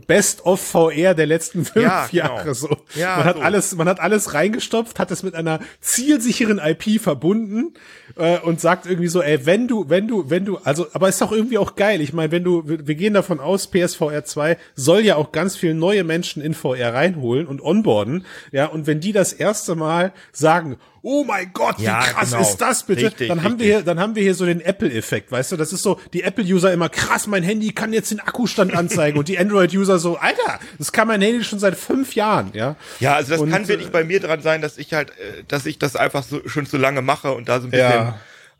Best 0.07 0.45
of 0.45 0.59
VR 0.59 1.13
der 1.13 1.25
letzten 1.25 1.63
fünf 1.63 1.85
ja, 1.85 2.07
genau. 2.11 2.35
Jahre. 2.35 2.53
So, 2.53 2.75
ja, 2.95 3.15
man 3.15 3.25
hat 3.25 3.37
so. 3.37 3.41
alles, 3.41 3.75
man 3.77 3.87
hat 3.87 4.01
alles 4.01 4.33
reingestopft, 4.33 4.99
hat 4.99 5.11
es 5.11 5.23
mit 5.23 5.35
einer 5.35 5.61
zielsicheren 5.79 6.59
IP 6.59 7.01
verbunden 7.01 7.75
äh, 8.17 8.39
und 8.39 8.59
sagt 8.59 8.87
irgendwie 8.87 9.07
so, 9.07 9.21
ey, 9.21 9.45
wenn 9.45 9.69
du, 9.69 9.87
wenn 9.87 10.05
du, 10.09 10.29
wenn 10.29 10.43
du, 10.43 10.57
also, 10.57 10.87
aber 10.91 11.07
ist 11.07 11.21
doch 11.21 11.31
irgendwie 11.31 11.57
auch 11.57 11.77
geil. 11.77 12.01
Ich 12.01 12.11
meine, 12.11 12.33
wenn 12.33 12.43
du, 12.43 12.67
wir, 12.67 12.87
wir 12.87 12.95
gehen 12.95 13.13
davon 13.13 13.39
aus, 13.39 13.67
PSVR 13.67 14.25
2 14.25 14.57
soll 14.75 15.05
ja 15.05 15.15
auch 15.15 15.31
ganz 15.31 15.55
viel 15.55 15.73
neue 15.73 16.03
Menschen 16.09 16.41
in 16.41 16.53
VR 16.53 16.93
reinholen 16.93 17.47
und 17.47 17.61
onboarden, 17.61 18.25
ja, 18.51 18.65
und 18.65 18.87
wenn 18.87 18.99
die 18.99 19.13
das 19.13 19.31
erste 19.31 19.75
Mal 19.75 20.11
sagen, 20.33 20.77
oh 21.01 21.23
mein 21.23 21.51
Gott, 21.53 21.79
wie 21.79 21.83
ja, 21.83 22.01
krass 22.01 22.31
genau. 22.31 22.41
ist 22.41 22.57
das 22.57 22.83
bitte? 22.83 23.05
Richtig, 23.05 23.29
dann 23.29 23.43
haben 23.43 23.53
richtig. 23.53 23.67
wir 23.67 23.75
hier, 23.75 23.85
dann 23.85 23.99
haben 23.99 24.15
wir 24.15 24.23
hier 24.23 24.35
so 24.35 24.45
den 24.45 24.59
Apple-Effekt, 24.59 25.31
weißt 25.31 25.53
du? 25.53 25.57
Das 25.57 25.71
ist 25.71 25.83
so, 25.83 25.99
die 26.11 26.23
Apple-User 26.23 26.73
immer 26.73 26.89
krass, 26.89 27.27
mein 27.27 27.43
Handy 27.43 27.71
kann 27.71 27.93
jetzt 27.93 28.11
den 28.11 28.19
Akkustand 28.19 28.75
anzeigen 28.75 29.17
und 29.17 29.27
die 29.27 29.39
Android-User 29.39 29.99
so, 29.99 30.17
Alter, 30.17 30.59
das 30.77 30.91
kann 30.91 31.07
mein 31.07 31.21
Handy 31.21 31.43
schon 31.43 31.59
seit 31.59 31.75
fünf 31.75 32.15
Jahren, 32.15 32.51
ja? 32.53 32.75
Ja, 32.99 33.15
also 33.15 33.31
das 33.31 33.41
und, 33.41 33.51
kann 33.51 33.67
wirklich 33.67 33.91
bei 33.91 34.03
mir 34.03 34.19
dran 34.19 34.41
sein, 34.41 34.61
dass 34.61 34.77
ich 34.77 34.93
halt, 34.93 35.11
äh, 35.11 35.43
dass 35.47 35.65
ich 35.65 35.79
das 35.79 35.95
einfach 35.95 36.23
so 36.23 36.41
schon 36.47 36.65
zu 36.65 36.77
lange 36.77 37.01
mache 37.01 37.31
und 37.31 37.47
da 37.47 37.61
so 37.61 37.67
ein 37.67 37.71
bisschen 37.71 37.89
ja 37.89 38.19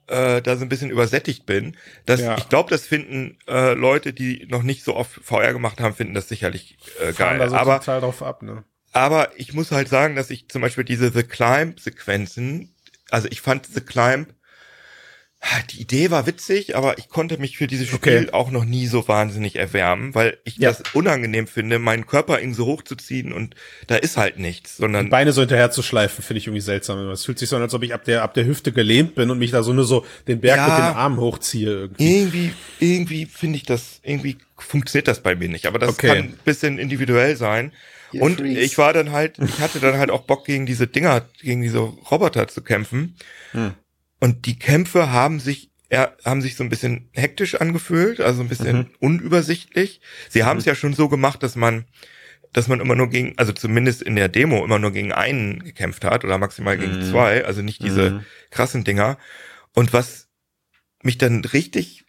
äh, 0.10 0.42
da 0.42 0.58
so 0.58 0.66
ein 0.66 0.70
bisschen 0.70 0.90
übersättigt 0.90 1.46
bin. 1.46 1.78
Das, 2.06 2.22
ja. 2.22 2.38
Ich 2.38 2.50
glaube, 2.50 2.70
das 2.70 2.86
finden 2.86 3.38
äh, 3.48 3.74
Leute, 3.74 4.14
die 4.14 4.48
noch 4.50 4.64
nicht 4.64 4.84
so 4.84 4.96
oft 4.96 5.12
VR 5.24 5.54
gemacht 5.54 5.80
haben, 5.80 5.96
finden 5.96 6.14
das 6.14 6.28
sicherlich 6.28 6.78
äh, 7.02 7.14
geil. 7.14 7.40
Da 7.40 7.50
so 7.50 7.56
aber, 7.56 7.80
drauf 7.80 8.24
ab, 8.24 8.42
ne? 8.44 8.64
aber 8.92 9.32
ich 9.38 9.54
muss 9.54 9.72
halt 9.72 9.88
sagen, 9.88 10.16
dass 10.16 10.30
ich 10.30 10.50
zum 10.50 10.62
Beispiel 10.62 10.84
diese 10.84 11.12
The 11.12 11.24
Climb-Sequenzen, 11.24 12.74
also 13.10 13.28
ich 13.30 13.42
fand 13.42 13.66
The 13.68 13.82
Climb 13.82 14.34
die 15.72 15.82
Idee 15.82 16.12
war 16.12 16.26
witzig, 16.26 16.76
aber 16.76 16.98
ich 16.98 17.08
konnte 17.08 17.38
mich 17.38 17.58
für 17.58 17.68
dieses 17.68 17.88
Spiel 17.88 17.98
okay. 17.98 18.34
auch 18.34 18.52
noch 18.52 18.66
nie 18.66 18.88
so 18.88 19.08
wahnsinnig 19.08 19.56
erwärmen, 19.56 20.14
weil 20.14 20.38
ich 20.44 20.58
ja. 20.58 20.70
das 20.70 20.84
unangenehm 20.94 21.48
finde, 21.48 21.80
meinen 21.80 22.06
Körper 22.06 22.40
irgendwie 22.40 22.58
so 22.58 22.66
hochzuziehen 22.66 23.32
und 23.32 23.56
da 23.88 23.96
ist 23.96 24.18
halt 24.18 24.38
nichts, 24.38 24.78
sondern 24.78 25.06
die 25.06 25.12
Beine 25.12 25.32
so 25.32 25.42
hinterher 25.42 25.72
zu 25.72 25.82
schleifen, 25.82 26.24
finde 26.24 26.40
ich 26.40 26.48
irgendwie 26.48 26.62
seltsam. 26.62 27.10
Es 27.10 27.24
fühlt 27.24 27.40
sich 27.40 27.48
so 27.48 27.56
an, 27.56 27.62
als 27.62 27.74
ob 27.74 27.84
ich 27.84 27.94
ab 27.94 28.04
der 28.04 28.24
ab 28.24 28.34
der 28.34 28.46
Hüfte 28.46 28.74
gelähmt 28.74 29.16
bin 29.16 29.32
und 29.32 29.40
mich 29.40 29.52
da 29.52 29.64
so 29.64 29.72
nur 29.72 29.86
so 29.86 30.06
den 30.28 30.42
Berg 30.42 30.58
ja, 30.58 30.68
mit 30.68 30.78
den 30.78 30.96
Armen 30.98 31.20
hochziehe 31.20 31.70
irgendwie. 31.70 32.18
Irgendwie 32.18 32.52
irgendwie 32.80 33.26
finde 33.26 33.58
ich 33.58 33.64
das 33.64 34.02
irgendwie 34.04 34.38
funktioniert 34.58 35.08
das 35.08 35.22
bei 35.22 35.36
mir 35.36 35.48
nicht, 35.48 35.68
aber 35.68 35.80
das 35.80 35.92
okay. 35.92 36.08
kann 36.08 36.18
ein 36.18 36.40
bisschen 36.44 36.78
individuell 36.78 37.38
sein. 37.38 37.72
Ihr 38.12 38.24
und 38.24 38.40
Freaks. 38.40 38.60
ich 38.60 38.78
war 38.78 38.92
dann 38.92 39.12
halt, 39.12 39.38
ich 39.40 39.60
hatte 39.60 39.80
dann 39.80 39.98
halt 39.98 40.10
auch 40.10 40.24
Bock 40.24 40.46
gegen 40.46 40.66
diese 40.66 40.88
Dinger, 40.88 41.26
gegen 41.42 41.62
diese 41.62 41.80
Roboter 41.80 42.48
zu 42.48 42.62
kämpfen. 42.62 43.16
Hm. 43.52 43.74
Und 44.20 44.46
die 44.46 44.60
Kämpfe 44.60 45.12
haben 45.12 45.40
sich 45.40 45.70
ja, 45.92 46.14
haben 46.24 46.42
sich 46.42 46.56
so 46.56 46.64
ein 46.64 46.70
bisschen 46.70 47.10
hektisch 47.14 47.56
angefühlt, 47.56 48.22
also 48.22 48.42
ein 48.42 48.48
bisschen 48.48 48.78
mhm. 48.78 48.88
unübersichtlich. 49.00 50.02
Sie 50.30 50.44
haben 50.44 50.60
es 50.60 50.66
ja 50.66 50.76
schon 50.76 50.94
so 50.94 51.10
gemacht, 51.10 51.42
dass 51.42 51.56
man, 51.56 51.86
dass 52.54 52.68
man 52.68 52.80
immer 52.80 52.96
nur 52.96 53.10
gegen, 53.10 53.34
also 53.38 53.54
zumindest 53.54 54.04
in 54.04 54.16
der 54.16 54.30
Demo 54.30 54.64
immer 54.64 54.78
nur 54.78 54.92
gegen 54.92 55.12
einen 55.12 55.64
gekämpft 55.64 56.06
hat 56.06 56.24
oder 56.24 56.38
maximal 56.38 56.78
mhm. 56.78 56.82
gegen 56.82 57.02
zwei, 57.10 57.44
also 57.44 57.62
nicht 57.64 57.82
diese 57.82 58.12
mhm. 58.12 58.26
krassen 58.52 58.84
Dinger. 58.84 59.18
Und 59.74 59.92
was 59.92 60.28
mich 61.02 61.18
dann 61.18 61.44
richtig 61.44 62.06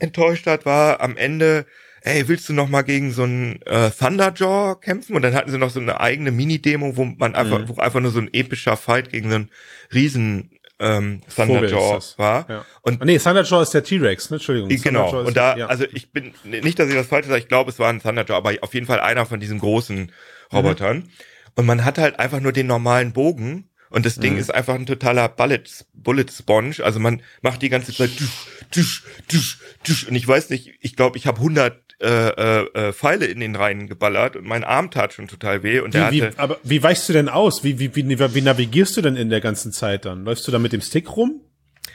enttäuscht 0.00 0.46
hat, 0.46 0.64
war 0.64 1.00
am 1.02 1.16
Ende, 1.16 1.66
ey, 2.02 2.28
willst 2.28 2.48
du 2.48 2.54
noch 2.54 2.68
mal 2.68 2.82
gegen 2.82 3.12
so 3.12 3.24
einen 3.24 3.60
äh, 3.62 3.90
Thunderjaw 3.90 4.76
kämpfen? 4.80 5.16
Und 5.16 5.22
dann 5.22 5.34
hatten 5.34 5.50
sie 5.50 5.58
noch 5.58 5.70
so 5.70 5.80
eine 5.80 6.00
eigene 6.00 6.30
Mini-Demo, 6.30 6.96
wo 6.96 7.04
man 7.04 7.34
einfach, 7.34 7.60
mhm. 7.60 7.68
wo 7.68 7.76
einfach 7.76 8.00
nur 8.00 8.10
so 8.10 8.20
ein 8.20 8.32
epischer 8.32 8.78
Fight 8.78 9.10
gegen 9.10 9.28
so 9.28 9.36
einen 9.36 9.50
riesen 9.92 10.57
ähm, 10.80 11.20
Thunderjaw 11.34 12.00
war. 12.16 12.46
Ja. 12.48 12.64
Und 12.82 13.04
nee, 13.04 13.18
Thunderjaw 13.18 13.62
ist 13.62 13.74
der 13.74 13.82
T-Rex, 13.82 14.30
ne? 14.30 14.36
Entschuldigung. 14.36 14.68
Genau. 14.68 15.20
Und 15.20 15.36
da, 15.36 15.56
ja. 15.56 15.66
also 15.66 15.84
ich 15.92 16.12
bin 16.12 16.32
nicht, 16.44 16.78
dass 16.78 16.88
ich 16.88 16.94
das 16.94 17.06
falsch 17.06 17.26
sage, 17.26 17.40
ich 17.40 17.48
glaube, 17.48 17.70
es 17.70 17.78
war 17.78 17.90
ein 17.90 18.00
Thunderjaw, 18.00 18.36
aber 18.36 18.54
auf 18.60 18.74
jeden 18.74 18.86
Fall 18.86 19.00
einer 19.00 19.26
von 19.26 19.40
diesen 19.40 19.58
großen 19.58 20.12
Robotern. 20.52 20.98
Mhm. 20.98 21.10
Und 21.56 21.66
man 21.66 21.84
hat 21.84 21.98
halt 21.98 22.18
einfach 22.20 22.40
nur 22.40 22.52
den 22.52 22.68
normalen 22.68 23.12
Bogen 23.12 23.68
und 23.90 24.06
das 24.06 24.16
Ding 24.16 24.34
mhm. 24.34 24.38
ist 24.38 24.54
einfach 24.54 24.74
ein 24.74 24.86
totaler 24.86 25.28
Bullet, 25.28 25.64
Bullet 25.94 26.26
Sponge. 26.30 26.76
Also 26.82 27.00
man 27.00 27.22
macht 27.42 27.62
die 27.62 27.68
ganze 27.68 27.92
Zeit 27.92 28.10
tüsch, 28.16 28.46
tüsch, 28.70 29.04
tüsch, 29.28 29.58
tüsch. 29.82 30.08
Und 30.08 30.14
ich 30.14 30.28
weiß 30.28 30.50
nicht, 30.50 30.74
ich 30.80 30.94
glaube, 30.94 31.16
ich 31.16 31.26
habe 31.26 31.38
100 31.38 31.87
äh, 32.00 32.06
äh, 32.06 32.66
äh, 32.74 32.92
Pfeile 32.92 33.26
in 33.26 33.40
den 33.40 33.56
Reihen 33.56 33.88
geballert 33.88 34.36
und 34.36 34.46
mein 34.46 34.62
Arm 34.62 34.90
tat 34.90 35.12
schon 35.12 35.26
total 35.26 35.64
weh. 35.64 35.80
Und 35.80 35.94
der 35.94 36.12
wie, 36.12 36.22
hatte, 36.22 36.36
wie, 36.36 36.38
aber 36.38 36.58
wie 36.62 36.82
weichst 36.82 37.08
du 37.08 37.12
denn 37.12 37.28
aus? 37.28 37.64
Wie, 37.64 37.80
wie, 37.80 37.94
wie, 37.96 38.34
wie 38.34 38.40
navigierst 38.40 38.96
du 38.96 39.00
denn 39.00 39.16
in 39.16 39.30
der 39.30 39.40
ganzen 39.40 39.72
Zeit 39.72 40.04
dann? 40.04 40.24
Läufst 40.24 40.46
du 40.46 40.52
da 40.52 40.60
mit 40.60 40.72
dem 40.72 40.80
Stick 40.80 41.16
rum? 41.16 41.40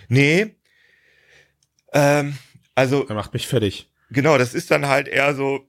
Nee. 0.09 0.55
Ähm, 1.93 2.37
also. 2.75 3.05
Er 3.07 3.15
macht 3.15 3.33
mich 3.33 3.47
fertig. 3.47 3.89
Genau, 4.09 4.37
das 4.37 4.53
ist 4.53 4.71
dann 4.71 4.87
halt 4.87 5.07
eher 5.07 5.35
so, 5.35 5.67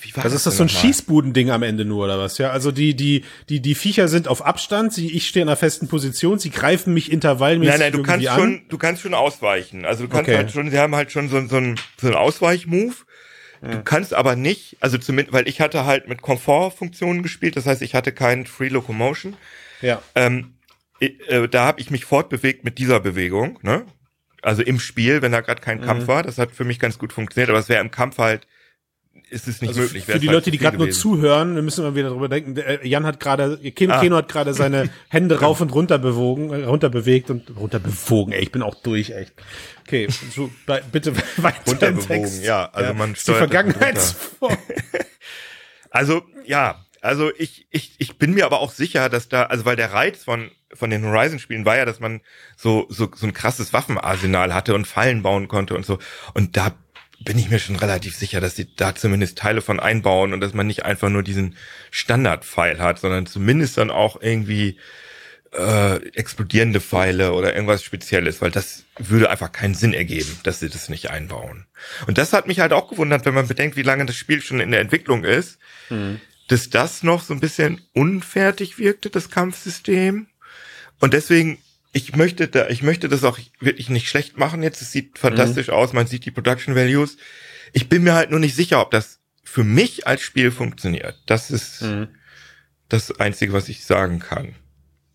wie 0.00 0.16
war 0.16 0.24
das? 0.24 0.32
Das 0.32 0.46
ist 0.46 0.56
so 0.56 0.62
ein 0.64 0.68
Schießbudending 0.68 1.50
am 1.50 1.62
Ende 1.62 1.84
nur, 1.84 2.04
oder 2.04 2.18
was? 2.18 2.38
Ja, 2.38 2.50
also 2.50 2.72
die, 2.72 2.94
die, 2.94 3.24
die, 3.48 3.60
die 3.60 3.74
Viecher 3.74 4.08
sind 4.08 4.28
auf 4.28 4.44
Abstand, 4.44 4.92
sie, 4.92 5.10
ich 5.10 5.28
stehe 5.28 5.42
in 5.42 5.48
einer 5.48 5.56
festen 5.56 5.88
Position, 5.88 6.38
sie 6.38 6.50
greifen 6.50 6.92
mich 6.94 7.12
intervallmäßig 7.12 7.72
Nein, 7.72 7.80
nein, 7.80 7.92
du 7.92 8.02
kannst 8.02 8.26
an. 8.28 8.38
schon, 8.40 8.62
du 8.68 8.78
kannst 8.78 9.02
schon 9.02 9.14
ausweichen. 9.14 9.84
Also 9.84 10.04
du 10.04 10.08
kannst 10.08 10.28
okay. 10.28 10.38
halt 10.38 10.50
schon, 10.50 10.70
sie 10.70 10.78
haben 10.78 10.96
halt 10.96 11.12
schon 11.12 11.28
so, 11.28 11.46
so 11.46 11.56
ein, 11.56 11.78
so 12.00 12.08
ein 12.08 12.14
Ausweichmove. 12.14 13.04
Du 13.70 13.82
kannst 13.84 14.12
aber 14.12 14.34
nicht, 14.34 14.76
also 14.80 14.98
zumindest, 14.98 15.32
weil 15.32 15.46
ich 15.46 15.60
hatte 15.60 15.84
halt 15.84 16.08
mit 16.08 16.20
Komfortfunktionen 16.20 17.22
gespielt, 17.22 17.56
das 17.56 17.66
heißt, 17.66 17.80
ich 17.82 17.94
hatte 17.94 18.10
keinen 18.10 18.44
Free 18.44 18.68
Locomotion. 18.68 19.36
Ja. 19.80 20.02
Ähm, 20.16 20.54
äh, 20.98 21.48
da 21.48 21.64
habe 21.64 21.80
ich 21.80 21.90
mich 21.90 22.04
fortbewegt 22.04 22.64
mit 22.64 22.78
dieser 22.78 22.98
Bewegung, 22.98 23.60
ne? 23.62 23.86
Also 24.42 24.62
im 24.62 24.80
Spiel, 24.80 25.22
wenn 25.22 25.30
da 25.30 25.40
gerade 25.40 25.62
kein 25.62 25.80
Kampf 25.80 26.02
mhm. 26.02 26.08
war, 26.08 26.22
das 26.24 26.38
hat 26.38 26.50
für 26.50 26.64
mich 26.64 26.80
ganz 26.80 26.98
gut 26.98 27.12
funktioniert, 27.12 27.50
aber 27.50 27.60
es 27.60 27.68
wäre 27.68 27.80
im 27.80 27.92
Kampf 27.92 28.18
halt 28.18 28.48
ist 29.32 29.48
es 29.48 29.60
nicht 29.60 29.70
also 29.70 29.80
möglich. 29.80 30.04
Für 30.04 30.18
die 30.18 30.28
halt 30.28 30.36
Leute, 30.36 30.50
die 30.50 30.58
gerade 30.58 30.76
nur 30.76 30.90
zuhören, 30.90 31.54
wir 31.54 31.62
müssen 31.62 31.82
mal 31.82 31.94
wieder 31.94 32.10
darüber 32.10 32.28
denken. 32.28 32.56
Äh, 32.56 32.86
Jan 32.86 33.06
hat 33.06 33.18
gerade, 33.18 33.58
Keno, 33.58 33.94
ah. 33.94 34.00
Keno 34.00 34.16
hat 34.16 34.28
gerade 34.28 34.54
seine 34.54 34.90
Hände 35.08 35.40
rauf 35.40 35.60
und 35.60 35.72
runter 35.72 35.98
bewogen, 35.98 36.52
äh, 36.52 36.64
runter 36.64 36.90
bewegt 36.90 37.30
und 37.30 37.56
runter 37.56 37.80
bewogen. 37.80 38.32
Ey, 38.32 38.42
ich 38.42 38.52
bin 38.52 38.62
auch 38.62 38.74
durch, 38.74 39.10
echt. 39.10 39.32
Okay, 39.80 40.08
so, 40.34 40.50
bitte 40.92 41.16
weiter 41.38 41.58
Runterbewogen, 41.66 42.42
ja. 42.42 42.68
Also 42.72 42.90
ja, 42.90 42.94
man 42.94 43.16
steuert 43.16 43.36
die 43.36 43.38
Vergangenheit. 43.38 44.16
also 45.90 46.22
ja, 46.44 46.84
also 47.00 47.30
ich, 47.36 47.66
ich, 47.70 47.94
ich 47.98 48.18
bin 48.18 48.34
mir 48.34 48.46
aber 48.46 48.60
auch 48.60 48.70
sicher, 48.70 49.08
dass 49.08 49.28
da, 49.28 49.44
also 49.44 49.64
weil 49.64 49.76
der 49.76 49.92
Reiz 49.92 50.24
von 50.24 50.50
von 50.74 50.90
den 50.90 51.04
Horizon-Spielen 51.04 51.64
war 51.64 51.76
ja, 51.76 51.84
dass 51.84 52.00
man 52.00 52.20
so, 52.56 52.86
so, 52.88 53.10
so 53.14 53.26
ein 53.26 53.34
krasses 53.34 53.72
Waffenarsenal 53.72 54.54
hatte 54.54 54.74
und 54.74 54.86
Fallen 54.86 55.22
bauen 55.22 55.48
konnte 55.48 55.74
und 55.74 55.84
so. 55.84 55.98
Und 56.34 56.56
da 56.56 56.72
bin 57.24 57.38
ich 57.38 57.50
mir 57.50 57.58
schon 57.58 57.76
relativ 57.76 58.16
sicher, 58.16 58.40
dass 58.40 58.56
sie 58.56 58.68
da 58.76 58.94
zumindest 58.94 59.38
Teile 59.38 59.60
von 59.60 59.80
einbauen 59.80 60.32
und 60.32 60.40
dass 60.40 60.54
man 60.54 60.66
nicht 60.66 60.84
einfach 60.84 61.08
nur 61.08 61.22
diesen 61.22 61.56
Standard-File 61.90 62.80
hat, 62.80 63.00
sondern 63.00 63.26
zumindest 63.26 63.78
dann 63.78 63.90
auch 63.90 64.20
irgendwie 64.20 64.78
äh, 65.52 65.96
explodierende 66.14 66.80
Pfeile 66.80 67.32
oder 67.32 67.54
irgendwas 67.54 67.82
Spezielles, 67.82 68.40
weil 68.40 68.50
das 68.50 68.84
würde 68.98 69.30
einfach 69.30 69.52
keinen 69.52 69.74
Sinn 69.74 69.92
ergeben, 69.92 70.38
dass 70.44 70.60
sie 70.60 70.68
das 70.68 70.88
nicht 70.88 71.10
einbauen. 71.10 71.66
Und 72.06 72.18
das 72.18 72.32
hat 72.32 72.46
mich 72.46 72.60
halt 72.60 72.72
auch 72.72 72.88
gewundert, 72.88 73.24
wenn 73.26 73.34
man 73.34 73.48
bedenkt, 73.48 73.76
wie 73.76 73.82
lange 73.82 74.06
das 74.06 74.16
Spiel 74.16 74.40
schon 74.40 74.60
in 74.60 74.70
der 74.70 74.80
Entwicklung 74.80 75.24
ist, 75.24 75.58
mhm. 75.90 76.20
dass 76.48 76.70
das 76.70 77.02
noch 77.02 77.22
so 77.22 77.34
ein 77.34 77.40
bisschen 77.40 77.82
unfertig 77.92 78.78
wirkte, 78.78 79.10
das 79.10 79.30
Kampfsystem. 79.30 80.26
Und 81.00 81.12
deswegen 81.12 81.58
ich 81.92 82.16
möchte 82.16 82.48
da, 82.48 82.68
ich 82.68 82.82
möchte 82.82 83.08
das 83.08 83.22
auch 83.22 83.38
wirklich 83.60 83.90
nicht 83.90 84.08
schlecht 84.08 84.38
machen 84.38 84.62
jetzt. 84.62 84.80
Es 84.80 84.92
sieht 84.92 85.18
fantastisch 85.18 85.68
mhm. 85.68 85.74
aus, 85.74 85.92
man 85.92 86.06
sieht 86.06 86.24
die 86.24 86.30
Production 86.30 86.74
Values. 86.74 87.18
Ich 87.72 87.88
bin 87.88 88.02
mir 88.02 88.14
halt 88.14 88.30
nur 88.30 88.40
nicht 88.40 88.56
sicher, 88.56 88.80
ob 88.80 88.90
das 88.90 89.20
für 89.44 89.64
mich 89.64 90.06
als 90.06 90.22
Spiel 90.22 90.50
funktioniert. 90.50 91.20
Das 91.26 91.50
ist 91.50 91.82
mhm. 91.82 92.08
das 92.88 93.18
Einzige, 93.20 93.52
was 93.52 93.68
ich 93.68 93.84
sagen 93.84 94.18
kann. 94.20 94.54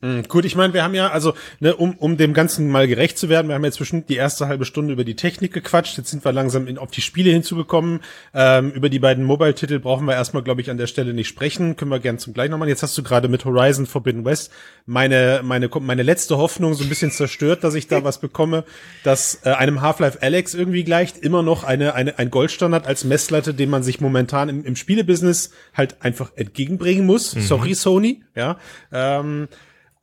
Mhm, 0.02 0.24
gut, 0.28 0.46
ich 0.46 0.56
meine, 0.56 0.74
wir 0.74 0.84
haben 0.84 0.94
ja, 0.94 1.10
also, 1.10 1.34
ne, 1.60 1.76
um, 1.76 1.96
um 1.96 2.18
dem 2.18 2.34
Ganzen 2.34 2.70
mal 2.70 2.88
gerecht 2.88 3.18
zu 3.18 3.30
werden, 3.30 3.48
wir 3.48 3.56
haben 3.56 3.66
jetzt 3.66 3.80
bestimmt 3.80 4.10
die 4.10 4.16
erste 4.16 4.48
halbe 4.48 4.64
Stunde 4.64 4.94
über 4.94 5.04
die 5.04 5.16
Technik 5.16 5.54
gequatscht, 5.54 5.98
jetzt 5.98 6.12
sind 6.12 6.24
wir 6.24 6.32
langsam 6.32 6.68
in, 6.68 6.78
auf 6.78 6.92
die 6.92 7.02
Spiele 7.02 7.32
hinzugekommen. 7.32 8.02
Ähm, 8.34 8.72
über 8.72 8.90
die 8.90 9.00
beiden 9.00 9.24
Mobile-Titel 9.24 9.80
brauchen 9.80 10.06
wir 10.06 10.14
erstmal, 10.14 10.44
glaube 10.44 10.62
ich, 10.62 10.70
an 10.70 10.78
der 10.78 10.86
Stelle 10.86 11.16
nicht 11.16 11.28
sprechen, 11.28 11.76
können 11.78 11.90
wir 11.90 12.00
gern 12.00 12.20
zum 12.20 12.34
gleich 12.34 12.52
nochmal. 12.52 12.68
Jetzt 12.68 12.84
hast 12.84 12.96
du 12.96 13.02
gerade 13.02 13.28
mit 13.28 13.44
Horizon 13.44 13.88
Forbidden 13.88 14.24
West 14.24 14.52
meine, 14.86 15.42
meine, 15.44 15.70
meine 15.80 16.04
letzte 16.04 16.38
Hoffnung 16.38 16.76
so 16.76 16.84
ein 16.84 16.90
bisschen 16.90 17.12
zerstört, 17.12 17.64
dass 17.64 17.74
ich 17.74 17.88
da 17.88 18.04
was 18.04 18.20
bekomme, 18.20 18.66
dass 19.04 19.42
äh, 19.46 19.50
einem 19.50 19.82
Half-Life 19.82 20.22
Alex 20.22 20.54
irgendwie 20.54 20.84
gleicht, 20.84 21.18
immer 21.18 21.42
noch 21.42 21.64
eine, 21.64 21.96
eine, 21.96 22.20
ein 22.20 22.30
Goldstandard 22.30 22.86
als 22.86 23.04
Messlatte, 23.04 23.56
den 23.56 23.72
man 23.72 23.82
sich 23.82 24.00
momentan 24.00 24.48
im, 24.48 24.64
im 24.64 24.76
Spielebusiness 24.76 25.52
halt 25.74 25.98
einfach 26.02 26.32
entgegenbringen 26.36 27.06
muss. 27.06 27.36
Mhm. 27.36 27.42
Sorry, 27.42 27.74
Sony, 27.74 28.22
ja. 28.36 28.58
Ähm, 28.92 29.48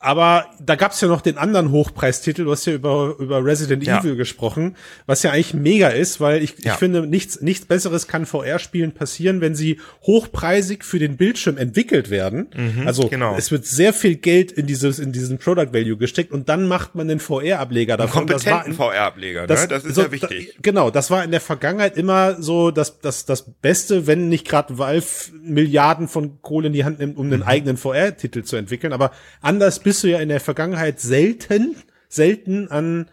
aber 0.04 0.50
da 0.60 0.74
gab's 0.74 1.00
ja 1.00 1.08
noch 1.08 1.22
den 1.22 1.38
anderen 1.38 1.70
Hochpreistitel, 1.70 2.44
du 2.44 2.50
hast 2.50 2.66
ja 2.66 2.74
über, 2.74 3.16
über 3.18 3.42
Resident 3.42 3.84
ja. 3.84 4.00
Evil 4.00 4.16
gesprochen, 4.16 4.76
was 5.06 5.22
ja 5.22 5.30
eigentlich 5.30 5.54
mega 5.54 5.88
ist, 5.88 6.20
weil 6.20 6.42
ich, 6.42 6.56
ja. 6.58 6.72
ich 6.72 6.78
finde, 6.78 7.06
nichts, 7.06 7.40
nichts 7.40 7.64
Besseres 7.64 8.06
kann 8.06 8.26
VR-Spielen 8.26 8.92
passieren, 8.92 9.40
wenn 9.40 9.54
sie 9.54 9.80
hochpreisig 10.02 10.84
für 10.84 10.98
den 10.98 11.16
Bildschirm 11.16 11.56
entwickelt 11.56 12.10
werden. 12.10 12.48
Mhm, 12.54 12.86
also 12.86 13.08
genau. 13.08 13.34
es 13.36 13.50
wird 13.50 13.64
sehr 13.64 13.94
viel 13.94 14.16
Geld 14.16 14.52
in 14.52 14.66
dieses, 14.66 14.98
in 14.98 15.12
diesen 15.12 15.38
Product 15.38 15.72
Value 15.72 15.96
gesteckt 15.96 16.32
und 16.32 16.50
dann 16.50 16.68
macht 16.68 16.94
man 16.94 17.08
den 17.08 17.18
VR-Ableger 17.18 17.96
davon. 17.96 18.20
Einen 18.20 18.28
kompetenten 18.28 18.74
VR-Ableger, 18.74 19.42
ne? 19.42 19.46
Das, 19.46 19.68
das 19.68 19.84
ist 19.86 19.94
so, 19.94 20.02
ja 20.02 20.12
wichtig. 20.12 20.52
Da, 20.56 20.60
genau, 20.60 20.90
das 20.90 21.10
war 21.10 21.24
in 21.24 21.30
der 21.30 21.40
Vergangenheit 21.40 21.96
immer 21.96 22.42
so 22.42 22.70
das, 22.70 23.00
das, 23.00 23.24
das 23.24 23.50
Beste, 23.62 24.06
wenn 24.06 24.28
nicht 24.28 24.46
gerade 24.46 24.76
Valve 24.76 25.32
Milliarden 25.42 26.08
von 26.08 26.42
Kohle 26.42 26.66
in 26.66 26.74
die 26.74 26.84
Hand 26.84 26.98
nimmt, 26.98 27.16
um 27.16 27.28
mhm. 27.28 27.30
den 27.30 27.42
eigenen 27.42 27.78
VR-Titel 27.78 28.42
zu 28.42 28.56
entwickeln. 28.56 28.92
Aber 28.92 29.10
anders 29.40 29.78
bist 29.78 29.93
bist 29.94 30.02
du 30.02 30.08
ja 30.08 30.18
in 30.18 30.28
der 30.28 30.40
Vergangenheit 30.40 30.98
selten, 30.98 31.76
selten 32.08 32.66
an 32.66 33.08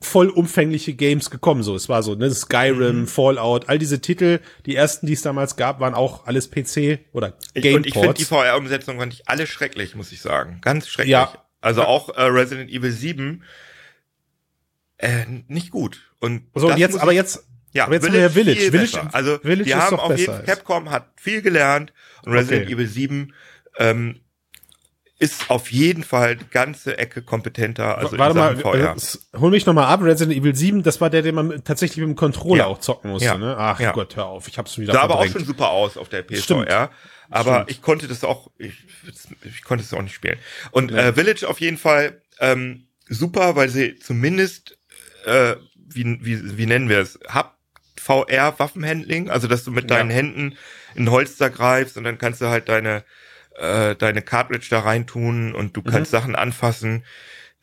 vollumfängliche 0.00 0.94
Games 0.94 1.30
gekommen. 1.30 1.62
So, 1.62 1.76
es 1.76 1.88
war 1.88 2.02
so, 2.02 2.16
ne, 2.16 2.28
Skyrim, 2.32 3.02
mhm. 3.02 3.06
Fallout, 3.06 3.68
all 3.68 3.78
diese 3.78 4.00
Titel, 4.00 4.40
die 4.66 4.74
ersten, 4.74 5.06
die 5.06 5.12
es 5.12 5.22
damals 5.22 5.54
gab, 5.54 5.78
waren 5.78 5.94
auch 5.94 6.26
alles 6.26 6.50
PC 6.50 6.98
oder 7.12 7.34
Game 7.54 7.76
Und 7.76 7.86
ich 7.86 7.94
finde 7.94 8.14
die 8.14 8.24
VR-Umsetzung 8.24 8.98
fand 8.98 9.12
ich 9.12 9.28
alle 9.28 9.46
schrecklich, 9.46 9.94
muss 9.94 10.10
ich 10.10 10.20
sagen. 10.20 10.58
Ganz 10.62 10.88
schrecklich. 10.88 11.12
Ja. 11.12 11.32
Also 11.60 11.82
auch 11.82 12.08
äh, 12.16 12.22
Resident 12.22 12.72
Evil 12.72 12.90
7 12.90 13.44
äh, 14.98 15.26
nicht 15.46 15.70
gut. 15.70 16.10
Und 16.18 16.42
so, 16.56 16.66
und 16.66 16.78
jetzt, 16.78 16.98
aber 16.98 17.12
jetzt, 17.12 17.46
ja, 17.72 17.84
aber 17.84 17.94
jetzt 17.94 18.06
Village, 18.06 18.24
haben 18.24 18.34
wir 18.34 18.44
Village. 18.44 18.70
Village, 18.72 19.14
also 19.14 19.38
Village 19.38 19.62
die 19.62 19.76
haben 19.76 20.00
auf 20.00 20.18
jeden 20.18 20.44
Capcom 20.44 20.90
hat 20.90 21.06
viel 21.14 21.40
gelernt 21.40 21.92
und 22.24 22.32
Resident 22.32 22.64
okay. 22.64 22.74
Evil 22.74 22.88
7 22.88 23.32
ähm, 23.78 24.20
ist 25.18 25.48
auf 25.48 25.72
jeden 25.72 26.04
Fall 26.04 26.36
ganze 26.36 26.98
Ecke 26.98 27.22
kompetenter. 27.22 27.96
Also 27.96 28.18
Warte 28.18 28.36
mal, 28.36 28.56
VR. 28.56 28.94
Äh, 28.96 29.38
hol 29.38 29.50
mich 29.50 29.64
nochmal 29.64 29.86
ab. 29.86 30.02
Resident 30.02 30.36
Evil 30.36 30.54
7, 30.54 30.82
das 30.82 31.00
war 31.00 31.08
der, 31.08 31.22
den 31.22 31.34
man 31.34 31.64
tatsächlich 31.64 31.98
mit 31.98 32.08
dem 32.08 32.16
Controller 32.16 32.64
ja. 32.64 32.66
auch 32.66 32.78
zocken 32.78 33.10
musste. 33.10 33.26
Ja. 33.26 33.38
Ne? 33.38 33.56
Ach 33.58 33.80
ja. 33.80 33.92
Gott, 33.92 34.14
hör 34.16 34.26
auf, 34.26 34.46
ich 34.46 34.58
hab's 34.58 34.76
wieder 34.78 34.92
Sah 34.92 35.02
aber 35.02 35.18
auch 35.18 35.26
schon 35.26 35.44
super 35.44 35.70
aus 35.70 35.96
auf 35.96 36.10
der 36.10 36.22
PSVR. 36.22 36.42
Stimmt. 36.42 36.70
Aber 37.30 37.54
Stimmt. 37.54 37.70
ich 37.70 37.82
konnte 37.82 38.08
das 38.08 38.24
auch, 38.24 38.50
ich, 38.58 38.74
ich 39.42 39.64
konnte 39.64 39.82
es 39.82 39.92
auch 39.94 40.02
nicht 40.02 40.14
spielen. 40.14 40.38
Und 40.70 40.92
äh, 40.92 41.14
Village 41.14 41.48
auf 41.48 41.60
jeden 41.60 41.78
Fall 41.78 42.20
ähm, 42.38 42.86
super, 43.08 43.56
weil 43.56 43.70
sie 43.70 43.98
zumindest, 43.98 44.78
äh, 45.24 45.56
wie, 45.74 46.18
wie, 46.20 46.58
wie 46.58 46.66
nennen 46.66 46.90
wir 46.90 46.98
es, 46.98 47.18
hab 47.26 47.56
VR-Waffenhandling, 47.96 49.30
also 49.30 49.48
dass 49.48 49.64
du 49.64 49.70
mit 49.70 49.90
deinen 49.90 50.10
Händen 50.10 50.56
in 50.94 51.10
Holster 51.10 51.50
greifst 51.50 51.96
und 51.96 52.04
dann 52.04 52.18
kannst 52.18 52.40
du 52.40 52.46
halt 52.46 52.68
deine 52.68 53.02
äh, 53.58 53.96
deine 53.96 54.22
Cartridge 54.22 54.66
da 54.70 54.80
reintun 54.80 55.54
und 55.54 55.76
du 55.76 55.82
kannst 55.82 56.12
mhm. 56.12 56.16
Sachen 56.16 56.34
anfassen. 56.34 57.04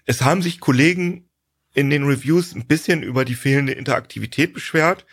Es 0.06 0.22
haben 0.22 0.42
sich 0.42 0.60
Kollegen 0.60 1.30
in 1.74 1.90
den 1.90 2.04
Reviews 2.04 2.54
ein 2.56 2.66
bisschen 2.66 3.04
über 3.04 3.26
die 3.26 3.36
fehlende 3.36 3.74
Interaktivität 3.74 4.54
beschwert. 4.54 5.06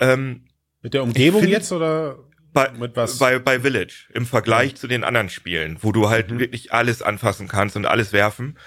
Ähm, 0.00 0.46
mit 0.82 0.94
der 0.94 1.02
Umgebung 1.02 1.40
find, 1.40 1.52
jetzt 1.52 1.72
oder 1.72 2.18
bei, 2.52 2.70
mit 2.70 2.96
was? 2.96 3.18
Bei, 3.18 3.38
bei 3.38 3.60
Village 3.60 4.08
im 4.12 4.26
Vergleich 4.26 4.72
ja. 4.72 4.76
zu 4.76 4.86
den 4.86 5.04
anderen 5.04 5.28
Spielen, 5.28 5.78
wo 5.80 5.92
du 5.92 6.08
halt 6.08 6.30
mhm. 6.30 6.38
wirklich 6.38 6.72
alles 6.72 7.02
anfassen 7.02 7.48
kannst 7.48 7.76
und 7.76 7.86
alles 7.86 8.12
werfen. 8.12 8.58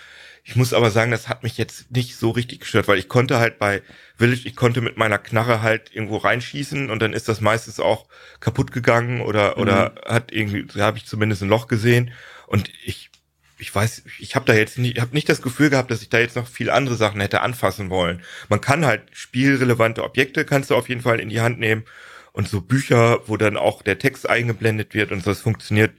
Ich 0.50 0.56
muss 0.56 0.74
aber 0.74 0.92
sagen, 0.92 1.12
das 1.12 1.28
hat 1.28 1.44
mich 1.44 1.58
jetzt 1.58 1.92
nicht 1.92 2.16
so 2.16 2.32
richtig 2.32 2.62
gestört, 2.62 2.88
weil 2.88 2.98
ich 2.98 3.10
konnte 3.10 3.38
halt 3.38 3.60
bei 3.60 3.82
Village, 4.18 4.44
ich 4.46 4.56
konnte 4.56 4.80
mit 4.80 4.96
meiner 4.96 5.18
Knarre 5.18 5.62
halt 5.62 5.94
irgendwo 5.94 6.16
reinschießen 6.16 6.90
und 6.90 7.02
dann 7.02 7.12
ist 7.12 7.28
das 7.28 7.42
meistens 7.42 7.82
auch 7.82 8.08
kaputt 8.40 8.72
gegangen 8.72 9.20
oder 9.20 9.58
mhm. 9.58 9.62
oder 9.62 9.96
hat 10.06 10.32
irgendwie, 10.32 10.64
da 10.64 10.86
habe 10.86 11.00
ich 11.00 11.06
zumindest 11.06 11.42
ein 11.42 11.50
Loch 11.50 11.68
gesehen 11.68 12.12
und 12.48 12.72
ich 12.86 13.12
ich 13.58 13.76
weiß, 13.76 14.04
ich 14.20 14.36
habe 14.36 14.46
da 14.46 14.54
jetzt 14.54 14.78
nicht, 14.78 15.02
habe 15.02 15.14
nicht 15.14 15.28
das 15.28 15.42
Gefühl 15.42 15.70
gehabt, 15.70 15.92
dass 15.92 16.02
ich 16.02 16.10
da 16.10 16.20
jetzt 16.20 16.38
noch 16.38 16.48
viel 16.48 16.70
andere 16.70 16.96
Sachen 16.96 17.20
hätte 17.20 17.42
anfassen 17.42 17.90
wollen. 17.90 18.22
Man 18.48 18.62
kann 18.62 18.86
halt 18.86 19.02
spielrelevante 19.12 20.04
Objekte 20.04 20.46
kannst 20.46 20.70
du 20.70 20.76
auf 20.76 20.88
jeden 20.88 21.02
Fall 21.02 21.20
in 21.20 21.28
die 21.28 21.42
Hand 21.42 21.60
nehmen 21.60 21.84
und 22.32 22.48
so 22.48 22.62
Bücher, 22.62 23.20
wo 23.28 23.36
dann 23.36 23.58
auch 23.58 23.82
der 23.82 24.00
Text 24.00 24.30
eingeblendet 24.30 24.94
wird 24.94 25.12
und 25.12 25.26
so, 25.26 25.32
das 25.32 25.42
funktioniert, 25.42 25.92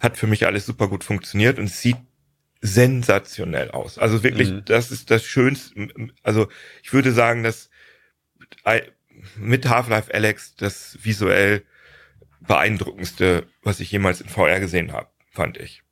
hat 0.00 0.16
für 0.16 0.26
mich 0.26 0.46
alles 0.46 0.66
super 0.66 0.88
gut 0.88 1.04
funktioniert 1.04 1.60
und 1.60 1.68
sieht 1.68 1.98
sensationell 2.64 3.70
aus. 3.72 3.98
Also 3.98 4.22
wirklich, 4.22 4.50
mhm. 4.50 4.64
das 4.64 4.90
ist 4.90 5.10
das 5.10 5.22
Schönste. 5.22 5.88
Also 6.22 6.48
ich 6.82 6.94
würde 6.94 7.12
sagen, 7.12 7.42
dass 7.42 7.68
mit 9.36 9.68
Half-Life 9.68 10.12
Alex 10.14 10.56
das 10.56 10.98
visuell 11.02 11.62
beeindruckendste, 12.40 13.46
was 13.62 13.80
ich 13.80 13.92
jemals 13.92 14.22
in 14.22 14.30
VR 14.30 14.60
gesehen 14.60 14.92
habe, 14.92 15.08
fand 15.30 15.58
ich. 15.58 15.83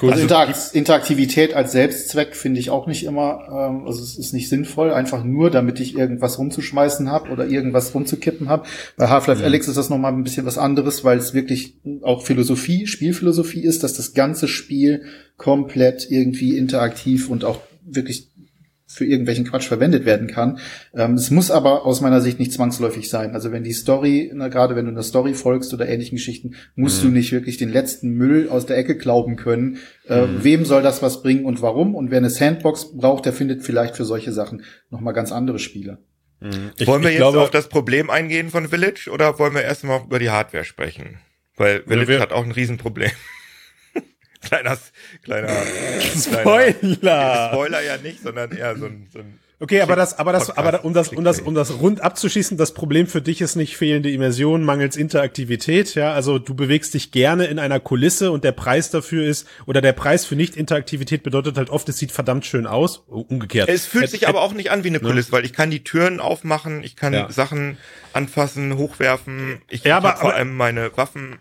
Cool. 0.00 0.12
Also 0.12 0.22
Interakt 0.22 0.74
Interaktivität 0.74 1.54
als 1.54 1.72
Selbstzweck 1.72 2.34
finde 2.34 2.60
ich 2.60 2.70
auch 2.70 2.86
nicht 2.86 3.04
immer, 3.04 3.46
ähm, 3.50 3.86
also 3.86 4.02
es 4.02 4.16
ist 4.16 4.32
nicht 4.32 4.48
sinnvoll, 4.48 4.92
einfach 4.92 5.24
nur, 5.24 5.50
damit 5.50 5.80
ich 5.80 5.96
irgendwas 5.96 6.38
rumzuschmeißen 6.38 7.10
habe 7.10 7.30
oder 7.30 7.46
irgendwas 7.46 7.94
rumzukippen 7.94 8.48
habe. 8.48 8.66
Bei 8.96 9.08
Half-Life 9.08 9.40
mhm. 9.40 9.46
Alex 9.46 9.68
ist 9.68 9.76
das 9.76 9.90
nochmal 9.90 10.12
ein 10.12 10.24
bisschen 10.24 10.46
was 10.46 10.58
anderes, 10.58 11.04
weil 11.04 11.18
es 11.18 11.34
wirklich 11.34 11.74
auch 12.02 12.22
Philosophie, 12.22 12.86
Spielphilosophie 12.86 13.62
ist, 13.62 13.82
dass 13.82 13.94
das 13.94 14.14
ganze 14.14 14.48
Spiel 14.48 15.02
komplett 15.36 16.10
irgendwie 16.10 16.56
interaktiv 16.56 17.28
und 17.28 17.44
auch 17.44 17.60
wirklich 17.82 18.29
für 18.92 19.04
irgendwelchen 19.04 19.44
Quatsch 19.44 19.68
verwendet 19.68 20.04
werden 20.04 20.26
kann. 20.26 20.58
Ähm, 20.94 21.14
es 21.14 21.30
muss 21.30 21.52
aber 21.52 21.86
aus 21.86 22.00
meiner 22.00 22.20
Sicht 22.20 22.40
nicht 22.40 22.52
zwangsläufig 22.52 23.08
sein. 23.08 23.34
Also 23.34 23.52
wenn 23.52 23.62
die 23.62 23.72
Story, 23.72 24.32
na, 24.34 24.48
gerade 24.48 24.74
wenn 24.74 24.86
du 24.86 24.90
einer 24.90 25.04
Story 25.04 25.34
folgst 25.34 25.72
oder 25.72 25.88
ähnlichen 25.88 26.16
Geschichten, 26.16 26.56
musst 26.74 27.02
mhm. 27.02 27.08
du 27.08 27.14
nicht 27.14 27.30
wirklich 27.30 27.56
den 27.56 27.72
letzten 27.72 28.10
Müll 28.10 28.48
aus 28.48 28.66
der 28.66 28.76
Ecke 28.76 28.96
glauben 28.96 29.36
können. 29.36 29.78
Äh, 30.08 30.26
mhm. 30.26 30.44
Wem 30.44 30.64
soll 30.64 30.82
das 30.82 31.02
was 31.02 31.22
bringen 31.22 31.44
und 31.44 31.62
warum? 31.62 31.94
Und 31.94 32.10
wer 32.10 32.18
eine 32.18 32.30
Sandbox 32.30 32.96
braucht, 32.96 33.26
der 33.26 33.32
findet 33.32 33.62
vielleicht 33.62 33.96
für 33.96 34.04
solche 34.04 34.32
Sachen 34.32 34.64
nochmal 34.90 35.14
ganz 35.14 35.30
andere 35.30 35.60
Spiele. 35.60 35.98
Mhm. 36.40 36.72
Ich, 36.76 36.86
wollen 36.88 37.04
wir 37.04 37.10
jetzt 37.10 37.18
glaube, 37.18 37.42
auf 37.42 37.50
das 37.50 37.68
Problem 37.68 38.10
eingehen 38.10 38.50
von 38.50 38.68
Village 38.68 39.08
oder 39.12 39.38
wollen 39.38 39.54
wir 39.54 39.62
erstmal 39.62 40.02
über 40.02 40.18
die 40.18 40.30
Hardware 40.30 40.64
sprechen? 40.64 41.20
Weil 41.56 41.84
Village 41.86 42.18
hat 42.18 42.32
auch 42.32 42.44
ein 42.44 42.52
Riesenproblem. 42.52 43.10
kleiner, 44.48 44.78
kleiner, 45.22 45.48
Spoiler. 46.16 46.96
Kleiner, 46.96 47.48
Spoiler 47.52 47.82
ja 47.82 47.96
nicht, 47.98 48.22
sondern 48.22 48.52
eher 48.52 48.76
so 48.76 48.86
ein, 48.86 49.08
so 49.12 49.18
ein 49.18 49.38
Okay, 49.62 49.82
aber 49.82 49.94
das, 49.94 50.18
aber 50.18 50.32
das, 50.32 50.56
aber 50.56 50.86
um 50.86 50.94
das, 50.94 51.10
um 51.10 51.22
das, 51.22 51.38
um 51.38 51.54
das 51.54 51.82
rund 51.82 52.00
abzuschließen, 52.00 52.56
das 52.56 52.72
Problem 52.72 53.06
für 53.06 53.20
dich 53.20 53.42
ist 53.42 53.56
nicht 53.56 53.76
fehlende 53.76 54.10
Immersion, 54.10 54.64
mangels 54.64 54.96
Interaktivität, 54.96 55.94
ja. 55.94 56.14
Also 56.14 56.38
du 56.38 56.54
bewegst 56.54 56.94
dich 56.94 57.12
gerne 57.12 57.44
in 57.44 57.58
einer 57.58 57.78
Kulisse 57.78 58.32
und 58.32 58.42
der 58.42 58.52
Preis 58.52 58.88
dafür 58.88 59.26
ist, 59.26 59.46
oder 59.66 59.82
der 59.82 59.92
Preis 59.92 60.24
für 60.24 60.34
Nicht-Interaktivität 60.34 61.22
bedeutet 61.22 61.58
halt 61.58 61.68
oft, 61.68 61.86
es 61.90 61.98
sieht 61.98 62.10
verdammt 62.10 62.46
schön 62.46 62.66
aus. 62.66 63.04
Umgekehrt. 63.06 63.68
Es 63.68 63.84
fühlt 63.84 64.08
sich 64.08 64.28
aber 64.28 64.40
auch 64.40 64.54
nicht 64.54 64.70
an 64.70 64.82
wie 64.82 64.88
eine 64.88 65.00
Kulisse, 65.00 65.28
ne? 65.28 65.32
weil 65.32 65.44
ich 65.44 65.52
kann 65.52 65.70
die 65.70 65.84
Türen 65.84 66.20
aufmachen, 66.20 66.82
ich 66.82 66.96
kann 66.96 67.12
ja. 67.12 67.30
Sachen 67.30 67.76
anfassen, 68.14 68.78
hochwerfen, 68.78 69.60
ich, 69.68 69.84
ja, 69.84 69.98
aber, 69.98 70.16
vor 70.16 70.32
allem 70.32 70.56
meine 70.56 70.96
Waffen 70.96 71.38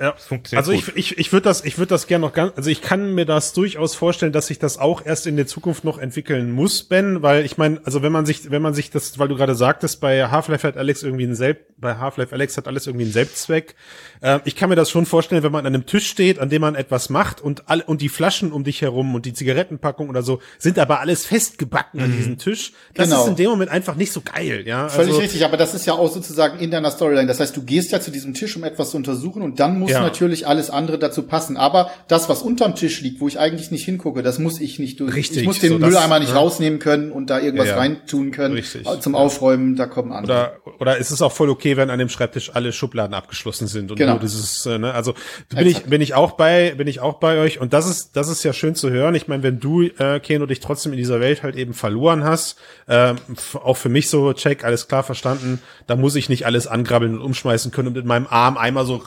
ja. 0.00 0.14
Also 0.52 0.72
ich, 0.72 0.96
ich, 0.96 1.18
ich 1.18 1.32
würde 1.32 1.44
das, 1.44 1.64
ich 1.64 1.78
würde 1.78 1.88
das 1.88 2.06
gerne 2.06 2.24
noch 2.24 2.32
ganz, 2.32 2.52
also 2.56 2.70
ich 2.70 2.82
kann 2.82 3.14
mir 3.14 3.24
das 3.24 3.52
durchaus 3.52 3.94
vorstellen, 3.94 4.32
dass 4.32 4.46
sich 4.46 4.58
das 4.58 4.78
auch 4.78 5.04
erst 5.04 5.26
in 5.26 5.36
der 5.36 5.46
Zukunft 5.46 5.84
noch 5.84 5.98
entwickeln 5.98 6.52
muss, 6.52 6.84
Ben, 6.84 7.22
weil 7.22 7.44
ich 7.44 7.58
meine, 7.58 7.80
also 7.84 8.02
wenn 8.02 8.12
man 8.12 8.24
sich, 8.24 8.50
wenn 8.50 8.62
man 8.62 8.74
sich 8.74 8.90
das, 8.90 9.18
weil 9.18 9.28
du 9.28 9.36
gerade 9.36 9.54
sagtest, 9.54 10.00
bei 10.00 10.28
Half-Life 10.28 10.66
hat 10.66 10.76
Alex 10.76 11.02
irgendwie 11.02 11.24
ein 11.24 11.34
Selbst, 11.34 11.64
bei 11.78 11.96
Half-Life 11.96 12.32
Alex 12.32 12.56
hat 12.56 12.66
alles 12.66 12.86
irgendwie 12.86 13.04
einen 13.04 13.12
Selbstzweck. 13.12 13.74
Äh, 14.20 14.40
ich 14.44 14.56
kann 14.56 14.68
mir 14.68 14.76
das 14.76 14.90
schon 14.90 15.06
vorstellen, 15.06 15.42
wenn 15.42 15.52
man 15.52 15.66
an 15.66 15.74
einem 15.74 15.86
Tisch 15.86 16.08
steht, 16.08 16.38
an 16.38 16.48
dem 16.48 16.60
man 16.60 16.74
etwas 16.74 17.08
macht 17.08 17.40
und 17.40 17.68
alle 17.68 17.84
und 17.84 18.00
die 18.00 18.08
Flaschen 18.08 18.52
um 18.52 18.64
dich 18.64 18.82
herum 18.82 19.14
und 19.14 19.26
die 19.26 19.32
Zigarettenpackung 19.32 20.08
oder 20.08 20.22
so 20.22 20.40
sind 20.58 20.78
aber 20.78 21.00
alles 21.00 21.26
festgebacken 21.26 22.00
mhm. 22.00 22.04
an 22.04 22.16
diesem 22.16 22.38
Tisch. 22.38 22.72
Das 22.94 23.08
genau. 23.08 23.22
ist 23.22 23.28
in 23.28 23.36
dem 23.36 23.50
Moment 23.50 23.70
einfach 23.70 23.94
nicht 23.96 24.12
so 24.12 24.20
geil, 24.20 24.62
ja. 24.66 24.88
Völlig 24.88 25.10
also, 25.10 25.20
richtig, 25.20 25.44
aber 25.44 25.56
das 25.56 25.74
ist 25.74 25.86
ja 25.86 25.94
auch 25.94 26.12
sozusagen 26.12 26.58
in 26.58 26.70
deiner 26.70 26.90
Storyline. 26.90 27.26
Das 27.26 27.40
heißt, 27.40 27.56
du 27.56 27.62
gehst 27.62 27.92
ja 27.92 28.00
zu 28.00 28.10
diesem 28.10 28.34
Tisch, 28.34 28.56
um 28.56 28.64
etwas 28.64 28.90
zu 28.90 28.96
untersuchen 28.96 29.42
und 29.42 29.60
dann 29.60 29.67
muss 29.68 29.90
ja. 29.90 30.00
natürlich 30.00 30.46
alles 30.46 30.70
andere 30.70 30.98
dazu 30.98 31.22
passen. 31.24 31.56
Aber 31.56 31.90
das, 32.08 32.28
was 32.28 32.42
unterm 32.42 32.74
Tisch 32.74 33.00
liegt, 33.00 33.20
wo 33.20 33.28
ich 33.28 33.38
eigentlich 33.38 33.70
nicht 33.70 33.84
hingucke, 33.84 34.22
das 34.22 34.38
muss 34.38 34.60
ich 34.60 34.78
nicht 34.78 35.00
durch. 35.00 35.14
Richtig. 35.14 35.38
Ich 35.38 35.44
muss 35.44 35.58
den 35.58 35.72
so 35.72 35.78
Mülleimer 35.78 36.18
nicht 36.18 36.30
ja. 36.30 36.36
rausnehmen 36.36 36.78
können 36.78 37.12
und 37.12 37.30
da 37.30 37.40
irgendwas 37.40 37.68
ja, 37.68 37.76
reintun 37.76 38.30
können 38.30 38.54
Richtig. 38.54 38.86
zum 39.00 39.14
Aufräumen. 39.14 39.76
Da 39.76 39.86
kommen 39.86 40.12
andere. 40.12 40.58
Oder, 40.64 40.80
oder 40.80 40.96
ist 40.98 41.10
es 41.10 41.22
auch 41.22 41.32
voll 41.32 41.50
okay, 41.50 41.76
wenn 41.76 41.90
an 41.90 41.98
dem 41.98 42.08
Schreibtisch 42.08 42.50
alle 42.54 42.72
Schubladen 42.72 43.14
abgeschlossen 43.14 43.66
sind 43.66 43.90
und 43.90 43.96
genau. 43.96 44.12
nur 44.12 44.20
dieses, 44.20 44.64
äh, 44.66 44.78
ne, 44.78 44.94
also 44.94 45.14
bin 45.48 45.58
Exakt. 45.58 45.84
ich 45.84 45.90
bin 45.90 46.00
ich 46.00 46.14
auch 46.14 46.32
bei 46.32 46.74
bin 46.76 46.86
ich 46.86 47.00
auch 47.00 47.14
bei 47.14 47.38
euch 47.38 47.60
und 47.60 47.72
das 47.72 47.88
ist 47.88 48.16
das 48.16 48.28
ist 48.28 48.44
ja 48.44 48.52
schön 48.52 48.74
zu 48.74 48.90
hören. 48.90 49.14
Ich 49.14 49.28
meine, 49.28 49.42
wenn 49.42 49.60
du 49.60 49.82
äh, 49.82 50.20
Keno 50.20 50.46
dich 50.46 50.60
trotzdem 50.60 50.92
in 50.92 50.98
dieser 50.98 51.20
Welt 51.20 51.42
halt 51.42 51.56
eben 51.56 51.74
verloren 51.74 52.24
hast, 52.24 52.58
äh, 52.86 53.14
auch 53.54 53.76
für 53.76 53.88
mich 53.88 54.08
so 54.08 54.32
check 54.32 54.64
alles 54.64 54.88
klar 54.88 55.02
verstanden, 55.02 55.60
da 55.86 55.96
muss 55.96 56.16
ich 56.16 56.28
nicht 56.28 56.46
alles 56.46 56.66
angrabbeln 56.66 57.14
und 57.14 57.22
umschmeißen 57.22 57.70
können 57.70 57.88
und 57.88 57.96
mit 57.96 58.04
meinem 58.04 58.26
Arm 58.28 58.56
einmal 58.56 58.86
so 58.86 59.02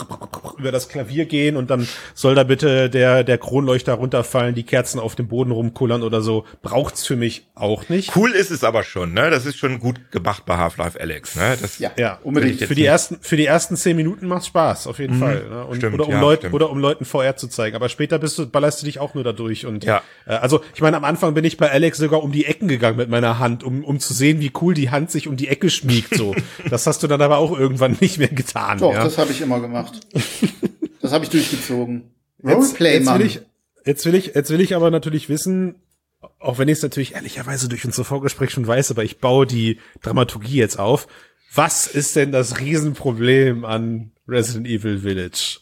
über 0.60 0.72
das 0.72 0.90
Klavier 0.90 1.26
gehen 1.26 1.58
und 1.58 1.70
dann 1.70 1.88
soll 2.14 2.36
da 2.36 2.44
bitte 2.44 2.90
der, 2.90 3.24
der 3.24 3.38
Kronleuchter 3.38 3.94
runterfallen, 3.94 4.56
die 4.56 4.64
Kerzen 4.64 5.00
auf 5.00 5.16
dem 5.16 5.28
Boden 5.28 5.52
rumkullern 5.52 6.04
oder 6.04 6.22
so. 6.22 6.46
Braucht's 6.62 7.06
für 7.06 7.16
mich 7.16 7.48
auch 7.56 7.90
nicht. 7.90 8.16
Cool 8.16 8.32
ist 8.32 8.52
es 8.52 8.64
aber 8.64 8.84
schon, 8.84 9.14
ne? 9.14 9.30
Das 9.30 9.46
ist 9.46 9.58
schon 9.58 9.80
gut 9.80 10.12
gemacht 10.12 10.44
bei 10.46 10.58
Half-Life 10.58 11.00
Alex, 11.00 11.36
ne? 11.36 11.58
Das 11.62 11.80
ja, 11.80 11.92
ja 11.98 12.20
unbedingt. 12.24 12.62
Für 12.62 12.76
die 12.76 12.86
ersten, 12.86 13.18
für 13.22 13.38
die 13.38 13.46
ersten 13.46 13.76
zehn 13.76 13.96
Minuten 13.96 14.28
macht's 14.28 14.48
Spaß, 14.48 14.88
auf 14.88 15.00
jeden 15.00 15.16
mhm, 15.16 15.20
Fall. 15.20 15.46
Ne? 15.50 15.66
Und, 15.66 15.78
stimmt, 15.78 15.96
oder 15.96 16.08
um 16.08 16.14
ja, 16.14 16.22
Leuten, 16.22 16.54
oder 16.54 16.70
um 16.70 16.80
Leuten 16.80 17.06
VR 17.06 17.36
zu 17.36 17.48
zeigen. 17.48 17.76
Aber 17.76 17.90
später 17.90 18.20
bist 18.20 18.38
du, 18.38 18.48
ballerst 18.48 18.82
du 18.82 18.86
dich 18.86 19.00
auch 19.00 19.14
nur 19.14 19.24
dadurch 19.24 19.66
und, 19.66 19.84
ja. 19.84 20.02
Äh, 20.26 20.34
also, 20.34 20.62
ich 20.74 20.82
meine, 20.82 20.98
am 20.98 21.04
Anfang 21.04 21.34
bin 21.34 21.46
ich 21.46 21.58
bei 21.58 21.72
Alex 21.72 21.98
sogar 21.98 22.24
um 22.24 22.32
die 22.32 22.46
Ecken 22.46 22.68
gegangen 22.68 22.98
mit 22.98 23.10
meiner 23.10 23.40
Hand, 23.40 23.64
um, 23.64 23.84
um 23.84 24.00
zu 24.00 24.14
sehen, 24.14 24.40
wie 24.40 24.52
cool 24.62 24.74
die 24.74 24.90
Hand 24.90 25.12
sich 25.12 25.28
um 25.28 25.38
die 25.38 25.48
Ecke 25.48 25.70
schmiegt, 25.70 26.16
so. 26.16 26.36
das 26.70 26.88
hast 26.88 27.04
du 27.04 27.08
dann 27.08 27.22
aber 27.22 27.38
auch 27.38 27.58
irgendwann 27.58 27.98
nicht 28.00 28.18
mehr 28.18 28.28
getan. 28.28 28.80
Doch, 28.80 28.94
ja? 28.94 29.04
das 29.04 29.18
habe 29.18 29.32
ich 29.32 29.42
immer 29.42 29.60
gemacht. 29.60 29.94
Das 31.02 31.14
habe 31.14 31.24
ich 31.24 31.32
durchgezogen. 31.32 32.12
Roleplay, 32.44 32.94
jetzt, 32.94 33.08
jetzt 33.08 33.20
will 33.20 33.26
ich, 33.26 33.42
jetzt 33.86 34.06
will 34.06 34.16
ich, 34.16 34.26
jetzt 34.36 34.50
will 34.52 34.62
ich 34.62 34.76
aber 34.76 34.92
natürlich 34.92 35.30
wissen, 35.30 35.82
auch 36.38 36.60
wenn 36.60 36.68
ich 36.68 36.78
es 36.78 36.84
natürlich 36.84 37.16
ehrlicherweise 37.16 37.70
durch 37.70 37.86
unser 37.86 38.04
Vorgespräch 38.04 38.52
schon 38.52 38.68
weiß, 38.68 38.92
aber 38.92 39.04
ich 39.04 39.20
baue 39.20 39.48
die 39.48 39.80
Dramaturgie 40.04 40.58
jetzt 40.58 40.78
auf. 40.78 41.08
Was 41.54 41.88
ist 41.88 42.16
denn 42.16 42.32
das 42.32 42.60
Riesenproblem 42.60 43.66
an 43.66 44.12
Resident 44.28 44.68
Evil 44.68 45.00
Village? 45.00 45.60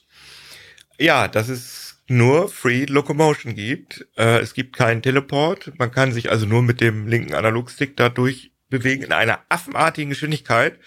Ja, 0.99 1.27
dass 1.27 1.47
es 1.47 1.89
nur 2.07 2.49
Free 2.49 2.85
Locomotion 2.85 3.55
gibt. 3.55 4.07
Äh, 4.17 4.39
es 4.39 4.53
gibt 4.53 4.75
keinen 4.75 5.01
Teleport. 5.01 5.71
Man 5.77 5.91
kann 5.91 6.11
sich 6.11 6.29
also 6.29 6.45
nur 6.45 6.61
mit 6.61 6.81
dem 6.81 7.07
linken 7.07 7.33
Analogstick 7.33 7.95
dadurch 7.95 8.51
bewegen 8.69 9.03
in 9.03 9.13
einer 9.13 9.39
affenartigen 9.49 10.09
Geschwindigkeit. 10.09 10.77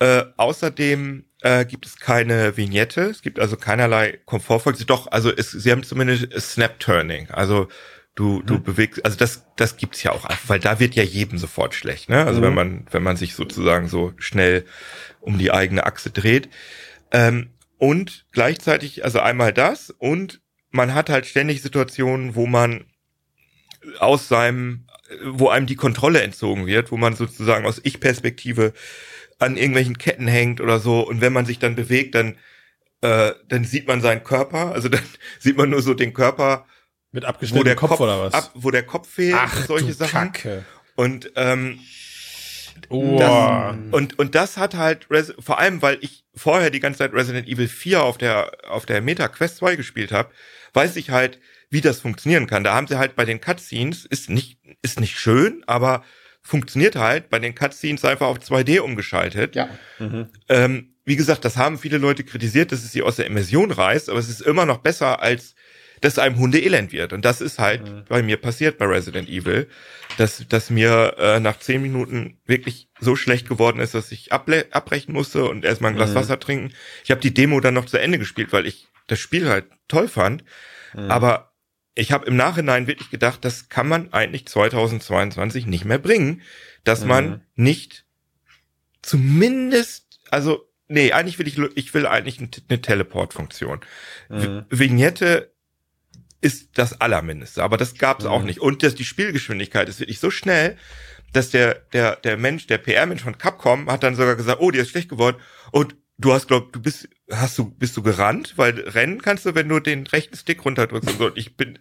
Äh, 0.00 0.24
außerdem 0.36 1.24
äh, 1.42 1.64
gibt 1.64 1.86
es 1.86 1.96
keine 1.96 2.56
Vignette, 2.56 3.02
es 3.02 3.22
gibt 3.22 3.38
also 3.38 3.56
keinerlei 3.56 4.18
Komfortfolge. 4.24 4.84
Doch, 4.84 5.10
also 5.10 5.32
es, 5.34 5.50
sie 5.50 5.70
haben 5.70 5.82
zumindest 5.82 6.28
Snap-Turning. 6.38 7.30
Also 7.30 7.68
du, 8.14 8.42
du 8.42 8.54
mhm. 8.54 8.62
bewegst, 8.62 9.04
also 9.04 9.16
das, 9.16 9.44
das 9.56 9.76
gibt's 9.76 10.02
ja 10.02 10.12
auch 10.12 10.24
einfach, 10.24 10.48
weil 10.48 10.60
da 10.60 10.80
wird 10.80 10.94
ja 10.94 11.02
jedem 11.02 11.38
sofort 11.38 11.74
schlecht, 11.74 12.08
ne? 12.08 12.26
Also 12.26 12.40
mhm. 12.40 12.44
wenn 12.44 12.54
man, 12.54 12.86
wenn 12.90 13.02
man 13.02 13.16
sich 13.16 13.34
sozusagen 13.34 13.88
so 13.88 14.12
schnell 14.18 14.64
um 15.20 15.38
die 15.38 15.52
eigene 15.52 15.86
Achse 15.86 16.10
dreht. 16.10 16.48
Ähm, 17.12 17.50
und 17.78 18.26
gleichzeitig, 18.32 19.04
also 19.04 19.20
einmal 19.20 19.52
das 19.52 19.90
und 19.90 20.40
man 20.70 20.94
hat 20.94 21.08
halt 21.08 21.26
ständig 21.26 21.62
Situationen, 21.62 22.34
wo 22.34 22.46
man 22.46 22.84
aus 23.98 24.28
seinem, 24.28 24.86
wo 25.24 25.48
einem 25.48 25.66
die 25.66 25.76
Kontrolle 25.76 26.20
entzogen 26.20 26.66
wird, 26.66 26.92
wo 26.92 26.96
man 26.96 27.16
sozusagen 27.16 27.66
aus 27.66 27.80
Ich-Perspektive 27.82 28.72
an 29.40 29.56
irgendwelchen 29.56 29.98
Ketten 29.98 30.28
hängt 30.28 30.60
oder 30.60 30.78
so. 30.78 31.00
Und 31.00 31.20
wenn 31.20 31.32
man 31.32 31.46
sich 31.46 31.58
dann 31.58 31.74
bewegt, 31.74 32.14
dann, 32.14 32.36
äh, 33.00 33.32
dann 33.48 33.64
sieht 33.64 33.88
man 33.88 34.00
seinen 34.00 34.22
Körper. 34.22 34.72
Also 34.72 34.88
dann 34.88 35.02
sieht 35.40 35.56
man 35.56 35.70
nur 35.70 35.82
so 35.82 35.94
den 35.94 36.14
Körper. 36.14 36.66
Mit 37.12 37.24
abgeschnittenem 37.24 37.76
Kopf, 37.76 37.90
Kopf, 37.90 38.00
oder 38.00 38.20
was? 38.20 38.34
Ab, 38.34 38.50
wo 38.54 38.70
der 38.70 38.84
Kopf 38.84 39.08
fehlt, 39.08 39.34
Ach, 39.36 39.66
solche 39.66 39.92
Sachen. 39.92 40.32
Kacke. 40.32 40.64
Und 40.94 41.32
ähm, 41.34 41.80
oh. 42.88 43.18
das, 43.18 43.76
und 43.90 44.18
und 44.18 44.34
das 44.36 44.56
hat 44.56 44.74
halt 44.76 45.08
vor 45.40 45.58
allem, 45.58 45.82
weil 45.82 45.98
ich 46.02 46.24
vorher 46.36 46.70
die 46.70 46.78
ganze 46.78 46.98
Zeit 46.98 47.12
Resident 47.12 47.48
Evil 47.48 47.66
4 47.66 48.02
auf 48.02 48.16
der 48.16 48.52
auf 48.68 48.86
der 48.86 49.00
Meta 49.00 49.26
Quest 49.26 49.56
2 49.56 49.74
gespielt 49.74 50.12
habe, 50.12 50.30
weiß 50.72 50.94
ich 50.94 51.10
halt, 51.10 51.40
wie 51.68 51.80
das 51.80 52.00
funktionieren 52.00 52.46
kann. 52.46 52.62
Da 52.62 52.74
haben 52.74 52.86
sie 52.86 52.98
halt 52.98 53.16
bei 53.16 53.24
den 53.24 53.40
Cutscenes 53.40 54.04
ist 54.04 54.30
nicht 54.30 54.58
ist 54.82 55.00
nicht 55.00 55.18
schön, 55.18 55.64
aber 55.66 56.04
funktioniert 56.42 56.96
halt 56.96 57.30
bei 57.30 57.38
den 57.38 57.54
Cutscenes 57.54 58.04
einfach 58.04 58.26
auf 58.26 58.38
2D 58.38 58.80
umgeschaltet. 58.80 59.54
Ja. 59.54 59.68
Mhm. 59.98 60.28
Ähm, 60.48 60.94
wie 61.04 61.16
gesagt, 61.16 61.44
das 61.44 61.56
haben 61.56 61.78
viele 61.78 61.98
Leute 61.98 62.24
kritisiert, 62.24 62.72
dass 62.72 62.84
es 62.84 62.92
sie 62.92 63.02
aus 63.02 63.16
der 63.16 63.26
Immersion 63.26 63.70
reißt, 63.70 64.08
aber 64.08 64.18
es 64.18 64.28
ist 64.28 64.42
immer 64.42 64.66
noch 64.66 64.78
besser, 64.78 65.22
als 65.22 65.54
dass 66.00 66.18
einem 66.18 66.38
Hunde 66.38 66.58
elend 66.58 66.92
wird. 66.92 67.12
Und 67.12 67.24
das 67.24 67.40
ist 67.40 67.58
halt 67.58 67.84
mhm. 67.84 68.04
bei 68.08 68.22
mir 68.22 68.38
passiert 68.38 68.78
bei 68.78 68.86
Resident 68.86 69.28
Evil, 69.28 69.68
dass, 70.16 70.46
dass 70.48 70.70
mir 70.70 71.16
äh, 71.18 71.40
nach 71.40 71.58
zehn 71.58 71.82
Minuten 71.82 72.38
wirklich 72.46 72.88
so 73.00 73.16
schlecht 73.16 73.48
geworden 73.48 73.80
ist, 73.80 73.94
dass 73.94 74.10
ich 74.10 74.32
abbrechen 74.32 75.12
musste 75.12 75.44
und 75.44 75.64
erstmal 75.64 75.90
ein 75.90 75.96
Glas 75.96 76.10
mhm. 76.10 76.14
Wasser 76.14 76.40
trinken. 76.40 76.72
Ich 77.04 77.10
habe 77.10 77.20
die 77.20 77.34
Demo 77.34 77.60
dann 77.60 77.74
noch 77.74 77.86
zu 77.86 77.98
Ende 77.98 78.18
gespielt, 78.18 78.52
weil 78.52 78.66
ich 78.66 78.88
das 79.08 79.18
Spiel 79.18 79.48
halt 79.48 79.66
toll 79.88 80.08
fand. 80.08 80.44
Mhm. 80.94 81.10
Aber 81.10 81.49
ich 82.00 82.12
habe 82.12 82.26
im 82.26 82.36
Nachhinein 82.36 82.86
wirklich 82.86 83.10
gedacht, 83.10 83.44
das 83.44 83.68
kann 83.68 83.86
man 83.86 84.12
eigentlich 84.12 84.46
2022 84.46 85.66
nicht 85.66 85.84
mehr 85.84 85.98
bringen, 85.98 86.42
dass 86.82 87.02
mhm. 87.02 87.08
man 87.08 87.40
nicht 87.56 88.06
zumindest, 89.02 90.06
also 90.30 90.66
nee, 90.88 91.12
eigentlich 91.12 91.38
will 91.38 91.46
ich, 91.46 91.58
ich 91.76 91.92
will 91.92 92.06
eigentlich 92.06 92.38
eine 92.38 92.80
Teleport-Funktion. 92.80 93.80
Mhm. 94.30 94.64
Vignette 94.70 95.52
ist 96.40 96.78
das 96.78 97.00
Allermindeste. 97.02 97.62
Aber 97.62 97.76
das 97.76 97.94
gab 97.94 98.20
es 98.20 98.24
mhm. 98.24 98.30
auch 98.30 98.42
nicht. 98.44 98.60
Und 98.60 98.82
das, 98.82 98.94
die 98.94 99.04
Spielgeschwindigkeit 99.04 99.88
ist 99.88 100.00
wirklich 100.00 100.20
so 100.20 100.30
schnell, 100.30 100.78
dass 101.34 101.50
der, 101.50 101.82
der, 101.92 102.16
der 102.16 102.38
Mensch, 102.38 102.66
der 102.66 102.78
PR-Mensch 102.78 103.22
von 103.22 103.36
Capcom 103.36 103.90
hat 103.90 104.02
dann 104.02 104.16
sogar 104.16 104.36
gesagt, 104.36 104.60
oh, 104.60 104.70
die 104.70 104.78
ist 104.78 104.90
schlecht 104.90 105.10
geworden. 105.10 105.36
Und 105.70 105.96
du 106.20 106.32
hast, 106.32 106.48
glaub, 106.48 106.72
du 106.72 106.80
bist, 106.80 107.08
hast 107.30 107.58
du, 107.58 107.70
bist 107.70 107.96
du 107.96 108.02
gerannt? 108.02 108.54
Weil 108.56 108.80
rennen 108.80 109.22
kannst 109.22 109.46
du, 109.46 109.54
wenn 109.54 109.68
du 109.68 109.80
den 109.80 110.06
rechten 110.06 110.36
Stick 110.36 110.64
runterdrückst 110.64 111.10
und 111.10 111.18
so. 111.18 111.30
Ich 111.34 111.56
bin, 111.56 111.78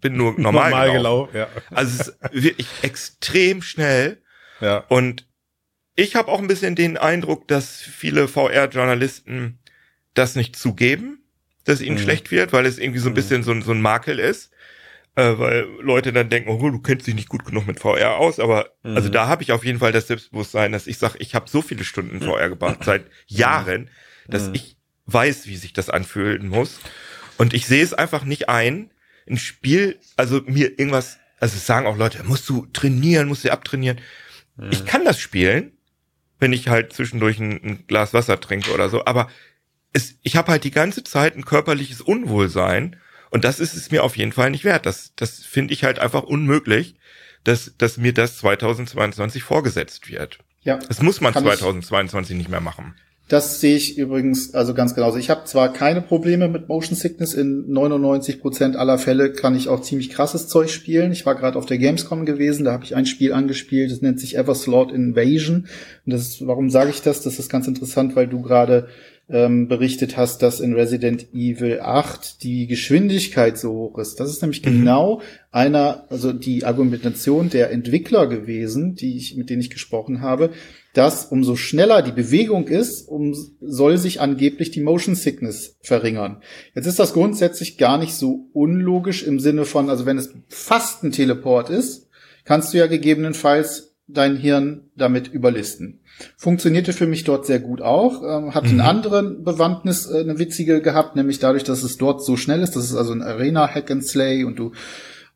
bin 0.00 0.16
nur 0.16 0.32
normal, 0.32 0.70
normal 0.70 0.92
gelaufen. 0.92 1.32
Gelau, 1.32 1.46
ja. 1.46 1.62
Also 1.70 2.00
es 2.00 2.08
ist 2.08 2.42
wirklich 2.44 2.68
extrem 2.82 3.62
schnell. 3.62 4.22
Ja. 4.60 4.78
Und 4.88 5.26
ich 5.94 6.16
habe 6.16 6.30
auch 6.30 6.40
ein 6.40 6.48
bisschen 6.48 6.74
den 6.74 6.96
Eindruck, 6.96 7.48
dass 7.48 7.80
viele 7.80 8.28
VR-Journalisten 8.28 9.58
das 10.14 10.34
nicht 10.34 10.56
zugeben, 10.56 11.22
dass 11.64 11.80
ihnen 11.80 11.96
mhm. 11.96 12.02
schlecht 12.02 12.30
wird, 12.30 12.52
weil 12.52 12.66
es 12.66 12.78
irgendwie 12.78 13.00
so 13.00 13.08
ein 13.08 13.12
mhm. 13.12 13.16
bisschen 13.16 13.42
so, 13.42 13.58
so 13.60 13.72
ein 13.72 13.80
Makel 13.80 14.18
ist 14.18 14.50
äh, 15.16 15.38
weil 15.38 15.66
Leute 15.80 16.12
dann 16.12 16.28
denken, 16.28 16.50
oh, 16.50 16.70
du 16.70 16.78
kennst 16.78 17.06
dich 17.06 17.14
nicht 17.14 17.28
gut 17.28 17.44
genug 17.44 17.66
mit 17.66 17.80
VR 17.80 18.16
aus, 18.16 18.38
aber 18.38 18.70
mhm. 18.82 18.96
also 18.96 19.08
da 19.08 19.26
habe 19.26 19.42
ich 19.42 19.50
auf 19.50 19.64
jeden 19.64 19.78
Fall 19.78 19.92
das 19.92 20.06
Selbstbewusstsein, 20.06 20.72
dass 20.72 20.86
ich 20.86 20.98
sage, 20.98 21.16
ich 21.18 21.34
habe 21.34 21.48
so 21.48 21.62
viele 21.62 21.84
Stunden 21.84 22.20
VR 22.20 22.50
gebracht 22.50 22.84
seit 22.84 23.06
Jahren, 23.26 23.90
dass 24.28 24.48
mhm. 24.48 24.54
ich 24.54 24.76
weiß, 25.06 25.46
wie 25.46 25.56
sich 25.56 25.72
das 25.72 25.90
anfühlen 25.90 26.48
muss 26.48 26.80
und 27.38 27.54
ich 27.54 27.66
sehe 27.66 27.82
es 27.82 27.94
einfach 27.94 28.24
nicht 28.24 28.48
ein, 28.48 28.90
ein 29.28 29.38
Spiel, 29.38 29.98
also 30.16 30.42
mir 30.46 30.78
irgendwas, 30.78 31.18
also 31.40 31.58
sagen 31.58 31.86
auch 31.86 31.96
Leute, 31.96 32.22
musst 32.24 32.48
du 32.48 32.66
trainieren, 32.72 33.28
musst 33.28 33.44
du 33.44 33.52
abtrainieren. 33.52 34.00
Mhm. 34.56 34.70
Ich 34.70 34.84
kann 34.84 35.04
das 35.04 35.18
spielen, 35.18 35.72
wenn 36.38 36.52
ich 36.52 36.68
halt 36.68 36.92
zwischendurch 36.92 37.38
ein, 37.38 37.52
ein 37.52 37.86
Glas 37.86 38.12
Wasser 38.12 38.38
trinke 38.38 38.72
oder 38.72 38.90
so, 38.90 39.06
aber 39.06 39.28
es, 39.94 40.18
ich 40.22 40.36
habe 40.36 40.52
halt 40.52 40.64
die 40.64 40.70
ganze 40.70 41.04
Zeit 41.04 41.36
ein 41.36 41.46
körperliches 41.46 42.02
Unwohlsein 42.02 42.96
und 43.36 43.44
das 43.44 43.60
ist 43.60 43.74
es 43.74 43.90
mir 43.90 44.02
auf 44.02 44.16
jeden 44.16 44.32
Fall 44.32 44.50
nicht 44.50 44.64
wert. 44.64 44.86
Das, 44.86 45.12
das 45.14 45.44
finde 45.44 45.74
ich 45.74 45.84
halt 45.84 45.98
einfach 45.98 46.22
unmöglich, 46.22 46.94
dass, 47.44 47.72
dass 47.76 47.98
mir 47.98 48.14
das 48.14 48.38
2022 48.38 49.42
vorgesetzt 49.42 50.10
wird. 50.10 50.38
Ja. 50.62 50.78
Das 50.88 51.02
muss 51.02 51.20
man 51.20 51.34
2022 51.34 52.34
nicht 52.34 52.48
mehr 52.48 52.62
machen. 52.62 52.94
Das 53.28 53.60
sehe 53.60 53.76
ich 53.76 53.98
übrigens 53.98 54.54
also 54.54 54.72
ganz 54.72 54.94
genauso. 54.94 55.18
Ich 55.18 55.28
habe 55.28 55.44
zwar 55.44 55.70
keine 55.70 56.00
Probleme 56.00 56.48
mit 56.48 56.68
Motion 56.68 56.96
Sickness. 56.96 57.34
In 57.34 57.70
99 57.70 58.40
Prozent 58.40 58.76
aller 58.76 58.96
Fälle 58.96 59.32
kann 59.32 59.54
ich 59.54 59.68
auch 59.68 59.82
ziemlich 59.82 60.08
krasses 60.08 60.48
Zeug 60.48 60.70
spielen. 60.70 61.12
Ich 61.12 61.26
war 61.26 61.34
gerade 61.34 61.58
auf 61.58 61.66
der 61.66 61.76
Gamescom 61.76 62.24
gewesen, 62.24 62.64
da 62.64 62.72
habe 62.72 62.84
ich 62.84 62.96
ein 62.96 63.04
Spiel 63.04 63.34
angespielt, 63.34 63.90
das 63.90 64.00
nennt 64.00 64.18
sich 64.18 64.38
Everslot 64.38 64.92
Invasion. 64.92 65.66
Und 66.06 66.12
das 66.12 66.22
ist, 66.22 66.46
warum 66.46 66.70
sage 66.70 66.88
ich 66.88 67.02
das? 67.02 67.20
Das 67.20 67.38
ist 67.38 67.50
ganz 67.50 67.68
interessant, 67.68 68.16
weil 68.16 68.28
du 68.28 68.40
gerade 68.40 68.88
ähm, 69.28 69.66
berichtet 69.66 70.16
hast, 70.16 70.42
dass 70.42 70.60
in 70.60 70.74
Resident 70.74 71.34
Evil 71.34 71.80
8 71.80 72.42
die 72.44 72.66
Geschwindigkeit 72.68 73.58
so 73.58 73.72
hoch 73.72 73.98
ist. 73.98 74.20
Das 74.20 74.30
ist 74.30 74.40
nämlich 74.40 74.64
mhm. 74.64 74.70
genau 74.70 75.20
einer, 75.50 76.04
also 76.10 76.32
die 76.32 76.64
Argumentation 76.64 77.50
der 77.50 77.72
Entwickler 77.72 78.28
gewesen, 78.28 78.94
die 78.94 79.16
ich, 79.16 79.36
mit 79.36 79.50
denen 79.50 79.62
ich 79.62 79.70
gesprochen 79.70 80.20
habe, 80.20 80.50
dass 80.92 81.26
umso 81.26 81.56
schneller 81.56 82.02
die 82.02 82.12
Bewegung 82.12 82.68
ist, 82.68 83.08
um, 83.08 83.34
soll 83.60 83.98
sich 83.98 84.20
angeblich 84.20 84.70
die 84.70 84.80
Motion 84.80 85.16
Sickness 85.16 85.76
verringern. 85.82 86.40
Jetzt 86.74 86.86
ist 86.86 86.98
das 86.98 87.12
grundsätzlich 87.12 87.78
gar 87.78 87.98
nicht 87.98 88.14
so 88.14 88.48
unlogisch 88.52 89.24
im 89.24 89.40
Sinne 89.40 89.64
von, 89.64 89.90
also 89.90 90.06
wenn 90.06 90.18
es 90.18 90.32
fast 90.48 91.02
ein 91.02 91.12
Teleport 91.12 91.68
ist, 91.68 92.08
kannst 92.44 92.72
du 92.72 92.78
ja 92.78 92.86
gegebenenfalls 92.86 93.96
dein 94.06 94.36
Hirn 94.36 94.90
damit 94.96 95.28
überlisten. 95.28 96.00
Funktionierte 96.36 96.92
für 96.92 97.06
mich 97.06 97.24
dort 97.24 97.46
sehr 97.46 97.60
gut 97.60 97.82
auch. 97.82 98.22
Ähm, 98.22 98.54
hat 98.54 98.64
mhm. 98.64 98.70
einen 98.70 98.80
anderen 98.80 99.44
Bewandtnis, 99.44 100.06
äh, 100.06 100.20
eine 100.20 100.38
witzige 100.38 100.80
gehabt, 100.80 101.16
nämlich 101.16 101.38
dadurch, 101.38 101.64
dass 101.64 101.82
es 101.82 101.96
dort 101.96 102.24
so 102.24 102.36
schnell 102.36 102.62
ist. 102.62 102.76
Das 102.76 102.84
ist 102.84 102.96
also 102.96 103.12
ein 103.12 103.22
Arena 103.22 103.68
Hack 103.68 103.90
and 103.90 104.04
Slay 104.04 104.44
und 104.44 104.58
du 104.58 104.72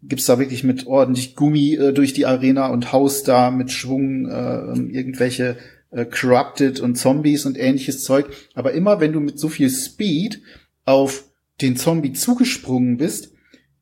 gibst 0.03 0.29
da 0.29 0.39
wirklich 0.39 0.65
mit 0.65 0.87
ordentlich 0.87 1.37
Gummi 1.37 1.75
äh, 1.75 1.93
durch 1.93 2.13
die 2.13 2.27
Arena 2.27 2.69
und 2.69 2.93
haust 2.93 3.29
da 3.29 3.51
mit 3.51 3.71
Schwung 3.71 4.27
äh, 4.27 4.97
irgendwelche 4.97 5.59
äh, 5.91 6.07
Corrupted 6.07 6.81
und 6.81 6.97
Zombies 6.97 7.45
und 7.47 7.59
ähnliches 7.59 8.03
Zeug. 8.03 8.27
Aber 8.55 8.73
immer 8.73 9.01
wenn 9.01 9.13
du 9.13 9.21
mit 9.21 9.39
so 9.39 9.49
viel 9.49 9.71
Speed 9.71 10.41
auf 10.85 11.25
den 11.61 11.77
Zombie 11.77 12.13
zugesprungen 12.13 12.97
bist, 12.97 13.33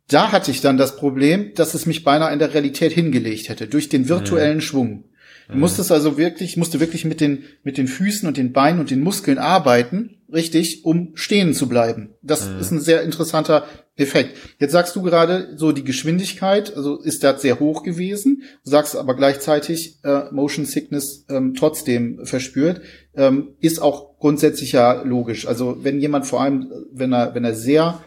da 0.09 0.33
hatte 0.33 0.51
ich 0.51 0.61
dann 0.61 0.79
das 0.79 0.97
Problem, 0.97 1.53
dass 1.55 1.75
es 1.75 1.87
mich 1.87 2.03
beinahe 2.03 2.33
in 2.33 2.39
der 2.39 2.55
Realität 2.55 2.93
hingelegt 2.93 3.49
hätte, 3.49 3.69
durch 3.69 3.89
den 3.89 4.09
virtuellen 4.09 4.57
mhm. 4.57 4.63
Schwung. 4.63 5.05
Du 5.49 5.55
mhm. 5.55 5.61
musstest 5.61 5.91
also 5.91 6.19
wirklich, 6.19 6.57
musste 6.57 6.81
wirklich 6.81 7.05
mit 7.05 7.21
den, 7.21 7.45
mit 7.63 7.79
den 7.79 7.89
Füßen 7.89 8.29
und 8.29 8.37
den 8.37 8.53
Beinen 8.53 8.81
und 8.81 8.91
den 8.91 9.01
Muskeln 9.01 9.39
arbeiten, 9.39 10.19
richtig, 10.33 10.85
um 10.85 11.13
stehen 11.15 11.55
zu 11.55 11.69
bleiben. 11.69 12.11
Das 12.23 12.49
mhm. 12.49 12.61
ist 12.61 12.71
ein 12.71 12.81
sehr 12.81 13.03
interessanter 13.03 13.65
Effekt. 13.97 14.37
Jetzt 14.59 14.73
sagst 14.73 14.95
du 14.95 15.03
gerade 15.03 15.57
so 15.57 15.73
die 15.73 15.85
Geschwindigkeit, 15.85 16.77
also 16.77 17.01
ist 17.01 17.25
das 17.25 17.43
sehr 17.43 17.59
hoch 17.59 17.83
gewesen, 17.83 18.43
sagst 18.63 18.95
aber 18.95 19.17
gleichzeitig 19.17 19.99
äh, 20.05 20.31
Motion 20.31 20.67
Sickness 20.67 21.25
ähm, 21.29 21.55
trotzdem 21.55 22.25
verspürt, 22.25 22.83
ähm, 23.15 23.55
ist 23.61 23.81
auch 23.81 24.19
grundsätzlich 24.19 24.73
ja 24.73 25.03
logisch. 25.03 25.49
Also 25.49 25.79
wenn 25.83 25.99
jemand 25.99 26.27
vor 26.27 26.43
allem, 26.43 26.71
wenn 26.93 27.13
er, 27.13 27.35
wenn 27.35 27.45
er 27.45 27.55
sehr 27.55 28.01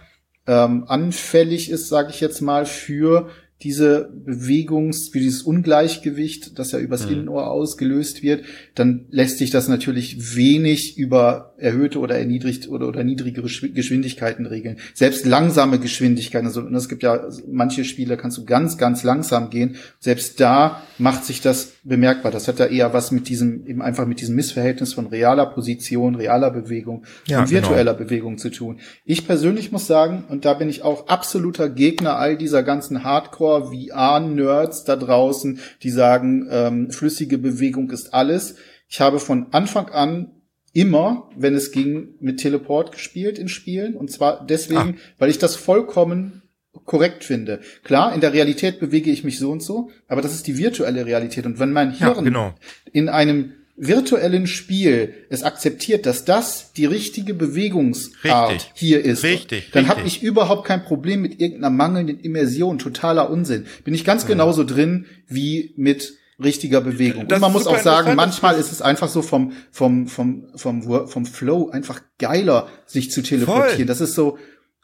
ähm, 0.47 0.85
anfällig 0.87 1.69
ist, 1.69 1.89
sage 1.89 2.09
ich 2.11 2.21
jetzt 2.21 2.41
mal, 2.41 2.65
für 2.65 3.29
diese 3.63 4.09
Bewegungs, 4.25 5.09
für 5.09 5.19
dieses 5.19 5.43
Ungleichgewicht, 5.43 6.57
das 6.57 6.71
ja 6.71 6.79
übers 6.79 7.05
mhm. 7.05 7.13
Innenohr 7.13 7.49
ausgelöst 7.51 8.23
wird, 8.23 8.43
dann 8.75 9.05
lässt 9.09 9.37
sich 9.37 9.51
das 9.51 9.67
natürlich 9.67 10.35
wenig 10.35 10.97
über 10.97 11.53
erhöhte 11.57 11.99
oder 11.99 12.17
erniedrigt 12.17 12.67
oder, 12.69 12.87
oder 12.87 13.03
niedrigere 13.03 13.47
Geschwindigkeiten 13.47 14.45
regeln. 14.45 14.77
Selbst 14.93 15.25
langsame 15.25 15.79
Geschwindigkeiten, 15.79 16.47
also 16.47 16.67
es 16.67 16.89
gibt 16.89 17.03
ja 17.03 17.27
manche 17.47 17.85
Spiele, 17.85 18.17
kannst 18.17 18.37
du 18.37 18.45
ganz, 18.45 18.77
ganz 18.77 19.03
langsam 19.03 19.49
gehen. 19.49 19.75
Selbst 19.99 20.39
da 20.39 20.81
macht 20.97 21.25
sich 21.25 21.41
das 21.41 21.73
bemerkbar. 21.83 22.31
Das 22.31 22.47
hat 22.47 22.59
ja 22.59 22.65
eher 22.65 22.93
was 22.93 23.11
mit 23.11 23.29
diesem, 23.29 23.65
eben 23.67 23.81
einfach 23.81 24.05
mit 24.05 24.21
diesem 24.21 24.35
Missverhältnis 24.35 24.93
von 24.93 25.07
realer 25.07 25.45
Position, 25.45 26.15
realer 26.15 26.51
Bewegung 26.51 27.05
ja, 27.27 27.41
und 27.41 27.51
virtueller 27.51 27.93
genau. 27.93 28.05
Bewegung 28.05 28.37
zu 28.37 28.49
tun. 28.49 28.79
Ich 29.05 29.27
persönlich 29.27 29.71
muss 29.71 29.87
sagen, 29.87 30.25
und 30.29 30.45
da 30.45 30.53
bin 30.53 30.69
ich 30.69 30.83
auch 30.83 31.07
absoluter 31.07 31.69
Gegner 31.69 32.17
all 32.17 32.37
dieser 32.37 32.63
ganzen 32.63 33.03
Hardcore-VR-Nerds 33.51 34.83
da 34.83 34.95
draußen, 34.95 35.59
die 35.83 35.89
sagen, 35.89 36.47
ähm, 36.49 36.91
flüssige 36.91 37.37
Bewegung 37.37 37.89
ist 37.91 38.13
alles. 38.13 38.55
Ich 38.87 39.01
habe 39.01 39.19
von 39.19 39.47
Anfang 39.51 39.89
an 39.89 40.31
immer, 40.73 41.29
wenn 41.35 41.55
es 41.55 41.71
ging, 41.71 42.15
mit 42.19 42.39
Teleport 42.39 42.91
gespielt 42.91 43.37
in 43.37 43.47
Spielen. 43.47 43.95
Und 43.95 44.11
zwar 44.11 44.45
deswegen, 44.45 44.79
ah. 44.79 44.95
weil 45.17 45.29
ich 45.29 45.37
das 45.37 45.55
vollkommen 45.55 46.43
korrekt 46.85 47.23
finde. 47.23 47.59
Klar, 47.83 48.13
in 48.13 48.21
der 48.21 48.33
Realität 48.33 48.79
bewege 48.79 49.11
ich 49.11 49.23
mich 49.23 49.37
so 49.37 49.51
und 49.51 49.61
so, 49.61 49.89
aber 50.07 50.21
das 50.21 50.33
ist 50.33 50.47
die 50.47 50.57
virtuelle 50.57 51.05
Realität. 51.05 51.45
Und 51.45 51.59
wenn 51.59 51.73
mein 51.73 51.91
Hirn 51.91 52.15
ja, 52.15 52.21
genau. 52.21 52.53
in 52.93 53.09
einem 53.09 53.53
virtuellen 53.75 54.47
Spiel 54.47 55.13
es 55.29 55.43
akzeptiert, 55.43 56.05
dass 56.05 56.25
das 56.25 56.73
die 56.73 56.85
richtige 56.85 57.33
Bewegungsart 57.33 58.51
richtig. 58.51 58.71
hier 58.75 59.03
ist, 59.03 59.23
richtig, 59.23 59.71
dann 59.71 59.87
habe 59.87 60.01
ich 60.05 60.21
überhaupt 60.21 60.67
kein 60.67 60.83
Problem 60.83 61.21
mit 61.21 61.39
irgendeiner 61.39 61.69
mangelnden 61.69 62.19
Immersion, 62.19 62.79
totaler 62.79 63.29
Unsinn. 63.29 63.65
Bin 63.83 63.93
ich 63.93 64.05
ganz 64.05 64.25
genauso 64.25 64.63
drin 64.63 65.05
wie 65.27 65.73
mit 65.77 66.13
richtiger 66.43 66.81
Bewegung. 66.81 67.27
Das 67.27 67.37
und 67.37 67.41
man 67.41 67.51
muss 67.51 67.67
auch 67.67 67.79
sagen, 67.79 68.15
manchmal 68.15 68.57
ist 68.57 68.71
es 68.71 68.81
einfach 68.81 69.09
so 69.09 69.21
vom, 69.21 69.53
vom, 69.71 70.07
vom, 70.07 70.51
vom, 70.55 71.07
vom 71.07 71.25
Flow 71.25 71.69
einfach 71.69 72.01
geiler, 72.17 72.67
sich 72.85 73.11
zu 73.11 73.21
teleportieren. 73.21 73.77
Voll. 73.77 73.85
Das 73.85 74.01
ist 74.01 74.15
so. 74.15 74.37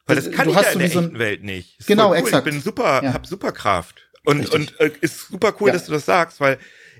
Weil 0.05 0.15
das, 0.15 0.25
das 0.25 0.33
kann 0.33 0.45
du 0.45 0.51
ich 0.51 0.57
hast 0.57 0.65
ja 0.65 0.71
in 0.73 0.79
der 0.79 0.89
so 0.89 0.99
echten 1.01 1.19
Welt 1.19 1.43
nicht. 1.43 1.79
Ist 1.79 1.87
genau, 1.87 2.11
cool. 2.11 2.17
exakt. 2.17 2.47
Ich 2.47 2.53
bin 2.53 2.61
super, 2.61 3.01
ja. 3.03 3.13
hab 3.13 3.25
Superkraft. 3.25 4.07
Und, 4.23 4.39
Richtig. 4.39 4.55
und 4.55 4.79
äh, 4.79 4.91
ist 5.01 5.27
super 5.27 5.53
cool, 5.59 5.69
ja. 5.69 5.73
dass 5.73 5.85
du 5.85 5.91
das 5.91 6.05
sagst, 6.05 6.39
weil 6.41 6.57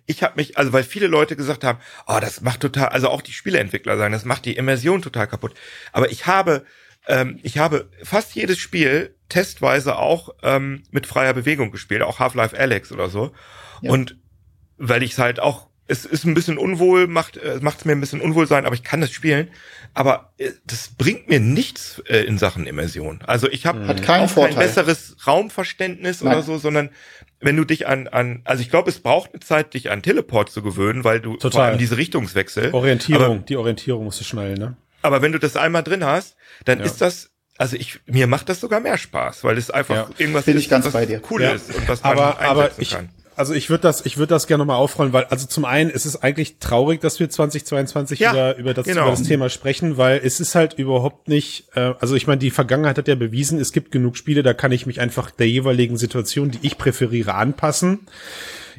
ich 0.07 0.23
habe 0.23 0.33
mich, 0.37 0.57
also 0.57 0.73
weil 0.73 0.83
viele 0.83 1.07
Leute 1.07 1.35
gesagt 1.35 1.63
haben, 1.63 1.79
oh, 2.07 2.17
das 2.19 2.41
macht 2.41 2.61
total, 2.61 2.87
also 2.87 3.09
auch 3.09 3.21
die 3.21 3.33
Spieleentwickler 3.33 3.97
sagen, 3.97 4.13
das 4.13 4.25
macht 4.25 4.45
die 4.45 4.55
Immersion 4.55 5.01
total 5.01 5.27
kaputt. 5.27 5.53
Aber 5.91 6.09
ich 6.09 6.25
habe, 6.25 6.65
ähm, 7.07 7.39
ich 7.43 7.57
habe 7.57 7.89
fast 8.03 8.33
jedes 8.33 8.57
Spiel 8.57 9.15
testweise 9.27 9.97
auch 9.97 10.29
ähm, 10.43 10.83
mit 10.91 11.05
freier 11.05 11.33
Bewegung 11.33 11.71
gespielt, 11.71 12.01
auch 12.01 12.19
Half-Life 12.19 12.57
Alex 12.57 12.91
oder 12.93 13.09
so. 13.09 13.33
Ja. 13.81 13.91
Und 13.91 14.17
weil 14.77 15.03
ich 15.03 15.11
es 15.11 15.17
halt 15.17 15.41
auch, 15.41 15.67
es 15.87 16.05
ist 16.05 16.23
ein 16.23 16.33
bisschen 16.33 16.57
unwohl, 16.57 17.07
macht 17.07 17.37
äh, 17.37 17.59
macht 17.61 17.79
es 17.79 17.85
mir 17.85 17.91
ein 17.93 17.99
bisschen 17.99 18.21
unwohl 18.21 18.47
sein, 18.47 18.65
aber 18.65 18.75
ich 18.75 18.83
kann 18.83 19.01
das 19.01 19.11
spielen. 19.11 19.49
Aber 19.93 20.33
äh, 20.37 20.51
das 20.65 20.91
bringt 20.97 21.27
mir 21.27 21.41
nichts 21.41 22.01
äh, 22.07 22.19
in 22.19 22.37
Sachen 22.37 22.65
Immersion. 22.65 23.19
Also 23.25 23.49
ich 23.49 23.65
habe 23.65 23.95
kein, 23.95 24.29
besseres 24.55 25.17
Raumverständnis 25.27 26.21
Nein. 26.21 26.33
oder 26.33 26.43
so, 26.43 26.57
sondern 26.57 26.91
wenn 27.39 27.55
du 27.55 27.65
dich 27.65 27.87
an, 27.87 28.07
an 28.07 28.41
also 28.43 28.61
ich 28.61 28.69
glaube, 28.69 28.89
es 28.89 28.99
braucht 28.99 29.33
eine 29.33 29.41
Zeit, 29.41 29.73
dich 29.73 29.91
an 29.91 30.01
Teleport 30.01 30.49
zu 30.49 30.61
gewöhnen, 30.61 31.03
weil 31.03 31.19
du 31.19 31.33
Total. 31.33 31.51
vor 31.51 31.63
allem 31.63 31.77
diese 31.77 31.97
Richtungswechsel. 31.97 32.73
Orientierung, 32.73 33.23
aber, 33.23 33.35
die 33.37 33.57
Orientierung 33.57 34.05
musst 34.05 34.19
du 34.19 34.23
schnell, 34.23 34.55
ne? 34.55 34.75
Aber 35.01 35.21
wenn 35.21 35.31
du 35.31 35.39
das 35.39 35.55
einmal 35.55 35.83
drin 35.83 36.03
hast, 36.03 36.35
dann 36.65 36.79
ja. 36.79 36.85
ist 36.85 37.01
das 37.01 37.31
also 37.59 37.75
ich, 37.75 37.99
mir 38.05 38.27
macht 38.27 38.49
das 38.49 38.59
sogar 38.59 38.79
mehr 38.79 38.99
Spaß, 38.99 39.43
weil 39.43 39.57
es 39.57 39.71
einfach 39.71 39.95
ja. 39.95 40.09
irgendwas 40.19 40.45
Bin 40.45 40.57
ist, 40.57 40.63
ich 40.63 40.69
ganz 40.69 40.85
was 40.85 40.93
bei 40.93 41.07
dir. 41.07 41.21
cool 41.31 41.41
ja. 41.41 41.53
ist 41.53 41.73
und 41.73 41.87
was 41.87 42.03
man 42.03 42.11
aber, 42.11 42.39
aber 42.39 42.71
ich, 42.77 42.91
kann 42.91 43.09
also 43.37 43.53
ich 43.53 43.69
würde 43.69 43.83
das, 43.83 44.05
ich 44.05 44.17
würde 44.17 44.31
das 44.31 44.47
gerne 44.47 44.65
mal 44.65 44.75
aufrollen, 44.75 45.13
weil 45.13 45.25
also 45.25 45.45
zum 45.45 45.63
einen 45.63 45.91
ist 45.91 46.05
es 46.05 46.21
eigentlich 46.21 46.57
traurig, 46.57 47.01
dass 47.01 47.19
wir 47.19 47.29
2022 47.29 48.19
ja, 48.19 48.31
über, 48.31 48.57
über, 48.57 48.73
das, 48.73 48.87
genau. 48.87 49.03
über 49.03 49.11
das 49.11 49.23
Thema 49.23 49.49
sprechen, 49.49 49.97
weil 49.97 50.19
es 50.23 50.39
ist 50.39 50.55
halt 50.55 50.73
überhaupt 50.73 51.27
nicht, 51.27 51.65
äh, 51.75 51.93
also 51.99 52.15
ich 52.15 52.25
meine, 52.25 52.39
die 52.39 52.49
Vergangenheit 52.49 52.97
hat 52.97 53.07
ja 53.07 53.13
bewiesen, 53.13 53.59
es 53.59 53.71
gibt 53.71 53.91
genug 53.91 54.17
Spiele, 54.17 54.41
da 54.41 54.55
kann 54.55 54.71
ich 54.71 54.87
mich 54.87 54.99
einfach 54.99 55.29
der 55.29 55.47
jeweiligen 55.47 55.97
Situation, 55.97 56.49
die 56.49 56.59
ich 56.63 56.79
präferiere, 56.79 57.35
anpassen. 57.35 58.07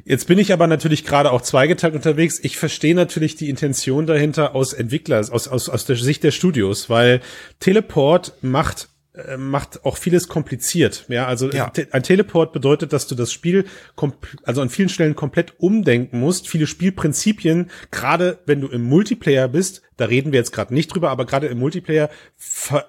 Jetzt 0.04 0.26
bin 0.26 0.38
ich 0.38 0.52
aber 0.52 0.66
natürlich 0.66 1.04
gerade 1.04 1.30
auch 1.30 1.42
zweigeteilt 1.42 1.94
unterwegs. 1.94 2.40
Ich 2.42 2.56
verstehe 2.56 2.94
natürlich 2.94 3.36
die 3.36 3.48
Intention 3.48 4.06
dahinter 4.06 4.54
aus 4.56 4.72
Entwicklers, 4.72 5.30
aus, 5.30 5.46
aus, 5.46 5.68
aus 5.68 5.84
der 5.84 5.96
Sicht 5.96 6.24
der 6.24 6.32
Studios, 6.32 6.90
weil 6.90 7.20
Teleport 7.60 8.34
macht 8.42 8.88
macht 9.36 9.84
auch 9.84 9.96
vieles 9.96 10.28
kompliziert. 10.28 11.06
Ja, 11.08 11.26
also 11.26 11.50
ja. 11.50 11.72
ein 11.92 12.02
Teleport 12.02 12.52
bedeutet, 12.52 12.92
dass 12.92 13.06
du 13.06 13.14
das 13.14 13.32
Spiel 13.32 13.64
also 14.44 14.60
an 14.60 14.70
vielen 14.70 14.88
Stellen 14.88 15.16
komplett 15.16 15.54
umdenken 15.58 16.20
musst. 16.20 16.48
Viele 16.48 16.66
Spielprinzipien, 16.66 17.70
gerade 17.90 18.38
wenn 18.46 18.60
du 18.60 18.68
im 18.68 18.82
Multiplayer 18.82 19.48
bist, 19.48 19.82
da 19.96 20.06
reden 20.06 20.32
wir 20.32 20.38
jetzt 20.38 20.52
gerade 20.52 20.72
nicht 20.72 20.94
drüber, 20.94 21.10
aber 21.10 21.26
gerade 21.26 21.48
im 21.48 21.58
Multiplayer 21.58 22.10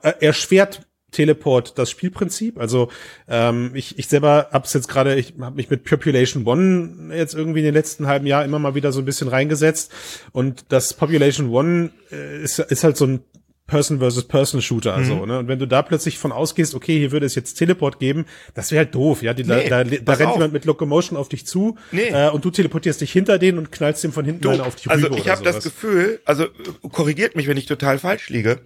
äh, 0.04 0.14
erschwert 0.20 0.82
Teleport 1.12 1.78
das 1.78 1.90
Spielprinzip. 1.90 2.60
Also 2.60 2.90
ähm, 3.28 3.72
ich, 3.74 3.98
ich 3.98 4.08
selber 4.08 4.50
hab's 4.52 4.74
jetzt 4.74 4.88
gerade, 4.88 5.16
ich 5.16 5.34
habe 5.40 5.56
mich 5.56 5.70
mit 5.70 5.84
Population 5.84 6.46
One 6.46 7.16
jetzt 7.16 7.34
irgendwie 7.34 7.60
in 7.60 7.66
den 7.66 7.74
letzten 7.74 8.08
halben 8.08 8.28
Jahr 8.28 8.46
immer 8.46 8.60
mal 8.60 8.76
wieder 8.76 8.92
so 8.92 9.00
ein 9.00 9.06
bisschen 9.06 9.28
reingesetzt 9.28 9.92
und 10.32 10.66
das 10.70 10.94
Population 10.94 11.50
One 11.50 11.92
äh, 12.12 12.44
ist, 12.44 12.60
ist 12.60 12.84
halt 12.84 12.98
so 12.98 13.06
ein 13.06 13.22
Person 13.70 14.00
versus 14.00 14.28
Person 14.28 14.62
Shooter, 14.62 14.94
also, 14.94 15.16
mhm. 15.16 15.28
ne? 15.28 15.40
Und 15.40 15.48
wenn 15.48 15.60
du 15.60 15.68
da 15.68 15.82
plötzlich 15.82 16.18
von 16.18 16.32
ausgehst, 16.32 16.76
okay, 16.76 16.98
hier 16.98 17.12
würde 17.12 17.26
es 17.26 17.36
jetzt 17.36 17.54
Teleport 17.54 18.00
geben, 18.00 18.26
das 18.56 18.72
wäre 18.72 18.86
halt 18.86 18.96
doof, 18.96 19.22
ja? 19.22 19.34
Die, 19.34 19.44
nee, 19.44 19.70
da, 19.70 19.84
da, 19.84 19.98
da 19.98 20.14
rennt 20.14 20.30
auf. 20.30 20.36
jemand 20.36 20.54
mit 20.54 20.66
Locomotion 20.66 21.18
auf 21.18 21.30
dich 21.30 21.46
zu 21.46 21.78
nee. 21.92 22.10
äh, 22.10 22.30
und 22.30 22.44
du 22.44 22.50
teleportierst 22.52 23.00
dich 23.00 23.12
hinter 23.12 23.38
denen 23.38 23.60
und 23.60 23.72
knallst 23.72 24.04
dem 24.04 24.12
von 24.12 24.26
hinten 24.26 24.42
du, 24.42 24.52
auf 24.52 24.76
die 24.76 24.90
Rübe 24.90 25.08
Also 25.08 25.18
ich 25.18 25.30
habe 25.30 25.44
das 25.44 25.64
Gefühl, 25.64 26.20
also 26.26 26.48
korrigiert 26.92 27.36
mich, 27.36 27.48
wenn 27.48 27.58
ich 27.58 27.68
total 27.68 28.00
falsch 28.00 28.30
liege, 28.30 28.60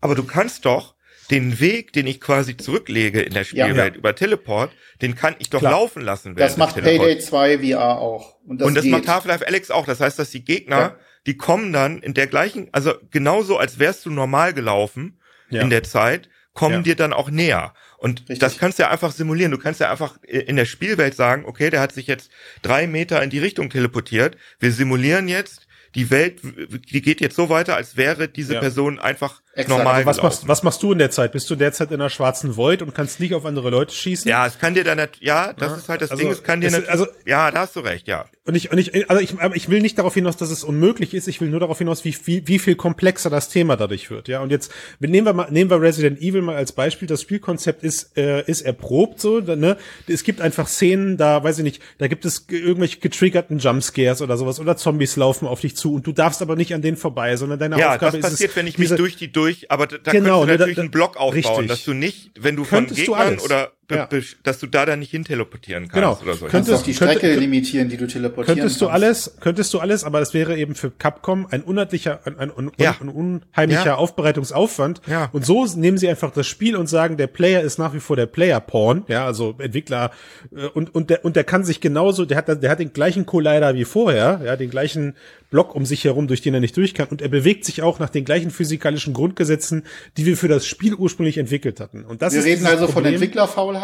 aber 0.00 0.14
du 0.14 0.24
kannst 0.24 0.66
doch 0.66 0.94
den 1.30 1.60
Weg, 1.60 1.92
den 1.92 2.06
ich 2.06 2.20
quasi 2.20 2.56
zurücklege 2.56 3.22
in 3.22 3.32
der 3.32 3.44
Spielwelt 3.44 3.76
ja, 3.76 3.84
ja. 3.86 3.94
über 3.94 4.14
Teleport, 4.14 4.72
den 5.00 5.14
kann 5.14 5.36
ich 5.38 5.48
doch 5.48 5.60
Klar. 5.60 5.72
laufen 5.72 6.02
lassen. 6.02 6.34
Das 6.34 6.56
macht 6.56 6.74
Payday 6.76 7.18
2 7.18 7.58
VR 7.58 7.98
auch. 7.98 8.36
Und 8.46 8.60
das, 8.60 8.68
und 8.68 8.74
das 8.74 8.84
macht 8.84 9.08
Half-Life 9.08 9.46
Alex 9.46 9.70
auch. 9.70 9.86
Das 9.86 10.00
heißt, 10.00 10.18
dass 10.18 10.30
die 10.30 10.44
Gegner 10.44 10.76
ja 10.76 10.96
die 11.26 11.36
kommen 11.36 11.72
dann 11.72 12.00
in 12.00 12.14
der 12.14 12.26
gleichen, 12.26 12.68
also 12.72 12.94
genauso 13.10 13.58
als 13.58 13.78
wärst 13.78 14.06
du 14.06 14.10
normal 14.10 14.54
gelaufen 14.54 15.20
ja. 15.50 15.62
in 15.62 15.70
der 15.70 15.82
Zeit, 15.82 16.28
kommen 16.54 16.76
ja. 16.76 16.82
dir 16.82 16.96
dann 16.96 17.12
auch 17.12 17.30
näher. 17.30 17.74
Und 17.98 18.20
Richtig. 18.20 18.38
das 18.38 18.58
kannst 18.58 18.78
du 18.78 18.84
ja 18.84 18.90
einfach 18.90 19.12
simulieren. 19.12 19.52
Du 19.52 19.58
kannst 19.58 19.80
ja 19.80 19.90
einfach 19.90 20.22
in 20.22 20.56
der 20.56 20.64
Spielwelt 20.64 21.14
sagen, 21.14 21.44
okay, 21.44 21.70
der 21.70 21.80
hat 21.80 21.92
sich 21.92 22.06
jetzt 22.06 22.30
drei 22.62 22.86
Meter 22.86 23.22
in 23.22 23.30
die 23.30 23.38
Richtung 23.38 23.70
teleportiert. 23.70 24.36
Wir 24.58 24.72
simulieren 24.72 25.28
jetzt, 25.28 25.66
die 25.94 26.10
Welt, 26.10 26.40
die 26.42 27.02
geht 27.02 27.20
jetzt 27.20 27.36
so 27.36 27.48
weiter, 27.48 27.76
als 27.76 27.96
wäre 27.96 28.28
diese 28.28 28.54
ja. 28.54 28.60
Person 28.60 28.98
einfach 28.98 29.42
Exakt. 29.52 29.68
normal. 29.68 29.94
Also 29.94 30.06
was 30.06 30.22
machst, 30.22 30.48
was 30.48 30.62
machst 30.62 30.82
du 30.82 30.92
in 30.92 30.98
der 30.98 31.10
Zeit? 31.10 31.32
Bist 31.32 31.50
du 31.50 31.56
derzeit 31.56 31.90
in 31.90 32.00
einer 32.00 32.08
schwarzen 32.08 32.56
Void 32.56 32.82
und 32.82 32.94
kannst 32.94 33.18
nicht 33.18 33.34
auf 33.34 33.44
andere 33.44 33.70
Leute 33.70 33.92
schießen? 33.92 34.28
Ja, 34.28 34.46
es 34.46 34.58
kann 34.58 34.74
dir 34.74 34.84
dann 34.84 35.00
ja, 35.20 35.52
das 35.52 35.70
ja. 35.72 35.76
ist 35.76 35.88
halt 35.88 36.02
das 36.02 36.12
also, 36.12 36.22
Ding, 36.22 36.32
es 36.32 36.44
kann 36.44 36.60
dir 36.60 36.70
nicht, 36.70 36.88
also, 36.88 37.06
ja, 37.26 37.50
da 37.50 37.60
hast 37.60 37.74
du 37.74 37.80
recht, 37.80 38.06
ja. 38.06 38.26
Und 38.46 38.54
ich, 38.54 38.70
und 38.70 38.78
ich, 38.78 39.10
also 39.10 39.22
ich, 39.22 39.34
ich 39.54 39.68
will 39.68 39.80
nicht 39.80 39.98
darauf 39.98 40.14
hinaus, 40.14 40.36
dass 40.36 40.50
es 40.50 40.62
unmöglich 40.62 41.14
ist, 41.14 41.26
ich 41.26 41.40
will 41.40 41.48
nur 41.48 41.60
darauf 41.60 41.78
hinaus, 41.78 42.04
wie, 42.04 42.16
wie, 42.24 42.46
wie 42.46 42.58
viel 42.58 42.76
komplexer 42.76 43.30
das 43.30 43.48
Thema 43.48 43.76
dadurch 43.76 44.10
wird, 44.10 44.28
ja. 44.28 44.40
Und 44.40 44.50
jetzt, 44.50 44.72
nehmen 45.00 45.26
wir 45.26 45.32
mal, 45.32 45.50
nehmen 45.50 45.68
wir 45.68 45.80
Resident 45.80 46.20
Evil 46.20 46.42
mal 46.42 46.54
als 46.54 46.72
Beispiel, 46.72 47.08
das 47.08 47.22
Spielkonzept 47.22 47.82
ist, 47.82 48.16
äh, 48.16 48.42
ist 48.44 48.62
erprobt, 48.62 49.20
so, 49.20 49.40
ne. 49.40 49.76
Es 50.06 50.22
gibt 50.22 50.40
einfach 50.40 50.68
Szenen, 50.68 51.16
da, 51.16 51.42
weiß 51.42 51.58
ich 51.58 51.64
nicht, 51.64 51.82
da 51.98 52.06
gibt 52.06 52.24
es 52.24 52.46
irgendwelche 52.48 53.00
getriggerten 53.00 53.58
Jumpscares 53.58 54.22
oder 54.22 54.36
sowas, 54.36 54.60
oder 54.60 54.76
Zombies 54.76 55.16
laufen 55.16 55.48
auf 55.48 55.60
dich 55.60 55.76
zu 55.76 55.94
und 55.94 56.06
du 56.06 56.12
darfst 56.12 56.40
aber 56.40 56.54
nicht 56.54 56.72
an 56.72 56.82
denen 56.82 56.96
vorbei, 56.96 57.36
sondern 57.36 57.58
deine 57.58 57.78
ja, 57.78 57.94
Aufgabe 57.94 58.18
ist 58.18 58.22
Ja, 58.22 58.30
das 58.30 58.30
passiert, 58.30 58.54
wenn 58.56 58.66
ich 58.68 58.78
mich 58.78 58.90
durch 58.90 59.16
die 59.16 59.32
durch, 59.40 59.70
aber 59.70 59.86
da, 59.86 59.96
genau, 60.12 60.40
könntest 60.40 60.42
du 60.42 60.46
natürlich 60.46 60.58
da, 60.58 60.74
da, 60.74 60.82
einen 60.82 60.90
Block 60.90 61.16
aufbauen, 61.16 61.34
richtig. 61.34 61.68
dass 61.68 61.84
du 61.84 61.94
nicht, 61.94 62.30
wenn 62.38 62.56
du 62.56 62.64
von 62.64 62.86
Gegnern 62.86 63.38
oder 63.38 63.72
ja. 63.96 64.08
dass 64.42 64.58
du 64.58 64.66
da 64.66 64.86
dann 64.86 64.98
nicht 65.00 65.10
hin 65.10 65.24
teleportieren 65.24 65.88
kannst 65.88 65.94
genau. 65.94 66.18
oder 66.22 66.34
so. 66.34 66.46
Könntest 66.46 66.82
du 66.82 66.86
die 66.86 66.94
Strecke 66.94 67.20
könnte, 67.20 67.40
limitieren, 67.40 67.88
die 67.88 67.96
du 67.96 68.06
teleportieren 68.06 68.58
könntest 68.58 68.80
kannst. 68.80 68.82
du 68.82 68.88
alles, 68.88 69.36
könntest 69.40 69.74
du 69.74 69.78
alles, 69.78 70.04
aber 70.04 70.20
es 70.20 70.34
wäre 70.34 70.56
eben 70.56 70.74
für 70.74 70.90
Capcom 70.90 71.46
ein 71.50 71.62
unheimlicher, 71.62 72.20
ein, 72.24 72.38
ein, 72.38 72.50
ein, 72.50 72.70
ja. 72.78 72.96
ein 73.00 73.08
unheimlicher 73.08 73.84
ja. 73.86 73.94
Aufbereitungsaufwand. 73.96 75.02
Ja. 75.06 75.28
Und 75.32 75.44
so 75.44 75.66
nehmen 75.66 75.98
sie 75.98 76.08
einfach 76.08 76.32
das 76.32 76.46
Spiel 76.46 76.76
und 76.76 76.88
sagen, 76.88 77.16
der 77.16 77.26
Player 77.26 77.62
ist 77.62 77.78
nach 77.78 77.94
wie 77.94 78.00
vor 78.00 78.16
der 78.16 78.26
Player-Porn, 78.26 79.04
ja, 79.08 79.24
also 79.24 79.54
Entwickler 79.58 80.10
äh, 80.54 80.66
und 80.66 80.94
und 80.94 81.10
der 81.10 81.24
und 81.24 81.36
der 81.36 81.44
kann 81.44 81.64
sich 81.64 81.80
genauso, 81.80 82.24
der 82.24 82.38
hat 82.38 82.48
der 82.48 82.70
hat 82.70 82.78
den 82.78 82.92
gleichen 82.92 83.26
Collider 83.26 83.74
wie 83.74 83.84
vorher, 83.84 84.40
ja, 84.44 84.56
den 84.56 84.70
gleichen 84.70 85.14
Block 85.50 85.74
um 85.74 85.84
sich 85.84 86.04
herum, 86.04 86.28
durch 86.28 86.42
den 86.42 86.54
er 86.54 86.60
nicht 86.60 86.76
durch 86.76 86.94
kann 86.94 87.08
und 87.08 87.22
er 87.22 87.28
bewegt 87.28 87.64
sich 87.64 87.82
auch 87.82 87.98
nach 87.98 88.10
den 88.10 88.24
gleichen 88.24 88.50
physikalischen 88.50 89.12
Grundgesetzen, 89.12 89.84
die 90.16 90.26
wir 90.26 90.36
für 90.36 90.48
das 90.48 90.64
Spiel 90.64 90.94
ursprünglich 90.94 91.38
entwickelt 91.38 91.80
hatten. 91.80 92.04
Und 92.04 92.22
das 92.22 92.32
wir 92.32 92.40
ist 92.40 92.46
reden 92.46 92.66
also 92.66 92.86
Problem. 92.86 93.04
von 93.04 93.12
Entwicklerfaulheit. 93.14 93.79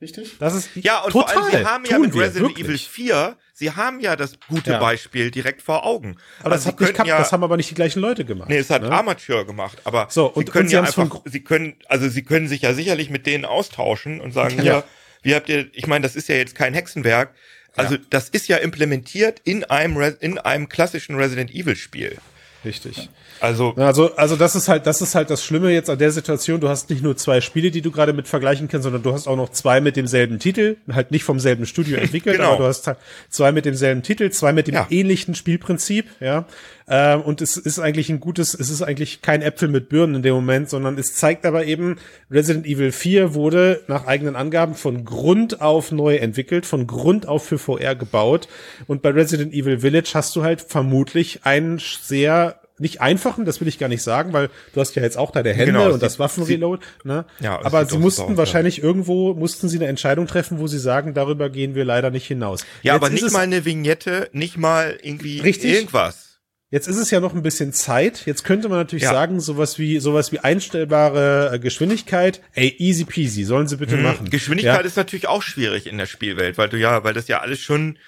Richtig? 0.00 0.38
Das 0.38 0.54
ist 0.54 0.70
ja 0.76 1.00
und 1.00 1.12
total, 1.12 1.34
vor 1.34 1.42
allem, 1.42 1.50
sie 1.50 1.64
haben 1.66 1.84
ja 1.84 1.98
mit 1.98 2.14
Resident 2.14 2.56
wir, 2.56 2.64
Evil 2.64 2.78
4, 2.78 3.36
sie 3.52 3.72
haben 3.72 4.00
ja 4.00 4.16
das 4.16 4.38
gute 4.48 4.70
ja. 4.70 4.78
Beispiel 4.78 5.30
direkt 5.30 5.60
vor 5.60 5.84
Augen. 5.84 6.16
Aber 6.40 6.52
also 6.52 6.64
das, 6.64 6.72
hat 6.72 6.80
nicht 6.80 6.92
gehabt, 6.94 7.08
ja, 7.08 7.18
das 7.18 7.32
haben 7.32 7.44
aber 7.44 7.58
nicht 7.58 7.68
die 7.68 7.74
gleichen 7.74 8.00
Leute 8.00 8.24
gemacht. 8.24 8.48
Nee, 8.48 8.56
es 8.56 8.70
hat 8.70 8.80
ne? 8.80 8.90
Amateur 8.90 9.44
gemacht, 9.44 9.78
aber 9.84 10.06
so, 10.08 10.26
und, 10.26 10.46
sie 10.46 10.52
können 10.52 10.64
und 10.64 10.68
sie 10.70 10.74
ja 10.76 10.82
einfach, 10.82 11.20
sie 11.26 11.44
können, 11.44 11.76
also 11.86 12.08
sie 12.08 12.22
können 12.22 12.48
sich 12.48 12.62
ja 12.62 12.72
sicherlich 12.72 13.10
mit 13.10 13.26
denen 13.26 13.44
austauschen 13.44 14.22
und 14.22 14.32
sagen, 14.32 14.56
ja, 14.58 14.64
ja 14.64 14.84
wie 15.20 15.34
habt 15.34 15.50
ihr, 15.50 15.68
ich 15.74 15.86
meine, 15.86 16.02
das 16.02 16.16
ist 16.16 16.30
ja 16.30 16.36
jetzt 16.36 16.54
kein 16.54 16.72
Hexenwerk, 16.72 17.34
also 17.76 17.96
ja. 17.96 18.00
das 18.08 18.30
ist 18.30 18.48
ja 18.48 18.56
implementiert 18.56 19.40
in 19.44 19.64
einem, 19.64 20.16
in 20.20 20.38
einem 20.38 20.70
klassischen 20.70 21.16
Resident 21.16 21.50
Evil 21.50 21.76
Spiel. 21.76 22.16
Richtig. 22.64 23.08
Also, 23.40 23.74
also, 23.76 24.14
also 24.16 24.36
das 24.36 24.54
ist 24.54 24.68
halt, 24.68 24.86
das 24.86 25.00
ist 25.00 25.14
halt 25.14 25.30
das 25.30 25.42
Schlimme 25.42 25.72
jetzt 25.72 25.88
an 25.88 25.98
der 25.98 26.10
Situation. 26.10 26.60
Du 26.60 26.68
hast 26.68 26.90
nicht 26.90 27.02
nur 27.02 27.16
zwei 27.16 27.40
Spiele, 27.40 27.70
die 27.70 27.80
du 27.80 27.90
gerade 27.90 28.12
mit 28.12 28.28
vergleichen 28.28 28.68
kannst, 28.68 28.84
sondern 28.84 29.02
du 29.02 29.12
hast 29.12 29.26
auch 29.26 29.36
noch 29.36 29.48
zwei 29.50 29.80
mit 29.80 29.96
demselben 29.96 30.38
Titel, 30.38 30.76
halt 30.92 31.10
nicht 31.10 31.24
vom 31.24 31.40
selben 31.40 31.64
Studio 31.64 31.96
entwickelt, 32.00 32.36
genau. 32.36 32.50
aber 32.50 32.58
du 32.58 32.64
hast 32.64 32.86
halt 32.86 32.98
zwei 33.30 33.52
mit 33.52 33.64
demselben 33.64 34.02
Titel, 34.02 34.30
zwei 34.30 34.52
mit 34.52 34.66
dem 34.66 34.74
ja. 34.74 34.86
ähnlichen 34.90 35.34
Spielprinzip, 35.34 36.06
ja. 36.20 36.44
Ähm, 36.90 37.22
und 37.22 37.40
es 37.40 37.56
ist 37.56 37.78
eigentlich 37.78 38.10
ein 38.10 38.18
gutes, 38.18 38.52
es 38.52 38.68
ist 38.68 38.82
eigentlich 38.82 39.22
kein 39.22 39.42
Äpfel 39.42 39.68
mit 39.68 39.88
Birnen 39.88 40.16
in 40.16 40.22
dem 40.22 40.34
Moment, 40.34 40.68
sondern 40.68 40.98
es 40.98 41.14
zeigt 41.14 41.46
aber 41.46 41.64
eben, 41.64 41.96
Resident 42.30 42.66
Evil 42.66 42.90
4 42.90 43.32
wurde 43.32 43.82
nach 43.86 44.06
eigenen 44.06 44.34
Angaben 44.34 44.74
von 44.74 45.04
Grund 45.04 45.60
auf 45.60 45.92
neu 45.92 46.16
entwickelt, 46.16 46.66
von 46.66 46.88
Grund 46.88 47.28
auf 47.28 47.44
für 47.44 47.58
VR 47.58 47.94
gebaut. 47.94 48.48
Und 48.88 49.02
bei 49.02 49.10
Resident 49.10 49.54
Evil 49.54 49.78
Village 49.78 50.10
hast 50.14 50.34
du 50.34 50.42
halt 50.42 50.60
vermutlich 50.60 51.40
einen 51.44 51.78
sehr 51.78 52.56
nicht 52.80 53.02
einfachen, 53.02 53.44
das 53.44 53.60
will 53.60 53.68
ich 53.68 53.78
gar 53.78 53.88
nicht 53.88 54.02
sagen, 54.02 54.32
weil 54.32 54.48
du 54.72 54.80
hast 54.80 54.96
ja 54.96 55.02
jetzt 55.02 55.18
auch 55.18 55.30
deine 55.30 55.52
Hände 55.52 55.72
genau, 55.72 55.92
und 55.92 56.02
das 56.02 56.18
Waffenreload, 56.18 56.82
ne? 57.04 57.26
Ja, 57.38 57.62
aber 57.62 57.84
sie 57.84 57.98
mussten 57.98 58.38
wahrscheinlich 58.38 58.78
ja. 58.78 58.84
irgendwo, 58.84 59.34
mussten 59.34 59.68
sie 59.68 59.76
eine 59.76 59.86
Entscheidung 59.86 60.26
treffen, 60.26 60.58
wo 60.58 60.66
sie 60.66 60.78
sagen, 60.78 61.12
darüber 61.12 61.50
gehen 61.50 61.74
wir 61.74 61.84
leider 61.84 62.10
nicht 62.10 62.26
hinaus. 62.26 62.64
Ja, 62.82 62.94
jetzt 62.94 63.02
aber 63.02 63.12
nicht 63.12 63.30
mal 63.32 63.40
eine 63.40 63.66
Vignette, 63.66 64.30
nicht 64.32 64.56
mal 64.56 64.98
irgendwie 65.02 65.40
richtig, 65.40 65.74
irgendwas. 65.74 66.29
Jetzt 66.70 66.86
ist 66.86 66.98
es 66.98 67.10
ja 67.10 67.18
noch 67.18 67.34
ein 67.34 67.42
bisschen 67.42 67.72
Zeit. 67.72 68.26
Jetzt 68.26 68.44
könnte 68.44 68.68
man 68.68 68.78
natürlich 68.78 69.02
ja. 69.02 69.10
sagen, 69.10 69.40
sowas 69.40 69.78
wie 69.80 69.98
sowas 69.98 70.30
wie 70.30 70.38
einstellbare 70.38 71.50
äh, 71.54 71.58
Geschwindigkeit. 71.58 72.40
Ey, 72.54 72.76
easy 72.78 73.04
peasy, 73.04 73.42
sollen 73.42 73.66
sie 73.66 73.76
bitte 73.76 73.96
hm. 73.96 74.02
machen. 74.02 74.30
Geschwindigkeit 74.30 74.80
ja. 74.80 74.86
ist 74.86 74.96
natürlich 74.96 75.26
auch 75.26 75.42
schwierig 75.42 75.88
in 75.88 75.98
der 75.98 76.06
Spielwelt, 76.06 76.58
weil 76.58 76.68
du 76.68 76.78
ja, 76.78 77.02
weil 77.02 77.12
das 77.12 77.26
ja 77.26 77.40
alles 77.40 77.60
schon 77.60 77.98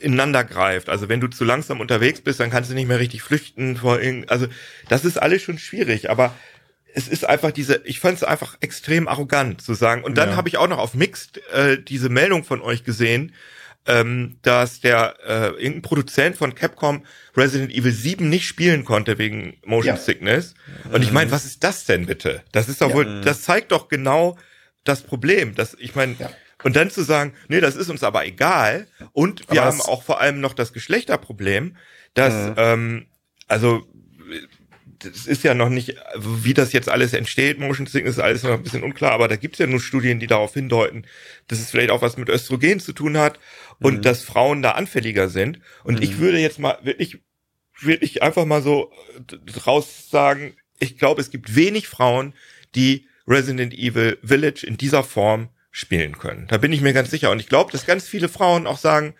ineinander 0.00 0.44
greift. 0.44 0.88
Also 0.88 1.08
wenn 1.08 1.20
du 1.20 1.26
zu 1.26 1.44
langsam 1.44 1.80
unterwegs 1.80 2.20
bist, 2.20 2.38
dann 2.38 2.50
kannst 2.50 2.70
du 2.70 2.74
nicht 2.74 2.86
mehr 2.86 3.00
richtig 3.00 3.22
flüchten 3.22 3.76
vor 3.76 4.00
irgend, 4.00 4.30
also 4.30 4.46
das 4.88 5.04
ist 5.04 5.18
alles 5.18 5.42
schon 5.42 5.58
schwierig, 5.58 6.08
aber 6.08 6.34
es 6.94 7.08
ist 7.08 7.24
einfach 7.24 7.50
diese, 7.50 7.82
ich 7.84 7.98
fand 7.98 8.16
es 8.16 8.24
einfach 8.24 8.56
extrem 8.60 9.08
arrogant 9.08 9.60
zu 9.60 9.74
sagen. 9.74 10.04
Und 10.04 10.16
dann 10.16 10.30
ja. 10.30 10.36
habe 10.36 10.48
ich 10.48 10.56
auch 10.56 10.68
noch 10.68 10.78
auf 10.78 10.94
Mixed 10.94 11.40
äh, 11.52 11.78
diese 11.82 12.08
Meldung 12.08 12.44
von 12.44 12.60
euch 12.60 12.84
gesehen, 12.84 13.32
ähm, 13.86 14.38
dass 14.42 14.80
der 14.80 15.16
äh, 15.26 15.48
irgendein 15.48 15.82
Produzent 15.82 16.36
von 16.36 16.54
Capcom 16.54 17.04
Resident 17.36 17.72
Evil 17.72 17.92
7 17.92 18.28
nicht 18.28 18.46
spielen 18.46 18.84
konnte 18.84 19.18
wegen 19.18 19.58
Motion 19.64 19.96
ja. 19.96 20.00
Sickness. 20.00 20.54
Und 20.90 21.02
ich 21.02 21.12
meine, 21.12 21.30
was 21.30 21.44
ist 21.44 21.64
das 21.64 21.84
denn 21.84 22.06
bitte? 22.06 22.42
Das 22.52 22.68
ist 22.68 22.80
doch 22.80 22.90
ja. 22.90 22.94
wohl, 22.94 23.20
das 23.22 23.42
zeigt 23.42 23.72
doch 23.72 23.88
genau 23.88 24.38
das 24.84 25.02
Problem. 25.02 25.54
dass 25.54 25.76
ich 25.78 25.94
meine, 25.94 26.16
ja. 26.18 26.30
Und 26.62 26.76
dann 26.76 26.90
zu 26.90 27.02
sagen, 27.02 27.34
nee, 27.48 27.60
das 27.60 27.76
ist 27.76 27.90
uns 27.90 28.02
aber 28.02 28.24
egal. 28.24 28.86
Und 29.12 29.50
wir 29.50 29.60
aber 29.60 29.72
haben 29.72 29.80
auch 29.82 30.02
vor 30.02 30.20
allem 30.20 30.40
noch 30.40 30.54
das 30.54 30.72
Geschlechterproblem, 30.72 31.76
dass, 32.14 32.32
mhm. 32.32 32.54
ähm, 32.56 33.06
also 33.48 33.86
das 35.00 35.26
ist 35.26 35.44
ja 35.44 35.54
noch 35.54 35.68
nicht, 35.68 35.96
wie 36.16 36.54
das 36.54 36.72
jetzt 36.72 36.88
alles 36.88 37.12
entsteht, 37.12 37.58
Motion 37.58 37.86
Sickness 37.86 38.16
ist 38.16 38.22
alles 38.22 38.42
noch 38.42 38.52
ein 38.52 38.62
bisschen 38.62 38.82
unklar, 38.82 39.12
aber 39.12 39.28
da 39.28 39.36
gibt's 39.36 39.58
ja 39.58 39.66
nur 39.66 39.80
Studien, 39.80 40.18
die 40.18 40.26
darauf 40.26 40.54
hindeuten, 40.54 41.06
dass 41.48 41.60
es 41.60 41.70
vielleicht 41.70 41.90
auch 41.90 42.00
was 42.00 42.16
mit 42.16 42.28
Östrogen 42.28 42.80
zu 42.80 42.92
tun 42.92 43.18
hat 43.18 43.38
und 43.80 43.98
mhm. 43.98 44.02
dass 44.02 44.22
Frauen 44.22 44.62
da 44.62 44.72
anfälliger 44.72 45.28
sind. 45.28 45.60
Und 45.84 45.96
mhm. 45.96 46.02
ich 46.02 46.18
würde 46.18 46.38
jetzt 46.38 46.58
mal 46.58 46.78
wirklich, 46.82 47.18
wirklich 47.80 48.22
einfach 48.22 48.44
mal 48.44 48.62
so 48.62 48.92
draus 49.26 50.10
sagen, 50.10 50.54
ich 50.78 50.98
glaube, 50.98 51.20
es 51.20 51.30
gibt 51.30 51.54
wenig 51.56 51.88
Frauen, 51.88 52.34
die 52.74 53.06
Resident 53.26 53.74
Evil 53.74 54.18
Village 54.22 54.66
in 54.66 54.76
dieser 54.76 55.02
Form 55.02 55.48
spielen 55.70 56.18
können. 56.18 56.46
Da 56.48 56.58
bin 56.58 56.72
ich 56.72 56.80
mir 56.80 56.92
ganz 56.92 57.10
sicher. 57.10 57.30
Und 57.30 57.40
ich 57.40 57.48
glaube, 57.48 57.72
dass 57.72 57.86
ganz 57.86 58.06
viele 58.06 58.28
Frauen 58.28 58.66
auch 58.66 58.78
sagen, 58.78 59.14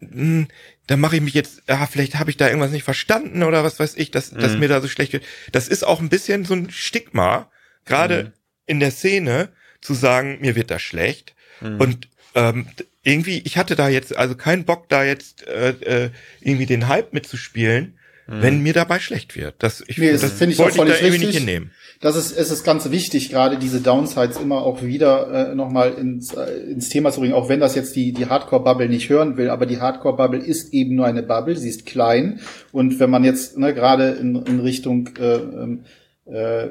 hm, 0.00 0.48
da 0.86 0.96
mache 0.96 1.16
ich 1.16 1.22
mich 1.22 1.34
jetzt, 1.34 1.62
ah, 1.68 1.86
vielleicht 1.86 2.16
habe 2.16 2.30
ich 2.30 2.36
da 2.36 2.46
irgendwas 2.46 2.70
nicht 2.70 2.84
verstanden 2.84 3.42
oder 3.42 3.64
was 3.64 3.78
weiß 3.78 3.96
ich, 3.96 4.10
dass, 4.10 4.32
mhm. 4.32 4.38
dass 4.38 4.56
mir 4.56 4.68
da 4.68 4.80
so 4.80 4.88
schlecht 4.88 5.12
wird. 5.12 5.24
Das 5.52 5.68
ist 5.68 5.84
auch 5.84 6.00
ein 6.00 6.08
bisschen 6.08 6.44
so 6.44 6.54
ein 6.54 6.70
Stigma, 6.70 7.50
gerade 7.84 8.24
mhm. 8.24 8.32
in 8.66 8.80
der 8.80 8.90
Szene, 8.90 9.50
zu 9.80 9.94
sagen, 9.94 10.38
mir 10.40 10.56
wird 10.56 10.70
da 10.70 10.78
schlecht. 10.78 11.34
Mhm. 11.60 11.80
Und 11.80 12.08
ähm, 12.34 12.66
irgendwie, 13.02 13.42
ich 13.44 13.56
hatte 13.56 13.76
da 13.76 13.88
jetzt 13.88 14.16
also 14.16 14.34
keinen 14.34 14.64
Bock, 14.64 14.88
da 14.88 15.04
jetzt 15.04 15.46
äh, 15.46 15.70
äh, 15.70 16.10
irgendwie 16.40 16.66
den 16.66 16.88
Hype 16.88 17.12
mitzuspielen, 17.12 17.94
mhm. 18.26 18.42
wenn 18.42 18.62
mir 18.62 18.72
dabei 18.72 18.98
schlecht 18.98 19.36
wird. 19.36 19.54
Das, 19.58 19.82
ich, 19.86 19.98
nee, 19.98 20.12
das, 20.12 20.20
das 20.20 20.32
finde 20.32 20.54
ich 20.54 20.60
auch 20.60 20.70
völlig 20.70 20.94
ich 20.94 21.00
da 21.00 21.06
richtig. 21.06 21.26
nicht 21.26 21.38
hinnehmen. 21.38 21.70
Das 22.00 22.14
ist, 22.14 22.36
es 22.36 22.52
ist 22.52 22.62
ganz 22.62 22.88
wichtig, 22.90 23.30
gerade 23.30 23.58
diese 23.58 23.80
Downsides 23.80 24.36
immer 24.36 24.62
auch 24.62 24.82
wieder 24.82 25.50
äh, 25.50 25.54
nochmal 25.54 25.94
ins, 25.94 26.32
äh, 26.32 26.70
ins 26.70 26.90
Thema 26.90 27.10
zu 27.10 27.20
bringen, 27.20 27.34
auch 27.34 27.48
wenn 27.48 27.58
das 27.58 27.74
jetzt 27.74 27.96
die, 27.96 28.12
die 28.12 28.26
Hardcore-Bubble 28.26 28.88
nicht 28.88 29.08
hören 29.08 29.36
will, 29.36 29.50
aber 29.50 29.66
die 29.66 29.80
Hardcore-Bubble 29.80 30.38
ist 30.38 30.72
eben 30.72 30.94
nur 30.94 31.06
eine 31.06 31.24
Bubble, 31.24 31.56
sie 31.56 31.68
ist 31.68 31.86
klein 31.86 32.38
und 32.70 33.00
wenn 33.00 33.10
man 33.10 33.24
jetzt 33.24 33.58
ne, 33.58 33.74
gerade 33.74 34.10
in, 34.10 34.36
in 34.46 34.60
Richtung 34.60 35.08
äh, 35.18 35.34
ähm, 35.34 35.84
äh, 36.26 36.66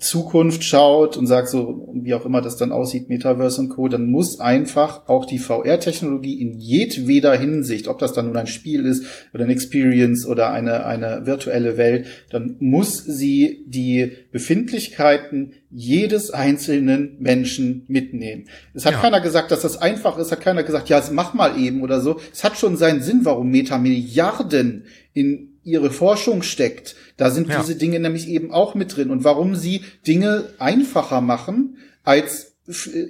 Zukunft 0.00 0.64
schaut 0.64 1.16
und 1.16 1.26
sagt 1.26 1.48
so, 1.48 1.88
wie 1.94 2.12
auch 2.12 2.26
immer 2.26 2.42
das 2.42 2.58
dann 2.58 2.72
aussieht, 2.72 3.08
Metaverse 3.08 3.58
und 3.58 3.70
Co., 3.70 3.88
dann 3.88 4.10
muss 4.10 4.38
einfach 4.38 5.08
auch 5.08 5.24
die 5.24 5.38
VR-Technologie 5.38 6.42
in 6.42 6.58
jedweder 6.58 7.34
Hinsicht, 7.34 7.88
ob 7.88 7.98
das 7.98 8.12
dann 8.12 8.26
nun 8.26 8.36
ein 8.36 8.46
Spiel 8.46 8.84
ist 8.84 9.06
oder 9.32 9.44
eine 9.44 9.52
Experience 9.54 10.26
oder 10.26 10.50
eine, 10.50 10.84
eine 10.84 11.24
virtuelle 11.24 11.78
Welt, 11.78 12.06
dann 12.28 12.56
muss 12.60 12.98
sie 12.98 13.64
die 13.66 14.12
Befindlichkeiten 14.30 15.52
jedes 15.70 16.30
einzelnen 16.30 17.16
Menschen 17.18 17.84
mitnehmen. 17.88 18.48
Es 18.74 18.84
hat 18.84 18.92
ja. 18.92 19.00
keiner 19.00 19.22
gesagt, 19.22 19.50
dass 19.52 19.62
das 19.62 19.80
einfach 19.80 20.18
ist, 20.18 20.32
hat 20.32 20.42
keiner 20.42 20.64
gesagt, 20.64 20.90
ja, 20.90 21.02
mach 21.12 21.32
mal 21.32 21.58
eben 21.58 21.80
oder 21.80 22.02
so. 22.02 22.20
Es 22.30 22.44
hat 22.44 22.58
schon 22.58 22.76
seinen 22.76 23.02
Sinn, 23.02 23.20
warum 23.24 23.50
Meta 23.50 23.78
Milliarden 23.78 24.84
in 25.14 25.51
ihre 25.64 25.90
Forschung 25.90 26.42
steckt. 26.42 26.96
Da 27.16 27.30
sind 27.30 27.48
ja. 27.48 27.60
diese 27.60 27.76
Dinge 27.76 28.00
nämlich 28.00 28.28
eben 28.28 28.52
auch 28.52 28.74
mit 28.74 28.96
drin. 28.96 29.10
Und 29.10 29.24
warum 29.24 29.54
sie 29.56 29.82
Dinge 30.06 30.50
einfacher 30.58 31.20
machen, 31.20 31.78
als 32.04 32.52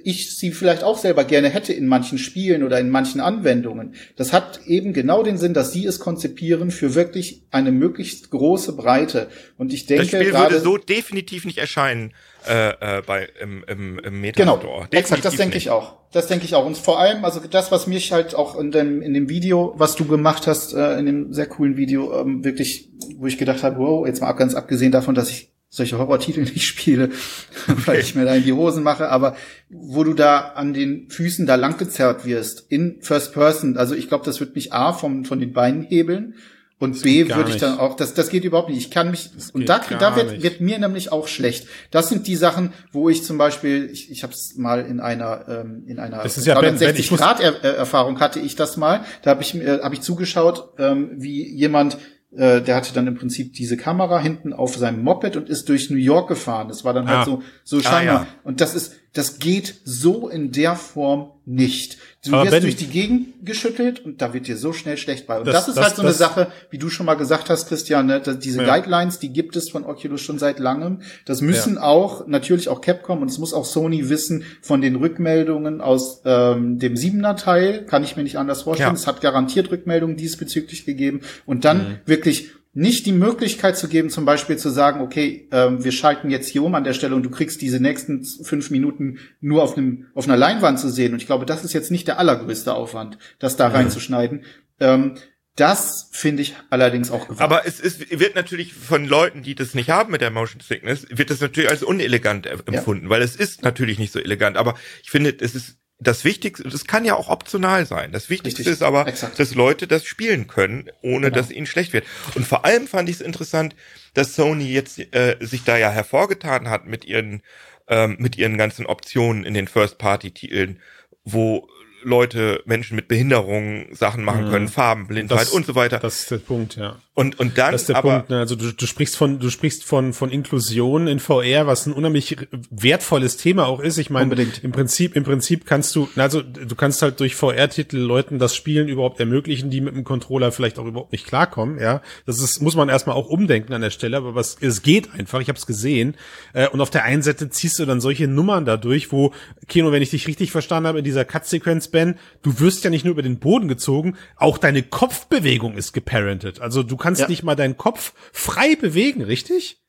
ich 0.03 0.35
sie 0.35 0.51
vielleicht 0.51 0.83
auch 0.83 0.97
selber 0.97 1.25
gerne 1.25 1.47
hätte 1.49 1.73
in 1.73 1.85
manchen 1.85 2.17
Spielen 2.17 2.63
oder 2.63 2.79
in 2.79 2.89
manchen 2.89 3.21
Anwendungen. 3.21 3.93
Das 4.15 4.33
hat 4.33 4.61
eben 4.65 4.93
genau 4.93 5.21
den 5.21 5.37
Sinn, 5.37 5.53
dass 5.53 5.71
sie 5.71 5.85
es 5.85 5.99
konzipieren 5.99 6.71
für 6.71 6.95
wirklich 6.95 7.43
eine 7.51 7.71
möglichst 7.71 8.31
große 8.31 8.75
Breite. 8.75 9.29
Und 9.57 9.71
ich 9.71 9.85
denke, 9.85 10.05
das 10.05 10.21
Spiel 10.21 10.33
würde 10.33 10.59
so 10.59 10.77
definitiv 10.77 11.45
nicht 11.45 11.59
erscheinen 11.59 12.13
äh, 12.47 12.97
äh, 12.97 13.01
bei 13.05 13.29
im, 13.41 13.63
im, 13.67 13.99
im 13.99 14.21
Metastore. 14.21 14.59
Genau, 14.59 14.85
exakt, 14.91 15.25
das 15.25 15.35
denke 15.35 15.57
ich 15.57 15.69
auch. 15.69 15.95
Das 16.11 16.27
denke 16.27 16.45
ich 16.45 16.55
auch. 16.55 16.65
Und 16.65 16.77
vor 16.77 16.99
allem, 16.99 17.25
also 17.25 17.39
das, 17.39 17.71
was 17.71 17.87
mich 17.87 18.11
halt 18.11 18.35
auch 18.35 18.57
in 18.59 18.71
dem, 18.71 19.01
in 19.01 19.13
dem 19.13 19.29
Video, 19.29 19.73
was 19.77 19.95
du 19.95 20.05
gemacht 20.05 20.47
hast, 20.47 20.73
äh, 20.73 20.99
in 20.99 21.05
dem 21.05 21.33
sehr 21.33 21.47
coolen 21.47 21.77
Video, 21.77 22.19
ähm, 22.19 22.43
wirklich, 22.43 22.91
wo 23.17 23.27
ich 23.27 23.37
gedacht 23.37 23.63
habe, 23.63 23.77
wow, 23.77 24.05
jetzt 24.05 24.21
mal 24.21 24.31
ganz 24.33 24.55
abgesehen 24.55 24.91
davon, 24.91 25.15
dass 25.15 25.29
ich 25.29 25.51
solche 25.69 25.97
Horrortitel 25.97 26.41
nicht 26.53 26.65
spiele, 26.65 27.09
weil 27.85 27.99
ich 27.99 28.13
mir 28.13 28.25
da 28.25 28.35
in 28.35 28.43
die 28.43 28.53
Hosen 28.53 28.83
mache, 28.83 29.09
aber 29.09 29.35
wo 29.69 30.03
du 30.03 30.13
da 30.13 30.39
an 30.39 30.73
den 30.73 31.09
Füßen 31.09 31.45
da 31.45 31.55
langgezerrt 31.55 32.25
wirst, 32.25 32.65
in 32.69 32.97
First 33.01 33.33
Person, 33.33 33.77
also 33.77 33.95
ich 33.95 34.07
glaube, 34.07 34.25
das 34.25 34.39
wird 34.39 34.55
mich 34.55 34.71
A 34.71 34.93
vom, 34.93 35.25
von 35.25 35.39
den 35.39 35.53
Beinen 35.53 35.81
hebeln 35.81 36.35
und 36.83 36.95
das 36.95 37.01
B 37.01 37.29
würde 37.29 37.49
ich 37.49 37.57
dann 37.57 37.79
auch, 37.79 37.95
das, 37.95 38.13
das 38.13 38.27
geht 38.29 38.43
überhaupt 38.43 38.69
nicht. 38.69 38.77
Ich 38.77 38.91
kann 38.91 39.09
mich, 39.09 39.29
und 39.53 39.69
da, 39.69 39.79
da 39.79 40.17
wird, 40.17 40.43
wird 40.43 40.59
mir 40.59 40.77
nämlich 40.79 41.13
auch 41.13 41.29
schlecht. 41.29 41.65
Das 41.91 42.09
sind 42.09 42.27
die 42.27 42.35
Sachen, 42.35 42.73
wo 42.91 43.07
ich 43.07 43.23
zum 43.23 43.37
Beispiel, 43.37 43.89
ich, 43.89 44.11
ich 44.11 44.23
habe 44.23 44.33
es 44.33 44.57
mal 44.57 44.85
in 44.85 44.99
einer, 44.99 45.45
ähm, 45.47 45.83
in 45.87 45.97
einer 45.97 46.21
das 46.21 46.37
ist 46.37 46.45
ja 46.45 46.55
360 46.55 47.09
ben, 47.09 47.17
Grad 47.17 47.39
-Er 47.39 47.61
Erfahrung 47.61 48.19
hatte 48.19 48.41
ich 48.41 48.57
das 48.57 48.75
mal. 48.75 49.05
Da 49.21 49.31
habe 49.31 49.41
ich, 49.41 49.55
äh, 49.55 49.79
hab 49.79 49.93
ich 49.93 50.01
zugeschaut, 50.01 50.73
ähm, 50.77 51.11
wie 51.15 51.49
jemand 51.55 51.97
äh, 52.35 52.61
der 52.61 52.75
hatte 52.75 52.93
dann 52.93 53.07
im 53.07 53.15
Prinzip 53.15 53.53
diese 53.53 53.77
Kamera 53.77 54.19
hinten 54.19 54.53
auf 54.53 54.75
seinem 54.75 55.03
Moped 55.03 55.37
und 55.37 55.49
ist 55.49 55.69
durch 55.69 55.89
New 55.89 55.97
York 55.97 56.27
gefahren. 56.27 56.67
Das 56.67 56.83
war 56.83 56.93
dann 56.93 57.07
halt 57.07 57.19
ah. 57.19 57.25
so, 57.25 57.43
so 57.63 57.79
scheinbar. 57.79 58.21
Ah, 58.21 58.23
ja. 58.23 58.27
Und 58.43 58.59
das 58.59 58.75
ist, 58.75 58.95
das 59.13 59.37
geht 59.37 59.75
so 59.85 60.27
in 60.27 60.51
der 60.51 60.75
Form 60.75 61.29
nicht. 61.45 61.97
Du 62.25 62.33
Aber 62.33 62.51
wirst 62.51 62.63
durch 62.63 62.75
die 62.77 62.87
Gegend 62.87 63.45
geschüttelt 63.45 64.03
und 64.03 64.21
da 64.21 64.33
wird 64.33 64.47
dir 64.47 64.57
so 64.57 64.73
schnell 64.73 64.97
schlecht 64.97 65.27
bei. 65.27 65.37
Und 65.37 65.45
das, 65.45 65.53
das 65.53 65.67
ist 65.67 65.77
das, 65.77 65.85
halt 65.85 65.95
so 65.97 66.01
eine 66.01 66.13
Sache, 66.13 66.51
wie 66.71 66.79
du 66.79 66.89
schon 66.89 67.05
mal 67.05 67.13
gesagt 67.13 67.49
hast, 67.49 67.67
Christian, 67.67 68.07
ne, 68.07 68.21
diese 68.21 68.63
ja. 68.63 68.65
Guidelines, 68.65 69.19
die 69.19 69.29
gibt 69.29 69.55
es 69.55 69.69
von 69.69 69.83
Oculus 69.83 70.21
schon 70.21 70.39
seit 70.39 70.57
langem. 70.57 71.01
Das 71.25 71.41
müssen 71.41 71.75
ja. 71.75 71.83
auch, 71.83 72.25
natürlich 72.27 72.69
auch 72.69 72.81
Capcom 72.81 73.21
und 73.21 73.29
es 73.29 73.37
muss 73.37 73.53
auch 73.53 73.65
Sony 73.65 74.09
wissen 74.09 74.45
von 74.61 74.81
den 74.81 74.95
Rückmeldungen 74.95 75.81
aus 75.81 76.21
ähm, 76.25 76.79
dem 76.79 76.97
siebener 76.97 77.35
Teil, 77.35 77.85
kann 77.85 78.03
ich 78.03 78.15
mir 78.15 78.23
nicht 78.23 78.37
anders 78.37 78.63
vorstellen. 78.63 78.91
Ja. 78.91 78.95
Es 78.95 79.05
hat 79.05 79.21
garantiert 79.21 79.69
Rückmeldungen 79.69 80.17
diesbezüglich 80.17 80.85
gegeben 80.85 81.21
und 81.45 81.65
dann 81.65 81.77
mhm. 81.77 81.97
wirklich 82.05 82.51
nicht 82.73 83.05
die 83.05 83.11
Möglichkeit 83.11 83.77
zu 83.77 83.87
geben, 83.87 84.09
zum 84.09 84.25
Beispiel 84.25 84.57
zu 84.57 84.69
sagen, 84.69 85.01
okay, 85.01 85.47
ähm, 85.51 85.83
wir 85.83 85.91
schalten 85.91 86.31
jetzt 86.31 86.49
hier 86.49 86.63
um 86.63 86.73
an 86.73 86.83
der 86.83 86.93
Stelle 86.93 87.15
und 87.15 87.23
du 87.23 87.29
kriegst 87.29 87.61
diese 87.61 87.79
nächsten 87.79 88.25
fünf 88.25 88.71
Minuten 88.71 89.19
nur 89.41 89.61
auf 89.61 89.77
einem 89.77 90.07
auf 90.15 90.25
einer 90.25 90.37
Leinwand 90.37 90.79
zu 90.79 90.89
sehen. 90.89 91.13
Und 91.13 91.21
ich 91.21 91.27
glaube, 91.27 91.45
das 91.45 91.63
ist 91.63 91.73
jetzt 91.73 91.91
nicht 91.91 92.07
der 92.07 92.17
allergrößte 92.17 92.73
Aufwand, 92.73 93.19
das 93.37 93.55
da 93.57 93.67
reinzuschneiden. 93.67 94.43
Ähm, 94.79 95.15
das 95.55 96.09
finde 96.11 96.41
ich 96.41 96.55
allerdings 96.71 97.11
auch 97.11 97.27
gewagt. 97.27 97.41
Aber 97.41 97.67
es, 97.67 97.79
es 97.79 97.99
wird 98.09 98.33
natürlich 98.33 98.73
von 98.73 99.05
Leuten, 99.05 99.43
die 99.43 99.53
das 99.53 99.75
nicht 99.75 99.91
haben 99.91 100.11
mit 100.11 100.21
der 100.21 100.31
Motion 100.31 100.61
Sickness, 100.61 101.05
wird 101.11 101.29
das 101.29 101.41
natürlich 101.41 101.69
als 101.69 101.83
unelegant 101.83 102.47
empfunden, 102.47 103.05
ja. 103.05 103.09
weil 103.11 103.21
es 103.21 103.35
ist 103.35 103.61
natürlich 103.61 103.99
nicht 103.99 104.11
so 104.11 104.19
elegant. 104.19 104.57
Aber 104.57 104.73
ich 105.03 105.11
finde, 105.11 105.35
es 105.39 105.53
ist 105.53 105.77
das 106.03 106.23
Wichtigste, 106.23 106.67
das 106.67 106.85
kann 106.85 107.05
ja 107.05 107.15
auch 107.15 107.29
optional 107.29 107.85
sein. 107.85 108.11
Das 108.11 108.29
Wichtigste 108.29 108.59
Richtig, 108.59 108.73
ist 108.73 108.83
aber, 108.83 109.07
exakt. 109.07 109.39
dass 109.39 109.55
Leute 109.55 109.87
das 109.87 110.05
spielen 110.05 110.47
können, 110.47 110.89
ohne 111.01 111.27
genau. 111.27 111.35
dass 111.35 111.51
ihnen 111.51 111.65
schlecht 111.65 111.93
wird. 111.93 112.05
Und 112.35 112.45
vor 112.45 112.65
allem 112.65 112.87
fand 112.87 113.09
ich 113.09 113.15
es 113.15 113.21
interessant, 113.21 113.75
dass 114.13 114.35
Sony 114.35 114.71
jetzt 114.71 114.99
äh, 115.13 115.37
sich 115.39 115.63
da 115.63 115.77
ja 115.77 115.89
hervorgetan 115.89 116.69
hat 116.69 116.85
mit 116.85 117.05
ihren 117.05 117.41
ähm, 117.87 118.15
mit 118.19 118.37
ihren 118.37 118.57
ganzen 118.57 118.85
Optionen 118.85 119.43
in 119.43 119.53
den 119.53 119.67
First-Party-Titeln, 119.67 120.79
wo 121.25 121.67
Leute, 122.03 122.61
Menschen 122.65 122.95
mit 122.95 123.07
Behinderungen 123.07 123.87
Sachen 123.93 124.23
machen 124.23 124.49
können, 124.49 124.65
mhm. 124.65 124.69
Farbenblindheit 124.69 125.39
das, 125.39 125.49
und 125.51 125.65
so 125.65 125.75
weiter. 125.75 125.99
Das 125.99 126.21
ist 126.21 126.31
der 126.31 126.37
Punkt, 126.37 126.75
ja. 126.75 126.97
Und, 127.15 127.39
und 127.39 127.59
dann, 127.59 127.73
das 127.73 127.81
ist 127.81 127.89
der 127.89 127.97
aber, 127.97 128.13
Punkt, 128.13 128.29
ne? 128.31 128.39
also 128.39 128.55
du, 128.55 128.73
du 128.73 128.87
sprichst 128.87 129.15
von, 129.15 129.37
du 129.37 129.51
sprichst 129.51 129.83
von, 129.83 130.13
von 130.13 130.31
Inklusion 130.31 131.05
in 131.05 131.19
VR, 131.19 131.67
was 131.67 131.85
ein 131.85 131.93
unheimlich 131.93 132.37
wertvolles 132.71 133.37
Thema 133.37 133.67
auch 133.67 133.81
ist. 133.81 133.99
Ich 133.99 134.09
meine, 134.09 134.35
im 134.63 134.71
Prinzip, 134.71 135.15
im 135.15 135.23
Prinzip 135.23 135.67
kannst 135.67 135.95
du, 135.95 136.09
also 136.15 136.41
du 136.41 136.73
kannst 136.73 137.03
halt 137.03 137.19
durch 137.19 137.35
VR-Titel 137.35 137.97
Leuten 137.97 138.39
das 138.39 138.55
Spielen 138.55 138.87
überhaupt 138.87 139.19
ermöglichen, 139.19 139.69
die 139.69 139.79
mit 139.79 139.95
dem 139.95 140.03
Controller 140.03 140.51
vielleicht 140.51 140.79
auch 140.79 140.85
überhaupt 140.85 141.11
nicht 141.11 141.27
klarkommen, 141.27 141.79
ja. 141.79 142.01
Das 142.25 142.39
ist, 142.39 142.63
muss 142.63 142.75
man 142.75 142.89
erstmal 142.89 143.15
auch 143.15 143.29
umdenken 143.29 143.73
an 143.73 143.81
der 143.81 143.91
Stelle, 143.91 144.17
aber 144.17 144.33
was, 144.33 144.57
es 144.59 144.81
geht 144.81 145.13
einfach, 145.13 145.39
ich 145.39 145.49
habe 145.49 145.59
es 145.59 145.67
gesehen. 145.67 146.15
Äh, 146.53 146.67
und 146.69 146.81
auf 146.81 146.89
der 146.89 147.03
einen 147.03 147.21
Seite 147.21 147.47
ziehst 147.51 147.77
du 147.77 147.85
dann 147.85 148.01
solche 148.01 148.27
Nummern 148.27 148.65
dadurch, 148.65 149.11
wo, 149.11 149.33
Kino, 149.67 149.91
wenn 149.91 150.01
ich 150.01 150.09
dich 150.09 150.27
richtig 150.27 150.51
verstanden 150.51 150.87
habe, 150.87 150.97
in 150.97 151.05
dieser 151.05 151.25
Cut-Sequenz, 151.25 151.89
Ben, 151.89 152.15
du 152.41 152.59
wirst 152.59 152.83
ja 152.83 152.89
nicht 152.89 153.05
nur 153.05 153.11
über 153.11 153.21
den 153.21 153.37
Boden 153.37 153.67
gezogen, 153.67 154.17
auch 154.35 154.57
deine 154.57 154.81
Kopfbewegung 154.81 155.75
ist 155.75 155.93
geparented. 155.93 156.59
Also 156.59 156.81
du 156.81 157.02
kannst 157.03 157.21
ja. 157.21 157.27
nicht 157.27 157.43
mal 157.43 157.55
deinen 157.55 157.77
Kopf 157.77 158.13
frei 158.31 158.75
bewegen, 158.75 159.21
richtig? 159.21 159.79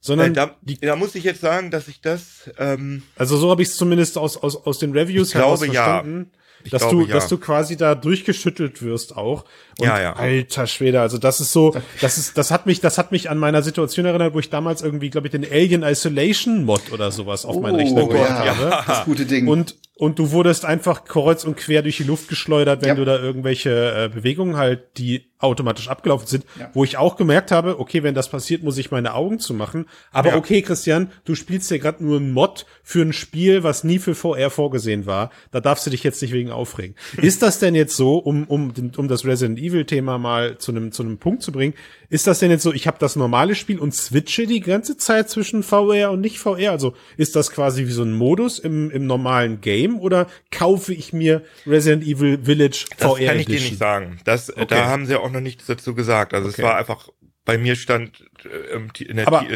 Sondern 0.00 0.30
äh, 0.30 0.34
da, 0.34 0.56
die, 0.62 0.78
da 0.78 0.96
muss 0.96 1.14
ich 1.14 1.24
jetzt 1.24 1.40
sagen, 1.40 1.70
dass 1.70 1.88
ich 1.88 2.00
das 2.00 2.50
ähm, 2.58 3.02
also 3.16 3.36
so 3.36 3.50
habe 3.50 3.62
ich 3.62 3.68
es 3.68 3.76
zumindest 3.76 4.16
aus 4.16 4.36
aus 4.36 4.56
aus 4.56 4.78
den 4.78 4.92
Reviews 4.92 5.34
heraus 5.34 5.62
verstanden. 5.62 6.30
Ja. 6.32 6.40
Ich 6.62 6.70
dass 6.70 6.82
glaube, 6.82 6.96
du, 6.96 7.08
ja. 7.08 7.14
dass 7.14 7.28
du 7.28 7.38
quasi 7.38 7.76
da 7.76 7.94
durchgeschüttelt 7.94 8.82
wirst 8.82 9.16
auch. 9.16 9.44
Und 9.78 9.86
ja, 9.86 10.00
ja. 10.00 10.12
alter 10.12 10.66
Schwede, 10.66 11.00
also 11.00 11.16
das 11.16 11.40
ist 11.40 11.52
so, 11.52 11.74
das 12.00 12.18
ist, 12.18 12.36
das 12.36 12.50
hat 12.50 12.66
mich, 12.66 12.80
das 12.80 12.98
hat 12.98 13.12
mich 13.12 13.30
an 13.30 13.38
meiner 13.38 13.62
Situation 13.62 14.04
erinnert, 14.04 14.34
wo 14.34 14.40
ich 14.40 14.50
damals 14.50 14.82
irgendwie, 14.82 15.08
glaube 15.08 15.28
ich, 15.28 15.30
den 15.30 15.50
Alien 15.50 15.82
Isolation 15.82 16.64
Mod 16.64 16.92
oder 16.92 17.10
sowas 17.12 17.46
auf 17.46 17.56
oh, 17.56 17.60
meinen 17.60 17.76
Rechner 17.76 18.06
gemacht 18.06 18.44
ja, 18.44 18.56
habe. 18.56 18.84
Das 18.86 19.04
gute 19.04 19.24
Ding. 19.24 19.48
Und 19.48 19.76
und 20.00 20.18
du 20.18 20.30
wurdest 20.30 20.64
einfach 20.64 21.04
kreuz 21.04 21.44
und 21.44 21.58
quer 21.58 21.82
durch 21.82 21.98
die 21.98 22.04
Luft 22.04 22.28
geschleudert, 22.28 22.80
wenn 22.80 22.88
ja. 22.88 22.94
du 22.94 23.04
da 23.04 23.18
irgendwelche 23.18 23.70
äh, 23.70 24.08
Bewegungen 24.08 24.56
halt, 24.56 24.96
die 24.96 25.30
automatisch 25.38 25.88
abgelaufen 25.88 26.26
sind, 26.26 26.46
ja. 26.58 26.70
wo 26.72 26.84
ich 26.84 26.96
auch 26.96 27.16
gemerkt 27.16 27.50
habe, 27.50 27.78
okay, 27.78 28.02
wenn 28.02 28.14
das 28.14 28.30
passiert, 28.30 28.62
muss 28.62 28.78
ich 28.78 28.90
meine 28.90 29.12
Augen 29.12 29.38
zumachen. 29.38 29.90
Aber 30.10 30.30
ja. 30.30 30.36
okay, 30.36 30.62
Christian, 30.62 31.12
du 31.26 31.34
spielst 31.34 31.70
ja 31.70 31.76
gerade 31.76 32.02
nur 32.02 32.18
ein 32.18 32.30
Mod 32.30 32.64
für 32.90 33.02
ein 33.02 33.12
Spiel, 33.12 33.62
was 33.62 33.84
nie 33.84 34.00
für 34.00 34.16
VR 34.16 34.50
vorgesehen 34.50 35.06
war. 35.06 35.30
Da 35.52 35.60
darfst 35.60 35.86
du 35.86 35.90
dich 35.90 36.02
jetzt 36.02 36.20
nicht 36.22 36.32
wegen 36.32 36.50
aufregen. 36.50 36.96
ist 37.18 37.40
das 37.40 37.60
denn 37.60 37.76
jetzt 37.76 37.94
so, 37.94 38.18
um 38.18 38.42
um 38.48 38.72
um 38.96 39.06
das 39.06 39.24
Resident 39.24 39.60
Evil 39.60 39.84
Thema 39.84 40.18
mal 40.18 40.58
zu 40.58 40.72
einem 40.72 40.90
zu 40.90 41.04
einem 41.04 41.18
Punkt 41.18 41.44
zu 41.44 41.52
bringen? 41.52 41.74
Ist 42.08 42.26
das 42.26 42.40
denn 42.40 42.50
jetzt 42.50 42.64
so, 42.64 42.72
ich 42.72 42.88
habe 42.88 42.96
das 42.98 43.14
normale 43.14 43.54
Spiel 43.54 43.78
und 43.78 43.94
switche 43.94 44.48
die 44.48 44.58
ganze 44.58 44.96
Zeit 44.96 45.30
zwischen 45.30 45.62
VR 45.62 46.10
und 46.10 46.20
nicht 46.20 46.40
VR? 46.40 46.72
Also 46.72 46.96
ist 47.16 47.36
das 47.36 47.52
quasi 47.52 47.86
wie 47.86 47.92
so 47.92 48.02
ein 48.02 48.12
Modus 48.12 48.58
im 48.58 48.90
im 48.90 49.06
normalen 49.06 49.60
Game? 49.60 50.00
Oder 50.00 50.26
kaufe 50.50 50.92
ich 50.92 51.12
mir 51.12 51.44
Resident 51.68 52.02
Evil 52.02 52.40
Village 52.42 52.86
VR 52.96 53.18
Das 53.18 53.26
kann 53.28 53.38
ich 53.38 53.46
dir 53.46 53.60
nicht 53.60 53.78
sagen. 53.78 54.18
Das, 54.24 54.50
okay. 54.50 54.66
Da 54.68 54.86
haben 54.86 55.06
sie 55.06 55.14
auch 55.14 55.30
noch 55.30 55.40
nichts 55.40 55.66
dazu 55.66 55.94
gesagt. 55.94 56.34
Also 56.34 56.48
okay. 56.48 56.56
es 56.58 56.64
war 56.64 56.76
einfach, 56.76 57.08
bei 57.44 57.56
mir 57.56 57.76
stand 57.76 58.24
äh, 58.44 59.04
in 59.04 59.16
der 59.16 59.28
aber, 59.28 59.46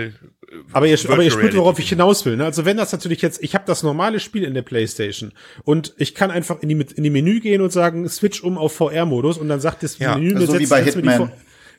aber 0.72 0.86
ihr, 0.86 0.98
aber 1.08 1.22
ihr 1.22 1.30
spürt, 1.30 1.56
worauf 1.56 1.78
ich 1.78 1.88
hinaus 1.88 2.24
will. 2.24 2.36
Ne? 2.36 2.44
Also 2.44 2.64
wenn 2.64 2.76
das 2.76 2.92
natürlich 2.92 3.22
jetzt, 3.22 3.42
ich 3.42 3.54
habe 3.54 3.64
das 3.66 3.82
normale 3.82 4.20
Spiel 4.20 4.44
in 4.44 4.54
der 4.54 4.62
PlayStation 4.62 5.32
und 5.64 5.94
ich 5.96 6.14
kann 6.14 6.30
einfach 6.30 6.62
in 6.62 6.68
die, 6.68 6.86
in 6.96 7.02
die 7.02 7.10
Menü 7.10 7.40
gehen 7.40 7.60
und 7.60 7.72
sagen, 7.72 8.08
switch 8.08 8.42
um 8.42 8.58
auf 8.58 8.74
VR-Modus 8.74 9.38
und 9.38 9.48
dann 9.48 9.60
sagt 9.60 9.82
das 9.82 9.98
ja, 9.98 10.16
Menü, 10.16 10.46
so 10.46 10.58
wie 10.58 10.66
bei 10.66 10.82
Hitman. 10.82 11.32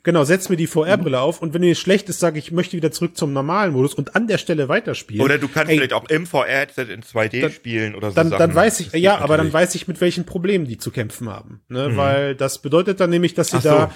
Genau, 0.06 0.22
setz 0.22 0.48
mir 0.48 0.56
die 0.56 0.68
VR-Brille 0.68 1.18
auf 1.18 1.42
und 1.42 1.52
wenn 1.52 1.62
dir 1.62 1.74
schlecht 1.74 2.08
ist, 2.08 2.20
sage 2.20 2.38
ich, 2.38 2.46
ich 2.46 2.52
möchte 2.52 2.76
wieder 2.76 2.92
zurück 2.92 3.16
zum 3.16 3.32
normalen 3.32 3.72
Modus 3.72 3.92
und 3.92 4.14
an 4.14 4.28
der 4.28 4.38
Stelle 4.38 4.68
weiterspielen. 4.68 5.20
Oder 5.20 5.36
du 5.36 5.48
kannst 5.48 5.68
Ey, 5.68 5.78
vielleicht 5.78 5.94
auch 5.94 6.08
im 6.08 6.26
VR-Headset 6.26 6.82
in 6.82 7.02
2D 7.02 7.40
dann, 7.40 7.50
spielen 7.50 7.96
oder 7.96 8.10
so. 8.10 8.14
Dann, 8.14 8.30
dann 8.30 8.54
weiß 8.54 8.78
ich, 8.78 8.92
ja, 8.92 9.18
aber 9.18 9.36
dann 9.36 9.52
weiß 9.52 9.74
ich, 9.74 9.88
mit 9.88 10.00
welchen 10.00 10.24
Problemen 10.24 10.64
die 10.64 10.78
zu 10.78 10.92
kämpfen 10.92 11.28
haben. 11.28 11.60
Ne? 11.68 11.88
Mhm. 11.88 11.96
Weil 11.96 12.34
das 12.36 12.62
bedeutet 12.62 13.00
dann 13.00 13.10
nämlich, 13.10 13.34
dass 13.34 13.48
sie 13.48 13.58
so. 13.58 13.68
da 13.68 13.90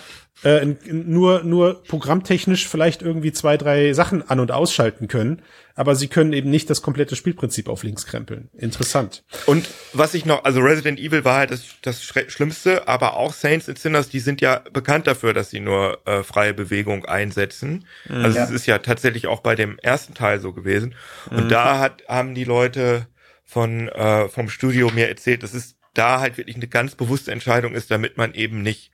äh, 0.45 0.63
in, 0.63 0.77
in, 0.79 1.11
nur, 1.11 1.43
nur 1.43 1.83
programmtechnisch 1.83 2.69
vielleicht 2.69 3.03
irgendwie 3.03 3.33
zwei, 3.33 3.57
drei 3.57 3.93
Sachen 3.93 4.29
an- 4.29 4.41
und 4.41 4.53
ausschalten 4.53 5.09
können 5.09 5.43
aber 5.81 5.95
sie 5.95 6.09
können 6.09 6.35
eben 6.35 6.51
nicht 6.51 6.69
das 6.69 6.83
komplette 6.83 7.17
Spielprinzip 7.17 7.67
auf 7.67 7.85
links 7.85 8.05
krempeln. 8.05 8.51
Interessant. 8.53 9.25
Und 9.47 9.67
was 9.95 10.13
ich 10.13 10.27
noch, 10.27 10.45
also 10.45 10.61
Resident 10.61 11.01
Evil 11.01 11.25
war 11.25 11.39
halt 11.39 11.51
das, 11.51 11.65
das 11.81 12.03
Schlimmste, 12.03 12.87
aber 12.87 13.17
auch 13.17 13.33
Saints 13.33 13.67
and 13.67 13.79
Sinners, 13.79 14.11
die 14.11 14.21
sind 14.21 14.43
ja 14.43 14.63
bekannt 14.75 15.07
dafür, 15.07 15.33
dass 15.33 15.49
sie 15.49 15.61
nur 15.61 16.07
äh, 16.07 16.23
freie 16.23 16.53
Bewegung 16.53 17.07
einsetzen. 17.07 17.87
Mhm, 18.07 18.25
also 18.25 18.39
es 18.41 18.51
ist 18.51 18.67
ja 18.67 18.77
tatsächlich 18.77 19.27
auch 19.27 19.41
bei 19.41 19.55
dem 19.55 19.79
ersten 19.79 20.13
Teil 20.13 20.39
so 20.39 20.53
gewesen. 20.53 20.95
Und 21.31 21.45
mhm. 21.45 21.49
da 21.49 21.79
hat, 21.79 22.03
haben 22.07 22.35
die 22.35 22.45
Leute 22.45 23.07
von 23.47 23.89
äh, 23.89 24.29
vom 24.29 24.51
Studio 24.51 24.91
mir 24.91 25.09
erzählt, 25.09 25.43
dass 25.43 25.55
es 25.55 25.77
da 25.95 26.21
halt 26.21 26.37
wirklich 26.37 26.57
eine 26.57 26.69
ganz 26.69 26.95
bewusste 26.95 27.33
Entscheidung 27.33 27.73
ist, 27.73 27.91
damit 27.91 28.19
man 28.19 28.35
eben 28.35 28.61
nicht, 28.63 28.93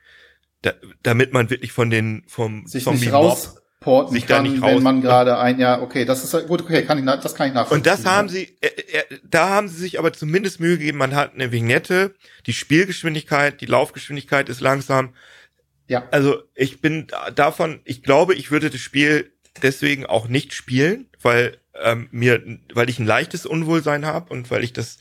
da, 0.67 0.73
damit 1.03 1.33
man 1.33 1.49
wirklich 1.51 1.73
von 1.73 1.91
den 1.91 2.25
vom 2.27 2.67
Sich 2.67 2.85
Zombie 2.85 3.09
Mob 3.09 3.39
porten 3.81 4.14
sich 4.14 4.27
kann, 4.27 4.45
da 4.45 4.51
nicht 4.51 4.62
raus 4.62 4.75
wenn 4.75 4.83
man 4.83 5.01
gerade 5.01 5.39
ein 5.39 5.61
Jahr, 5.61 5.81
okay, 5.81 6.05
das 6.05 6.25
ist 6.25 6.47
gut, 6.49 6.62
okay, 6.62 6.83
kann 6.83 6.99
ich, 6.99 7.05
das 7.05 7.35
kann 7.37 7.49
ich 7.49 7.55
nachvollziehen. 7.55 7.79
Und 7.79 7.87
das 7.87 8.05
haben 8.05 8.29
sie, 8.29 8.57
äh, 8.61 8.67
äh, 8.67 9.19
da 9.23 9.51
haben 9.51 9.69
sie 9.69 9.77
sich 9.77 9.99
aber 10.01 10.12
zumindest 10.12 10.59
Mühe 10.59 10.77
gegeben, 10.77 10.99
man 10.99 11.14
hat 11.14 11.35
eine 11.35 11.53
Vignette, 11.53 12.14
die 12.47 12.53
Spielgeschwindigkeit, 12.53 13.61
die 13.61 13.67
Laufgeschwindigkeit 13.67 14.49
ist 14.49 14.61
langsam. 14.61 15.14
Ja. 15.87 16.09
Also 16.11 16.43
ich 16.57 16.81
bin 16.81 17.07
davon, 17.37 17.81
ich 17.85 18.03
glaube, 18.03 18.35
ich 18.35 18.51
würde 18.51 18.71
das 18.71 18.81
Spiel 18.81 19.31
deswegen 19.62 20.05
auch 20.05 20.27
nicht 20.27 20.53
spielen, 20.53 21.09
weil 21.23 21.59
ähm, 21.81 22.09
mir, 22.11 22.43
weil 22.75 22.91
ich 22.91 22.99
ein 22.99 23.07
leichtes 23.07 23.47
Unwohlsein 23.47 24.05
habe 24.05 24.33
und 24.33 24.51
weil 24.51 24.64
ich 24.64 24.73
das 24.73 24.99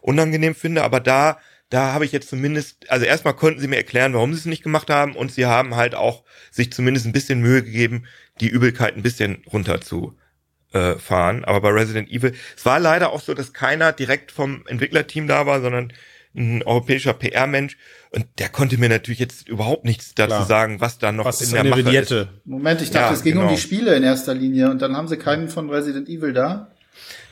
unangenehm 0.00 0.54
finde, 0.54 0.84
aber 0.84 1.00
da 1.00 1.38
da 1.70 1.92
habe 1.92 2.04
ich 2.04 2.12
jetzt 2.12 2.30
zumindest, 2.30 2.90
also 2.90 3.04
erstmal 3.04 3.34
konnten 3.34 3.60
sie 3.60 3.68
mir 3.68 3.76
erklären, 3.76 4.14
warum 4.14 4.32
sie 4.32 4.40
es 4.40 4.46
nicht 4.46 4.62
gemacht 4.62 4.88
haben 4.88 5.14
und 5.14 5.32
sie 5.32 5.46
haben 5.46 5.76
halt 5.76 5.94
auch 5.94 6.24
sich 6.50 6.72
zumindest 6.72 7.06
ein 7.06 7.12
bisschen 7.12 7.40
Mühe 7.40 7.62
gegeben, 7.62 8.04
die 8.40 8.48
Übelkeit 8.48 8.96
ein 8.96 9.02
bisschen 9.02 9.42
runter 9.52 9.80
zu 9.80 10.16
äh, 10.72 10.94
fahren. 10.94 11.44
Aber 11.44 11.60
bei 11.60 11.70
Resident 11.70 12.10
Evil, 12.10 12.34
es 12.56 12.64
war 12.64 12.80
leider 12.80 13.12
auch 13.12 13.20
so, 13.20 13.34
dass 13.34 13.52
keiner 13.52 13.92
direkt 13.92 14.32
vom 14.32 14.64
Entwicklerteam 14.66 15.26
da 15.26 15.46
war, 15.46 15.60
sondern 15.60 15.92
ein 16.34 16.62
europäischer 16.62 17.14
PR-Mensch 17.14 17.76
und 18.10 18.26
der 18.38 18.48
konnte 18.48 18.78
mir 18.78 18.88
natürlich 18.88 19.18
jetzt 19.18 19.48
überhaupt 19.48 19.84
nichts 19.84 20.14
dazu 20.14 20.28
Klar. 20.28 20.46
sagen, 20.46 20.80
was 20.80 20.98
da 20.98 21.12
noch 21.12 21.24
was 21.24 21.40
in 21.42 21.52
der 21.52 21.64
Mache 21.64 21.84
Vignette? 21.84 22.30
ist. 22.34 22.46
Moment, 22.46 22.80
ich 22.80 22.90
dachte, 22.90 23.08
ja, 23.08 23.12
es 23.12 23.22
ging 23.22 23.34
genau. 23.34 23.48
um 23.48 23.54
die 23.54 23.60
Spiele 23.60 23.94
in 23.94 24.02
erster 24.02 24.34
Linie 24.34 24.70
und 24.70 24.80
dann 24.80 24.96
haben 24.96 25.08
sie 25.08 25.16
keinen 25.16 25.48
von 25.48 25.68
Resident 25.68 26.08
Evil 26.08 26.32
da. 26.32 26.70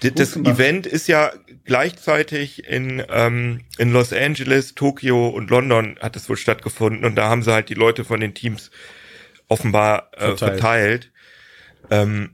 Das 0.00 0.36
Event 0.36 0.86
ist 0.86 1.08
ja 1.08 1.32
gleichzeitig 1.64 2.64
in, 2.64 3.02
ähm, 3.08 3.62
in 3.78 3.92
Los 3.92 4.12
Angeles, 4.12 4.74
Tokio 4.74 5.28
und 5.28 5.50
London 5.50 5.98
hat 6.00 6.16
es 6.16 6.28
wohl 6.28 6.36
stattgefunden 6.36 7.04
und 7.04 7.16
da 7.16 7.28
haben 7.28 7.42
sie 7.42 7.52
halt 7.52 7.68
die 7.68 7.74
Leute 7.74 8.04
von 8.04 8.20
den 8.20 8.34
Teams 8.34 8.70
offenbar 9.48 10.10
äh, 10.12 10.36
verteilt. 10.36 10.38
verteilt. 10.38 11.12
Ähm, 11.90 12.30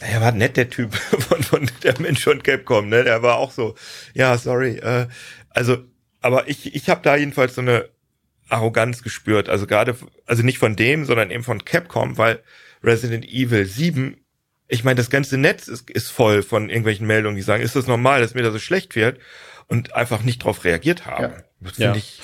er 0.00 0.20
war 0.20 0.32
nett, 0.32 0.56
der 0.56 0.70
Typ 0.70 0.94
von, 1.28 1.42
von 1.42 1.70
der 1.82 2.00
Mensch 2.00 2.24
von 2.24 2.42
Capcom, 2.42 2.88
ne? 2.88 3.04
Der 3.04 3.22
war 3.22 3.36
auch 3.36 3.52
so, 3.52 3.74
ja, 4.14 4.36
sorry. 4.36 4.76
Äh, 4.76 5.06
also, 5.50 5.78
aber 6.20 6.48
ich, 6.48 6.74
ich 6.74 6.88
habe 6.88 7.00
da 7.02 7.16
jedenfalls 7.16 7.54
so 7.54 7.60
eine 7.60 7.88
Arroganz 8.48 9.02
gespürt. 9.02 9.48
Also 9.48 9.66
gerade, 9.66 9.96
also 10.26 10.42
nicht 10.42 10.58
von 10.58 10.76
dem, 10.76 11.04
sondern 11.04 11.30
eben 11.30 11.44
von 11.44 11.64
Capcom, 11.64 12.18
weil 12.18 12.42
Resident 12.82 13.26
Evil 13.26 13.64
7 13.64 14.19
ich 14.70 14.84
meine, 14.84 14.96
das 14.96 15.10
ganze 15.10 15.36
Netz 15.36 15.68
ist, 15.68 15.90
ist 15.90 16.10
voll 16.10 16.42
von 16.42 16.68
irgendwelchen 16.68 17.06
Meldungen, 17.06 17.36
die 17.36 17.42
sagen, 17.42 17.62
ist 17.62 17.76
das 17.76 17.86
normal, 17.86 18.20
dass 18.20 18.34
mir 18.34 18.42
da 18.42 18.52
so 18.52 18.58
schlecht 18.58 18.94
wird? 18.94 19.18
Und 19.66 19.94
einfach 19.94 20.22
nicht 20.22 20.42
drauf 20.42 20.64
reagiert 20.64 21.06
haben. 21.06 21.22
Ja. 21.22 21.36
Das 21.60 21.78
ja. 21.78 21.94
ich 21.94 22.20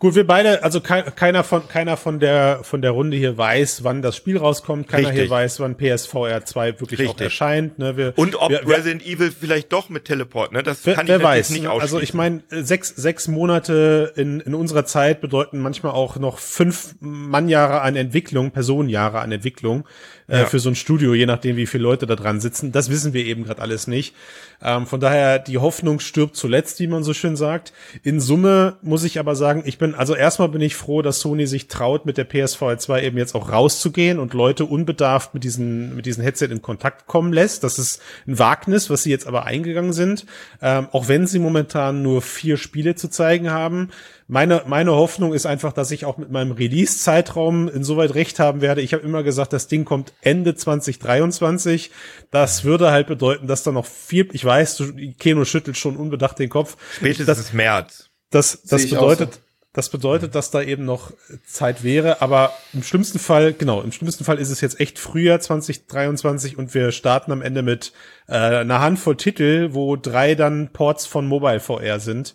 Gut, 0.00 0.14
wir 0.14 0.24
beide, 0.24 0.62
also 0.62 0.80
ke 0.80 1.10
keiner 1.16 1.42
von 1.42 1.66
keiner 1.66 1.96
von 1.96 2.20
der 2.20 2.60
von 2.62 2.82
der 2.82 2.92
Runde 2.92 3.16
hier 3.16 3.36
weiß, 3.36 3.82
wann 3.82 4.00
das 4.00 4.14
Spiel 4.14 4.38
rauskommt. 4.38 4.86
Keiner 4.86 5.08
Richtig. 5.08 5.22
hier 5.22 5.30
weiß, 5.30 5.58
wann 5.58 5.76
PSVR 5.76 6.44
2 6.44 6.80
wirklich 6.80 7.00
Richtig. 7.00 7.08
auch 7.08 7.20
erscheint. 7.20 7.80
Ne? 7.80 7.96
Wir, 7.96 8.12
Und 8.14 8.36
ob 8.36 8.50
wir, 8.50 8.64
Resident 8.64 9.04
wir, 9.04 9.16
Evil 9.16 9.32
vielleicht 9.32 9.72
doch 9.72 9.88
mit 9.88 10.04
Teleport, 10.04 10.52
ne? 10.52 10.62
Das 10.62 10.86
wer, 10.86 10.94
kann 10.94 11.06
ich 11.06 11.10
wer 11.10 11.20
weiß, 11.20 11.50
nicht 11.50 11.66
ausschließen. 11.66 11.96
Also 11.96 12.00
ich 12.00 12.14
meine, 12.14 12.44
sechs 12.48 12.90
sechs 12.90 13.26
Monate 13.26 14.12
in 14.14 14.38
in 14.38 14.54
unserer 14.54 14.86
Zeit 14.86 15.20
bedeuten 15.20 15.58
manchmal 15.58 15.94
auch 15.94 16.14
noch 16.14 16.38
fünf 16.38 16.94
Mannjahre 17.00 17.80
an 17.80 17.96
Entwicklung, 17.96 18.52
Personenjahre 18.52 19.18
an 19.18 19.32
Entwicklung 19.32 19.84
äh, 20.28 20.40
ja. 20.40 20.46
für 20.46 20.58
so 20.58 20.68
ein 20.68 20.74
Studio, 20.74 21.14
je 21.14 21.26
nachdem, 21.26 21.56
wie 21.56 21.66
viele 21.66 21.82
Leute 21.82 22.06
da 22.06 22.14
dran 22.14 22.40
sitzen. 22.40 22.70
Das 22.70 22.90
wissen 22.90 23.14
wir 23.14 23.24
eben 23.24 23.44
gerade 23.44 23.62
alles 23.62 23.86
nicht. 23.86 24.14
Ähm, 24.62 24.86
von 24.86 25.00
daher, 25.00 25.38
die 25.38 25.58
Hoffnung 25.58 26.00
stirbt 26.00 26.36
zuletzt, 26.36 26.80
wie 26.80 26.86
man 26.86 27.02
so 27.02 27.14
schön 27.14 27.36
sagt. 27.36 27.72
In 28.02 28.20
Summe 28.20 28.76
muss 28.82 29.04
ich 29.04 29.18
aber 29.18 29.34
sagen, 29.34 29.62
ich 29.64 29.78
bin, 29.78 29.87
also 29.94 30.14
erstmal 30.14 30.48
bin 30.48 30.60
ich 30.60 30.76
froh, 30.76 31.02
dass 31.02 31.20
Sony 31.20 31.46
sich 31.46 31.68
traut, 31.68 32.06
mit 32.06 32.18
der 32.18 32.24
PSVR 32.24 32.78
2 32.78 33.02
eben 33.04 33.18
jetzt 33.18 33.34
auch 33.34 33.50
rauszugehen 33.50 34.18
und 34.18 34.34
Leute 34.34 34.64
unbedarft 34.64 35.34
mit 35.34 35.44
diesen, 35.44 35.94
mit 35.96 36.06
diesen 36.06 36.22
Headset 36.22 36.46
in 36.46 36.62
Kontakt 36.62 37.06
kommen 37.06 37.32
lässt. 37.32 37.64
Das 37.64 37.78
ist 37.78 38.00
ein 38.26 38.38
Wagnis, 38.38 38.90
was 38.90 39.02
sie 39.02 39.10
jetzt 39.10 39.26
aber 39.26 39.44
eingegangen 39.44 39.92
sind. 39.92 40.26
Ähm, 40.62 40.88
auch 40.92 41.08
wenn 41.08 41.26
sie 41.26 41.38
momentan 41.38 42.02
nur 42.02 42.22
vier 42.22 42.56
Spiele 42.56 42.94
zu 42.94 43.08
zeigen 43.08 43.50
haben 43.50 43.90
meine, 44.30 44.62
meine 44.66 44.92
Hoffnung 44.92 45.32
ist 45.32 45.46
einfach, 45.46 45.72
dass 45.72 45.90
ich 45.90 46.04
auch 46.04 46.18
mit 46.18 46.30
meinem 46.30 46.52
Release-Zeitraum 46.52 47.66
insoweit 47.66 48.14
recht 48.14 48.38
haben 48.38 48.60
werde. 48.60 48.82
Ich 48.82 48.92
habe 48.92 49.02
immer 49.02 49.22
gesagt, 49.22 49.54
das 49.54 49.68
Ding 49.68 49.86
kommt 49.86 50.12
Ende 50.20 50.54
2023. 50.54 51.90
Das 52.30 52.62
würde 52.62 52.90
halt 52.90 53.06
bedeuten, 53.06 53.46
dass 53.46 53.62
da 53.62 53.72
noch 53.72 53.86
viel, 53.86 54.28
ich 54.32 54.44
weiß, 54.44 54.76
du, 54.76 54.92
Keno 55.18 55.46
schüttelt 55.46 55.78
schon 55.78 55.96
unbedacht 55.96 56.38
den 56.38 56.50
Kopf. 56.50 56.76
Spätestens 56.96 57.26
das, 57.26 57.52
März. 57.54 58.10
Das, 58.30 58.62
das 58.64 58.90
bedeutet, 58.90 59.34
so. 59.34 59.40
Das 59.72 59.90
bedeutet, 59.90 60.34
dass 60.34 60.50
da 60.50 60.62
eben 60.62 60.84
noch 60.84 61.12
Zeit 61.44 61.84
wäre, 61.84 62.22
aber 62.22 62.52
im 62.72 62.82
schlimmsten 62.82 63.18
Fall, 63.18 63.52
genau, 63.52 63.82
im 63.82 63.92
schlimmsten 63.92 64.24
Fall 64.24 64.38
ist 64.38 64.50
es 64.50 64.60
jetzt 64.60 64.80
echt 64.80 64.98
Frühjahr 64.98 65.40
2023 65.40 66.56
und 66.56 66.74
wir 66.74 66.90
starten 66.90 67.32
am 67.32 67.42
Ende 67.42 67.62
mit 67.62 67.92
äh, 68.28 68.32
einer 68.32 68.80
Handvoll 68.80 69.16
Titel, 69.16 69.70
wo 69.72 69.96
drei 69.96 70.34
dann 70.34 70.72
Ports 70.72 71.06
von 71.06 71.26
Mobile 71.26 71.60
VR 71.60 72.00
sind. 72.00 72.34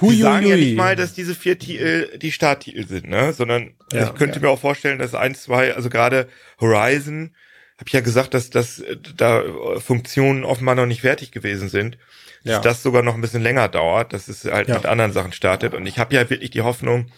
Hui, 0.00 0.16
die 0.16 0.22
sagen 0.22 0.46
ja 0.46 0.56
nicht 0.56 0.76
mal, 0.76 0.96
dass 0.96 1.12
diese 1.12 1.34
vier 1.34 1.58
Titel 1.58 2.16
die 2.18 2.32
Starttitel 2.32 2.86
sind, 2.86 3.08
ne? 3.08 3.34
Sondern 3.34 3.74
ja, 3.92 4.04
ich 4.04 4.14
könnte 4.14 4.36
ja. 4.36 4.46
mir 4.46 4.50
auch 4.50 4.58
vorstellen, 4.58 4.98
dass 4.98 5.14
eins, 5.14 5.42
zwei, 5.42 5.74
also 5.74 5.90
gerade 5.90 6.26
Horizon, 6.58 7.34
habe 7.80 7.88
ich 7.88 7.94
ja 7.94 8.00
gesagt, 8.00 8.34
dass 8.34 8.50
dass 8.50 8.82
da 9.16 9.42
Funktionen 9.78 10.44
offenbar 10.44 10.74
noch 10.74 10.86
nicht 10.86 11.00
fertig 11.00 11.32
gewesen 11.32 11.70
sind, 11.70 11.96
dass 12.44 12.52
ja. 12.52 12.60
das 12.60 12.82
sogar 12.82 13.02
noch 13.02 13.14
ein 13.14 13.22
bisschen 13.22 13.42
länger 13.42 13.68
dauert, 13.68 14.12
dass 14.12 14.28
es 14.28 14.44
halt 14.44 14.68
ja. 14.68 14.74
mit 14.74 14.86
anderen 14.86 15.12
Sachen 15.12 15.32
startet. 15.32 15.74
Und 15.74 15.86
ich 15.86 15.98
habe 15.98 16.14
ja 16.14 16.28
wirklich 16.28 16.50
die 16.50 16.60
Hoffnung, 16.60 17.10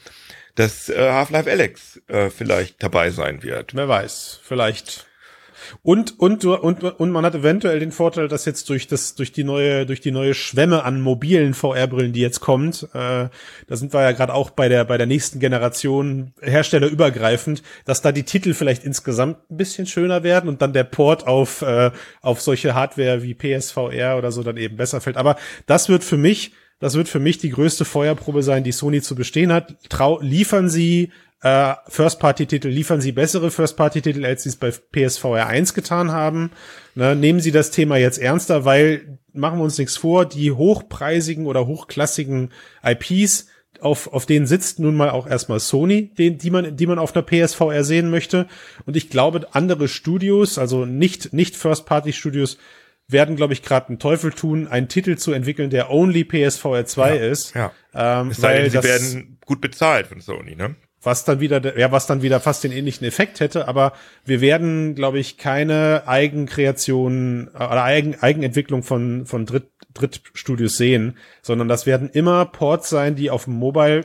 dass 0.55 0.89
äh, 0.89 1.11
Half-Life 1.11 1.51
Alex 1.51 2.01
äh, 2.07 2.31
vielleicht 2.31 2.83
dabei 2.83 3.11
sein 3.11 3.43
wird. 3.43 3.75
Wer 3.75 3.89
weiß, 3.89 4.41
vielleicht 4.45 5.07
und, 5.83 6.19
und, 6.19 6.45
und, 6.45 6.83
und 6.83 7.11
man 7.11 7.25
hat 7.25 7.35
eventuell 7.35 7.81
den 7.81 7.93
Vorteil, 7.93 8.29
dass 8.29 8.45
jetzt 8.45 8.69
durch 8.69 8.87
das, 8.87 9.15
durch 9.15 9.33
die 9.33 9.45
neue, 9.45 9.87
durch 9.87 10.01
die 10.01 10.11
neue 10.11 10.35
Schwemme 10.35 10.85
an 10.85 11.01
mobilen 11.01 11.55
VR-Brillen, 11.55 12.13
die 12.13 12.21
jetzt 12.21 12.41
kommt, 12.41 12.89
äh, 12.95 13.29
da 13.67 13.77
sind 13.77 13.93
wir 13.93 14.03
ja 14.03 14.13
gerade 14.13 14.35
auch 14.35 14.51
bei 14.51 14.69
der, 14.69 14.85
bei 14.85 14.99
der 14.99 15.07
nächsten 15.07 15.39
Generation 15.41 16.33
herstellerübergreifend, 16.41 17.63
dass 17.85 18.03
da 18.03 18.13
die 18.13 18.25
Titel 18.25 18.55
vielleicht 18.55 18.85
insgesamt 18.85 19.51
ein 19.51 19.57
bisschen 19.57 19.87
schöner 19.87 20.23
werden 20.23 20.49
und 20.49 20.63
dann 20.63 20.73
der 20.73 20.85
Port 20.85 21.27
auf, 21.27 21.63
äh, 21.63 21.91
auf 22.21 22.41
solche 22.41 22.75
Hardware 22.75 23.23
wie 23.23 23.35
PSVR 23.35 24.19
oder 24.19 24.33
so 24.33 24.43
dann 24.43 24.57
eben 24.57 24.77
besser 24.77 25.01
fällt. 25.01 25.17
Aber 25.17 25.37
das 25.67 25.89
wird 25.89 26.05
für 26.05 26.17
mich, 26.17 26.53
das 26.83 26.97
wird 26.97 27.09
für 27.09 27.21
mich 27.21 27.39
die 27.39 27.51
größte 27.51 27.85
Feuerprobe 27.85 28.43
sein, 28.43 28.65
die 28.65 28.73
Sony 28.73 29.01
zu 29.03 29.15
bestehen 29.15 29.53
hat. 29.53 29.77
Trau 29.89 30.21
liefern 30.21 30.69
sie 30.69 31.13
äh, 31.41 31.75
First-Party-Titel, 31.87 32.67
liefern 32.67 33.01
sie 33.01 33.13
bessere 33.13 33.53
First-Party-Titel, 33.53 34.25
als 34.25 34.43
sie 34.43 34.49
es 34.49 34.57
bei 34.57 34.73
PSVR 34.73 35.47
1 35.47 35.75
getan 35.75 36.11
haben. 36.11 36.51
Ne, 36.97 37.15
nehmen 37.15 37.39
sie 37.39 37.53
das 37.53 37.71
Thema 37.71 37.99
jetzt 37.99 38.19
ernster, 38.19 38.65
weil, 38.65 39.17
machen 39.33 39.61
wir 39.61 39.65
uns 39.65 39.79
nichts 39.79 39.97
vor, 39.97 40.27
die 40.27 40.51
hochpreisigen 40.51 41.47
oder 41.47 41.69
hochklassigen 41.69 42.51
IPs, 42.85 43.47
auf, 43.81 44.13
auf 44.13 44.27
denen 44.27 44.49
sitzt 44.49 44.81
nun 44.81 44.97
mal 44.97 45.11
auch 45.11 45.29
erstmal 45.29 45.61
Sony, 45.61 46.11
den, 46.19 46.37
die 46.37 46.51
man, 46.51 46.77
die 46.77 46.87
man 46.89 46.99
auf 46.99 47.15
einer 47.15 47.25
PSVR 47.25 47.85
sehen 47.85 48.11
möchte. 48.11 48.49
Und 48.87 48.97
ich 48.97 49.09
glaube, 49.09 49.47
andere 49.53 49.87
Studios, 49.87 50.59
also 50.59 50.85
nicht, 50.85 51.33
nicht 51.33 51.57
First-Party-Studios, 51.57 52.59
werden, 53.09 53.37
glaube 53.37 53.53
ich, 53.53 53.63
gerade 53.63 53.89
einen 53.89 53.99
Teufel 53.99 54.33
tun, 54.33 54.69
einen 54.69 54.89
Titel 54.89 55.17
zu 55.17 55.33
entwickeln, 55.33 55.71
der 55.71 55.91
only 55.91 56.25
PSVR 56.25 56.87
2 56.87 57.15
ja, 57.15 57.23
ist. 57.23 57.55
Ja. 57.55 57.73
Ähm, 57.95 58.31
es 58.31 58.39
sei 58.39 58.63
denn, 58.63 58.71
sie 58.71 58.83
werden 58.83 59.39
gut 59.45 59.61
bezahlt 59.61 60.07
von 60.07 60.21
Sony, 60.21 60.57
ne? 60.57 60.77
was 61.03 61.25
dann 61.25 61.41
wieder, 61.41 61.79
ja, 61.79 61.91
was 61.91 62.07
dann 62.07 62.23
wieder 62.23 62.41
fast 62.41 62.63
den 62.65 62.73
ähnlichen 62.73 63.07
Effekt 63.07 63.41
hätte, 63.41 63.67
aber 63.67 63.93
wir 64.25 64.41
werden, 64.41 64.95
glaube 64.95 65.19
ich, 65.19 65.37
keine 65.37 66.05
Eigenkreation 66.07 67.51
äh, 67.53 67.57
oder 67.57 67.83
Eigen, 67.83 68.23
Eigenentwicklung 68.23 68.83
von, 68.83 69.27
von 69.27 69.45
Dritt, 69.45 69.69
Drittstudios 69.95 70.77
sehen, 70.77 71.19
sondern 71.43 71.69
das 71.69 71.87
werden 71.87 72.09
immer 72.09 72.45
Ports 72.47 72.89
sein, 72.89 73.17
die 73.17 73.31
auf 73.31 73.45
dem 73.45 73.55
Mobile, 73.55 74.05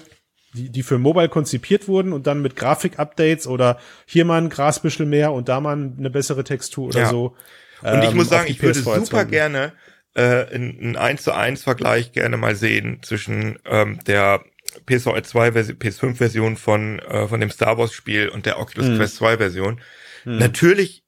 die, 0.53 0.69
die 0.69 0.83
für 0.83 0.97
Mobile 0.97 1.29
konzipiert 1.29 1.87
wurden 1.87 2.13
und 2.13 2.25
dann 2.25 2.41
mit 2.41 2.55
Grafik-Updates 2.55 3.47
oder 3.47 3.77
hier 4.05 4.25
mal 4.25 4.41
ein 4.41 4.49
Grasbüschel 4.49 5.05
mehr 5.05 5.31
und 5.33 5.49
da 5.49 5.61
mal 5.61 5.73
eine 5.73 6.09
bessere 6.09 6.43
Textur 6.43 6.87
oder 6.87 7.01
ja. 7.01 7.09
so. 7.09 7.35
Und 7.81 8.03
ich 8.03 8.11
ähm, 8.11 8.17
muss 8.17 8.29
sagen, 8.29 8.49
ich 8.49 8.61
würde 8.61 8.79
super 8.79 9.25
gerne 9.25 9.73
äh, 10.17 10.45
einen 10.53 10.95
1 10.95 11.23
zu 11.23 11.33
1 11.33 11.63
Vergleich 11.63 12.11
gerne 12.11 12.37
mal 12.37 12.55
sehen 12.55 12.99
zwischen 13.03 13.59
ähm, 13.65 13.99
der 14.05 14.43
PSVR 14.85 15.23
2 15.23 15.51
Version, 15.53 15.77
PS5 15.77 16.15
Version 16.15 16.57
von, 16.57 16.99
äh, 16.99 17.27
von 17.27 17.39
dem 17.39 17.51
Star 17.51 17.77
Wars 17.77 17.93
Spiel 17.93 18.29
und 18.29 18.45
der 18.45 18.59
Oculus 18.59 18.87
mhm. 18.87 18.97
Quest 18.97 19.15
2 19.17 19.37
Version. 19.37 19.81
Mhm. 20.25 20.39
Natürlich 20.39 21.03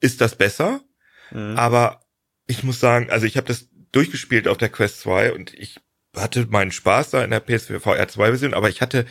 ist 0.00 0.20
das 0.20 0.36
besser, 0.36 0.80
mhm. 1.30 1.56
aber 1.56 2.00
ich 2.46 2.62
muss 2.62 2.80
sagen, 2.80 3.10
also 3.10 3.26
ich 3.26 3.36
habe 3.36 3.46
das 3.46 3.68
durchgespielt 3.92 4.48
auf 4.48 4.58
der 4.58 4.68
Quest 4.68 5.00
2 5.00 5.32
und 5.32 5.54
ich 5.54 5.78
hatte 6.14 6.46
meinen 6.46 6.72
Spaß 6.72 7.10
da 7.10 7.24
in 7.24 7.30
der 7.30 7.40
PSVR 7.40 8.08
2 8.08 8.28
Version, 8.28 8.54
aber 8.54 8.68
ich 8.68 8.80
hatte, 8.80 9.06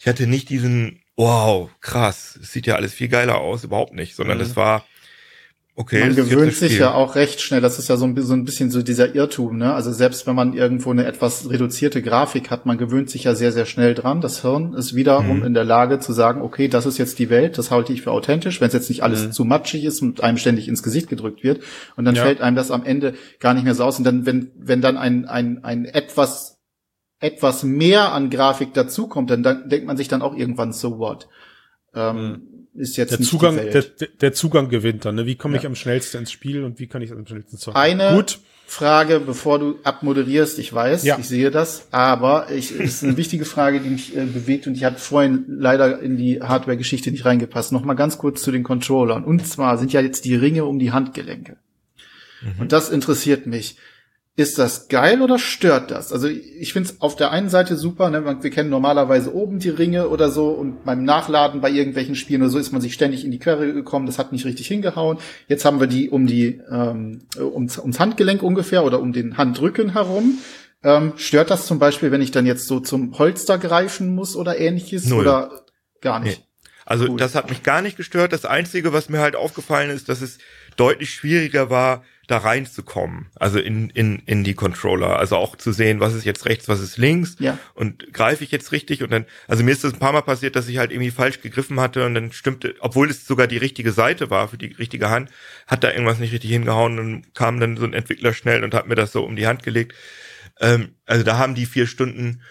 ich 0.00 0.06
hatte 0.06 0.26
nicht 0.26 0.48
diesen, 0.48 1.02
wow, 1.16 1.70
krass, 1.80 2.38
es 2.42 2.52
sieht 2.52 2.66
ja 2.66 2.74
alles 2.74 2.94
viel 2.94 3.08
geiler 3.08 3.38
aus, 3.38 3.64
überhaupt 3.64 3.94
nicht, 3.94 4.16
sondern 4.16 4.40
es 4.40 4.50
mhm. 4.50 4.56
war, 4.56 4.86
Okay, 5.74 6.00
man 6.00 6.14
gewöhnt 6.14 6.52
sich 6.52 6.78
ja 6.78 6.92
auch 6.92 7.14
recht 7.14 7.40
schnell. 7.40 7.62
Das 7.62 7.78
ist 7.78 7.88
ja 7.88 7.96
so 7.96 8.04
ein, 8.04 8.20
so 8.20 8.34
ein, 8.34 8.44
bisschen 8.44 8.70
so 8.70 8.82
dieser 8.82 9.14
Irrtum. 9.14 9.56
Ne? 9.56 9.72
Also 9.72 9.90
selbst 9.90 10.26
wenn 10.26 10.34
man 10.34 10.52
irgendwo 10.52 10.90
eine 10.90 11.06
etwas 11.06 11.48
reduzierte 11.48 12.02
Grafik 12.02 12.50
hat, 12.50 12.66
man 12.66 12.76
gewöhnt 12.76 13.08
sich 13.08 13.24
ja 13.24 13.34
sehr, 13.34 13.52
sehr 13.52 13.64
schnell 13.64 13.94
dran. 13.94 14.20
Das 14.20 14.42
Hirn 14.42 14.74
ist 14.74 14.94
wiederum 14.94 15.38
mhm. 15.38 15.46
in 15.46 15.54
der 15.54 15.64
Lage 15.64 15.98
zu 15.98 16.12
sagen, 16.12 16.42
okay, 16.42 16.68
das 16.68 16.84
ist 16.84 16.98
jetzt 16.98 17.18
die 17.18 17.30
Welt, 17.30 17.56
das 17.56 17.70
halte 17.70 17.94
ich 17.94 18.02
für 18.02 18.10
authentisch, 18.10 18.60
wenn 18.60 18.68
es 18.68 18.74
jetzt 18.74 18.90
nicht 18.90 19.02
alles 19.02 19.24
mhm. 19.24 19.32
zu 19.32 19.44
matschig 19.46 19.84
ist 19.84 20.02
und 20.02 20.22
einem 20.22 20.36
ständig 20.36 20.68
ins 20.68 20.82
Gesicht 20.82 21.08
gedrückt 21.08 21.42
wird. 21.42 21.62
Und 21.96 22.04
dann 22.04 22.16
ja. 22.16 22.22
fällt 22.22 22.42
einem 22.42 22.56
das 22.56 22.70
am 22.70 22.84
Ende 22.84 23.14
gar 23.40 23.54
nicht 23.54 23.64
mehr 23.64 23.74
so 23.74 23.84
aus. 23.84 23.96
Und 23.96 24.04
dann, 24.04 24.26
wenn, 24.26 24.50
wenn 24.58 24.82
dann 24.82 24.98
ein, 24.98 25.24
ein, 25.24 25.64
ein 25.64 25.86
etwas 25.86 26.58
etwas 27.18 27.62
mehr 27.62 28.12
an 28.12 28.30
Grafik 28.30 28.74
dazukommt, 28.74 29.30
dann, 29.30 29.44
dann 29.44 29.68
denkt 29.68 29.86
man 29.86 29.96
sich 29.96 30.08
dann 30.08 30.22
auch 30.22 30.36
irgendwann 30.36 30.72
so 30.72 30.98
what. 30.98 31.28
Ähm, 31.94 32.16
mhm 32.16 32.51
ist 32.74 32.96
jetzt 32.96 33.10
der 33.10 33.18
nicht 33.18 33.28
Zugang, 33.30 33.56
der, 33.56 33.84
der 34.20 34.32
Zugang 34.32 34.68
gewinnt 34.68 35.04
dann. 35.04 35.14
Ne? 35.14 35.26
Wie 35.26 35.36
komme 35.36 35.56
ich 35.56 35.66
am 35.66 35.74
schnellsten 35.74 36.18
ins 36.18 36.32
Spiel 36.32 36.64
und 36.64 36.78
wie 36.78 36.86
kann 36.86 37.02
ich 37.02 37.12
am 37.12 37.26
schnellsten 37.26 37.58
zocken? 37.58 37.80
Eine 37.80 38.14
Gut. 38.14 38.38
Frage, 38.66 39.20
bevor 39.20 39.58
du 39.58 39.78
abmoderierst. 39.84 40.58
Ich 40.58 40.72
weiß, 40.72 41.04
ja. 41.04 41.18
ich 41.18 41.28
sehe 41.28 41.50
das, 41.50 41.88
aber 41.90 42.50
ich, 42.50 42.72
ist 42.72 43.04
eine 43.04 43.18
wichtige 43.18 43.44
Frage, 43.44 43.80
die 43.80 43.90
mich 43.90 44.16
äh, 44.16 44.24
bewegt 44.24 44.66
und 44.66 44.74
die 44.74 44.86
hat 44.86 44.98
vorhin 44.98 45.44
leider 45.46 46.00
in 46.00 46.16
die 46.16 46.40
Hardware-Geschichte 46.40 47.10
nicht 47.10 47.26
reingepasst. 47.26 47.72
Noch 47.72 47.84
mal 47.84 47.92
ganz 47.92 48.16
kurz 48.16 48.40
zu 48.40 48.50
den 48.50 48.62
Controllern. 48.62 49.24
Und 49.24 49.46
zwar 49.46 49.76
sind 49.76 49.92
ja 49.92 50.00
jetzt 50.00 50.24
die 50.24 50.34
Ringe 50.34 50.64
um 50.64 50.78
die 50.78 50.90
Handgelenke. 50.90 51.58
Mhm. 52.40 52.62
Und 52.62 52.72
das 52.72 52.88
interessiert 52.88 53.46
mich 53.46 53.76
ist 54.34 54.58
das 54.58 54.88
geil 54.88 55.20
oder 55.20 55.38
stört 55.38 55.90
das? 55.90 56.10
Also 56.10 56.26
ich 56.26 56.72
finde 56.72 56.88
es 56.88 57.00
auf 57.02 57.16
der 57.16 57.32
einen 57.32 57.50
Seite 57.50 57.76
super, 57.76 58.08
ne? 58.08 58.24
wir 58.40 58.50
kennen 58.50 58.70
normalerweise 58.70 59.34
oben 59.34 59.58
die 59.58 59.68
Ringe 59.68 60.08
oder 60.08 60.30
so 60.30 60.48
und 60.48 60.84
beim 60.84 61.04
Nachladen 61.04 61.60
bei 61.60 61.70
irgendwelchen 61.70 62.14
Spielen 62.14 62.40
oder 62.40 62.50
so 62.50 62.58
ist 62.58 62.72
man 62.72 62.80
sich 62.80 62.94
ständig 62.94 63.26
in 63.26 63.30
die 63.30 63.38
Quere 63.38 63.74
gekommen, 63.74 64.06
das 64.06 64.18
hat 64.18 64.32
nicht 64.32 64.46
richtig 64.46 64.68
hingehauen. 64.68 65.18
Jetzt 65.48 65.66
haben 65.66 65.80
wir 65.80 65.86
die 65.86 66.08
um 66.08 66.26
die 66.26 66.62
ähm, 66.70 67.26
ums, 67.38 67.78
ums 67.78 68.00
Handgelenk 68.00 68.42
ungefähr 68.42 68.84
oder 68.84 69.00
um 69.00 69.12
den 69.12 69.36
Handrücken 69.36 69.92
herum. 69.92 70.38
Ähm, 70.82 71.12
stört 71.16 71.50
das 71.50 71.66
zum 71.66 71.78
Beispiel, 71.78 72.10
wenn 72.10 72.22
ich 72.22 72.30
dann 72.30 72.46
jetzt 72.46 72.66
so 72.66 72.80
zum 72.80 73.18
Holster 73.18 73.58
greifen 73.58 74.14
muss 74.14 74.34
oder 74.34 74.58
ähnliches 74.58 75.06
Null. 75.06 75.20
oder 75.20 75.62
gar 76.00 76.20
nicht? 76.20 76.40
Nee. 76.40 76.46
Also 76.84 77.08
cool. 77.08 77.18
das 77.18 77.34
hat 77.34 77.50
mich 77.50 77.62
gar 77.62 77.82
nicht 77.82 77.96
gestört. 77.96 78.32
Das 78.32 78.44
Einzige, 78.44 78.92
was 78.92 79.08
mir 79.08 79.20
halt 79.20 79.36
aufgefallen 79.36 79.90
ist, 79.90 80.08
dass 80.08 80.20
es 80.20 80.38
deutlich 80.76 81.10
schwieriger 81.10 81.70
war, 81.70 82.02
da 82.28 82.38
reinzukommen, 82.38 83.26
also 83.34 83.58
in, 83.58 83.90
in, 83.90 84.20
in 84.26 84.44
die 84.44 84.54
Controller, 84.54 85.18
also 85.18 85.36
auch 85.36 85.56
zu 85.56 85.72
sehen, 85.72 85.98
was 85.98 86.14
ist 86.14 86.24
jetzt 86.24 86.46
rechts, 86.46 86.68
was 86.68 86.80
ist 86.80 86.96
links 86.96 87.36
ja. 87.40 87.58
und 87.74 88.12
greife 88.12 88.44
ich 88.44 88.52
jetzt 88.52 88.70
richtig 88.70 89.02
und 89.02 89.10
dann, 89.10 89.26
also 89.48 89.64
mir 89.64 89.72
ist 89.72 89.82
das 89.82 89.92
ein 89.92 89.98
paar 89.98 90.12
Mal 90.12 90.22
passiert, 90.22 90.54
dass 90.54 90.68
ich 90.68 90.78
halt 90.78 90.92
irgendwie 90.92 91.10
falsch 91.10 91.40
gegriffen 91.40 91.80
hatte 91.80 92.06
und 92.06 92.14
dann 92.14 92.30
stimmte, 92.30 92.76
obwohl 92.78 93.10
es 93.10 93.26
sogar 93.26 93.48
die 93.48 93.56
richtige 93.56 93.92
Seite 93.92 94.30
war 94.30 94.48
für 94.48 94.56
die 94.56 94.72
richtige 94.72 95.10
Hand, 95.10 95.30
hat 95.66 95.82
da 95.82 95.90
irgendwas 95.90 96.20
nicht 96.20 96.32
richtig 96.32 96.50
hingehauen 96.50 97.00
und 97.00 97.34
kam 97.34 97.58
dann 97.58 97.76
so 97.76 97.84
ein 97.84 97.92
Entwickler 97.92 98.32
schnell 98.32 98.62
und 98.62 98.72
hat 98.72 98.86
mir 98.86 98.94
das 98.94 99.10
so 99.10 99.24
um 99.24 99.34
die 99.34 99.48
Hand 99.48 99.64
gelegt. 99.64 99.94
Ähm, 100.60 100.94
also 101.06 101.24
da 101.24 101.38
haben 101.38 101.56
die 101.56 101.66
vier 101.66 101.88
Stunden 101.88 102.42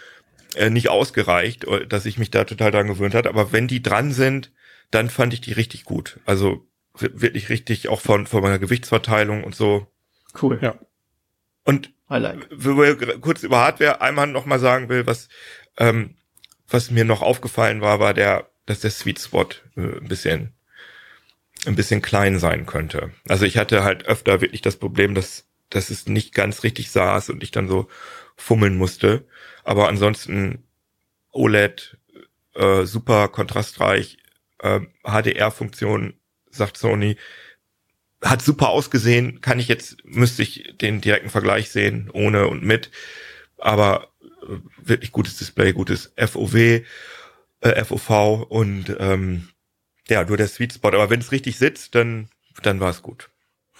äh, 0.55 0.69
nicht 0.69 0.89
ausgereicht, 0.89 1.65
dass 1.87 2.05
ich 2.05 2.17
mich 2.17 2.29
da 2.29 2.43
total 2.43 2.71
dran 2.71 2.87
gewöhnt 2.87 3.15
hat, 3.15 3.25
aber 3.25 3.53
wenn 3.53 3.67
die 3.67 3.81
dran 3.81 4.11
sind, 4.11 4.51
dann 4.91 5.09
fand 5.09 5.33
ich 5.33 5.39
die 5.39 5.53
richtig 5.53 5.85
gut. 5.85 6.19
Also 6.25 6.67
wirklich 6.97 7.49
richtig, 7.49 7.89
auch 7.89 8.01
von, 8.01 8.27
von 8.27 8.41
meiner 8.41 8.59
Gewichtsverteilung 8.59 9.43
und 9.43 9.55
so. 9.55 9.87
Cool. 10.41 10.59
Ja. 10.61 10.75
Und 11.63 11.93
like. 12.19 12.49
kurz 13.21 13.43
über 13.43 13.59
Hardware 13.59 14.01
einmal 14.01 14.27
noch 14.27 14.45
mal 14.45 14.59
sagen 14.59 14.89
will, 14.89 15.07
was, 15.07 15.29
ähm, 15.77 16.15
was 16.67 16.91
mir 16.91 17.05
noch 17.05 17.21
aufgefallen 17.21 17.81
war, 17.81 17.99
war 17.99 18.13
der, 18.13 18.49
dass 18.65 18.81
der 18.81 18.91
Sweet 18.91 19.19
Spot 19.19 19.47
äh, 19.77 19.81
ein 19.81 20.07
bisschen, 20.07 20.53
ein 21.65 21.75
bisschen 21.75 22.01
klein 22.01 22.39
sein 22.39 22.65
könnte. 22.65 23.11
Also 23.27 23.45
ich 23.45 23.57
hatte 23.57 23.83
halt 23.83 24.05
öfter 24.05 24.41
wirklich 24.41 24.61
das 24.61 24.75
Problem, 24.75 25.15
dass, 25.15 25.47
dass 25.69 25.89
es 25.89 26.07
nicht 26.07 26.33
ganz 26.33 26.63
richtig 26.63 26.91
saß 26.91 27.29
und 27.29 27.43
ich 27.43 27.51
dann 27.51 27.67
so 27.67 27.87
fummeln 28.35 28.77
musste. 28.77 29.25
Aber 29.63 29.87
ansonsten 29.87 30.63
OLED, 31.31 31.97
äh, 32.55 32.83
super 32.83 33.29
kontrastreich, 33.29 34.17
äh, 34.59 34.81
HDR-Funktion 35.03 36.13
sagt 36.51 36.77
Sony. 36.77 37.17
Hat 38.23 38.41
super 38.41 38.69
ausgesehen, 38.69 39.41
kann 39.41 39.59
ich 39.59 39.67
jetzt, 39.67 39.97
müsste 40.05 40.43
ich 40.43 40.75
den 40.79 41.01
direkten 41.01 41.29
Vergleich 41.29 41.71
sehen, 41.71 42.09
ohne 42.13 42.47
und 42.47 42.63
mit. 42.63 42.91
Aber 43.57 44.09
äh, 44.43 44.57
wirklich 44.77 45.11
gutes 45.11 45.37
Display, 45.37 45.73
gutes 45.73 46.13
FOW, 46.17 46.55
äh, 46.55 47.85
FOV 47.85 48.45
und 48.49 48.95
ähm, 48.99 49.49
ja, 50.07 50.23
nur 50.23 50.37
der 50.37 50.47
Sweet 50.47 50.73
Spot. 50.73 50.89
Aber 50.89 51.09
wenn 51.09 51.21
es 51.21 51.31
richtig 51.31 51.57
sitzt, 51.57 51.95
dann, 51.95 52.29
dann 52.61 52.79
war 52.79 52.89
es 52.89 53.01
gut. 53.01 53.29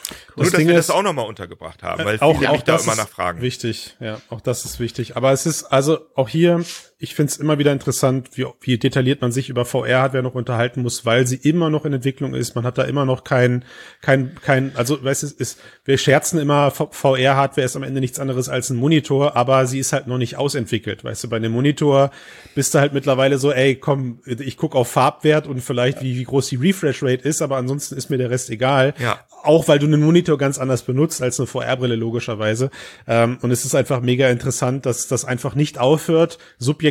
Cool. 0.10 0.18
Nur, 0.38 0.46
dass 0.46 0.54
Ding 0.54 0.68
wir 0.68 0.78
ist, 0.78 0.90
das 0.90 0.96
auch 0.96 1.04
nochmal 1.04 1.28
untergebracht 1.28 1.84
haben, 1.84 2.06
weil 2.06 2.20
auch, 2.20 2.38
viele 2.38 2.50
auch 2.50 2.54
mich 2.54 2.64
da 2.64 2.78
immer 2.78 2.96
nachfragen. 2.96 3.42
Wichtig, 3.42 3.96
ja, 4.00 4.20
auch 4.30 4.42
das 4.42 4.66
ist 4.66 4.80
wichtig. 4.80 5.16
Aber 5.16 5.32
es 5.32 5.46
ist 5.46 5.66
also 5.66 6.08
auch 6.16 6.30
hier, 6.30 6.64
ich 7.02 7.16
finde 7.16 7.32
es 7.32 7.38
immer 7.38 7.58
wieder 7.58 7.72
interessant, 7.72 8.30
wie, 8.36 8.46
wie 8.62 8.78
detailliert 8.78 9.22
man 9.22 9.32
sich 9.32 9.50
über 9.50 9.66
VR-Hardware 9.66 10.22
noch 10.22 10.36
unterhalten 10.36 10.84
muss, 10.84 11.04
weil 11.04 11.26
sie 11.26 11.36
immer 11.36 11.72
noch 11.72 11.84
in 11.84 11.94
Entwicklung 11.94 12.36
ist. 12.36 12.54
Man 12.54 12.64
hat 12.64 12.78
da 12.78 12.84
immer 12.84 13.06
noch 13.06 13.24
kein, 13.24 13.66
kein, 14.02 14.36
kein, 14.44 14.76
also 14.76 15.04
weißt 15.04 15.24
du, 15.24 15.28
ist, 15.40 15.60
wir 15.84 15.98
scherzen 15.98 16.40
immer, 16.40 16.70
VR-Hardware 16.70 17.66
ist 17.66 17.76
am 17.76 17.82
Ende 17.82 18.02
nichts 18.02 18.20
anderes 18.20 18.50
als 18.50 18.70
ein 18.70 18.78
Monitor, 18.78 19.36
aber 19.36 19.66
sie 19.66 19.80
ist 19.80 19.94
halt 19.94 20.06
noch 20.06 20.20
nicht 20.20 20.38
ausentwickelt. 20.38 21.04
Weißt 21.04 21.24
du, 21.24 21.30
bei 21.30 21.38
einem 21.38 21.54
Monitor 21.54 22.12
bist 22.54 22.76
du 22.76 22.80
halt 22.80 22.94
mittlerweile 22.94 23.40
so, 23.40 23.52
ey, 23.52 23.78
komm, 23.78 24.20
ich 24.26 24.56
guck 24.56 24.76
auf 24.76 24.92
Farbwert 24.92 25.48
und 25.48 25.60
vielleicht 25.62 26.04
wie, 26.04 26.20
wie 26.20 26.24
groß 26.24 26.50
die 26.50 26.58
Refresh 26.58 27.02
Rate 27.02 27.28
ist, 27.28 27.42
aber 27.42 27.58
ansonsten 27.58 27.98
ist 27.98 28.12
mir 28.12 28.20
der 28.20 28.30
Rest 28.30 28.52
egal. 28.52 28.94
Ja. 29.00 29.20
Auch 29.42 29.68
weil 29.68 29.80
du 29.80 29.88
einen 29.88 30.04
Monitor 30.04 30.38
ganz 30.38 30.60
anders 30.60 30.84
benutzt 30.84 31.24
als 31.24 31.40
eine 31.40 31.48
VR-Brille 31.48 31.96
logischerweise. 31.96 32.70
Ähm, 33.08 33.40
und 33.42 33.50
es 33.50 33.66
ist 33.66 33.74
einfach 33.74 34.02
mega 34.02 34.30
interessant, 34.30 34.86
dass 34.86 35.08
das 35.08 35.26
einfach 35.26 35.56
nicht 35.56 35.80
aufhört. 35.80 36.38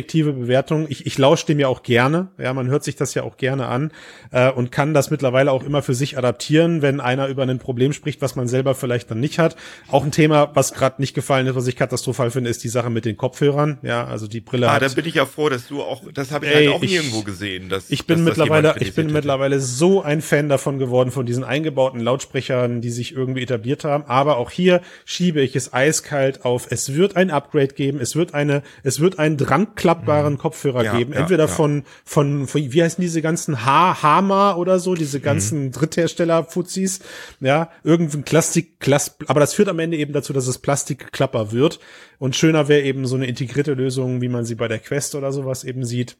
Subjektive 0.01 0.33
Bewertung. 0.33 0.87
Ich, 0.89 1.05
ich 1.05 1.19
lausche 1.19 1.45
dem 1.45 1.59
ja 1.59 1.67
auch 1.67 1.83
gerne. 1.83 2.29
Ja, 2.39 2.53
man 2.53 2.67
hört 2.69 2.83
sich 2.83 2.95
das 2.95 3.13
ja 3.13 3.21
auch 3.21 3.37
gerne 3.37 3.67
an 3.67 3.91
äh, 4.31 4.49
und 4.49 4.71
kann 4.71 4.95
das 4.95 5.11
mittlerweile 5.11 5.51
auch 5.51 5.63
immer 5.63 5.83
für 5.83 5.93
sich 5.93 6.17
adaptieren, 6.17 6.81
wenn 6.81 6.99
einer 6.99 7.27
über 7.27 7.43
ein 7.43 7.59
Problem 7.59 7.93
spricht, 7.93 8.19
was 8.19 8.35
man 8.35 8.47
selber 8.47 8.73
vielleicht 8.73 9.11
dann 9.11 9.19
nicht 9.19 9.37
hat. 9.37 9.55
Auch 9.89 10.03
ein 10.03 10.11
Thema, 10.11 10.49
was 10.55 10.73
gerade 10.73 10.99
nicht 10.99 11.13
gefallen 11.13 11.45
ist, 11.45 11.53
was 11.53 11.67
ich 11.67 11.75
katastrophal 11.75 12.31
finde, 12.31 12.49
ist 12.49 12.63
die 12.63 12.69
Sache 12.69 12.89
mit 12.89 13.05
den 13.05 13.15
Kopfhörern. 13.15 13.77
Ja, 13.83 14.05
also 14.05 14.27
die 14.27 14.41
Brille. 14.41 14.69
Ah, 14.69 14.73
hat, 14.73 14.81
da 14.81 14.87
bin 14.87 15.05
ich 15.05 15.13
ja 15.13 15.27
froh, 15.27 15.49
dass 15.49 15.67
du 15.67 15.83
auch, 15.83 16.01
das 16.11 16.31
habe 16.31 16.47
ich 16.47 16.51
ey, 16.51 16.65
halt 16.65 16.75
auch 16.77 16.81
ich, 16.81 16.91
nirgendwo 16.93 17.21
gesehen. 17.21 17.69
Dass, 17.69 17.91
ich 17.91 18.07
bin 18.07 18.25
dass 18.25 18.37
mittlerweile, 18.37 18.75
ich 18.79 18.95
bin 18.95 19.13
mittlerweile 19.13 19.59
so 19.59 20.01
ein 20.01 20.23
Fan 20.23 20.49
davon 20.49 20.79
geworden 20.79 21.11
von 21.11 21.27
diesen 21.27 21.43
eingebauten 21.43 21.99
Lautsprechern, 21.99 22.81
die 22.81 22.89
sich 22.89 23.13
irgendwie 23.13 23.43
etabliert 23.43 23.83
haben. 23.83 24.05
Aber 24.07 24.37
auch 24.37 24.49
hier 24.49 24.81
schiebe 25.05 25.41
ich 25.41 25.55
es 25.55 25.73
eiskalt 25.73 26.43
auf. 26.43 26.71
Es 26.71 26.95
wird 26.95 27.15
ein 27.15 27.29
Upgrade 27.29 27.75
geben. 27.75 27.99
Es 27.99 28.15
wird 28.15 28.33
eine, 28.33 28.63
es 28.81 28.99
wird 28.99 29.19
einen 29.19 29.37
dranklappbaren 29.37 29.90
mhm. 29.95 30.37
Kopfhörer 30.37 30.83
ja, 30.83 30.97
geben. 30.97 31.13
Entweder 31.13 31.45
ja, 31.45 31.49
ja. 31.49 31.55
Von, 31.55 31.83
von, 32.03 32.47
von, 32.47 32.73
wie 32.73 32.83
heißen 32.83 33.01
diese 33.01 33.21
ganzen 33.21 33.65
ha 33.65 34.01
Hama 34.01 34.55
oder 34.55 34.79
so, 34.79 34.95
diese 34.95 35.19
mhm. 35.19 35.23
ganzen 35.23 35.65
mhm. 35.65 35.71
Dritthersteller-Fuzis. 35.71 36.99
Ja, 37.39 37.69
irgendein 37.83 38.23
Plastik, 38.23 38.79
Klas 38.79 39.15
aber 39.27 39.39
das 39.39 39.53
führt 39.53 39.69
am 39.69 39.79
Ende 39.79 39.97
eben 39.97 40.13
dazu, 40.13 40.33
dass 40.33 40.47
es 40.47 40.59
Plastikklapper 40.59 41.51
wird. 41.51 41.79
Und 42.19 42.35
schöner 42.35 42.67
wäre 42.67 42.81
eben 42.81 43.05
so 43.05 43.15
eine 43.15 43.27
integrierte 43.27 43.73
Lösung, 43.73 44.21
wie 44.21 44.29
man 44.29 44.45
sie 44.45 44.55
bei 44.55 44.67
der 44.67 44.79
Quest 44.79 45.15
oder 45.15 45.31
sowas 45.31 45.63
eben 45.63 45.83
sieht. 45.83 46.17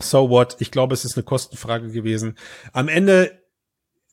So 0.00 0.30
what? 0.30 0.56
Ich 0.58 0.70
glaube, 0.70 0.94
es 0.94 1.04
ist 1.04 1.16
eine 1.16 1.24
Kostenfrage 1.24 1.90
gewesen. 1.90 2.36
Am 2.72 2.88
Ende 2.88 3.42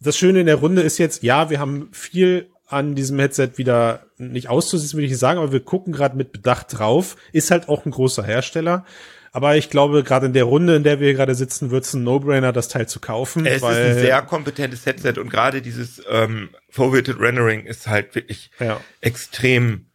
das 0.02 0.18
Schöne 0.18 0.40
in 0.42 0.46
der 0.46 0.56
Runde 0.56 0.82
ist 0.82 0.98
jetzt, 0.98 1.24
ja, 1.24 1.50
wir 1.50 1.60
haben 1.60 1.90
viel 1.92 2.50
an 2.70 2.96
diesem 2.96 3.20
Headset 3.20 3.52
wieder 3.56 4.06
nicht 4.18 4.50
auszusetzen, 4.50 4.98
würde 4.98 5.08
ich 5.08 5.18
sagen, 5.18 5.40
aber 5.40 5.52
wir 5.52 5.60
gucken 5.60 5.92
gerade 5.92 6.16
mit 6.16 6.32
Bedacht 6.32 6.78
drauf. 6.78 7.18
Ist 7.32 7.52
halt 7.52 7.68
auch 7.68 7.86
ein 7.86 7.92
großer 7.92 8.24
Hersteller. 8.24 8.86
Aber 9.32 9.56
ich 9.58 9.70
glaube, 9.70 10.04
gerade 10.04 10.26
in 10.28 10.34
der 10.34 10.44
Runde, 10.44 10.76
in 10.76 10.84
der 10.84 11.00
wir 11.00 11.14
gerade 11.14 11.36
sitzen, 11.36 11.72
wird 11.72 11.84
es 11.84 11.94
ein 11.94 12.04
No-Brainer, 12.04 12.52
das 12.52 12.68
Teil 12.68 12.88
zu 12.88 13.00
kaufen. 13.00 13.46
Es 13.46 13.62
weil 13.62 13.86
ist 13.86 13.98
ein 13.98 14.02
sehr 14.02 14.22
kompetentes 14.24 14.86
Headset 14.86 15.20
und 15.20 15.30
gerade 15.30 15.62
dieses 15.62 16.02
ähm, 16.10 16.50
Forwarded 16.70 17.20
Rendering 17.20 17.66
ist 17.66 17.88
halt 17.88 18.16
wirklich 18.16 18.52
ja. 18.60 18.80
extrem, 19.02 19.86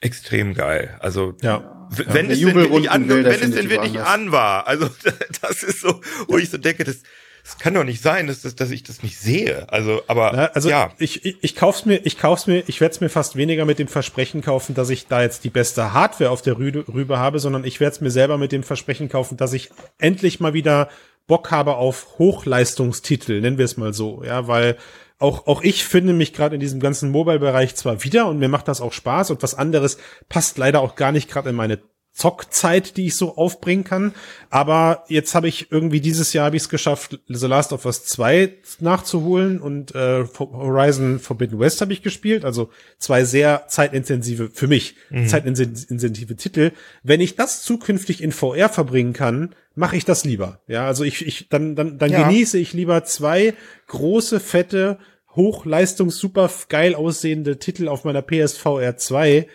extrem 0.00 0.52
geil. 0.54 0.96
Also 1.00 1.34
ja. 1.40 1.88
wenn 1.90 2.26
ja. 2.26 2.32
es 2.32 2.40
denn 2.40 2.54
wirklich 2.54 2.90
an, 2.90 3.08
wenn 3.08 3.24
es 3.26 3.50
denn 3.50 3.70
wirklich 3.70 4.00
an 4.00 4.30
war. 4.30 4.66
Also 4.66 4.90
das 5.40 5.62
ist 5.62 5.80
so, 5.80 6.00
wo 6.28 6.36
ich 6.36 6.50
so 6.50 6.58
denke, 6.58 6.84
das 6.84 7.02
es 7.46 7.58
kann 7.58 7.74
doch 7.74 7.84
nicht 7.84 8.02
sein, 8.02 8.26
dass, 8.26 8.42
dass, 8.42 8.56
dass 8.56 8.70
ich 8.72 8.82
das 8.82 9.04
nicht 9.04 9.18
sehe. 9.18 9.70
Also, 9.72 10.02
aber 10.08 10.34
ja, 10.34 10.44
also 10.46 10.68
ja. 10.68 10.90
ich, 10.98 11.24
ich, 11.24 11.36
ich 11.42 11.54
kauf's 11.54 11.86
mir, 11.86 12.04
ich 12.04 12.18
kauf's 12.18 12.48
mir, 12.48 12.64
ich 12.66 12.80
werde 12.80 12.94
es 12.94 13.00
mir 13.00 13.08
fast 13.08 13.36
weniger 13.36 13.64
mit 13.64 13.78
dem 13.78 13.86
Versprechen 13.86 14.42
kaufen, 14.42 14.74
dass 14.74 14.90
ich 14.90 15.06
da 15.06 15.22
jetzt 15.22 15.44
die 15.44 15.50
beste 15.50 15.92
Hardware 15.92 16.30
auf 16.30 16.42
der 16.42 16.58
Rübe, 16.58 16.84
Rübe 16.92 17.18
habe, 17.18 17.38
sondern 17.38 17.64
ich 17.64 17.78
werde 17.78 17.94
es 17.94 18.00
mir 18.00 18.10
selber 18.10 18.36
mit 18.36 18.50
dem 18.50 18.64
Versprechen 18.64 19.08
kaufen, 19.08 19.36
dass 19.36 19.52
ich 19.52 19.70
endlich 19.98 20.40
mal 20.40 20.54
wieder 20.54 20.88
Bock 21.28 21.52
habe 21.52 21.76
auf 21.76 22.18
Hochleistungstitel, 22.18 23.40
nennen 23.40 23.58
wir 23.58 23.64
es 23.64 23.76
mal 23.76 23.92
so, 23.92 24.24
ja, 24.24 24.48
weil 24.48 24.76
auch, 25.18 25.46
auch 25.46 25.62
ich 25.62 25.84
finde 25.84 26.12
mich 26.12 26.32
gerade 26.32 26.56
in 26.56 26.60
diesem 26.60 26.80
ganzen 26.80 27.10
Mobile-Bereich 27.10 27.76
zwar 27.76 28.02
wieder 28.02 28.26
und 28.26 28.38
mir 28.38 28.48
macht 28.48 28.68
das 28.68 28.80
auch 28.80 28.92
Spaß 28.92 29.30
und 29.30 29.42
was 29.42 29.54
anderes 29.54 29.98
passt 30.28 30.58
leider 30.58 30.80
auch 30.80 30.96
gar 30.96 31.12
nicht 31.12 31.30
gerade 31.30 31.50
in 31.50 31.56
meine 31.56 31.78
Zockzeit, 32.16 32.96
die 32.96 33.06
ich 33.06 33.14
so 33.14 33.36
aufbringen 33.36 33.84
kann. 33.84 34.14
Aber 34.48 35.04
jetzt 35.08 35.34
habe 35.34 35.48
ich 35.48 35.70
irgendwie 35.70 36.00
dieses 36.00 36.32
Jahr 36.32 36.46
habe 36.46 36.56
ich 36.56 36.62
es 36.62 36.68
geschafft, 36.70 37.20
The 37.28 37.46
Last 37.46 37.74
of 37.74 37.84
Us 37.84 38.06
2 38.06 38.54
nachzuholen 38.80 39.60
und 39.60 39.94
äh, 39.94 40.24
Horizon 40.38 41.18
Forbidden 41.18 41.58
West 41.58 41.82
habe 41.82 41.92
ich 41.92 42.02
gespielt. 42.02 42.46
Also 42.46 42.70
zwei 42.98 43.24
sehr 43.24 43.66
zeitintensive, 43.68 44.48
für 44.50 44.66
mich, 44.66 44.96
mhm. 45.10 45.28
zeitintensive 45.28 46.36
Titel. 46.36 46.72
Wenn 47.02 47.20
ich 47.20 47.36
das 47.36 47.62
zukünftig 47.62 48.22
in 48.22 48.32
VR 48.32 48.70
verbringen 48.70 49.12
kann, 49.12 49.54
mache 49.74 49.98
ich 49.98 50.06
das 50.06 50.24
lieber. 50.24 50.60
Ja, 50.68 50.86
also 50.86 51.04
ich, 51.04 51.26
ich 51.26 51.50
dann, 51.50 51.76
dann, 51.76 51.98
dann 51.98 52.10
ja. 52.10 52.22
genieße 52.26 52.56
ich 52.56 52.72
lieber 52.72 53.04
zwei 53.04 53.52
große, 53.88 54.40
fette, 54.40 54.98
hochleistungs 55.34 56.16
super 56.16 56.50
geil 56.70 56.94
aussehende 56.94 57.58
Titel 57.58 57.88
auf 57.88 58.04
meiner 58.04 58.22
PSVR 58.22 58.96
2 58.96 59.46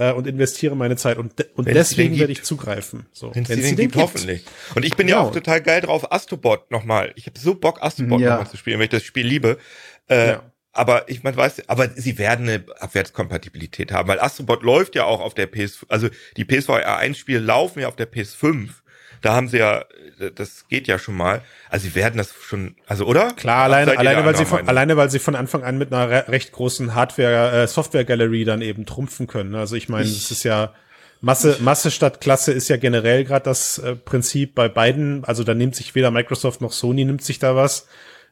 äh, 0.00 0.12
und 0.12 0.26
investiere 0.26 0.74
meine 0.74 0.96
Zeit 0.96 1.18
und, 1.18 1.38
de 1.38 1.46
und 1.54 1.68
deswegen 1.68 2.18
werde 2.18 2.32
ich 2.32 2.42
zugreifen. 2.42 3.06
So, 3.12 3.34
wenn 3.34 3.42
es 3.42 3.48
den, 3.48 3.60
den 3.60 3.76
gibt, 3.76 3.96
hoffentlich. 3.96 4.44
Und 4.74 4.84
ich 4.84 4.96
bin 4.96 5.06
genau. 5.06 5.20
ja 5.20 5.28
auch 5.28 5.32
total 5.32 5.60
geil 5.60 5.82
drauf, 5.82 6.10
Astrobot 6.10 6.70
nochmal. 6.70 7.12
Ich 7.16 7.26
habe 7.26 7.38
so 7.38 7.54
Bock, 7.54 7.82
Astrobot 7.82 8.20
ja. 8.20 8.30
nochmal 8.30 8.50
zu 8.50 8.56
spielen, 8.56 8.78
weil 8.78 8.84
ich 8.84 8.90
das 8.90 9.04
Spiel 9.04 9.26
liebe. 9.26 9.58
Äh, 10.08 10.28
ja. 10.28 10.52
Aber 10.72 11.08
ich 11.10 11.22
man 11.22 11.36
weiß, 11.36 11.68
aber 11.68 11.90
sie 11.90 12.16
werden 12.16 12.48
eine 12.48 12.64
Abwärtskompatibilität 12.78 13.92
haben, 13.92 14.08
weil 14.08 14.20
Astrobot 14.20 14.62
läuft 14.62 14.94
ja 14.94 15.04
auch 15.04 15.20
auf 15.20 15.34
der 15.34 15.46
PS, 15.46 15.84
also 15.88 16.08
die 16.36 16.46
PSVR 16.46 16.96
1 16.96 17.18
Spiele 17.18 17.40
laufen 17.40 17.80
ja 17.80 17.88
auf 17.88 17.96
der 17.96 18.10
PS5. 18.10 18.70
Da 19.20 19.34
haben 19.34 19.48
sie 19.48 19.58
ja, 19.58 19.84
das 20.34 20.68
geht 20.68 20.86
ja 20.86 20.98
schon 20.98 21.16
mal. 21.16 21.42
Also 21.68 21.88
sie 21.88 21.94
werden 21.94 22.18
das 22.18 22.34
schon, 22.40 22.76
also 22.86 23.06
oder? 23.06 23.32
Klar, 23.32 23.64
alleine, 23.64 23.98
alleine 23.98 24.24
weil 24.24 24.36
sie 24.36 24.44
von, 24.44 24.68
alleine 24.68 24.96
weil 24.96 25.10
sie 25.10 25.18
von 25.18 25.34
Anfang 25.34 25.64
an 25.64 25.78
mit 25.78 25.92
einer 25.92 26.10
re 26.10 26.28
recht 26.28 26.52
großen 26.52 26.94
Hardware, 26.94 27.62
äh, 27.62 27.66
Software 27.66 28.04
Gallery 28.04 28.44
dann 28.44 28.62
eben 28.62 28.86
trumpfen 28.86 29.26
können. 29.26 29.54
Also 29.54 29.76
ich 29.76 29.88
meine, 29.88 30.04
es 30.04 30.30
ist 30.30 30.44
ja 30.44 30.74
Masse, 31.20 31.58
Masse 31.60 31.90
statt 31.90 32.20
Klasse 32.20 32.52
ist 32.52 32.68
ja 32.68 32.76
generell 32.76 33.24
gerade 33.24 33.44
das 33.44 33.78
äh, 33.78 33.94
Prinzip 33.94 34.54
bei 34.54 34.68
beiden. 34.68 35.24
Also 35.24 35.44
da 35.44 35.54
nimmt 35.54 35.74
sich 35.74 35.94
weder 35.94 36.10
Microsoft 36.10 36.60
noch 36.60 36.72
Sony 36.72 37.04
nimmt 37.04 37.22
sich 37.22 37.38
da 37.38 37.56
was. 37.56 37.86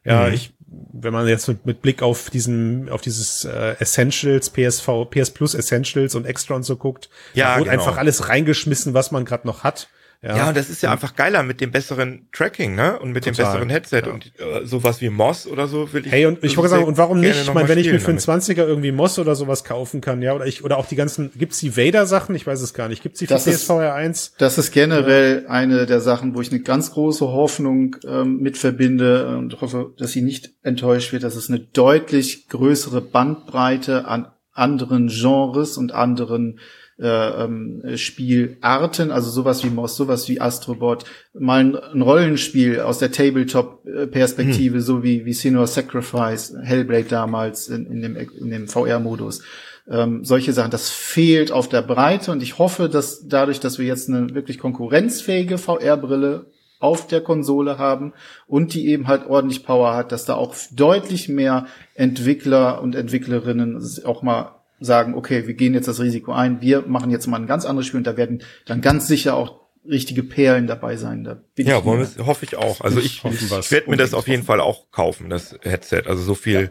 Ja, 0.05 0.27
mhm. 0.27 0.33
ich, 0.33 0.53
wenn 0.93 1.13
man 1.13 1.27
jetzt 1.27 1.47
mit, 1.47 1.65
mit 1.65 1.81
Blick 1.81 2.01
auf 2.01 2.29
diesen, 2.29 2.89
auf 2.89 3.01
dieses 3.01 3.45
äh, 3.45 3.75
Essentials, 3.79 4.49
PSV, 4.49 5.09
PS 5.09 5.31
Plus 5.31 5.53
Essentials 5.53 6.15
und 6.15 6.25
Extra 6.25 6.55
und 6.55 6.63
so 6.63 6.77
guckt, 6.77 7.09
ja, 7.33 7.53
da 7.53 7.59
wurde 7.59 7.69
genau. 7.69 7.83
einfach 7.83 7.97
alles 7.97 8.29
reingeschmissen, 8.29 8.93
was 8.93 9.11
man 9.11 9.25
gerade 9.25 9.45
noch 9.45 9.63
hat. 9.63 9.89
Ja, 10.21 10.35
ja 10.35 10.49
und 10.49 10.57
das 10.57 10.69
ist 10.69 10.83
ja 10.83 10.91
einfach 10.91 11.15
geiler 11.15 11.43
mit 11.43 11.61
dem 11.61 11.71
besseren 11.71 12.27
Tracking, 12.33 12.75
ne? 12.75 12.99
Und 12.99 13.13
mit 13.13 13.23
Total. 13.23 13.33
dem 13.33 13.45
besseren 13.45 13.69
Headset 13.69 14.01
ja. 14.05 14.11
und 14.11 14.33
äh, 14.37 14.65
sowas 14.65 14.99
wie 14.99 15.09
Moss 15.09 15.47
oder 15.47 15.67
so 15.67 15.93
will 15.93 16.05
ich. 16.05 16.11
Hey, 16.11 16.25
und 16.25 16.43
ich 16.43 16.57
wollte 16.57 16.71
sagen, 16.71 16.83
und 16.83 16.97
warum 16.97 17.21
nicht? 17.21 17.41
Ich 17.41 17.53
meine, 17.53 17.69
wenn 17.69 17.77
ich 17.77 17.89
mir 17.89 18.01
für 18.01 18.09
einen 18.09 18.19
20er 18.19 18.65
irgendwie 18.65 18.91
Moss 18.91 19.17
oder 19.17 19.35
sowas 19.35 19.63
kaufen 19.63 20.01
kann, 20.01 20.21
ja, 20.21 20.33
oder 20.33 20.45
ich, 20.45 20.65
oder 20.65 20.77
auch 20.77 20.87
die 20.87 20.97
ganzen, 20.97 21.31
gibt's 21.35 21.59
die 21.59 21.77
Vader-Sachen? 21.77 22.35
Ich 22.35 22.45
weiß 22.45 22.59
es 22.59 22.73
gar 22.73 22.89
nicht. 22.89 23.01
Gibt's 23.01 23.19
die 23.19 23.27
für 23.27 23.35
das 23.35 23.45
PSVR 23.45 23.93
1? 23.93 24.33
Das 24.37 24.57
ist 24.57 24.71
generell 24.71 25.45
eine 25.47 25.85
der 25.85 26.01
Sachen, 26.01 26.35
wo 26.35 26.41
ich 26.41 26.51
eine 26.51 26.61
ganz 26.61 26.91
große 26.91 27.25
Hoffnung 27.25 27.95
ähm, 28.05 28.39
mit 28.39 28.57
verbinde 28.57 29.37
und 29.37 29.61
hoffe, 29.61 29.93
dass 29.97 30.11
sie 30.11 30.21
nicht 30.21 30.51
enttäuscht 30.63 31.13
wird. 31.13 31.23
Das 31.23 31.37
ist 31.37 31.49
eine 31.49 31.59
deutlich 31.59 32.49
größere 32.49 32.99
Bandbreite 32.99 34.05
an 34.05 34.27
anderen 34.51 35.07
Genres 35.07 35.77
und 35.77 35.93
anderen 35.93 36.59
äh, 36.99 37.43
ähm, 37.43 37.81
Spielarten, 37.95 39.11
also 39.11 39.29
sowas 39.29 39.63
wie 39.63 39.69
Moss, 39.69 39.95
sowas 39.95 40.27
wie 40.27 40.41
Astrobot, 40.41 41.05
mal 41.33 41.59
ein, 41.61 41.75
ein 41.75 42.01
Rollenspiel 42.01 42.81
aus 42.81 42.99
der 42.99 43.11
Tabletop-Perspektive, 43.11 44.75
hm. 44.75 44.81
so 44.81 45.03
wie, 45.03 45.25
wie 45.25 45.33
Senua 45.33 45.67
Sacrifice, 45.67 46.55
Hellblade 46.61 47.07
damals 47.09 47.69
in, 47.69 47.85
in 47.85 48.01
dem, 48.01 48.15
in 48.15 48.49
dem 48.49 48.67
VR-Modus. 48.67 49.41
Ähm, 49.89 50.23
solche 50.23 50.53
Sachen, 50.53 50.71
das 50.71 50.89
fehlt 50.89 51.51
auf 51.51 51.69
der 51.69 51.81
Breite 51.81 52.31
und 52.31 52.43
ich 52.43 52.59
hoffe, 52.59 52.89
dass 52.89 53.27
dadurch, 53.27 53.59
dass 53.59 53.79
wir 53.79 53.85
jetzt 53.85 54.09
eine 54.09 54.35
wirklich 54.35 54.59
konkurrenzfähige 54.59 55.57
VR-Brille 55.57 56.45
auf 56.79 57.07
der 57.07 57.21
Konsole 57.21 57.77
haben 57.77 58.13
und 58.47 58.73
die 58.73 58.87
eben 58.87 59.07
halt 59.07 59.25
ordentlich 59.27 59.65
Power 59.65 59.95
hat, 59.95 60.11
dass 60.11 60.25
da 60.25 60.35
auch 60.35 60.55
deutlich 60.71 61.27
mehr 61.27 61.65
Entwickler 61.95 62.81
und 62.81 62.95
Entwicklerinnen 62.95 63.81
auch 64.05 64.21
mal 64.21 64.58
sagen, 64.79 65.13
okay, 65.13 65.47
wir 65.47 65.53
gehen 65.53 65.73
jetzt 65.73 65.87
das 65.87 65.99
Risiko 65.99 66.31
ein, 66.31 66.61
wir 66.61 66.83
machen 66.83 67.11
jetzt 67.11 67.27
mal 67.27 67.37
ein 67.37 67.47
ganz 67.47 67.65
anderes 67.65 67.87
Spiel 67.87 67.99
und 67.99 68.07
da 68.07 68.17
werden 68.17 68.43
dann 68.65 68.81
ganz 68.81 69.07
sicher 69.07 69.35
auch 69.35 69.59
richtige 69.87 70.23
Perlen 70.23 70.67
dabei 70.67 70.97
sein. 70.97 71.23
Da 71.23 71.41
bin 71.55 71.67
ja, 71.67 71.83
wollen 71.83 72.07
wir, 72.15 72.25
hoffe 72.25 72.45
ich 72.45 72.57
auch. 72.57 72.81
Also 72.81 72.99
ich, 72.99 73.23
ich, 73.23 73.51
ich 73.51 73.71
werde 73.71 73.89
mir 73.89 73.97
das 73.97 74.13
auf 74.13 74.27
jeden 74.27 74.43
Fall 74.43 74.59
auch 74.59 74.91
kaufen, 74.91 75.29
das 75.29 75.57
Headset. 75.61 76.03
Also 76.05 76.23
so 76.23 76.35
viel, 76.35 76.61
ja. 76.61 76.69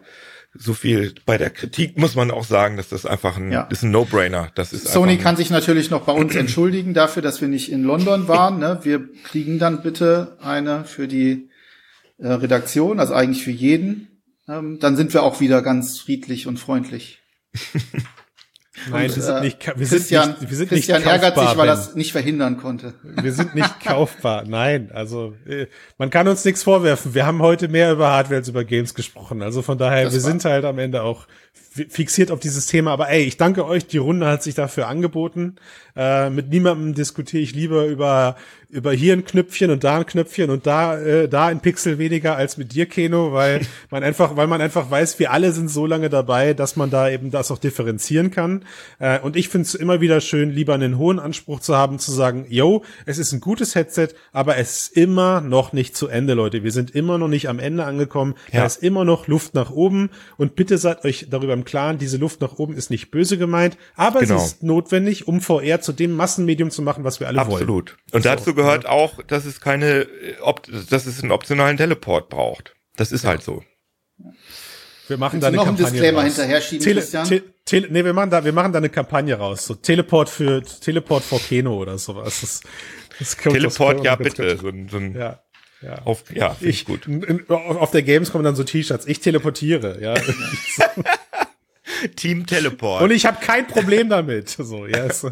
so 0.54 0.74
viel 0.74 1.14
bei 1.26 1.38
der 1.38 1.50
Kritik 1.50 1.98
muss 1.98 2.14
man 2.14 2.30
auch 2.30 2.44
sagen, 2.44 2.76
dass 2.76 2.88
das 2.88 3.06
einfach 3.06 3.36
ein, 3.36 3.50
ja. 3.50 3.62
ist 3.64 3.82
ein 3.82 3.90
No-Brainer. 3.90 4.50
Das 4.54 4.72
ist 4.72 4.88
Sony 4.88 5.16
kann 5.18 5.36
sich 5.36 5.50
natürlich 5.50 5.90
noch 5.90 6.02
bei 6.02 6.12
uns 6.12 6.34
entschuldigen 6.36 6.94
dafür, 6.94 7.22
dass 7.22 7.40
wir 7.40 7.48
nicht 7.48 7.72
in 7.72 7.82
London 7.82 8.28
waren. 8.28 8.58
Ne? 8.58 8.80
Wir 8.82 9.08
kriegen 9.24 9.58
dann 9.58 9.82
bitte 9.82 10.36
eine 10.40 10.84
für 10.84 11.08
die 11.08 11.48
äh, 12.18 12.28
Redaktion, 12.28 13.00
also 13.00 13.14
eigentlich 13.14 13.42
für 13.42 13.50
jeden. 13.50 14.22
Ähm, 14.48 14.78
dann 14.80 14.96
sind 14.96 15.12
wir 15.12 15.22
auch 15.22 15.40
wieder 15.40 15.62
ganz 15.62 15.98
friedlich 15.98 16.46
und 16.46 16.58
freundlich. 16.58 17.20
Nein, 18.90 19.08
und, 19.08 19.16
wir 19.16 19.22
sind 19.22 19.36
äh, 19.36 19.40
nicht, 19.40 19.66
wir 19.66 19.74
Christian, 19.74 20.24
sind 20.24 20.40
nicht, 20.40 20.50
wir 20.50 20.56
sind 20.56 20.68
Christian 20.68 20.98
nicht 20.98 21.10
ärgert 21.10 21.38
sich, 21.38 21.56
weil 21.56 21.68
er 21.68 21.74
es 21.74 21.94
nicht 21.94 22.12
verhindern 22.12 22.58
konnte. 22.58 22.94
Wir 23.22 23.32
sind 23.32 23.54
nicht 23.54 23.80
kaufbar. 23.84 24.44
Nein, 24.46 24.90
also 24.92 25.34
äh, 25.46 25.66
man 25.98 26.10
kann 26.10 26.28
uns 26.28 26.44
nichts 26.44 26.62
vorwerfen. 26.62 27.14
Wir 27.14 27.26
haben 27.26 27.42
heute 27.42 27.68
mehr 27.68 27.92
über 27.92 28.10
Hardware 28.10 28.36
als 28.36 28.48
über 28.48 28.64
Games 28.64 28.94
gesprochen. 28.94 29.42
Also 29.42 29.62
von 29.62 29.78
daher, 29.78 30.04
das 30.04 30.14
wir 30.14 30.20
sind 30.20 30.44
halt 30.44 30.64
am 30.64 30.78
Ende 30.78 31.02
auch 31.02 31.26
fixiert 31.52 32.30
auf 32.30 32.40
dieses 32.40 32.66
Thema. 32.66 32.92
Aber 32.92 33.08
ey, 33.08 33.24
ich 33.24 33.36
danke 33.36 33.64
euch. 33.64 33.86
Die 33.86 33.98
Runde 33.98 34.26
hat 34.26 34.42
sich 34.42 34.54
dafür 34.54 34.88
angeboten. 34.88 35.56
Äh, 35.98 36.30
mit 36.30 36.48
niemandem 36.50 36.94
diskutiere 36.94 37.42
ich 37.42 37.56
lieber 37.56 37.86
über 37.86 38.36
über 38.70 38.92
hier 38.92 39.14
ein 39.14 39.24
Knöpfchen 39.24 39.70
und 39.70 39.82
da 39.82 39.96
ein 39.96 40.06
Knöpfchen 40.06 40.50
und 40.50 40.66
da 40.66 40.98
äh, 41.00 41.26
da 41.26 41.46
ein 41.46 41.60
Pixel 41.60 41.98
weniger 41.98 42.36
als 42.36 42.58
mit 42.58 42.74
dir 42.74 42.84
Keno, 42.84 43.32
weil 43.32 43.62
man 43.90 44.04
einfach 44.04 44.36
weil 44.36 44.46
man 44.46 44.60
einfach 44.60 44.90
weiß, 44.90 45.18
wir 45.18 45.32
alle 45.32 45.52
sind 45.52 45.70
so 45.70 45.86
lange 45.86 46.10
dabei, 46.10 46.52
dass 46.54 46.76
man 46.76 46.90
da 46.90 47.08
eben 47.08 47.30
das 47.30 47.50
auch 47.50 47.58
differenzieren 47.58 48.30
kann. 48.30 48.64
Äh, 48.98 49.20
und 49.20 49.36
ich 49.36 49.48
finde 49.48 49.66
es 49.66 49.74
immer 49.74 50.00
wieder 50.00 50.20
schön, 50.20 50.50
lieber 50.50 50.74
einen 50.74 50.98
hohen 50.98 51.18
Anspruch 51.18 51.60
zu 51.60 51.76
haben, 51.76 51.98
zu 51.98 52.12
sagen, 52.12 52.46
yo, 52.48 52.84
es 53.06 53.18
ist 53.18 53.32
ein 53.32 53.40
gutes 53.40 53.74
Headset, 53.74 54.08
aber 54.32 54.58
es 54.58 54.82
ist 54.82 54.96
immer 54.96 55.40
noch 55.40 55.72
nicht 55.72 55.96
zu 55.96 56.08
Ende, 56.08 56.34
Leute. 56.34 56.62
Wir 56.62 56.72
sind 56.72 56.90
immer 56.90 57.16
noch 57.16 57.28
nicht 57.28 57.48
am 57.48 57.58
Ende 57.58 57.84
angekommen. 57.84 58.34
Ja. 58.52 58.60
Da 58.60 58.66
ist 58.66 58.82
immer 58.82 59.04
noch 59.04 59.28
Luft 59.28 59.54
nach 59.54 59.70
oben 59.70 60.10
und 60.36 60.56
bitte 60.56 60.76
seid 60.76 61.04
euch 61.04 61.26
darüber 61.30 61.54
im 61.54 61.64
Klaren, 61.64 61.96
diese 61.96 62.18
Luft 62.18 62.42
nach 62.42 62.58
oben 62.58 62.74
ist 62.74 62.90
nicht 62.90 63.10
böse 63.10 63.38
gemeint, 63.38 63.78
aber 63.96 64.20
genau. 64.20 64.36
es 64.36 64.44
ist 64.44 64.62
notwendig, 64.62 65.26
um 65.26 65.40
VR 65.40 65.80
zu 65.80 65.87
dem 65.92 66.14
Massenmedium 66.14 66.70
zu 66.70 66.82
machen, 66.82 67.04
was 67.04 67.20
wir 67.20 67.28
alle 67.28 67.40
Absolut. 67.40 67.60
wollen. 67.60 67.80
Absolut. 67.80 67.96
Und 68.12 68.22
so, 68.22 68.28
dazu 68.28 68.54
gehört 68.54 68.84
ja. 68.84 68.90
auch, 68.90 69.22
dass 69.22 69.44
es 69.44 69.60
keine, 69.60 70.06
dass 70.90 71.06
es 71.06 71.22
einen 71.22 71.32
optionalen 71.32 71.76
Teleport 71.76 72.28
braucht. 72.28 72.74
Das 72.96 73.12
ist 73.12 73.24
ja. 73.24 73.30
halt 73.30 73.42
so. 73.42 73.62
Wir 75.06 75.16
machen 75.16 75.40
da 75.40 75.48
eine 75.48 75.56
noch 75.56 75.64
Kampagne 75.64 75.86
ein 75.86 75.92
Disclaimer 75.92 76.18
raus. 76.22 76.26
hinterher 76.26 76.60
schieben, 76.60 76.84
Tele, 76.84 77.00
Christian? 77.00 77.26
Te, 77.26 77.42
te, 77.64 77.86
nee, 77.88 78.04
wir 78.04 78.12
machen 78.12 78.30
da, 78.30 78.44
wir 78.44 78.52
machen 78.52 78.72
da 78.72 78.78
eine 78.78 78.90
Kampagne 78.90 79.34
raus. 79.34 79.64
So 79.64 79.74
Teleport 79.74 80.28
für 80.28 80.62
Teleport 80.62 81.24
vor 81.24 81.40
Keno 81.40 81.76
oder 81.76 81.96
sowas. 81.96 82.40
Das, 82.40 82.60
das 83.18 83.36
Teleport, 83.36 84.04
ja 84.04 84.16
bitte. 84.16 84.58
So 84.58 84.68
ein, 84.68 84.88
so 84.88 84.98
ein 84.98 85.14
ja. 85.14 85.40
Ja, 85.80 86.02
auf, 86.04 86.24
ja 86.34 86.56
ich, 86.60 86.84
gut. 86.84 87.08
Auf 87.48 87.92
der 87.92 88.02
Games 88.02 88.32
kommen 88.32 88.42
dann 88.42 88.56
so 88.56 88.64
T-Shirts. 88.64 89.06
Ich 89.06 89.20
teleportiere, 89.20 90.02
ja. 90.02 90.14
Team 92.16 92.46
Teleport. 92.46 93.02
Und 93.02 93.10
ich 93.10 93.26
habe 93.26 93.44
kein 93.44 93.66
Problem 93.66 94.08
damit. 94.08 94.48
So, 94.48 94.86
yes. 94.86 95.26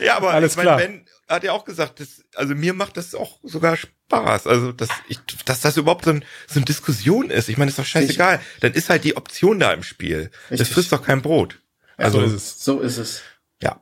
ja, 0.00 0.16
aber 0.16 0.32
alles 0.32 0.52
ich 0.52 0.56
mein, 0.56 0.66
klar. 0.66 0.76
Ben 0.78 1.06
hat 1.28 1.44
ja 1.44 1.52
auch 1.52 1.64
gesagt, 1.64 2.00
das, 2.00 2.22
also 2.34 2.54
mir 2.54 2.74
macht 2.74 2.96
das 2.96 3.14
auch 3.14 3.38
sogar 3.42 3.76
Spaß. 3.76 4.46
Also, 4.46 4.72
dass, 4.72 4.90
ich, 5.08 5.18
dass 5.44 5.60
das 5.60 5.76
überhaupt 5.76 6.04
so, 6.04 6.10
ein, 6.10 6.24
so 6.46 6.58
eine 6.58 6.64
Diskussion 6.64 7.30
ist. 7.30 7.48
Ich 7.48 7.56
meine, 7.56 7.70
ist 7.70 7.78
doch 7.78 7.86
scheißegal. 7.86 8.40
Ich, 8.54 8.60
Dann 8.60 8.72
ist 8.72 8.90
halt 8.90 9.04
die 9.04 9.16
Option 9.16 9.58
da 9.58 9.72
im 9.72 9.82
Spiel. 9.82 10.30
Richtig. 10.50 10.58
Das 10.58 10.68
frisst 10.68 10.92
doch 10.92 11.02
kein 11.02 11.22
Brot. 11.22 11.60
Also, 11.96 12.20
so 12.20 12.26
ist 12.26 12.32
es. 12.32 12.64
So 12.64 12.80
ist 12.80 12.98
es. 12.98 13.22
Ja. 13.62 13.80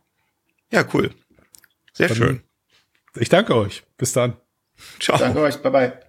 Ja, 0.70 0.86
cool. 0.94 1.10
Sehr 1.92 2.08
Dann 2.08 2.16
schön. 2.16 2.42
Ich 3.16 3.28
danke 3.28 3.54
euch. 3.56 3.82
Bis 3.96 4.12
dann. 4.12 4.36
Ciao. 5.00 5.18
Danke 5.18 5.40
euch. 5.40 5.60
Bye 5.62 5.70
bye. 5.70 6.01